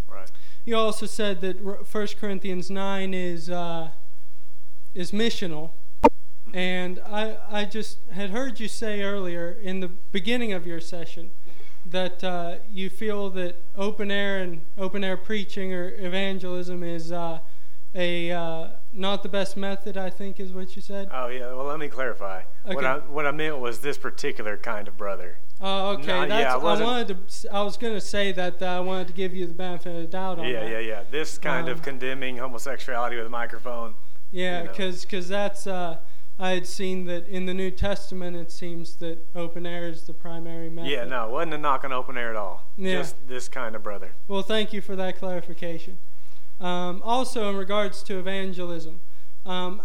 right. 0.09 0.31
You 0.65 0.77
also 0.77 1.05
said 1.05 1.43
that 1.43 1.63
1 1.63 2.07
Corinthians 2.19 2.71
9 2.71 3.13
is, 3.13 3.51
uh, 3.51 3.91
is 4.95 5.13
missional. 5.13 5.73
And 6.55 7.01
I, 7.05 7.37
I 7.51 7.65
just 7.67 7.99
had 8.11 8.31
heard 8.31 8.61
you 8.61 8.69
say 8.69 9.03
earlier 9.03 9.51
in 9.63 9.81
the 9.81 9.89
beginning 9.89 10.55
of 10.55 10.67
your 10.67 10.81
session 10.81 11.31
that 11.85 12.25
uh, 12.25 12.57
you 12.73 12.89
feel 12.89 13.29
that 13.31 13.61
open 13.77 14.11
air 14.11 14.41
and 14.41 14.63
open 14.79 15.05
air 15.05 15.19
preaching 15.19 15.75
or 15.75 15.93
evangelism 15.99 16.83
is 16.83 17.13
uh, 17.13 17.41
a 17.95 18.31
uh, 18.31 18.69
not 18.95 19.23
the 19.23 19.29
best 19.29 19.57
method. 19.57 19.97
I 19.97 20.11
think 20.11 20.39
is 20.41 20.53
what 20.53 20.77
you 20.77 20.83
said. 20.83 21.09
Oh 21.13 21.27
yeah. 21.29 21.53
Well, 21.53 21.65
let 21.67 21.79
me 21.79 21.89
clarify. 21.89 22.43
What 22.65 22.77
Okay. 22.79 22.87
I 22.87 22.99
what 22.99 23.27
I 23.27 23.31
meant 23.33 23.59
was 23.59 23.81
this 23.81 23.99
particular 23.99 24.57
kind 24.57 24.89
of 24.89 24.97
brother. 24.97 25.39
Oh, 25.61 25.91
okay. 25.93 26.07
No, 26.07 26.25
yeah, 26.25 26.55
I 26.55 26.59
I 26.59 26.81
wanted 26.83 27.29
to. 27.29 27.53
I 27.55 27.63
was 27.63 27.77
going 27.77 27.95
to 27.95 28.01
say 28.01 28.33
that 28.33 28.61
uh, 28.61 28.67
I 28.67 28.81
wanted 28.81 29.07
to 29.09 29.13
give 29.13 29.35
you 29.35 29.47
the 29.47 29.55
benefit 29.55 29.95
of 29.95 30.03
the 30.03 30.09
doubt 30.09 30.39
on 30.39 30.47
Yeah, 30.47 30.61
that. 30.61 30.71
yeah, 30.71 30.79
yeah. 30.79 30.89
yeah. 30.89 31.03
This 31.11 31.39
kind 31.39 31.69
of 31.69 31.79
Um, 31.79 31.85
condemning 31.85 32.37
homosexuality 32.39 33.17
with 33.17 33.27
a 33.27 33.31
microphone. 33.31 33.95
Yeah, 34.31 34.61
you 34.61 34.65
know. 34.67 34.73
because 34.73 35.29
that's 35.29 35.67
uh, 35.67 35.99
I 36.39 36.51
had 36.51 36.67
seen 36.67 37.05
that 37.07 37.29
in 37.29 37.47
the 37.47 37.55
New 37.55 37.71
Testament 37.71 38.37
it 38.37 38.51
seems 38.51 38.97
that 38.97 39.25
open 39.37 39.65
air 39.67 39.87
is 39.89 40.03
the 40.03 40.13
primary 40.13 40.69
method. 40.69 40.91
Yeah, 40.91 41.05
no, 41.05 41.29
wasn't 41.31 41.55
a 41.55 41.59
knock 41.59 41.85
on 41.85 41.93
open 41.93 42.19
air 42.19 42.31
at 42.31 42.37
all. 42.37 42.69
Yeah. 42.77 42.99
Just 42.99 43.29
this 43.29 43.49
kind 43.49 43.77
of 43.77 43.83
brother. 43.85 44.13
Well, 44.27 44.43
thank 44.43 44.73
you 44.73 44.81
for 44.81 44.97
that 44.97 45.17
clarification. 45.19 45.99
Um, 46.61 47.03
also, 47.05 47.51
in 47.51 47.57
regards 47.57 48.03
to 48.05 48.19
evangelism, 48.19 49.01
um, 49.45 49.83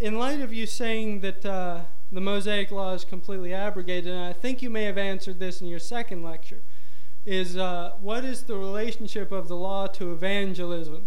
in 0.00 0.18
light 0.18 0.40
of 0.40 0.52
you 0.52 0.66
saying 0.66 1.20
that 1.20 1.46
uh, 1.46 1.80
the 2.10 2.20
Mosaic 2.20 2.70
Law 2.70 2.92
is 2.92 3.04
completely 3.04 3.54
abrogated, 3.54 4.12
and 4.12 4.24
I 4.24 4.32
think 4.32 4.62
you 4.62 4.68
may 4.68 4.84
have 4.84 4.98
answered 4.98 5.38
this 5.38 5.60
in 5.60 5.66
your 5.66 5.78
second 5.78 6.22
lecture, 6.22 6.60
is 7.24 7.56
uh, 7.56 7.92
what 8.00 8.24
is 8.24 8.42
the 8.42 8.56
relationship 8.56 9.30
of 9.30 9.48
the 9.48 9.56
law 9.56 9.86
to 9.86 10.12
evangelism? 10.12 11.06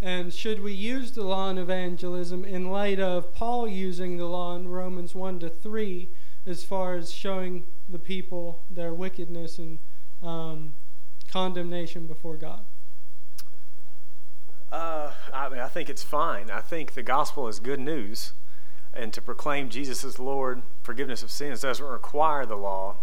And 0.00 0.32
should 0.32 0.62
we 0.62 0.72
use 0.72 1.12
the 1.12 1.24
law 1.24 1.50
in 1.50 1.58
evangelism 1.58 2.44
in 2.44 2.70
light 2.70 3.00
of 3.00 3.34
Paul 3.34 3.66
using 3.66 4.16
the 4.16 4.26
law 4.26 4.54
in 4.54 4.68
Romans 4.68 5.14
1 5.14 5.40
to 5.40 5.48
3 5.48 6.08
as 6.46 6.62
far 6.62 6.94
as 6.94 7.12
showing 7.12 7.64
the 7.88 7.98
people 7.98 8.62
their 8.70 8.94
wickedness 8.94 9.58
and 9.58 9.78
um, 10.22 10.74
condemnation 11.28 12.06
before 12.06 12.36
God? 12.36 12.60
Uh, 14.72 15.12
I 15.32 15.48
mean, 15.48 15.60
I 15.60 15.68
think 15.68 15.88
it's 15.88 16.02
fine. 16.02 16.50
I 16.50 16.60
think 16.60 16.94
the 16.94 17.02
gospel 17.02 17.48
is 17.48 17.60
good 17.60 17.80
news, 17.80 18.32
and 18.92 19.12
to 19.12 19.22
proclaim 19.22 19.68
Jesus 19.68 20.04
as 20.04 20.18
Lord, 20.18 20.62
forgiveness 20.82 21.22
of 21.22 21.30
sins 21.30 21.60
doesn't 21.60 21.86
require 21.86 22.44
the 22.44 22.56
law 22.56 22.96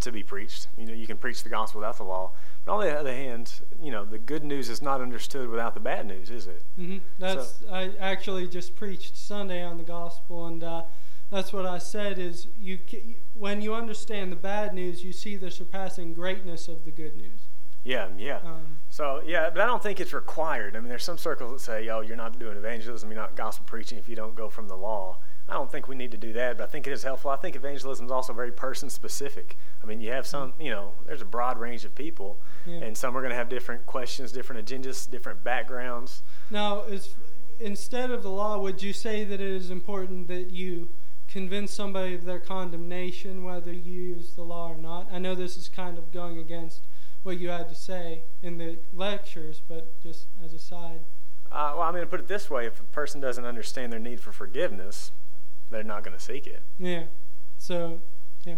to 0.00 0.12
be 0.12 0.22
preached. 0.22 0.68
You 0.78 0.86
know, 0.86 0.92
you 0.94 1.06
can 1.06 1.16
preach 1.16 1.42
the 1.42 1.48
gospel 1.48 1.80
without 1.80 1.98
the 1.98 2.04
law. 2.04 2.32
But 2.64 2.74
on 2.74 2.80
the 2.80 2.98
other 2.98 3.12
hand, 3.12 3.60
you 3.80 3.90
know, 3.90 4.04
the 4.04 4.18
good 4.18 4.44
news 4.44 4.68
is 4.70 4.80
not 4.80 5.00
understood 5.00 5.48
without 5.50 5.74
the 5.74 5.80
bad 5.80 6.06
news, 6.06 6.30
is 6.30 6.46
it? 6.46 6.62
hmm 6.76 6.98
That's 7.18 7.62
I 7.70 7.90
actually 8.00 8.48
just 8.48 8.74
preached 8.74 9.16
Sunday 9.16 9.62
on 9.62 9.76
the 9.76 9.84
gospel, 9.84 10.46
and 10.46 10.64
uh, 10.64 10.82
that's 11.30 11.52
what 11.52 11.66
I 11.66 11.78
said 11.78 12.18
is 12.18 12.46
you 12.58 12.78
when 13.34 13.60
you 13.60 13.74
understand 13.74 14.32
the 14.32 14.36
bad 14.36 14.74
news, 14.74 15.04
you 15.04 15.12
see 15.12 15.36
the 15.36 15.50
surpassing 15.50 16.14
greatness 16.14 16.68
of 16.68 16.84
the 16.84 16.90
good 16.90 17.16
news. 17.16 17.43
Yeah, 17.84 18.08
yeah. 18.16 18.38
Um, 18.44 18.78
So 18.88 19.22
yeah, 19.26 19.50
but 19.50 19.60
I 19.60 19.66
don't 19.66 19.82
think 19.82 20.00
it's 20.00 20.12
required. 20.12 20.76
I 20.76 20.80
mean, 20.80 20.88
there's 20.88 21.04
some 21.04 21.18
circles 21.18 21.52
that 21.52 21.60
say, 21.60 21.88
"Oh, 21.90 22.00
you're 22.00 22.16
not 22.16 22.38
doing 22.38 22.56
evangelism, 22.56 23.10
you're 23.10 23.20
not 23.20 23.36
gospel 23.36 23.66
preaching 23.66 23.98
if 23.98 24.08
you 24.08 24.16
don't 24.16 24.34
go 24.34 24.48
from 24.48 24.68
the 24.68 24.76
law." 24.76 25.18
I 25.46 25.52
don't 25.52 25.70
think 25.70 25.88
we 25.88 25.94
need 25.94 26.10
to 26.12 26.16
do 26.16 26.32
that, 26.32 26.56
but 26.56 26.64
I 26.64 26.66
think 26.68 26.86
it 26.86 26.92
is 26.94 27.02
helpful. 27.02 27.30
I 27.30 27.36
think 27.36 27.54
evangelism 27.54 28.06
is 28.06 28.12
also 28.12 28.32
very 28.32 28.50
person 28.50 28.88
specific. 28.88 29.58
I 29.82 29.86
mean, 29.86 30.00
you 30.00 30.10
have 30.10 30.26
some, 30.26 30.54
you 30.58 30.70
know, 30.70 30.92
there's 31.04 31.20
a 31.20 31.26
broad 31.26 31.58
range 31.58 31.84
of 31.84 31.94
people, 31.94 32.40
Yeah. 32.64 32.76
and 32.76 32.96
some 32.96 33.14
are 33.14 33.20
going 33.20 33.28
to 33.30 33.36
have 33.36 33.50
different 33.50 33.84
questions, 33.84 34.32
different 34.32 34.66
agendas, 34.66 35.10
different 35.10 35.44
backgrounds. 35.44 36.22
now, 36.50 36.84
is 36.84 37.14
instead 37.60 38.10
of 38.10 38.22
the 38.22 38.30
law, 38.30 38.56
would 38.58 38.82
you 38.82 38.94
say 38.94 39.22
that 39.24 39.38
it 39.38 39.40
is 39.62 39.68
important 39.70 40.28
that 40.28 40.50
you 40.50 40.88
convince 41.28 41.72
somebody 41.72 42.14
of 42.14 42.24
their 42.24 42.40
condemnation, 42.40 43.44
whether 43.44 43.72
you 43.72 44.00
use 44.16 44.32
the 44.34 44.42
law 44.42 44.70
or 44.70 44.78
not? 44.78 45.08
I 45.12 45.18
know 45.18 45.34
this 45.34 45.58
is 45.58 45.68
kind 45.68 45.98
of 45.98 46.10
going 46.10 46.38
against 46.38 46.86
what 47.24 47.40
you 47.40 47.48
had 47.48 47.68
to 47.68 47.74
say 47.74 48.22
in 48.42 48.58
the 48.58 48.78
lectures, 48.94 49.60
but 49.66 50.00
just 50.00 50.26
as 50.44 50.52
a 50.52 50.58
side. 50.58 51.00
Uh, 51.50 51.72
well, 51.74 51.82
I'm 51.82 51.92
going 51.92 52.04
to 52.04 52.10
put 52.10 52.20
it 52.20 52.28
this 52.28 52.48
way: 52.48 52.66
if 52.66 52.78
a 52.78 52.84
person 52.84 53.20
doesn't 53.20 53.44
understand 53.44 53.92
their 53.92 54.00
need 54.00 54.20
for 54.20 54.30
forgiveness, 54.30 55.10
they're 55.70 55.82
not 55.82 56.04
going 56.04 56.16
to 56.16 56.22
seek 56.22 56.46
it. 56.46 56.62
Yeah. 56.78 57.04
So, 57.58 58.00
yeah. 58.44 58.56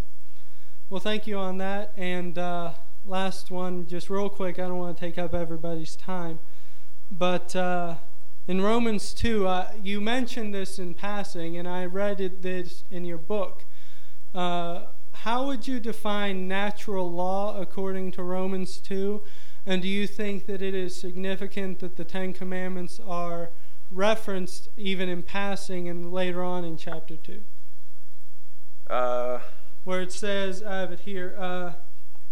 Well, 0.91 1.01
thank 1.01 1.27
you 1.27 1.39
on 1.39 1.59
that. 1.59 1.93
And 1.97 2.37
uh, 2.39 2.73
last 3.05 3.51
one, 3.51 3.87
just 3.87 4.11
real 4.11 4.29
quick. 4.29 4.59
I 4.59 4.63
don't 4.63 4.79
want 4.79 4.97
to 4.97 5.01
take 5.01 5.17
up 5.17 5.35
everybody's 5.35 5.97
time, 5.97 6.39
but 7.11 7.55
uh, 7.55 7.97
in 8.49 8.61
Romans 8.61 9.13
two, 9.13 9.47
uh, 9.47 9.71
you 9.83 10.01
mentioned 10.01 10.55
this 10.55 10.79
in 10.79 10.95
passing, 10.95 11.57
and 11.57 11.69
I 11.69 11.85
read 11.85 12.21
it 12.21 12.43
this 12.43 12.85
in 12.91 13.05
your 13.05 13.19
book. 13.19 13.65
How 15.27 15.45
would 15.47 15.67
you 15.67 15.81
define 15.81 16.47
natural 16.47 17.11
law 17.11 17.61
according 17.61 18.13
to 18.13 18.23
Romans 18.23 18.79
two? 18.79 19.23
And 19.67 19.83
do 19.83 19.89
you 19.89 20.07
think 20.07 20.47
that 20.47 20.63
it 20.63 20.73
is 20.73 20.95
significant 20.95 21.81
that 21.81 21.97
the 21.97 22.05
Ten 22.05 22.33
Commandments 22.33 23.01
are 23.05 23.51
referenced 23.91 24.69
even 24.77 25.09
in 25.09 25.25
passing 25.25 25.89
and 25.89 26.13
later 26.13 26.45
on 26.45 26.65
in 26.65 26.77
chapter 26.77 27.17
two? 27.17 27.41
Uh, 28.89 29.41
where 29.83 30.01
it 30.01 30.13
says, 30.13 30.63
I 30.63 30.79
have 30.79 30.93
it 30.93 31.01
here, 31.01 31.35
uh, 31.37 31.73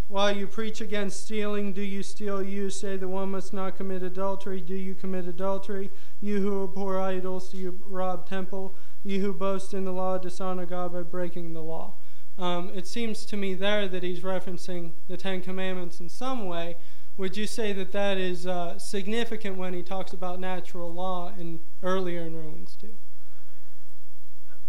while 0.06 0.30
you 0.30 0.46
preach 0.46 0.80
against 0.80 1.24
stealing, 1.24 1.72
do 1.72 1.82
you 1.82 2.04
steal? 2.04 2.44
You 2.44 2.70
say 2.70 2.96
that 2.96 3.08
one 3.08 3.32
must 3.32 3.52
not 3.52 3.76
commit 3.76 4.04
adultery. 4.04 4.60
Do 4.60 4.76
you 4.76 4.94
commit 4.94 5.26
adultery? 5.26 5.90
You 6.20 6.42
who 6.42 6.62
abhor 6.62 7.00
idols, 7.00 7.48
do 7.48 7.56
you 7.56 7.80
rob 7.88 8.28
temple? 8.28 8.72
You 9.02 9.20
who 9.20 9.32
boast 9.32 9.74
in 9.74 9.84
the 9.84 9.92
law, 9.92 10.16
dishonor 10.16 10.64
God 10.64 10.92
by 10.92 11.02
breaking 11.02 11.54
the 11.54 11.62
law. 11.62 11.94
Um, 12.38 12.70
it 12.74 12.86
seems 12.86 13.24
to 13.26 13.36
me 13.36 13.54
there 13.54 13.86
that 13.88 14.02
he's 14.02 14.20
referencing 14.20 14.92
the 15.08 15.16
Ten 15.16 15.40
Commandments 15.40 16.00
in 16.00 16.08
some 16.08 16.46
way. 16.46 16.76
Would 17.16 17.36
you 17.36 17.46
say 17.46 17.72
that 17.72 17.92
that 17.92 18.18
is 18.18 18.46
uh, 18.46 18.76
significant 18.78 19.56
when 19.56 19.72
he 19.72 19.82
talks 19.82 20.12
about 20.12 20.40
natural 20.40 20.92
law 20.92 21.32
in 21.38 21.60
earlier 21.82 22.22
in 22.22 22.36
Romans 22.36 22.76
2? 22.80 22.88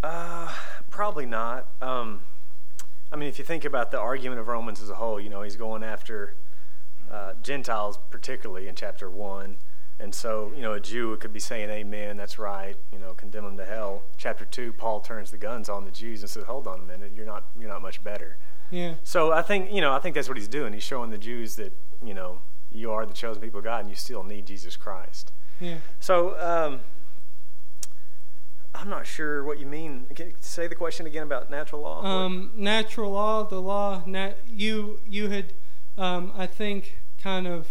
Uh, 0.04 0.54
probably 0.92 1.26
not. 1.26 1.68
Um, 1.82 2.22
I 3.12 3.16
mean, 3.16 3.30
if 3.30 3.40
you 3.40 3.46
think 3.46 3.66
about 3.66 3.90
the 3.90 4.00
argument 4.00 4.40
of 4.40 4.48
Romans 4.48 4.80
as 4.80 4.92
a 4.92 4.96
whole, 4.96 5.20
you 5.20 5.30
know, 5.30 5.42
he's 5.42 5.56
going 5.56 5.84
after 5.84 6.36
uh, 7.10 7.34
Gentiles, 7.42 7.98
particularly 8.12 8.68
in 8.68 8.76
chapter 8.76 9.10
1. 9.10 9.58
And 10.00 10.14
so, 10.14 10.52
you 10.56 10.62
know, 10.62 10.74
a 10.74 10.80
Jew 10.80 11.16
could 11.18 11.32
be 11.32 11.40
saying, 11.40 11.70
Amen, 11.70 12.18
that's 12.18 12.38
right, 12.38 12.76
you 12.92 13.00
know, 13.00 13.14
condemn 13.14 13.46
them 13.46 13.58
to 13.58 13.66
hell. 13.66 14.04
Chapter 14.18 14.44
2, 14.46 14.74
Paul 14.74 15.00
turns 15.00 15.32
the 15.32 15.38
guns 15.38 15.70
on 15.70 15.86
the 15.86 15.92
Jews 15.92 16.22
and 16.22 16.30
says, 16.30 16.44
Hold 16.44 16.68
on 16.68 16.80
a 16.80 16.84
minute, 16.84 17.14
you're 17.16 17.26
not, 17.26 17.46
you're 17.58 17.70
not 17.70 17.82
much 17.82 18.04
better. 18.04 18.38
Yeah. 18.72 18.96
So 19.04 19.32
I 19.32 19.42
think, 19.42 19.72
you 19.72 19.80
know, 19.80 19.94
I 19.94 20.00
think 20.00 20.16
that's 20.16 20.28
what 20.28 20.38
he's 20.38 20.48
doing. 20.48 20.74
He's 20.74 20.84
showing 20.84 21.12
the 21.12 21.18
Jews 21.18 21.56
that, 21.56 21.72
you 22.04 22.14
know, 22.14 22.40
you 22.72 22.92
are 22.92 23.06
the 23.06 23.14
chosen 23.14 23.42
people 23.42 23.60
of 23.60 23.64
God 23.64 23.82
and 23.82 23.90
you 23.90 23.96
still 23.96 24.24
need 24.24 24.46
Jesus 24.46 24.76
Christ. 24.76 25.32
Yeah. 25.62 25.78
So, 26.00 26.38
um, 26.40 26.82
I'm 28.74 28.90
not 28.90 29.08
sure 29.08 29.44
what 29.44 29.60
you 29.60 29.66
mean. 29.66 30.08
Can 30.14 30.28
you 30.28 30.36
say 30.42 30.68
the 30.68 30.76
question 30.76 31.08
again 31.08 31.24
about 31.24 31.50
natural 31.50 31.82
law? 31.82 32.04
Um, 32.04 32.52
natural 32.56 33.12
law, 33.12 33.44
the 33.44 33.62
law, 33.62 34.04
nat- 34.06 34.40
you 34.52 35.00
you 35.08 35.30
had, 35.30 35.54
um, 35.98 36.34
I 36.36 36.46
think, 36.46 36.98
kind 37.22 37.48
of 37.48 37.68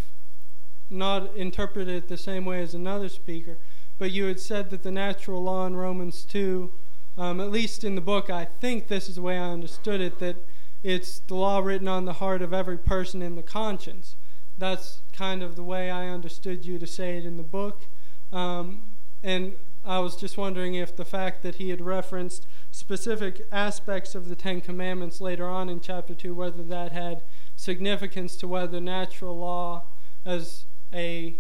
not 0.90 1.34
interpreted 1.36 1.94
it 1.94 2.08
the 2.08 2.16
same 2.16 2.44
way 2.44 2.62
as 2.62 2.74
another 2.74 3.08
speaker, 3.08 3.58
but 3.98 4.10
you 4.10 4.24
had 4.24 4.40
said 4.40 4.70
that 4.70 4.82
the 4.82 4.90
natural 4.90 5.42
law 5.42 5.66
in 5.66 5.76
Romans 5.76 6.24
2, 6.24 6.70
um, 7.16 7.40
at 7.40 7.50
least 7.50 7.84
in 7.84 7.94
the 7.94 8.00
book, 8.00 8.28
I 8.30 8.44
think 8.44 8.88
this 8.88 9.08
is 9.08 9.14
the 9.16 9.22
way 9.22 9.38
I 9.38 9.50
understood 9.50 10.00
it, 10.00 10.18
that 10.18 10.36
it's 10.82 11.20
the 11.20 11.34
law 11.34 11.60
written 11.60 11.88
on 11.88 12.04
the 12.04 12.14
heart 12.14 12.42
of 12.42 12.52
every 12.52 12.76
person 12.76 13.22
in 13.22 13.36
the 13.36 13.42
conscience. 13.42 14.16
That's 14.58 15.00
kind 15.12 15.42
of 15.42 15.56
the 15.56 15.62
way 15.62 15.90
I 15.90 16.08
understood 16.08 16.64
you 16.64 16.78
to 16.78 16.86
say 16.86 17.16
it 17.16 17.24
in 17.24 17.36
the 17.36 17.42
book. 17.42 17.86
Um, 18.32 18.82
and 19.22 19.54
I 19.84 19.98
was 19.98 20.16
just 20.16 20.36
wondering 20.36 20.74
if 20.74 20.96
the 20.96 21.04
fact 21.04 21.42
that 21.42 21.56
he 21.56 21.70
had 21.70 21.80
referenced 21.80 22.46
specific 22.70 23.46
aspects 23.52 24.14
of 24.14 24.28
the 24.28 24.36
Ten 24.36 24.60
Commandments 24.60 25.20
later 25.20 25.46
on 25.46 25.68
in 25.68 25.80
chapter 25.80 26.14
2, 26.14 26.34
whether 26.34 26.62
that 26.62 26.92
had 26.92 27.22
significance 27.56 28.36
to 28.36 28.48
whether 28.48 28.80
natural 28.80 29.38
law, 29.38 29.84
as 30.24 30.64
a 30.94 31.34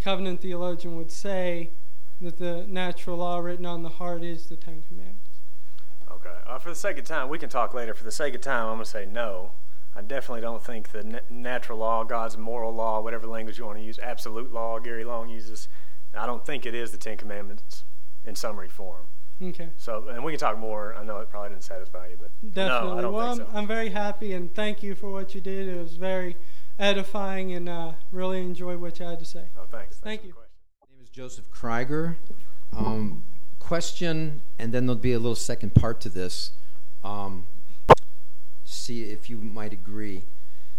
covenant 0.00 0.40
theologian 0.40 0.96
would 0.96 1.10
say, 1.10 1.70
that 2.20 2.38
the 2.38 2.66
natural 2.68 3.18
law 3.18 3.38
written 3.38 3.66
on 3.66 3.82
the 3.82 3.88
heart 3.88 4.22
is 4.22 4.46
the 4.46 4.56
Ten 4.56 4.82
Commandments. 4.88 5.38
Okay. 6.10 6.34
Uh, 6.46 6.58
for 6.58 6.70
the 6.70 6.74
sake 6.74 6.98
of 6.98 7.04
time, 7.04 7.28
we 7.28 7.38
can 7.38 7.48
talk 7.48 7.74
later. 7.74 7.94
For 7.94 8.04
the 8.04 8.12
sake 8.12 8.34
of 8.34 8.40
time, 8.40 8.66
I'm 8.66 8.76
going 8.76 8.84
to 8.84 8.90
say 8.90 9.06
no. 9.06 9.52
I 9.94 10.02
definitely 10.02 10.40
don't 10.40 10.62
think 10.62 10.90
the 10.90 11.22
natural 11.30 11.78
law, 11.78 12.04
God's 12.04 12.36
moral 12.36 12.72
law, 12.72 13.00
whatever 13.00 13.26
language 13.26 13.58
you 13.58 13.66
want 13.66 13.78
to 13.78 13.84
use, 13.84 13.98
absolute 13.98 14.52
law, 14.52 14.78
Gary 14.78 15.04
Long 15.04 15.28
uses, 15.28 15.68
I 16.16 16.26
don't 16.26 16.44
think 16.44 16.66
it 16.66 16.74
is 16.74 16.90
the 16.90 16.98
Ten 16.98 17.16
Commandments 17.16 17.84
in 18.24 18.34
summary 18.34 18.68
form. 18.68 19.02
Okay. 19.40 19.68
So, 19.76 20.08
and 20.08 20.24
we 20.24 20.32
can 20.32 20.40
talk 20.40 20.58
more. 20.58 20.94
I 20.94 21.04
know 21.04 21.18
it 21.18 21.30
probably 21.30 21.50
didn't 21.50 21.62
satisfy 21.62 22.08
you, 22.08 22.16
but 22.20 22.30
definitely. 22.54 22.88
No, 22.90 22.98
I 22.98 23.00
don't 23.00 23.12
well, 23.12 23.36
think 23.36 23.48
I'm. 23.50 23.56
I'm 23.56 23.66
very 23.66 23.90
happy 23.90 24.32
and 24.32 24.52
thank 24.52 24.82
you 24.82 24.96
for 24.96 25.10
what 25.10 25.34
you 25.34 25.40
did. 25.40 25.68
It 25.68 25.78
was 25.80 25.96
very 25.96 26.36
edifying 26.78 27.52
and 27.52 27.68
uh, 27.68 27.92
really 28.12 28.40
enjoyed 28.40 28.80
what 28.80 28.98
you 28.98 29.06
had 29.06 29.18
to 29.18 29.24
say. 29.24 29.44
Oh, 29.56 29.62
thanks. 29.70 29.96
thanks 29.96 29.96
Thank 29.98 30.24
you. 30.24 30.34
My 30.34 30.86
name 30.94 31.02
is 31.02 31.10
Joseph 31.10 31.50
Krieger. 31.50 32.16
Um, 32.76 33.24
question, 33.58 34.42
and 34.58 34.72
then 34.72 34.86
there'll 34.86 35.00
be 35.00 35.12
a 35.12 35.18
little 35.18 35.34
second 35.34 35.74
part 35.74 36.00
to 36.02 36.08
this. 36.08 36.52
Um, 37.02 37.46
see 38.64 39.04
if 39.04 39.28
you 39.28 39.38
might 39.38 39.72
agree. 39.72 40.22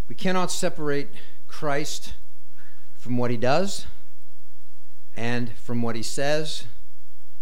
We 0.08 0.16
cannot 0.16 0.52
separate 0.52 1.10
Christ 1.48 2.14
from 2.96 3.18
what 3.18 3.32
he 3.32 3.38
does 3.38 3.86
and 5.16 5.52
from 5.54 5.82
what 5.82 5.96
he 5.96 6.04
says 6.04 6.66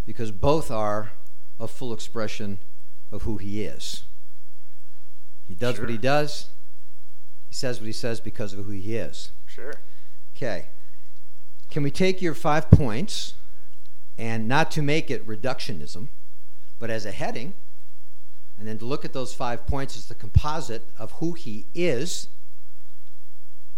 because 0.05 0.31
both 0.31 0.71
are 0.71 1.11
a 1.59 1.67
full 1.67 1.93
expression 1.93 2.59
of 3.11 3.23
who 3.23 3.37
he 3.37 3.63
is. 3.63 4.03
He 5.47 5.55
does 5.55 5.75
Sure. 5.75 5.85
what 5.85 5.91
he 5.91 5.97
does, 5.97 6.47
he 6.56 6.56
says 7.57 7.79
what 7.79 7.87
he 7.87 7.91
says 7.91 8.19
because 8.19 8.53
of 8.53 8.65
who 8.65 8.71
he 8.71 8.95
is. 8.95 9.31
Sure. 9.47 9.73
Okay. 10.35 10.67
Can 11.71 11.81
we 11.81 11.89
take 11.89 12.21
your 12.21 12.35
five 12.35 12.69
points 12.69 13.33
and 14.17 14.47
not 14.47 14.69
to 14.71 14.81
make 14.81 15.09
it 15.09 15.27
reductionism, 15.27 16.07
but 16.79 16.91
as 16.91 17.05
a 17.05 17.11
heading, 17.11 17.55
and 18.59 18.67
then 18.67 18.77
to 18.77 18.85
look 18.85 19.03
at 19.03 19.13
those 19.13 19.33
five 19.33 19.65
points 19.65 19.97
as 19.97 20.05
the 20.05 20.15
composite 20.15 20.83
of 20.99 21.13
who 21.13 21.33
he 21.33 21.65
is? 21.73 22.27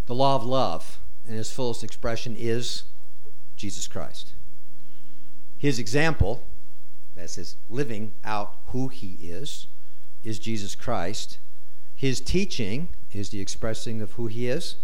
The 0.06 0.14
law 0.14 0.36
of 0.36 0.44
love, 0.44 0.98
in 1.26 1.36
its 1.36 1.50
fullest 1.50 1.82
expression, 1.82 2.36
is 2.38 2.84
Jesus 3.56 3.88
Christ. 3.88 4.34
His 5.56 5.78
example, 5.78 6.42
that's 7.16 7.36
his 7.36 7.56
living 7.70 8.12
out 8.24 8.56
who 8.66 8.88
he 8.88 9.16
is, 9.22 9.68
is 10.22 10.38
Jesus 10.38 10.74
Christ. 10.74 11.38
His 11.96 12.20
teaching 12.20 12.88
is 13.12 13.30
the 13.30 13.40
expressing 13.40 14.00
of 14.00 14.12
who 14.12 14.26
he 14.26 14.48
is, 14.48 14.76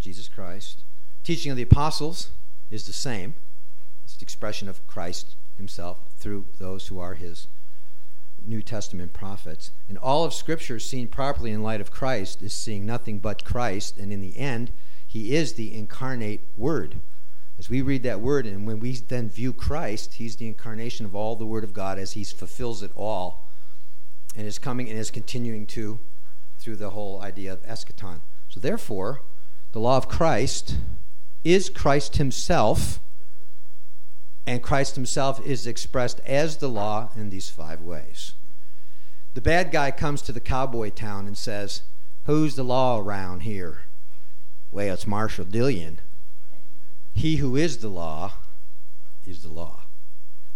Jesus 0.00 0.28
Christ. 0.28 0.82
Teaching 1.24 1.50
of 1.50 1.56
the 1.56 1.62
apostles 1.62 2.30
is 2.70 2.86
the 2.86 2.92
same. 2.92 3.34
It's 4.04 4.16
the 4.16 4.22
expression 4.22 4.68
of 4.68 4.86
Christ 4.86 5.34
himself 5.56 5.98
through 6.16 6.46
those 6.58 6.86
who 6.86 6.98
are 6.98 7.14
his 7.14 7.48
New 8.44 8.62
Testament 8.62 9.12
prophets. 9.12 9.72
And 9.88 9.98
all 9.98 10.24
of 10.24 10.32
Scripture, 10.32 10.78
seen 10.78 11.08
properly 11.08 11.50
in 11.50 11.62
light 11.62 11.80
of 11.80 11.90
Christ, 11.90 12.40
is 12.42 12.54
seeing 12.54 12.86
nothing 12.86 13.18
but 13.18 13.44
Christ. 13.44 13.98
And 13.98 14.12
in 14.12 14.20
the 14.20 14.36
end, 14.38 14.70
he 15.06 15.34
is 15.34 15.54
the 15.54 15.74
incarnate 15.74 16.40
Word. 16.56 16.96
As 17.58 17.68
we 17.68 17.82
read 17.82 18.04
that 18.04 18.20
Word, 18.20 18.46
and 18.46 18.66
when 18.66 18.78
we 18.78 18.92
then 18.96 19.28
view 19.28 19.52
Christ, 19.52 20.14
he's 20.14 20.36
the 20.36 20.46
incarnation 20.46 21.04
of 21.04 21.14
all 21.14 21.34
the 21.34 21.46
Word 21.46 21.64
of 21.64 21.74
God 21.74 21.98
as 21.98 22.12
he 22.12 22.22
fulfills 22.24 22.82
it 22.82 22.92
all 22.94 23.48
and 24.36 24.46
is 24.46 24.58
coming 24.58 24.88
and 24.88 24.98
is 24.98 25.10
continuing 25.10 25.66
to 25.66 25.98
through 26.58 26.76
the 26.76 26.90
whole 26.90 27.20
idea 27.22 27.52
of 27.52 27.62
eschaton. 27.64 28.20
So, 28.48 28.60
therefore, 28.60 29.22
the 29.72 29.80
law 29.80 29.96
of 29.96 30.08
Christ 30.08 30.76
is 31.44 31.70
Christ 31.70 32.16
himself, 32.16 33.00
and 34.46 34.62
Christ 34.62 34.94
himself 34.94 35.44
is 35.46 35.66
expressed 35.66 36.20
as 36.20 36.56
the 36.56 36.68
law 36.68 37.10
in 37.14 37.30
these 37.30 37.50
five 37.50 37.80
ways. 37.80 38.32
The 39.34 39.40
bad 39.40 39.70
guy 39.70 39.90
comes 39.90 40.22
to 40.22 40.32
the 40.32 40.40
cowboy 40.40 40.90
town 40.90 41.26
and 41.26 41.36
says, 41.36 41.82
Who's 42.24 42.56
the 42.56 42.64
law 42.64 42.98
around 42.98 43.40
here? 43.40 43.82
Well, 44.70 44.94
it's 44.94 45.06
Marshal 45.06 45.44
Dillon. 45.44 45.98
He 47.14 47.36
who 47.36 47.56
is 47.56 47.78
the 47.78 47.88
law 47.88 48.32
is 49.26 49.42
the 49.42 49.48
law. 49.48 49.82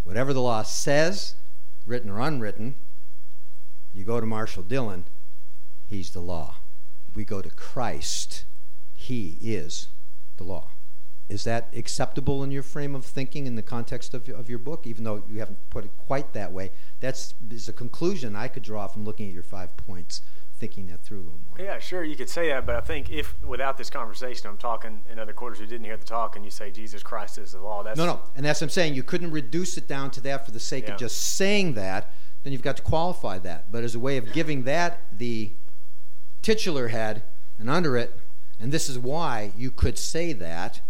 Whatever 0.05 0.33
the 0.33 0.43
law 0.43 0.63
says, 0.63 1.35
written 1.87 2.11
or 2.11 2.21
unwritten, 2.21 2.75
you 3.95 4.05
go 4.05 4.21
to 4.21 4.27
Marshal 4.27 4.63
Dillon, 4.63 5.05
he's 5.93 6.11
the 6.11 6.21
law. 6.21 6.57
We 7.15 7.25
go 7.25 7.43
to 7.43 7.51
Christ, 7.51 8.45
he 8.95 9.37
is 9.43 9.89
the 10.39 10.45
law. 10.45 10.69
Is 11.29 11.45
that 11.45 11.69
acceptable 11.75 12.43
in 12.43 12.51
your 12.51 12.63
frame 12.63 12.95
of 12.95 13.05
thinking 13.05 13.47
in 13.47 13.55
the 13.57 13.63
context 13.63 14.13
of, 14.13 14.29
of 14.29 14.49
your 14.51 14.59
book, 14.59 14.87
even 14.87 15.05
though 15.05 15.23
you 15.31 15.39
haven't 15.39 15.59
put 15.71 15.85
it 15.85 15.91
quite 15.99 16.33
that 16.33 16.53
way? 16.53 16.73
That's 17.01 17.35
is 17.51 17.69
a 17.69 17.73
conclusion 17.73 18.35
I 18.35 18.49
could 18.49 18.63
draw 18.63 18.87
from 18.87 19.05
looking 19.05 19.29
at 19.29 19.35
your 19.35 19.43
five 19.43 19.75
points, 19.77 20.23
thinking 20.59 20.89
that 20.89 21.03
through 21.03 21.19
a 21.19 21.25
little 21.25 21.41
more. 21.49 21.65
Yeah, 21.65 21.79
sure, 21.79 22.05
you 22.05 22.17
could 22.17 22.29
say 22.29 22.49
that, 22.49 22.67
but 22.67 22.75
I 22.75 22.81
think 22.81 23.11
if 23.11 23.43
without 23.43 23.79
this 23.79 23.89
conversation, 23.89 24.47
I'm 24.47 24.59
talking 24.59 25.03
in 25.11 25.19
other 25.19 25.33
quarters 25.33 25.59
who 25.59 25.67
didn't 25.67 25.85
hear 25.85 25.97
the 25.97 26.05
talk, 26.05 26.37
and 26.37 26.45
you 26.45 26.51
say 26.51 26.71
Jesus 26.71 27.03
Christ 27.03 27.39
is 27.39 27.53
the 27.53 27.61
law. 27.61 27.83
That's 27.83 27.97
No, 27.99 28.07
no, 28.07 28.21
and 28.37 28.45
that's 28.45 28.61
what 28.61 28.67
I'm 28.67 28.71
saying. 28.71 28.95
You 28.95 29.03
couldn't 29.03 29.31
reduce 29.31 29.77
it 29.79 29.87
down 29.87 30.11
to 30.13 30.21
that 30.23 30.45
for 30.45 30.53
the 30.53 30.61
sake 30.61 30.87
Yeah. 30.89 30.95
of 30.95 30.99
just 31.01 31.37
saying 31.37 31.75
that. 31.75 32.13
Then 32.43 32.53
you've 32.53 32.63
got 32.63 32.77
to 32.79 32.83
qualify 32.83 33.39
that. 33.39 33.71
But 33.71 33.85
as 33.85 33.95
a 33.95 34.01
way 34.01 34.17
of 34.17 34.33
giving 34.33 34.65
that 34.65 35.01
the 35.17 35.53
titular 36.43 36.89
head 36.89 37.23
and 37.59 37.71
under 37.71 37.97
it, 37.97 38.19
and 38.61 38.71
this 38.73 38.89
is 38.89 38.99
why 38.99 39.53
you 39.57 39.71
could 39.71 39.99
say 39.99 40.33
that 40.35 40.81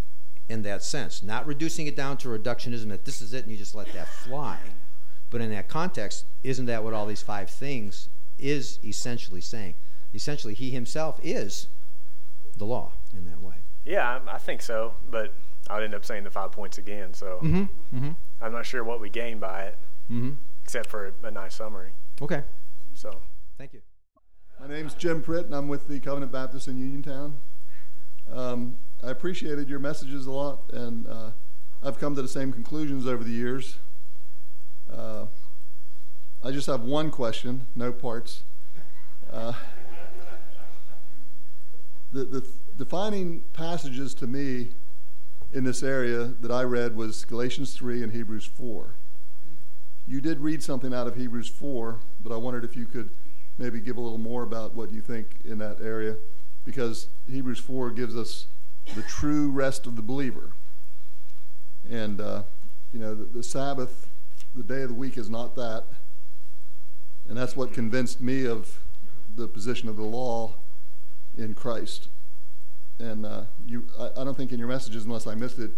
in 0.49 0.62
that 0.62 0.83
sense, 0.83 1.23
not 1.23 1.47
reducing 1.47 1.87
it 1.87 1.97
down 1.97 2.16
to 2.19 2.29
reductionism 2.29 2.89
that 2.89 3.05
this 3.05 3.23
is 3.23 3.33
it 3.33 3.45
and 3.45 3.53
you 3.53 3.57
just 3.59 3.74
let 3.74 3.93
that 3.95 4.09
fly. 4.09 4.59
But 5.31 5.41
in 5.41 5.51
that 5.53 5.69
context, 5.69 6.27
isn't 6.43 6.66
that 6.66 6.85
what 6.85 6.93
all 6.93 7.07
these 7.07 7.23
five 7.23 7.49
things 7.49 8.09
is 8.39 8.79
essentially 8.85 9.41
saying? 9.41 9.74
Essentially, 10.15 10.53
he 10.53 10.70
himself 10.70 11.19
is 11.23 11.69
the 12.59 12.66
law 12.66 12.93
in 13.16 13.24
that 13.27 13.41
way. 13.41 13.55
Yeah, 13.85 14.20
I, 14.29 14.37
think 14.39 14.61
so, 14.61 14.95
but 15.11 15.33
I 15.70 15.77
would 15.77 15.85
end 15.85 15.95
up 15.95 16.05
saying 16.05 16.24
the 16.24 16.31
five 16.31 16.53
points 16.53 16.77
again. 16.77 17.15
So 17.15 17.39
Mm-hmm. 17.43 17.97
Mm-hmm. 17.97 18.11
I'm 18.43 18.53
not 18.53 18.66
sure 18.66 18.85
what 18.85 19.01
we 19.01 19.09
gain 19.09 19.39
by 19.39 19.65
it, 19.65 19.79
Mm-hmm. 20.11 20.33
except 20.65 20.91
for 20.91 21.12
a 21.23 21.31
nice 21.31 21.55
summary. 21.55 21.93
Okay. 22.20 22.43
So 22.93 23.23
Thank 23.57 23.73
you. 23.73 23.81
My 24.62 24.68
name's 24.68 24.94
Jim 24.94 25.24
Pritt, 25.24 25.47
and 25.47 25.56
I'm 25.56 25.66
with 25.66 25.89
the 25.89 25.98
Covenant 25.98 26.30
Baptist 26.30 26.68
in 26.68 26.78
Uniontown. 26.78 27.36
Um, 28.32 28.76
I 29.02 29.10
appreciated 29.10 29.68
your 29.68 29.80
messages 29.80 30.26
a 30.26 30.30
lot, 30.30 30.60
and 30.72 31.05
uh, 31.09 31.30
I've 31.82 31.98
come 31.98 32.14
to 32.14 32.22
the 32.22 32.28
same 32.28 32.52
conclusions 32.52 33.05
over 33.05 33.24
the 33.24 33.32
years. 33.32 33.78
Uh, 34.89 35.26
I 36.44 36.52
just 36.52 36.68
have 36.68 36.82
one 36.82 37.10
question, 37.10 37.66
no 37.74 37.90
parts. 37.90 38.44
Uh, 39.32 39.55
the, 42.12 42.22
the 42.22 42.47
defining 42.78 43.43
passages 43.55 44.14
to 44.14 44.28
me 44.28 44.68
in 45.52 45.64
this 45.64 45.82
area 45.82 46.34
that 46.40 46.52
I 46.52 46.62
read 46.62 46.94
was 46.94 47.24
Galatians 47.24 47.74
3 47.74 48.05
and 48.05 48.12
Hebrews 48.12 48.44
4. 48.44 48.94
You 50.06 50.20
did 50.20 50.39
read 50.39 50.62
something 50.62 50.94
out 50.94 51.09
of 51.09 51.16
Hebrews 51.16 51.48
4, 51.48 51.98
but 52.22 52.32
I 52.32 52.36
wondered 52.36 52.64
if 52.64 52.76
you 52.76 52.86
could 52.86 53.10
maybe 53.59 53.81
give 53.81 53.97
a 53.97 54.01
little 54.01 54.19
more 54.19 54.43
about 54.43 54.74
what 54.74 54.93
you 54.93 55.01
think 55.01 55.37
in 55.45 55.59
that 55.59 55.79
area, 55.81 56.16
because 56.65 57.09
Hebrews 57.31 57.59
4 57.59 57.91
gives 57.91 58.16
us 58.16 58.47
the 58.95 59.03
true 59.03 59.51
rest 59.51 59.87
of 59.87 59.97
the 59.97 60.03
believer. 60.03 60.51
And, 61.89 62.20
uh, 62.20 62.43
you 62.93 62.99
know, 62.99 63.15
the, 63.15 63.24
the 63.24 63.43
Sabbath, 63.43 64.09
the 64.55 64.62
day 64.62 64.83
of 64.83 64.89
the 64.89 64.95
week, 64.95 65.16
is 65.16 65.31
not 65.31 65.55
that. 65.57 65.85
And 67.29 67.37
that's 67.37 67.57
what 67.57 67.73
convinced 67.73 68.20
me 68.20 68.47
of 68.47 68.81
the 69.35 69.49
position 69.49 69.89
of 69.89 69.97
the 69.97 70.03
law 70.03 70.55
in 71.37 71.55
Christ. 71.55 72.09
And 72.99 73.24
uh, 73.24 73.45
you, 73.66 73.87
I, 73.99 74.20
I, 74.20 74.24
don't 74.24 74.37
think 74.37 74.53
in 74.53 74.59
your 74.59 74.69
messages, 74.69 75.05
unless 75.05 75.27
I 75.27 75.35
missed 75.35 75.59
it, 75.59 75.70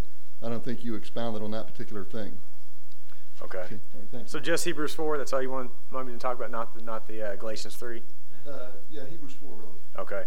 I 0.43 0.49
don't 0.49 0.65
think 0.65 0.85
you 0.85 0.95
expounded 0.95 1.43
on 1.43 1.53
that 1.53 1.67
particular 1.67 2.05
thing. 2.05 2.33
Okay. 3.45 3.59
okay 3.59 3.79
right, 4.13 4.29
so 4.29 4.39
just 4.41 4.65
Hebrews 4.65 4.95
four. 4.95 5.19
That's 5.19 5.33
all 5.33 5.43
you 5.43 5.51
want, 5.51 5.71
want 5.93 6.07
me 6.07 6.13
to 6.13 6.19
talk 6.19 6.37
about, 6.37 6.51
not 6.51 6.75
the, 6.75 6.83
not 6.83 7.07
the 7.07 7.23
uh, 7.23 7.37
Galatians 7.37 7.77
three. 7.77 8.03
Uh, 8.49 8.69
yeah, 8.91 9.03
Hebrews 9.09 9.35
four, 9.35 9.53
really. 9.53 9.81
Okay. 9.99 10.25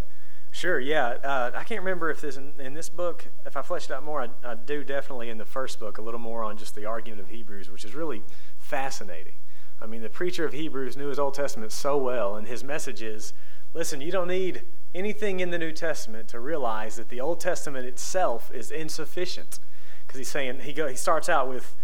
Sure. 0.51 0.79
Yeah. 0.79 1.17
Uh, 1.23 1.51
I 1.53 1.63
can't 1.63 1.81
remember 1.81 2.09
if 2.09 2.21
this 2.21 2.37
in, 2.37 2.53
in, 2.59 2.73
this 2.73 2.89
book. 2.89 3.27
If 3.45 3.57
I 3.57 3.61
fleshed 3.61 3.91
out 3.91 4.03
more, 4.03 4.21
I, 4.21 4.29
I 4.43 4.55
do 4.55 4.83
definitely 4.83 5.29
in 5.29 5.37
the 5.37 5.45
first 5.45 5.79
book 5.79 5.97
a 5.97 6.01
little 6.01 6.19
more 6.19 6.43
on 6.43 6.57
just 6.57 6.73
the 6.73 6.85
argument 6.85 7.21
of 7.21 7.29
Hebrews, 7.29 7.69
which 7.69 7.85
is 7.85 7.93
really 7.93 8.23
fascinating. 8.57 9.35
I 9.81 9.85
mean, 9.85 10.01
the 10.01 10.09
preacher 10.09 10.45
of 10.45 10.53
Hebrews 10.53 10.97
knew 10.97 11.09
his 11.09 11.19
Old 11.19 11.35
Testament 11.35 11.71
so 11.71 11.97
well, 11.97 12.35
and 12.35 12.47
his 12.47 12.63
message 12.63 13.01
is 13.01 13.33
listen, 13.73 14.01
you 14.01 14.11
don't 14.11 14.27
need 14.27 14.63
anything 14.95 15.39
in 15.39 15.51
the 15.51 15.59
New 15.59 15.71
Testament 15.71 16.27
to 16.29 16.39
realize 16.39 16.95
that 16.95 17.09
the 17.09 17.21
Old 17.21 17.39
Testament 17.39 17.85
itself 17.85 18.51
is 18.53 18.71
insufficient. 18.71 19.59
Because 20.05 20.19
he's 20.19 20.29
saying, 20.29 20.61
he, 20.61 20.73
go, 20.73 20.87
he 20.87 20.95
starts 20.95 21.29
out 21.29 21.49
with 21.49 21.75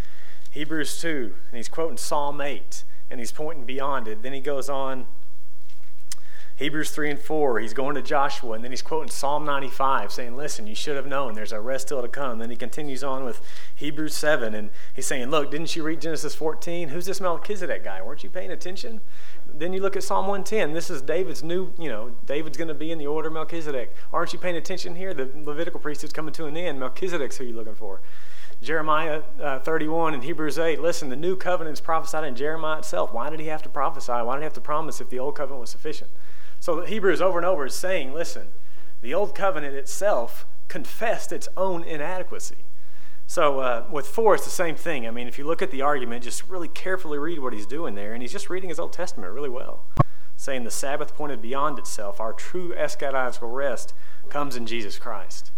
Hebrews 0.53 1.01
2, 1.01 1.33
and 1.49 1.57
he's 1.57 1.67
quoting 1.67 1.97
Psalm 1.97 2.39
8, 2.39 2.83
and 3.09 3.19
he's 3.19 3.31
pointing 3.31 3.65
beyond 3.65 4.07
it. 4.07 4.21
Then 4.21 4.33
he 4.33 4.39
goes 4.39 4.69
on 4.69 5.07
Hebrews 6.57 6.91
3 6.91 7.09
and 7.09 7.19
4, 7.19 7.59
he's 7.59 7.73
going 7.73 7.95
to 7.95 8.03
Joshua, 8.03 8.53
and 8.53 8.63
then 8.63 8.71
he's 8.71 8.83
quoting 8.83 9.09
Psalm 9.09 9.45
95, 9.45 10.11
saying, 10.11 10.37
Listen, 10.37 10.67
you 10.67 10.75
should 10.75 10.95
have 10.95 11.07
known 11.07 11.33
there's 11.33 11.51
a 11.51 11.59
rest 11.59 11.87
still 11.87 12.03
to 12.03 12.07
come. 12.07 12.37
Then 12.37 12.51
he 12.51 12.55
continues 12.55 13.03
on 13.03 13.23
with 13.23 13.41
Hebrews 13.73 14.13
7, 14.13 14.53
and 14.53 14.69
he's 14.93 15.07
saying, 15.07 15.31
Look, 15.31 15.49
didn't 15.49 15.75
you 15.75 15.81
read 15.81 16.01
Genesis 16.01 16.35
14? 16.35 16.89
Who's 16.89 17.07
this 17.07 17.19
Melchizedek 17.19 17.83
guy? 17.83 18.03
Weren't 18.03 18.23
you 18.23 18.29
paying 18.29 18.51
attention? 18.51 19.01
Then 19.51 19.73
you 19.73 19.81
look 19.81 19.95
at 19.95 20.03
Psalm 20.03 20.27
110. 20.27 20.73
This 20.73 20.91
is 20.91 21.01
David's 21.01 21.41
new, 21.41 21.73
you 21.79 21.89
know, 21.89 22.11
David's 22.27 22.57
going 22.57 22.67
to 22.67 22.75
be 22.75 22.91
in 22.91 22.99
the 22.99 23.07
order 23.07 23.29
of 23.29 23.33
Melchizedek. 23.33 23.95
Aren't 24.13 24.33
you 24.33 24.37
paying 24.37 24.55
attention 24.55 24.95
here? 24.95 25.15
The 25.15 25.31
Levitical 25.35 25.79
priesthood's 25.79 26.13
coming 26.13 26.33
to 26.33 26.45
an 26.45 26.55
end. 26.55 26.79
Melchizedek's 26.79 27.37
who 27.37 27.45
you're 27.45 27.55
looking 27.55 27.73
for. 27.73 28.01
Jeremiah 28.63 29.23
uh, 29.41 29.59
31 29.59 30.13
and 30.13 30.23
Hebrews 30.23 30.57
8. 30.57 30.79
Listen, 30.79 31.09
the 31.09 31.15
new 31.15 31.35
covenant 31.35 31.73
is 31.73 31.81
prophesied 31.81 32.23
in 32.23 32.35
Jeremiah 32.35 32.79
itself. 32.79 33.13
Why 33.13 33.29
did 33.29 33.39
he 33.39 33.47
have 33.47 33.61
to 33.63 33.69
prophesy? 33.69 34.11
Why 34.11 34.35
did 34.35 34.41
he 34.41 34.45
have 34.45 34.53
to 34.53 34.61
promise 34.61 35.01
if 35.01 35.09
the 35.09 35.19
old 35.19 35.35
covenant 35.35 35.61
was 35.61 35.69
sufficient? 35.69 36.09
So 36.59 36.81
Hebrews 36.81 37.21
over 37.21 37.37
and 37.37 37.45
over 37.45 37.65
is 37.65 37.75
saying, 37.75 38.13
listen, 38.13 38.47
the 39.01 39.13
old 39.13 39.35
covenant 39.35 39.75
itself 39.75 40.45
confessed 40.69 41.31
its 41.31 41.49
own 41.57 41.83
inadequacy. 41.83 42.63
So 43.27 43.59
uh, 43.59 43.85
with 43.91 44.07
four, 44.07 44.35
it's 44.35 44.45
the 44.45 44.49
same 44.49 44.75
thing. 44.75 45.05
I 45.07 45.11
mean, 45.11 45.27
if 45.27 45.37
you 45.37 45.45
look 45.45 45.61
at 45.61 45.71
the 45.71 45.81
argument, 45.81 46.23
just 46.23 46.47
really 46.47 46.67
carefully 46.67 47.17
read 47.17 47.39
what 47.39 47.53
he's 47.53 47.65
doing 47.65 47.95
there, 47.95 48.13
and 48.13 48.21
he's 48.21 48.31
just 48.31 48.49
reading 48.49 48.69
his 48.69 48.79
Old 48.79 48.93
Testament 48.93 49.33
really 49.33 49.49
well, 49.49 49.83
saying 50.37 50.63
the 50.63 50.71
Sabbath 50.71 51.15
pointed 51.15 51.41
beyond 51.41 51.79
itself. 51.79 52.19
Our 52.19 52.33
true 52.33 52.73
eschatological 52.73 53.53
rest 53.53 53.93
comes 54.29 54.55
in 54.55 54.65
Jesus 54.65 54.97
Christ. 54.97 55.51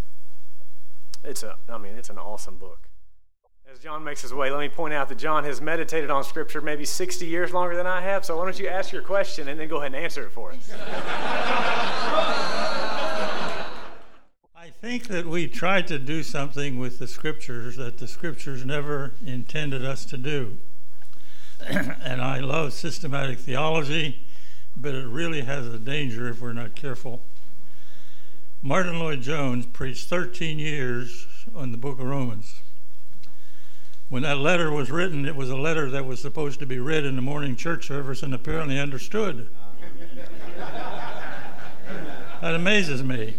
It's 1.24 1.44
a, 1.44 1.58
I 1.68 1.78
mean, 1.78 1.98
it's 1.98 2.10
an 2.10 2.18
awesome 2.18 2.58
book. 2.58 2.85
As 3.76 3.82
John 3.82 4.06
makes 4.06 4.22
his 4.22 4.34
way, 4.34 4.50
let 4.52 4.62
me 4.62 4.70
point 4.70 4.94
out 4.94 5.10
that 5.10 5.18
John 5.18 5.44
has 5.44 5.60
meditated 5.60 6.10
on 6.10 6.24
Scripture 6.24 6.62
maybe 6.62 6.86
60 6.86 7.26
years 7.26 7.52
longer 7.52 7.76
than 7.76 7.86
I 7.86 8.00
have, 8.00 8.24
so 8.24 8.38
why 8.38 8.46
don't 8.46 8.58
you 8.58 8.70
ask 8.70 8.94
your 8.94 9.02
question 9.02 9.50
and 9.50 9.60
then 9.60 9.68
go 9.68 9.80
ahead 9.80 9.88
and 9.88 10.02
answer 10.02 10.24
it 10.24 10.32
for 10.32 10.54
us? 10.54 10.72
I 14.56 14.70
think 14.80 15.08
that 15.08 15.26
we 15.26 15.50
try 15.50 15.82
to 15.82 16.00
do 16.00 16.24
something 16.24 16.80
with 16.80 17.00
the 17.00 17.08
Scriptures 17.08 17.76
that 17.76 17.98
the 17.98 18.08
Scriptures 18.08 18.64
never 18.64 19.12
intended 19.26 19.84
us 19.84 20.06
to 20.06 20.18
do. 20.18 20.58
and 21.68 22.22
I 22.22 22.40
love 22.40 22.72
systematic 22.72 23.40
theology, 23.40 24.26
but 24.78 24.96
it 24.96 25.06
really 25.06 25.42
has 25.42 25.68
a 25.68 25.80
danger 25.80 26.30
if 26.30 26.40
we're 26.40 26.54
not 26.54 26.76
careful. 26.76 27.24
Martyn 28.62 29.00
Lloyd-Jones 29.00 29.66
preached 29.66 30.08
13 30.08 30.60
years 30.60 31.28
on 31.54 31.74
the 31.74 31.78
book 31.78 32.00
of 32.00 32.06
Romans. 32.06 32.62
When 34.08 34.22
that 34.22 34.38
letter 34.38 34.72
was 34.72 34.92
written, 34.92 35.26
it 35.26 35.36
was 35.36 35.50
a 35.50 35.58
letter 35.58 35.90
that 35.90 36.06
was 36.06 36.22
supposed 36.22 36.60
to 36.60 36.68
be 36.68 36.78
read 36.78 37.06
in 37.06 37.16
the 37.16 37.24
morning 37.24 37.56
church 37.56 37.88
service 37.88 38.22
and 38.22 38.36
apparently 38.36 38.80
understood. 38.80 39.50
that 42.42 42.54
amazes 42.54 43.02
me. 43.02 43.34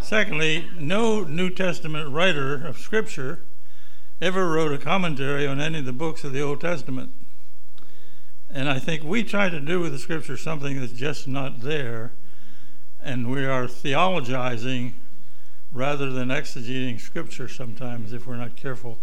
Secondly, 0.00 0.66
no 0.78 1.24
New 1.24 1.50
Testament 1.50 2.10
writer 2.10 2.66
of 2.66 2.78
Scripture 2.78 3.40
ever 4.22 4.50
wrote 4.50 4.72
a 4.72 4.78
commentary 4.78 5.46
on 5.46 5.60
any 5.60 5.80
of 5.80 5.84
the 5.84 5.92
books 5.92 6.24
of 6.24 6.32
the 6.32 6.40
Old 6.40 6.62
Testament. 6.62 7.12
And 8.48 8.70
I 8.70 8.78
think 8.78 9.04
we 9.04 9.22
try 9.22 9.50
to 9.50 9.60
do 9.60 9.80
with 9.80 9.92
the 9.92 9.98
Scripture 9.98 10.38
something 10.38 10.80
that's 10.80 10.94
just 10.94 11.28
not 11.28 11.60
there, 11.60 12.12
and 12.98 13.30
we 13.30 13.44
are 13.44 13.66
theologizing 13.66 14.94
rather 15.70 16.10
than 16.10 16.28
exegeting 16.28 16.98
Scripture 16.98 17.46
sometimes 17.46 18.14
if 18.14 18.26
we're 18.26 18.36
not 18.36 18.56
careful. 18.56 18.98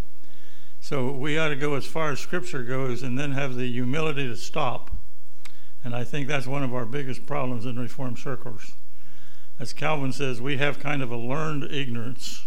So 0.85 1.11
we 1.11 1.35
ought 1.39 1.47
to 1.47 1.55
go 1.55 1.73
as 1.73 1.87
far 1.87 2.11
as 2.11 2.19
Scripture 2.19 2.61
goes 2.61 3.01
and 3.01 3.17
then 3.17 3.31
have 3.31 3.55
the 3.55 3.65
humility 3.65 4.27
to 4.27 4.35
stop. 4.35 4.91
And 5.83 5.95
I 5.95 6.03
think 6.03 6.27
that's 6.27 6.45
one 6.45 6.61
of 6.61 6.75
our 6.75 6.85
biggest 6.85 7.25
problems 7.25 7.65
in 7.65 7.79
Reformed 7.79 8.19
circles. 8.19 8.73
As 9.57 9.73
Calvin 9.73 10.13
says, 10.13 10.39
we 10.39 10.57
have 10.57 10.79
kind 10.79 11.01
of 11.01 11.09
a 11.09 11.17
learned 11.17 11.63
ignorance, 11.71 12.45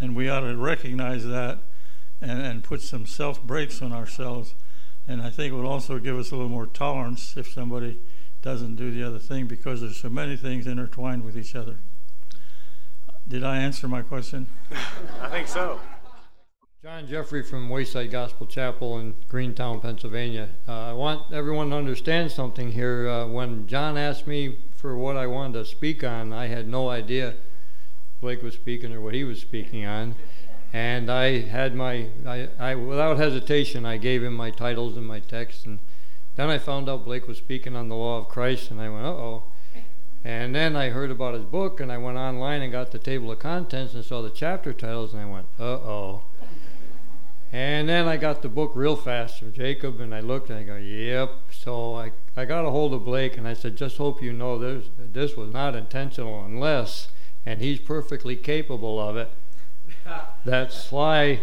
and 0.00 0.16
we 0.16 0.30
ought 0.30 0.40
to 0.40 0.56
recognize 0.56 1.26
that 1.26 1.58
and, 2.22 2.40
and 2.40 2.64
put 2.64 2.80
some 2.80 3.04
self 3.04 3.42
brakes 3.42 3.82
on 3.82 3.92
ourselves. 3.92 4.54
And 5.06 5.20
I 5.20 5.28
think 5.28 5.52
it 5.52 5.56
would 5.56 5.66
also 5.66 5.98
give 5.98 6.18
us 6.18 6.30
a 6.30 6.36
little 6.36 6.48
more 6.48 6.66
tolerance 6.66 7.36
if 7.36 7.52
somebody 7.52 8.00
doesn't 8.40 8.76
do 8.76 8.90
the 8.90 9.06
other 9.06 9.18
thing 9.18 9.46
because 9.46 9.82
there's 9.82 9.98
so 9.98 10.08
many 10.08 10.38
things 10.38 10.66
intertwined 10.66 11.22
with 11.22 11.36
each 11.36 11.54
other. 11.54 11.76
Did 13.28 13.44
I 13.44 13.58
answer 13.58 13.88
my 13.88 14.00
question? 14.00 14.46
I 15.20 15.28
think 15.28 15.48
so. 15.48 15.78
John 16.82 17.06
Jeffrey 17.06 17.44
from 17.44 17.68
Wayside 17.68 18.10
Gospel 18.10 18.44
Chapel 18.44 18.98
in 18.98 19.14
Greentown, 19.28 19.78
Pennsylvania. 19.78 20.48
Uh, 20.66 20.90
I 20.90 20.92
want 20.92 21.32
everyone 21.32 21.70
to 21.70 21.76
understand 21.76 22.32
something 22.32 22.72
here. 22.72 23.08
Uh, 23.08 23.28
when 23.28 23.68
John 23.68 23.96
asked 23.96 24.26
me 24.26 24.58
for 24.74 24.96
what 24.96 25.16
I 25.16 25.28
wanted 25.28 25.60
to 25.60 25.64
speak 25.64 26.02
on, 26.02 26.32
I 26.32 26.48
had 26.48 26.66
no 26.66 26.88
idea 26.88 27.34
Blake 28.20 28.42
was 28.42 28.54
speaking 28.54 28.92
or 28.92 29.00
what 29.00 29.14
he 29.14 29.22
was 29.22 29.38
speaking 29.38 29.86
on. 29.86 30.16
And 30.72 31.08
I 31.08 31.42
had 31.42 31.76
my, 31.76 32.08
I, 32.26 32.48
I, 32.58 32.74
without 32.74 33.16
hesitation, 33.16 33.86
I 33.86 33.96
gave 33.96 34.24
him 34.24 34.34
my 34.34 34.50
titles 34.50 34.96
and 34.96 35.06
my 35.06 35.20
text. 35.20 35.66
And 35.66 35.78
then 36.34 36.50
I 36.50 36.58
found 36.58 36.88
out 36.88 37.04
Blake 37.04 37.28
was 37.28 37.38
speaking 37.38 37.76
on 37.76 37.90
the 37.90 37.94
law 37.94 38.18
of 38.18 38.28
Christ, 38.28 38.72
and 38.72 38.80
I 38.80 38.88
went, 38.88 39.06
uh 39.06 39.10
oh. 39.10 39.44
And 40.24 40.52
then 40.52 40.74
I 40.74 40.88
heard 40.88 41.12
about 41.12 41.34
his 41.34 41.44
book, 41.44 41.78
and 41.78 41.92
I 41.92 41.98
went 41.98 42.18
online 42.18 42.60
and 42.60 42.72
got 42.72 42.90
the 42.90 42.98
table 42.98 43.30
of 43.30 43.38
contents 43.38 43.94
and 43.94 44.04
saw 44.04 44.20
the 44.20 44.30
chapter 44.30 44.72
titles, 44.72 45.12
and 45.12 45.22
I 45.22 45.26
went, 45.26 45.46
uh 45.60 45.62
oh. 45.62 46.22
And 47.52 47.86
then 47.86 48.08
I 48.08 48.16
got 48.16 48.40
the 48.40 48.48
book 48.48 48.72
real 48.74 48.96
fast 48.96 49.38
from 49.38 49.52
Jacob, 49.52 50.00
and 50.00 50.14
I 50.14 50.20
looked 50.20 50.48
and 50.48 50.58
I 50.58 50.62
go, 50.62 50.76
yep. 50.76 51.32
So 51.50 51.94
I, 51.94 52.12
I 52.34 52.46
got 52.46 52.64
a 52.64 52.70
hold 52.70 52.94
of 52.94 53.04
Blake, 53.04 53.36
and 53.36 53.46
I 53.46 53.52
said, 53.52 53.76
just 53.76 53.98
hope 53.98 54.22
you 54.22 54.32
know 54.32 54.58
this, 54.58 54.86
this 54.98 55.36
was 55.36 55.52
not 55.52 55.76
intentional 55.76 56.42
unless, 56.44 57.08
and 57.44 57.60
he's 57.60 57.78
perfectly 57.78 58.36
capable 58.36 58.98
of 58.98 59.18
it, 59.18 59.30
that 60.46 60.72
sly 60.72 61.40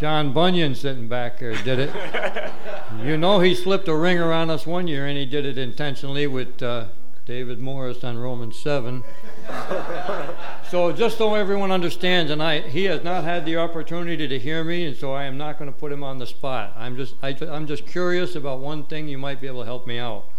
John 0.00 0.32
Bunyan 0.32 0.74
sitting 0.74 1.08
back 1.08 1.38
there 1.38 1.54
did 1.62 1.78
it. 1.78 2.52
you 3.04 3.16
know 3.16 3.40
he 3.40 3.54
slipped 3.54 3.88
a 3.88 3.94
ringer 3.94 4.32
on 4.32 4.50
us 4.50 4.66
one 4.66 4.86
year, 4.88 5.06
and 5.06 5.18
he 5.18 5.26
did 5.26 5.44
it 5.44 5.58
intentionally 5.58 6.26
with 6.26 6.62
uh, 6.62 6.86
David 7.24 7.60
Morris 7.60 8.02
on 8.02 8.18
Romans 8.18 8.58
7. 8.58 9.04
so 10.68 10.92
just 10.92 11.18
so 11.18 11.34
everyone 11.34 11.70
understands, 11.70 12.30
and 12.30 12.42
I, 12.42 12.60
he 12.60 12.84
has 12.84 13.04
not 13.04 13.22
had 13.22 13.46
the 13.46 13.56
opportunity 13.56 14.26
to 14.26 14.38
hear 14.38 14.64
me, 14.64 14.86
and 14.86 14.96
so 14.96 15.12
I 15.12 15.24
am 15.24 15.38
not 15.38 15.58
going 15.58 15.72
to 15.72 15.78
put 15.78 15.92
him 15.92 16.02
on 16.02 16.18
the 16.18 16.26
spot. 16.26 16.72
I'm 16.76 16.96
just, 16.96 17.14
I, 17.22 17.30
am 17.40 17.66
just 17.66 17.86
curious 17.86 18.34
about 18.34 18.60
one 18.60 18.84
thing. 18.84 19.06
You 19.06 19.18
might 19.18 19.40
be 19.40 19.46
able 19.46 19.60
to 19.60 19.66
help 19.66 19.86
me 19.86 19.98
out. 19.98 20.30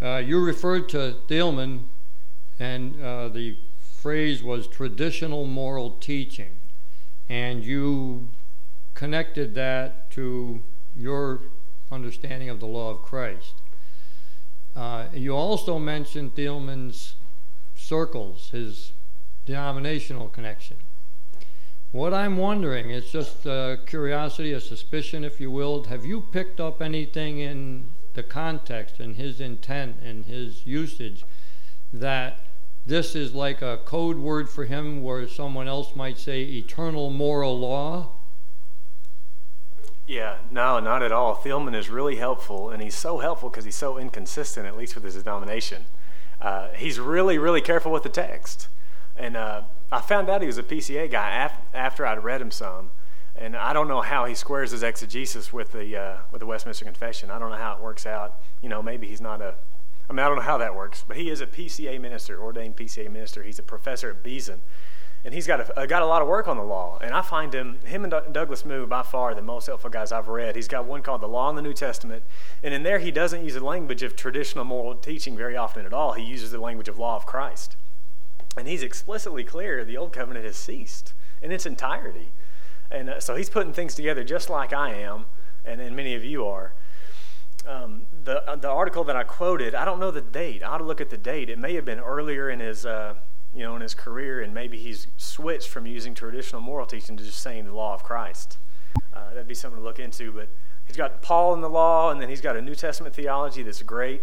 Uh, 0.00 0.16
you 0.16 0.40
referred 0.40 0.88
to 0.90 1.16
Thielman, 1.28 1.84
and 2.58 3.00
uh, 3.02 3.28
the 3.28 3.56
phrase 3.78 4.42
was 4.42 4.66
traditional 4.66 5.46
moral 5.46 5.90
teaching, 5.90 6.56
and 7.28 7.62
you 7.62 8.28
connected 8.94 9.54
that 9.54 10.10
to 10.12 10.62
your 10.96 11.42
understanding 11.90 12.48
of 12.48 12.60
the 12.60 12.66
law 12.66 12.90
of 12.90 13.02
Christ. 13.02 13.61
Uh, 14.74 15.06
you 15.12 15.34
also 15.34 15.78
mentioned 15.78 16.34
Thielman's 16.34 17.14
circles, 17.74 18.50
his 18.50 18.92
denominational 19.44 20.28
connection. 20.28 20.76
What 21.90 22.14
I'm 22.14 22.38
wondering, 22.38 22.90
it's 22.90 23.12
just 23.12 23.44
a 23.44 23.78
curiosity, 23.84 24.54
a 24.54 24.60
suspicion, 24.60 25.24
if 25.24 25.40
you 25.40 25.50
will. 25.50 25.84
Have 25.84 26.06
you 26.06 26.22
picked 26.22 26.58
up 26.58 26.80
anything 26.80 27.38
in 27.38 27.90
the 28.14 28.22
context 28.22 28.98
and 28.98 29.16
his 29.16 29.40
intent 29.40 29.96
and 30.02 30.24
his 30.24 30.66
usage 30.66 31.24
that 31.92 32.40
this 32.86 33.14
is 33.14 33.34
like 33.34 33.60
a 33.60 33.78
code 33.84 34.16
word 34.16 34.48
for 34.48 34.64
him 34.64 35.02
where 35.02 35.28
someone 35.28 35.68
else 35.68 35.94
might 35.94 36.18
say 36.18 36.42
eternal 36.42 37.10
moral 37.10 37.58
law? 37.58 38.08
Yeah, 40.06 40.38
no, 40.50 40.80
not 40.80 41.02
at 41.02 41.12
all. 41.12 41.36
Thielman 41.36 41.76
is 41.76 41.88
really 41.88 42.16
helpful, 42.16 42.70
and 42.70 42.82
he's 42.82 42.94
so 42.94 43.18
helpful 43.18 43.50
because 43.50 43.64
he's 43.64 43.76
so 43.76 43.98
inconsistent, 43.98 44.66
at 44.66 44.76
least 44.76 44.94
with 44.94 45.04
his 45.04 45.14
denomination. 45.14 45.84
Uh, 46.40 46.68
he's 46.70 46.98
really, 46.98 47.38
really 47.38 47.60
careful 47.60 47.92
with 47.92 48.02
the 48.02 48.08
text. 48.08 48.68
And 49.16 49.36
uh, 49.36 49.62
I 49.92 50.00
found 50.00 50.28
out 50.28 50.40
he 50.40 50.46
was 50.46 50.58
a 50.58 50.62
PCA 50.62 51.10
guy 51.10 51.44
af- 51.44 51.60
after 51.72 52.04
I'd 52.04 52.24
read 52.24 52.40
him 52.40 52.50
some. 52.50 52.90
And 53.36 53.56
I 53.56 53.72
don't 53.72 53.88
know 53.88 54.00
how 54.00 54.24
he 54.24 54.34
squares 54.34 54.72
his 54.72 54.82
exegesis 54.82 55.52
with 55.52 55.72
the, 55.72 55.96
uh, 55.96 56.16
with 56.30 56.40
the 56.40 56.46
Westminster 56.46 56.84
Confession. 56.84 57.30
I 57.30 57.38
don't 57.38 57.50
know 57.50 57.56
how 57.56 57.76
it 57.76 57.80
works 57.80 58.04
out. 58.04 58.40
You 58.60 58.68
know, 58.68 58.82
maybe 58.82 59.06
he's 59.06 59.20
not 59.20 59.40
a, 59.40 59.54
I 60.10 60.12
mean, 60.12 60.18
I 60.18 60.26
don't 60.26 60.36
know 60.36 60.42
how 60.42 60.58
that 60.58 60.74
works, 60.74 61.04
but 61.06 61.16
he 61.16 61.30
is 61.30 61.40
a 61.40 61.46
PCA 61.46 61.98
minister, 62.00 62.42
ordained 62.42 62.76
PCA 62.76 63.10
minister. 63.10 63.42
He's 63.42 63.58
a 63.58 63.62
professor 63.62 64.10
at 64.10 64.22
Beeson 64.22 64.60
and 65.24 65.32
he's 65.32 65.46
got 65.46 65.70
a, 65.76 65.86
got 65.86 66.02
a 66.02 66.06
lot 66.06 66.20
of 66.20 66.28
work 66.28 66.48
on 66.48 66.56
the 66.56 66.64
law. 66.64 66.98
And 67.00 67.14
I 67.14 67.22
find 67.22 67.54
him, 67.54 67.78
him 67.84 68.04
and 68.04 68.12
Douglas 68.32 68.64
Moo, 68.64 68.86
by 68.86 69.02
far 69.02 69.34
the 69.34 69.42
most 69.42 69.66
helpful 69.66 69.90
guys 69.90 70.10
I've 70.10 70.28
read. 70.28 70.56
He's 70.56 70.68
got 70.68 70.84
one 70.84 71.02
called 71.02 71.20
The 71.20 71.28
Law 71.28 71.48
in 71.48 71.56
the 71.56 71.62
New 71.62 71.72
Testament, 71.72 72.24
and 72.62 72.74
in 72.74 72.82
there 72.82 72.98
he 72.98 73.12
doesn't 73.12 73.44
use 73.44 73.54
the 73.54 73.64
language 73.64 74.02
of 74.02 74.16
traditional 74.16 74.64
moral 74.64 74.96
teaching 74.96 75.36
very 75.36 75.56
often 75.56 75.86
at 75.86 75.92
all. 75.92 76.12
He 76.12 76.24
uses 76.24 76.50
the 76.50 76.60
language 76.60 76.88
of 76.88 76.98
law 76.98 77.14
of 77.14 77.24
Christ, 77.24 77.76
and 78.56 78.66
he's 78.66 78.82
explicitly 78.82 79.44
clear 79.44 79.84
the 79.84 79.96
old 79.96 80.12
covenant 80.12 80.44
has 80.44 80.56
ceased 80.56 81.12
in 81.40 81.52
its 81.52 81.66
entirety, 81.66 82.32
and 82.90 83.08
uh, 83.08 83.20
so 83.20 83.36
he's 83.36 83.50
putting 83.50 83.72
things 83.72 83.94
together 83.94 84.24
just 84.24 84.50
like 84.50 84.72
I 84.72 84.92
am, 84.94 85.26
and, 85.64 85.80
and 85.80 85.94
many 85.94 86.14
of 86.14 86.24
you 86.24 86.46
are. 86.46 86.72
Um, 87.64 88.06
the 88.24 88.42
uh, 88.50 88.56
the 88.56 88.68
article 88.68 89.04
that 89.04 89.14
I 89.14 89.22
quoted, 89.22 89.72
I 89.72 89.84
don't 89.84 90.00
know 90.00 90.10
the 90.10 90.20
date. 90.20 90.64
I 90.64 90.66
ought 90.66 90.78
to 90.78 90.84
look 90.84 91.00
at 91.00 91.10
the 91.10 91.16
date. 91.16 91.48
It 91.48 91.60
may 91.60 91.74
have 91.74 91.84
been 91.84 92.00
earlier 92.00 92.50
in 92.50 92.58
his. 92.58 92.84
Uh, 92.84 93.14
you 93.54 93.62
know, 93.62 93.76
in 93.76 93.82
his 93.82 93.94
career, 93.94 94.40
and 94.40 94.54
maybe 94.54 94.78
he's 94.78 95.06
switched 95.18 95.68
from 95.68 95.86
using 95.86 96.14
traditional 96.14 96.62
moral 96.62 96.86
teaching 96.86 97.18
to 97.18 97.22
just 97.22 97.40
saying 97.40 97.66
the 97.66 97.74
law 97.74 97.92
of 97.92 98.02
Christ. 98.02 98.56
Uh, 99.12 99.28
that'd 99.28 99.46
be 99.46 99.54
something 99.54 99.78
to 99.78 99.84
look 99.84 99.98
into. 99.98 100.32
But 100.32 100.48
he's 100.86 100.96
got 100.96 101.20
Paul 101.20 101.52
in 101.52 101.60
the 101.60 101.68
law, 101.68 102.10
and 102.10 102.20
then 102.20 102.30
he's 102.30 102.40
got 102.40 102.56
a 102.56 102.62
New 102.62 102.74
Testament 102.74 103.14
theology 103.14 103.62
that's 103.62 103.82
great. 103.82 104.22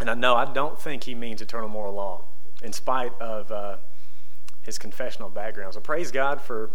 And 0.00 0.08
I 0.08 0.14
know 0.14 0.34
I 0.34 0.50
don't 0.50 0.80
think 0.80 1.04
he 1.04 1.14
means 1.14 1.42
eternal 1.42 1.68
moral 1.68 1.92
law, 1.92 2.24
in 2.62 2.72
spite 2.72 3.12
of 3.20 3.52
uh, 3.52 3.76
his 4.62 4.78
confessional 4.78 5.28
background. 5.28 5.74
So 5.74 5.80
praise 5.80 6.10
God 6.10 6.40
for 6.40 6.70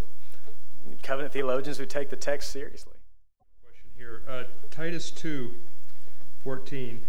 covenant 1.02 1.34
theologians 1.34 1.80
who 1.80 1.88
take 1.88 2.10
the 2.10 2.16
text 2.16 2.52
seriously. 2.52 2.94
Question 3.64 3.90
here, 3.96 4.22
uh, 4.28 4.44
Titus 4.70 5.10
two, 5.10 5.56
fourteen. 6.44 7.04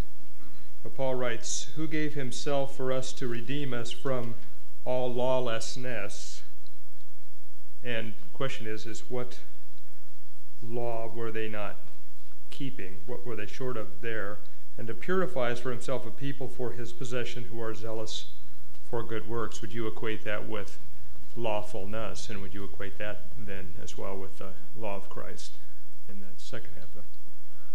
Paul 0.97 1.15
writes, 1.15 1.69
"Who 1.77 1.87
gave 1.87 2.15
himself 2.15 2.75
for 2.75 2.91
us 2.91 3.13
to 3.15 3.29
redeem 3.29 3.75
us 3.75 3.91
from." 3.91 4.35
All 4.85 5.13
lawlessness. 5.13 6.43
And 7.85 8.13
the 8.13 8.37
question 8.37 8.67
is, 8.67 8.87
is 8.87 9.05
what 9.09 9.39
law 10.63 11.11
were 11.13 11.31
they 11.31 11.49
not 11.49 11.77
keeping? 12.51 12.97
What 13.07 13.27
were 13.27 13.37
they 13.37 13.47
short 13.47 13.77
of 13.77 14.01
there? 14.01 14.39
And 14.79 14.87
to 14.87 14.95
purify 14.95 15.55
for 15.55 15.71
himself 15.71 16.07
a 16.07 16.11
people 16.11 16.49
for 16.49 16.73
his 16.73 16.93
possession 16.93 17.45
who 17.45 17.61
are 17.61 17.75
zealous 17.75 18.27
for 18.89 19.03
good 19.03 19.29
works. 19.29 19.61
Would 19.61 19.73
you 19.73 19.87
equate 19.87 20.25
that 20.25 20.49
with 20.49 20.79
lawfulness? 21.37 22.29
And 22.29 22.41
would 22.43 22.55
you 22.55 22.65
equate 22.65 22.99
that 22.99 23.27
then 23.39 23.75
as 23.83 23.99
well 23.99 24.17
with 24.17 24.39
the 24.39 24.53
law 24.77 24.97
of 24.97 25.09
Christ 25.09 25.53
in 26.09 26.21
that 26.21 26.41
second 26.41 26.71
half 26.75 26.95
of 26.97 27.05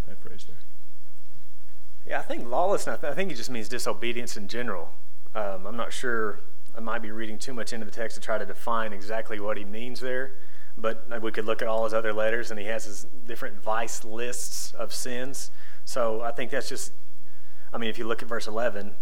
that 0.08 0.22
phrase 0.22 0.46
there? 0.48 0.58
Yeah, 2.08 2.20
I 2.20 2.24
think 2.24 2.48
lawlessness, 2.48 3.04
I 3.04 3.14
think 3.14 3.32
it 3.32 3.36
just 3.36 3.50
means 3.50 3.68
disobedience 3.68 4.38
in 4.38 4.48
general. 4.48 4.94
Um, 5.36 5.66
I'm 5.68 5.76
not 5.76 5.92
sure 5.92 6.40
I 6.78 6.80
might 6.80 7.02
be 7.02 7.10
reading 7.10 7.40
too 7.40 7.56
much 7.56 7.74
into 7.74 7.86
the 7.86 7.92
text 7.92 8.16
to 8.16 8.22
try 8.22 8.38
to 8.38 8.46
define 8.46 8.94
exactly 8.94 9.40
what 9.40 9.58
he 9.58 9.66
means 9.66 10.00
there. 10.00 10.34
But 10.78 11.24
we 11.24 11.32
could 11.32 11.46
look 11.46 11.64
at 11.64 11.68
all 11.68 11.86
his 11.86 11.94
other 11.94 12.14
letters, 12.14 12.52
and 12.52 12.60
he 12.60 12.68
has 12.68 12.86
his 12.86 13.08
different 13.26 13.60
vice 13.64 14.06
lists 14.06 14.76
of 14.76 14.94
sins. 14.94 15.50
So 15.86 16.22
I 16.22 16.32
think 16.32 16.52
that's 16.52 16.70
just, 16.70 16.92
I 17.74 17.80
mean, 17.80 17.90
if 17.90 17.98
you 17.98 18.06
look 18.06 18.22
at 18.22 18.28
verse 18.28 18.46
11, 18.46 18.94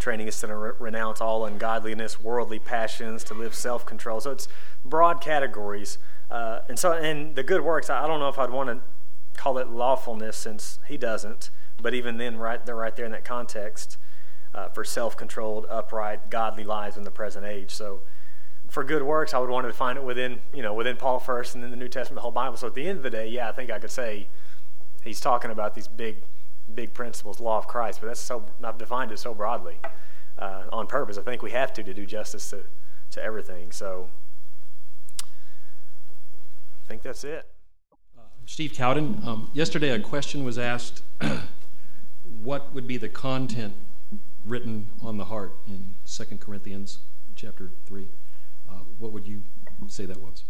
training 0.00 0.26
us 0.26 0.40
to 0.40 0.52
re- 0.54 0.72
renounce 0.80 1.20
all 1.20 1.46
ungodliness, 1.46 2.20
worldly 2.20 2.58
passions, 2.58 3.22
to 3.24 3.34
live 3.34 3.54
self 3.54 3.86
control. 3.86 4.20
So 4.20 4.32
it's 4.32 4.48
broad 4.84 5.20
categories. 5.20 5.98
Uh, 6.28 6.60
and 6.68 6.76
so, 6.76 6.92
and 6.92 7.36
the 7.36 7.44
good 7.44 7.60
works, 7.60 7.88
I 7.88 8.08
don't 8.08 8.18
know 8.18 8.28
if 8.28 8.38
I'd 8.38 8.50
want 8.50 8.68
to 8.70 8.80
call 9.40 9.58
it 9.58 9.68
lawfulness 9.68 10.36
since 10.36 10.80
he 10.88 10.96
doesn't, 10.96 11.50
but 11.80 11.94
even 11.94 12.16
then, 12.16 12.36
right 12.36 12.64
there, 12.66 12.74
right 12.74 12.96
there 12.96 13.06
in 13.06 13.12
that 13.12 13.24
context, 13.24 13.96
uh, 14.54 14.68
for 14.68 14.84
self 14.84 15.16
controlled, 15.16 15.66
upright, 15.68 16.30
godly 16.30 16.64
lives 16.64 16.96
in 16.96 17.02
the 17.02 17.10
present 17.10 17.44
age. 17.44 17.70
So, 17.70 18.02
for 18.68 18.84
good 18.84 19.02
works, 19.02 19.34
I 19.34 19.38
would 19.38 19.50
want 19.50 19.64
to 19.64 19.70
define 19.70 19.96
it 19.96 20.04
within, 20.04 20.40
you 20.52 20.62
know, 20.62 20.74
within 20.74 20.96
Paul 20.96 21.18
first 21.18 21.54
and 21.54 21.62
then 21.62 21.70
the 21.70 21.76
New 21.76 21.88
Testament, 21.88 22.16
the 22.16 22.22
whole 22.22 22.30
Bible. 22.30 22.56
So, 22.56 22.68
at 22.68 22.74
the 22.74 22.86
end 22.86 22.98
of 22.98 23.02
the 23.02 23.10
day, 23.10 23.28
yeah, 23.28 23.48
I 23.48 23.52
think 23.52 23.70
I 23.70 23.78
could 23.78 23.90
say 23.90 24.28
he's 25.02 25.20
talking 25.20 25.50
about 25.50 25.74
these 25.74 25.88
big, 25.88 26.18
big 26.74 26.94
principles, 26.94 27.40
law 27.40 27.58
of 27.58 27.66
Christ, 27.66 28.00
but 28.00 28.06
that's 28.06 28.20
so, 28.20 28.44
I've 28.62 28.78
defined 28.78 29.12
it 29.12 29.18
so 29.18 29.34
broadly 29.34 29.76
uh, 30.38 30.64
on 30.72 30.86
purpose. 30.86 31.18
I 31.18 31.22
think 31.22 31.42
we 31.42 31.50
have 31.50 31.72
to 31.74 31.82
to 31.82 31.92
do 31.92 32.06
justice 32.06 32.48
to, 32.50 32.64
to 33.12 33.22
everything. 33.22 33.72
So, 33.72 34.08
I 35.22 36.86
think 36.86 37.02
that's 37.02 37.24
it. 37.24 37.48
Uh, 38.16 38.22
Steve 38.46 38.72
Cowden, 38.72 39.20
um, 39.26 39.50
yesterday 39.52 39.90
a 39.90 39.98
question 39.98 40.44
was 40.44 40.58
asked 40.58 41.02
what 42.42 42.72
would 42.72 42.86
be 42.86 42.96
the 42.96 43.08
content 43.08 43.74
written 44.44 44.88
on 45.02 45.16
the 45.16 45.26
heart 45.26 45.52
in 45.66 45.94
2 46.06 46.38
Corinthians 46.38 46.98
chapter 47.34 47.70
3. 47.86 48.08
Uh, 48.70 48.74
what 48.98 49.12
would 49.12 49.26
you 49.26 49.42
say 49.88 50.06
that 50.06 50.20
was? 50.20 50.44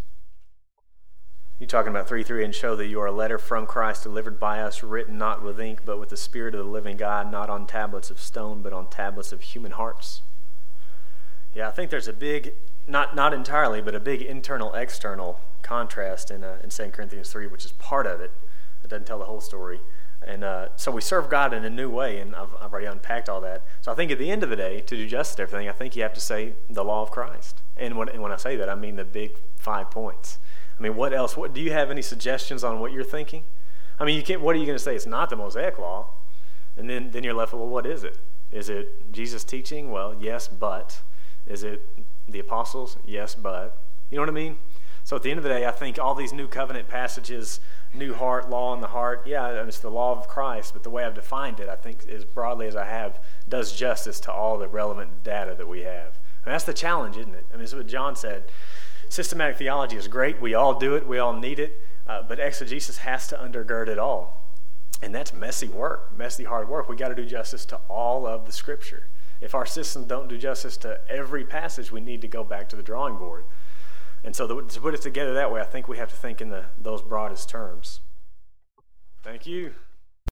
You're 1.59 1.67
talking 1.67 1.89
about 1.89 2.07
3 2.07 2.23
3 2.23 2.43
and 2.43 2.53
show 2.53 2.75
that 2.75 2.87
you 2.87 2.99
are 2.99 3.07
a 3.07 3.11
letter 3.13 3.37
from 3.37 3.65
Christ 3.65 4.03
delivered 4.03 4.39
by 4.39 4.59
us, 4.59 4.83
written 4.83 5.17
not 5.17 5.41
with 5.41 5.59
ink, 5.59 5.81
but 5.85 5.97
with 5.97 6.09
the 6.09 6.17
Spirit 6.17 6.53
of 6.53 6.65
the 6.65 6.69
living 6.69 6.97
God, 6.97 7.31
not 7.31 7.49
on 7.49 7.65
tablets 7.65 8.11
of 8.11 8.19
stone, 8.19 8.61
but 8.61 8.73
on 8.73 8.89
tablets 8.89 9.31
of 9.31 9.41
human 9.41 9.71
hearts. 9.71 10.21
Yeah, 11.53 11.69
I 11.69 11.71
think 11.71 11.91
there's 11.91 12.09
a 12.09 12.13
big, 12.13 12.53
not, 12.85 13.15
not 13.15 13.33
entirely, 13.33 13.81
but 13.81 13.95
a 13.95 14.01
big 14.01 14.21
internal 14.21 14.73
external 14.73 15.39
contrast 15.61 16.29
in, 16.29 16.43
uh, 16.43 16.57
in 16.61 16.69
2 16.69 16.89
Corinthians 16.89 17.31
3, 17.31 17.47
which 17.47 17.63
is 17.63 17.71
part 17.73 18.05
of 18.05 18.19
it. 18.19 18.31
It 18.83 18.89
doesn't 18.89 19.07
tell 19.07 19.19
the 19.19 19.25
whole 19.25 19.39
story. 19.39 19.79
And 20.25 20.43
uh, 20.43 20.69
so 20.75 20.91
we 20.91 21.01
serve 21.01 21.29
God 21.29 21.53
in 21.53 21.63
a 21.65 21.69
new 21.69 21.87
way, 21.87 22.17
and 22.17 22.35
I've, 22.35 22.49
I've, 22.59 22.73
already 22.73 22.87
unpacked 22.87 23.29
all 23.29 23.39
that. 23.41 23.63
So 23.81 23.91
I 23.91 23.95
think 23.95 24.09
at 24.09 24.17
the 24.17 24.31
end 24.31 24.41
of 24.41 24.49
the 24.49 24.55
day, 24.55 24.81
to 24.81 24.95
do 24.95 25.07
justice 25.07 25.35
to 25.35 25.43
everything, 25.43 25.69
I 25.69 25.71
think 25.71 25.95
you 25.95 26.01
have 26.01 26.15
to 26.15 26.19
say 26.19 26.53
the 26.67 26.83
law 26.83 27.03
of 27.03 27.11
Christ. 27.11 27.61
And 27.77 27.95
when, 27.95 28.09
and 28.09 28.23
when 28.23 28.31
I 28.31 28.37
say 28.37 28.55
that, 28.55 28.67
I 28.67 28.73
mean 28.73 28.95
the 28.95 29.05
big 29.05 29.37
five 29.55 29.91
points. 29.91 30.39
I 30.79 30.81
mean, 30.81 30.95
what 30.95 31.13
else? 31.13 31.37
What 31.37 31.53
do 31.53 31.61
you 31.61 31.71
have 31.73 31.91
any 31.91 32.01
suggestions 32.01 32.63
on 32.63 32.79
what 32.79 32.91
you're 32.91 33.03
thinking? 33.03 33.43
I 33.99 34.05
mean, 34.05 34.17
you 34.17 34.23
can't. 34.23 34.41
What 34.41 34.55
are 34.55 34.59
you 34.59 34.65
going 34.65 34.77
to 34.77 34.83
say? 34.83 34.95
It's 34.95 35.05
not 35.05 35.29
the 35.29 35.35
Mosaic 35.35 35.77
law, 35.77 36.09
and 36.75 36.89
then 36.89 37.11
then 37.11 37.23
you're 37.23 37.35
left 37.35 37.53
with, 37.53 37.61
well, 37.61 37.69
what 37.69 37.85
is 37.85 38.03
it? 38.03 38.17
Is 38.51 38.67
it 38.67 39.11
Jesus' 39.11 39.43
teaching? 39.43 39.91
Well, 39.91 40.15
yes, 40.19 40.47
but 40.47 41.01
is 41.45 41.63
it 41.63 41.87
the 42.27 42.39
apostles? 42.39 42.97
Yes, 43.05 43.35
but 43.35 43.77
you 44.09 44.15
know 44.15 44.23
what 44.23 44.29
I 44.29 44.33
mean. 44.33 44.57
So 45.03 45.15
at 45.15 45.21
the 45.21 45.29
end 45.29 45.37
of 45.37 45.43
the 45.43 45.49
day, 45.49 45.67
I 45.67 45.71
think 45.71 45.99
all 45.99 46.15
these 46.15 46.33
new 46.33 46.47
covenant 46.47 46.89
passages 46.89 47.59
new 47.97 48.13
heart, 48.13 48.49
law 48.49 48.73
in 48.73 48.81
the 48.81 48.87
heart. 48.87 49.25
Yeah, 49.25 49.63
it's 49.63 49.79
the 49.79 49.89
law 49.89 50.17
of 50.17 50.27
Christ, 50.27 50.73
but 50.73 50.83
the 50.83 50.89
way 50.89 51.03
I've 51.03 51.13
defined 51.13 51.59
it, 51.59 51.69
I 51.69 51.75
think, 51.75 52.07
as 52.07 52.25
broadly 52.25 52.67
as 52.67 52.75
I 52.75 52.85
have, 52.85 53.19
does 53.47 53.73
justice 53.73 54.19
to 54.21 54.31
all 54.31 54.57
the 54.57 54.67
relevant 54.67 55.23
data 55.23 55.55
that 55.55 55.67
we 55.67 55.81
have. 55.81 56.19
And 56.43 56.53
that's 56.53 56.63
the 56.63 56.73
challenge, 56.73 57.17
isn't 57.17 57.33
it? 57.33 57.45
I 57.51 57.55
mean, 57.55 57.63
it's 57.63 57.73
what 57.73 57.87
John 57.87 58.15
said. 58.15 58.45
Systematic 59.09 59.57
theology 59.57 59.95
is 59.95 60.07
great. 60.07 60.41
We 60.41 60.53
all 60.53 60.77
do 60.77 60.95
it. 60.95 61.07
We 61.07 61.17
all 61.17 61.33
need 61.33 61.59
it. 61.59 61.81
Uh, 62.07 62.21
but 62.21 62.39
exegesis 62.39 62.97
has 62.97 63.27
to 63.27 63.35
undergird 63.35 63.87
it 63.87 63.97
all. 63.97 64.43
And 65.01 65.13
that's 65.13 65.33
messy 65.33 65.67
work, 65.67 66.15
messy, 66.17 66.43
hard 66.43 66.69
work. 66.69 66.87
We 66.87 66.95
got 66.95 67.09
to 67.09 67.15
do 67.15 67.25
justice 67.25 67.65
to 67.65 67.77
all 67.89 68.25
of 68.27 68.45
the 68.45 68.51
Scripture. 68.51 69.07
If 69.41 69.53
our 69.53 69.65
systems 69.65 70.07
don't 70.07 70.27
do 70.27 70.37
justice 70.37 70.77
to 70.77 70.99
every 71.09 71.43
passage, 71.43 71.91
we 71.91 71.99
need 71.99 72.21
to 72.21 72.27
go 72.27 72.43
back 72.43 72.69
to 72.69 72.75
the 72.75 72.83
drawing 72.83 73.17
board. 73.17 73.43
And 74.25 74.35
so 74.35 74.59
to 74.59 74.81
put 74.81 74.95
it 74.95 75.01
together 75.01 75.35
that 75.35 75.51
way, 75.51 75.61
I 75.61 75.65
think 75.65 75.87
we 75.87 75.97
have 75.97 76.09
to 76.09 76.15
think 76.15 76.41
in 76.41 76.49
the, 76.49 76.65
those 76.79 77.03
broadest 77.03 77.47
terms. 77.47 77.99
Thank 79.23 79.45
you. 79.45 79.75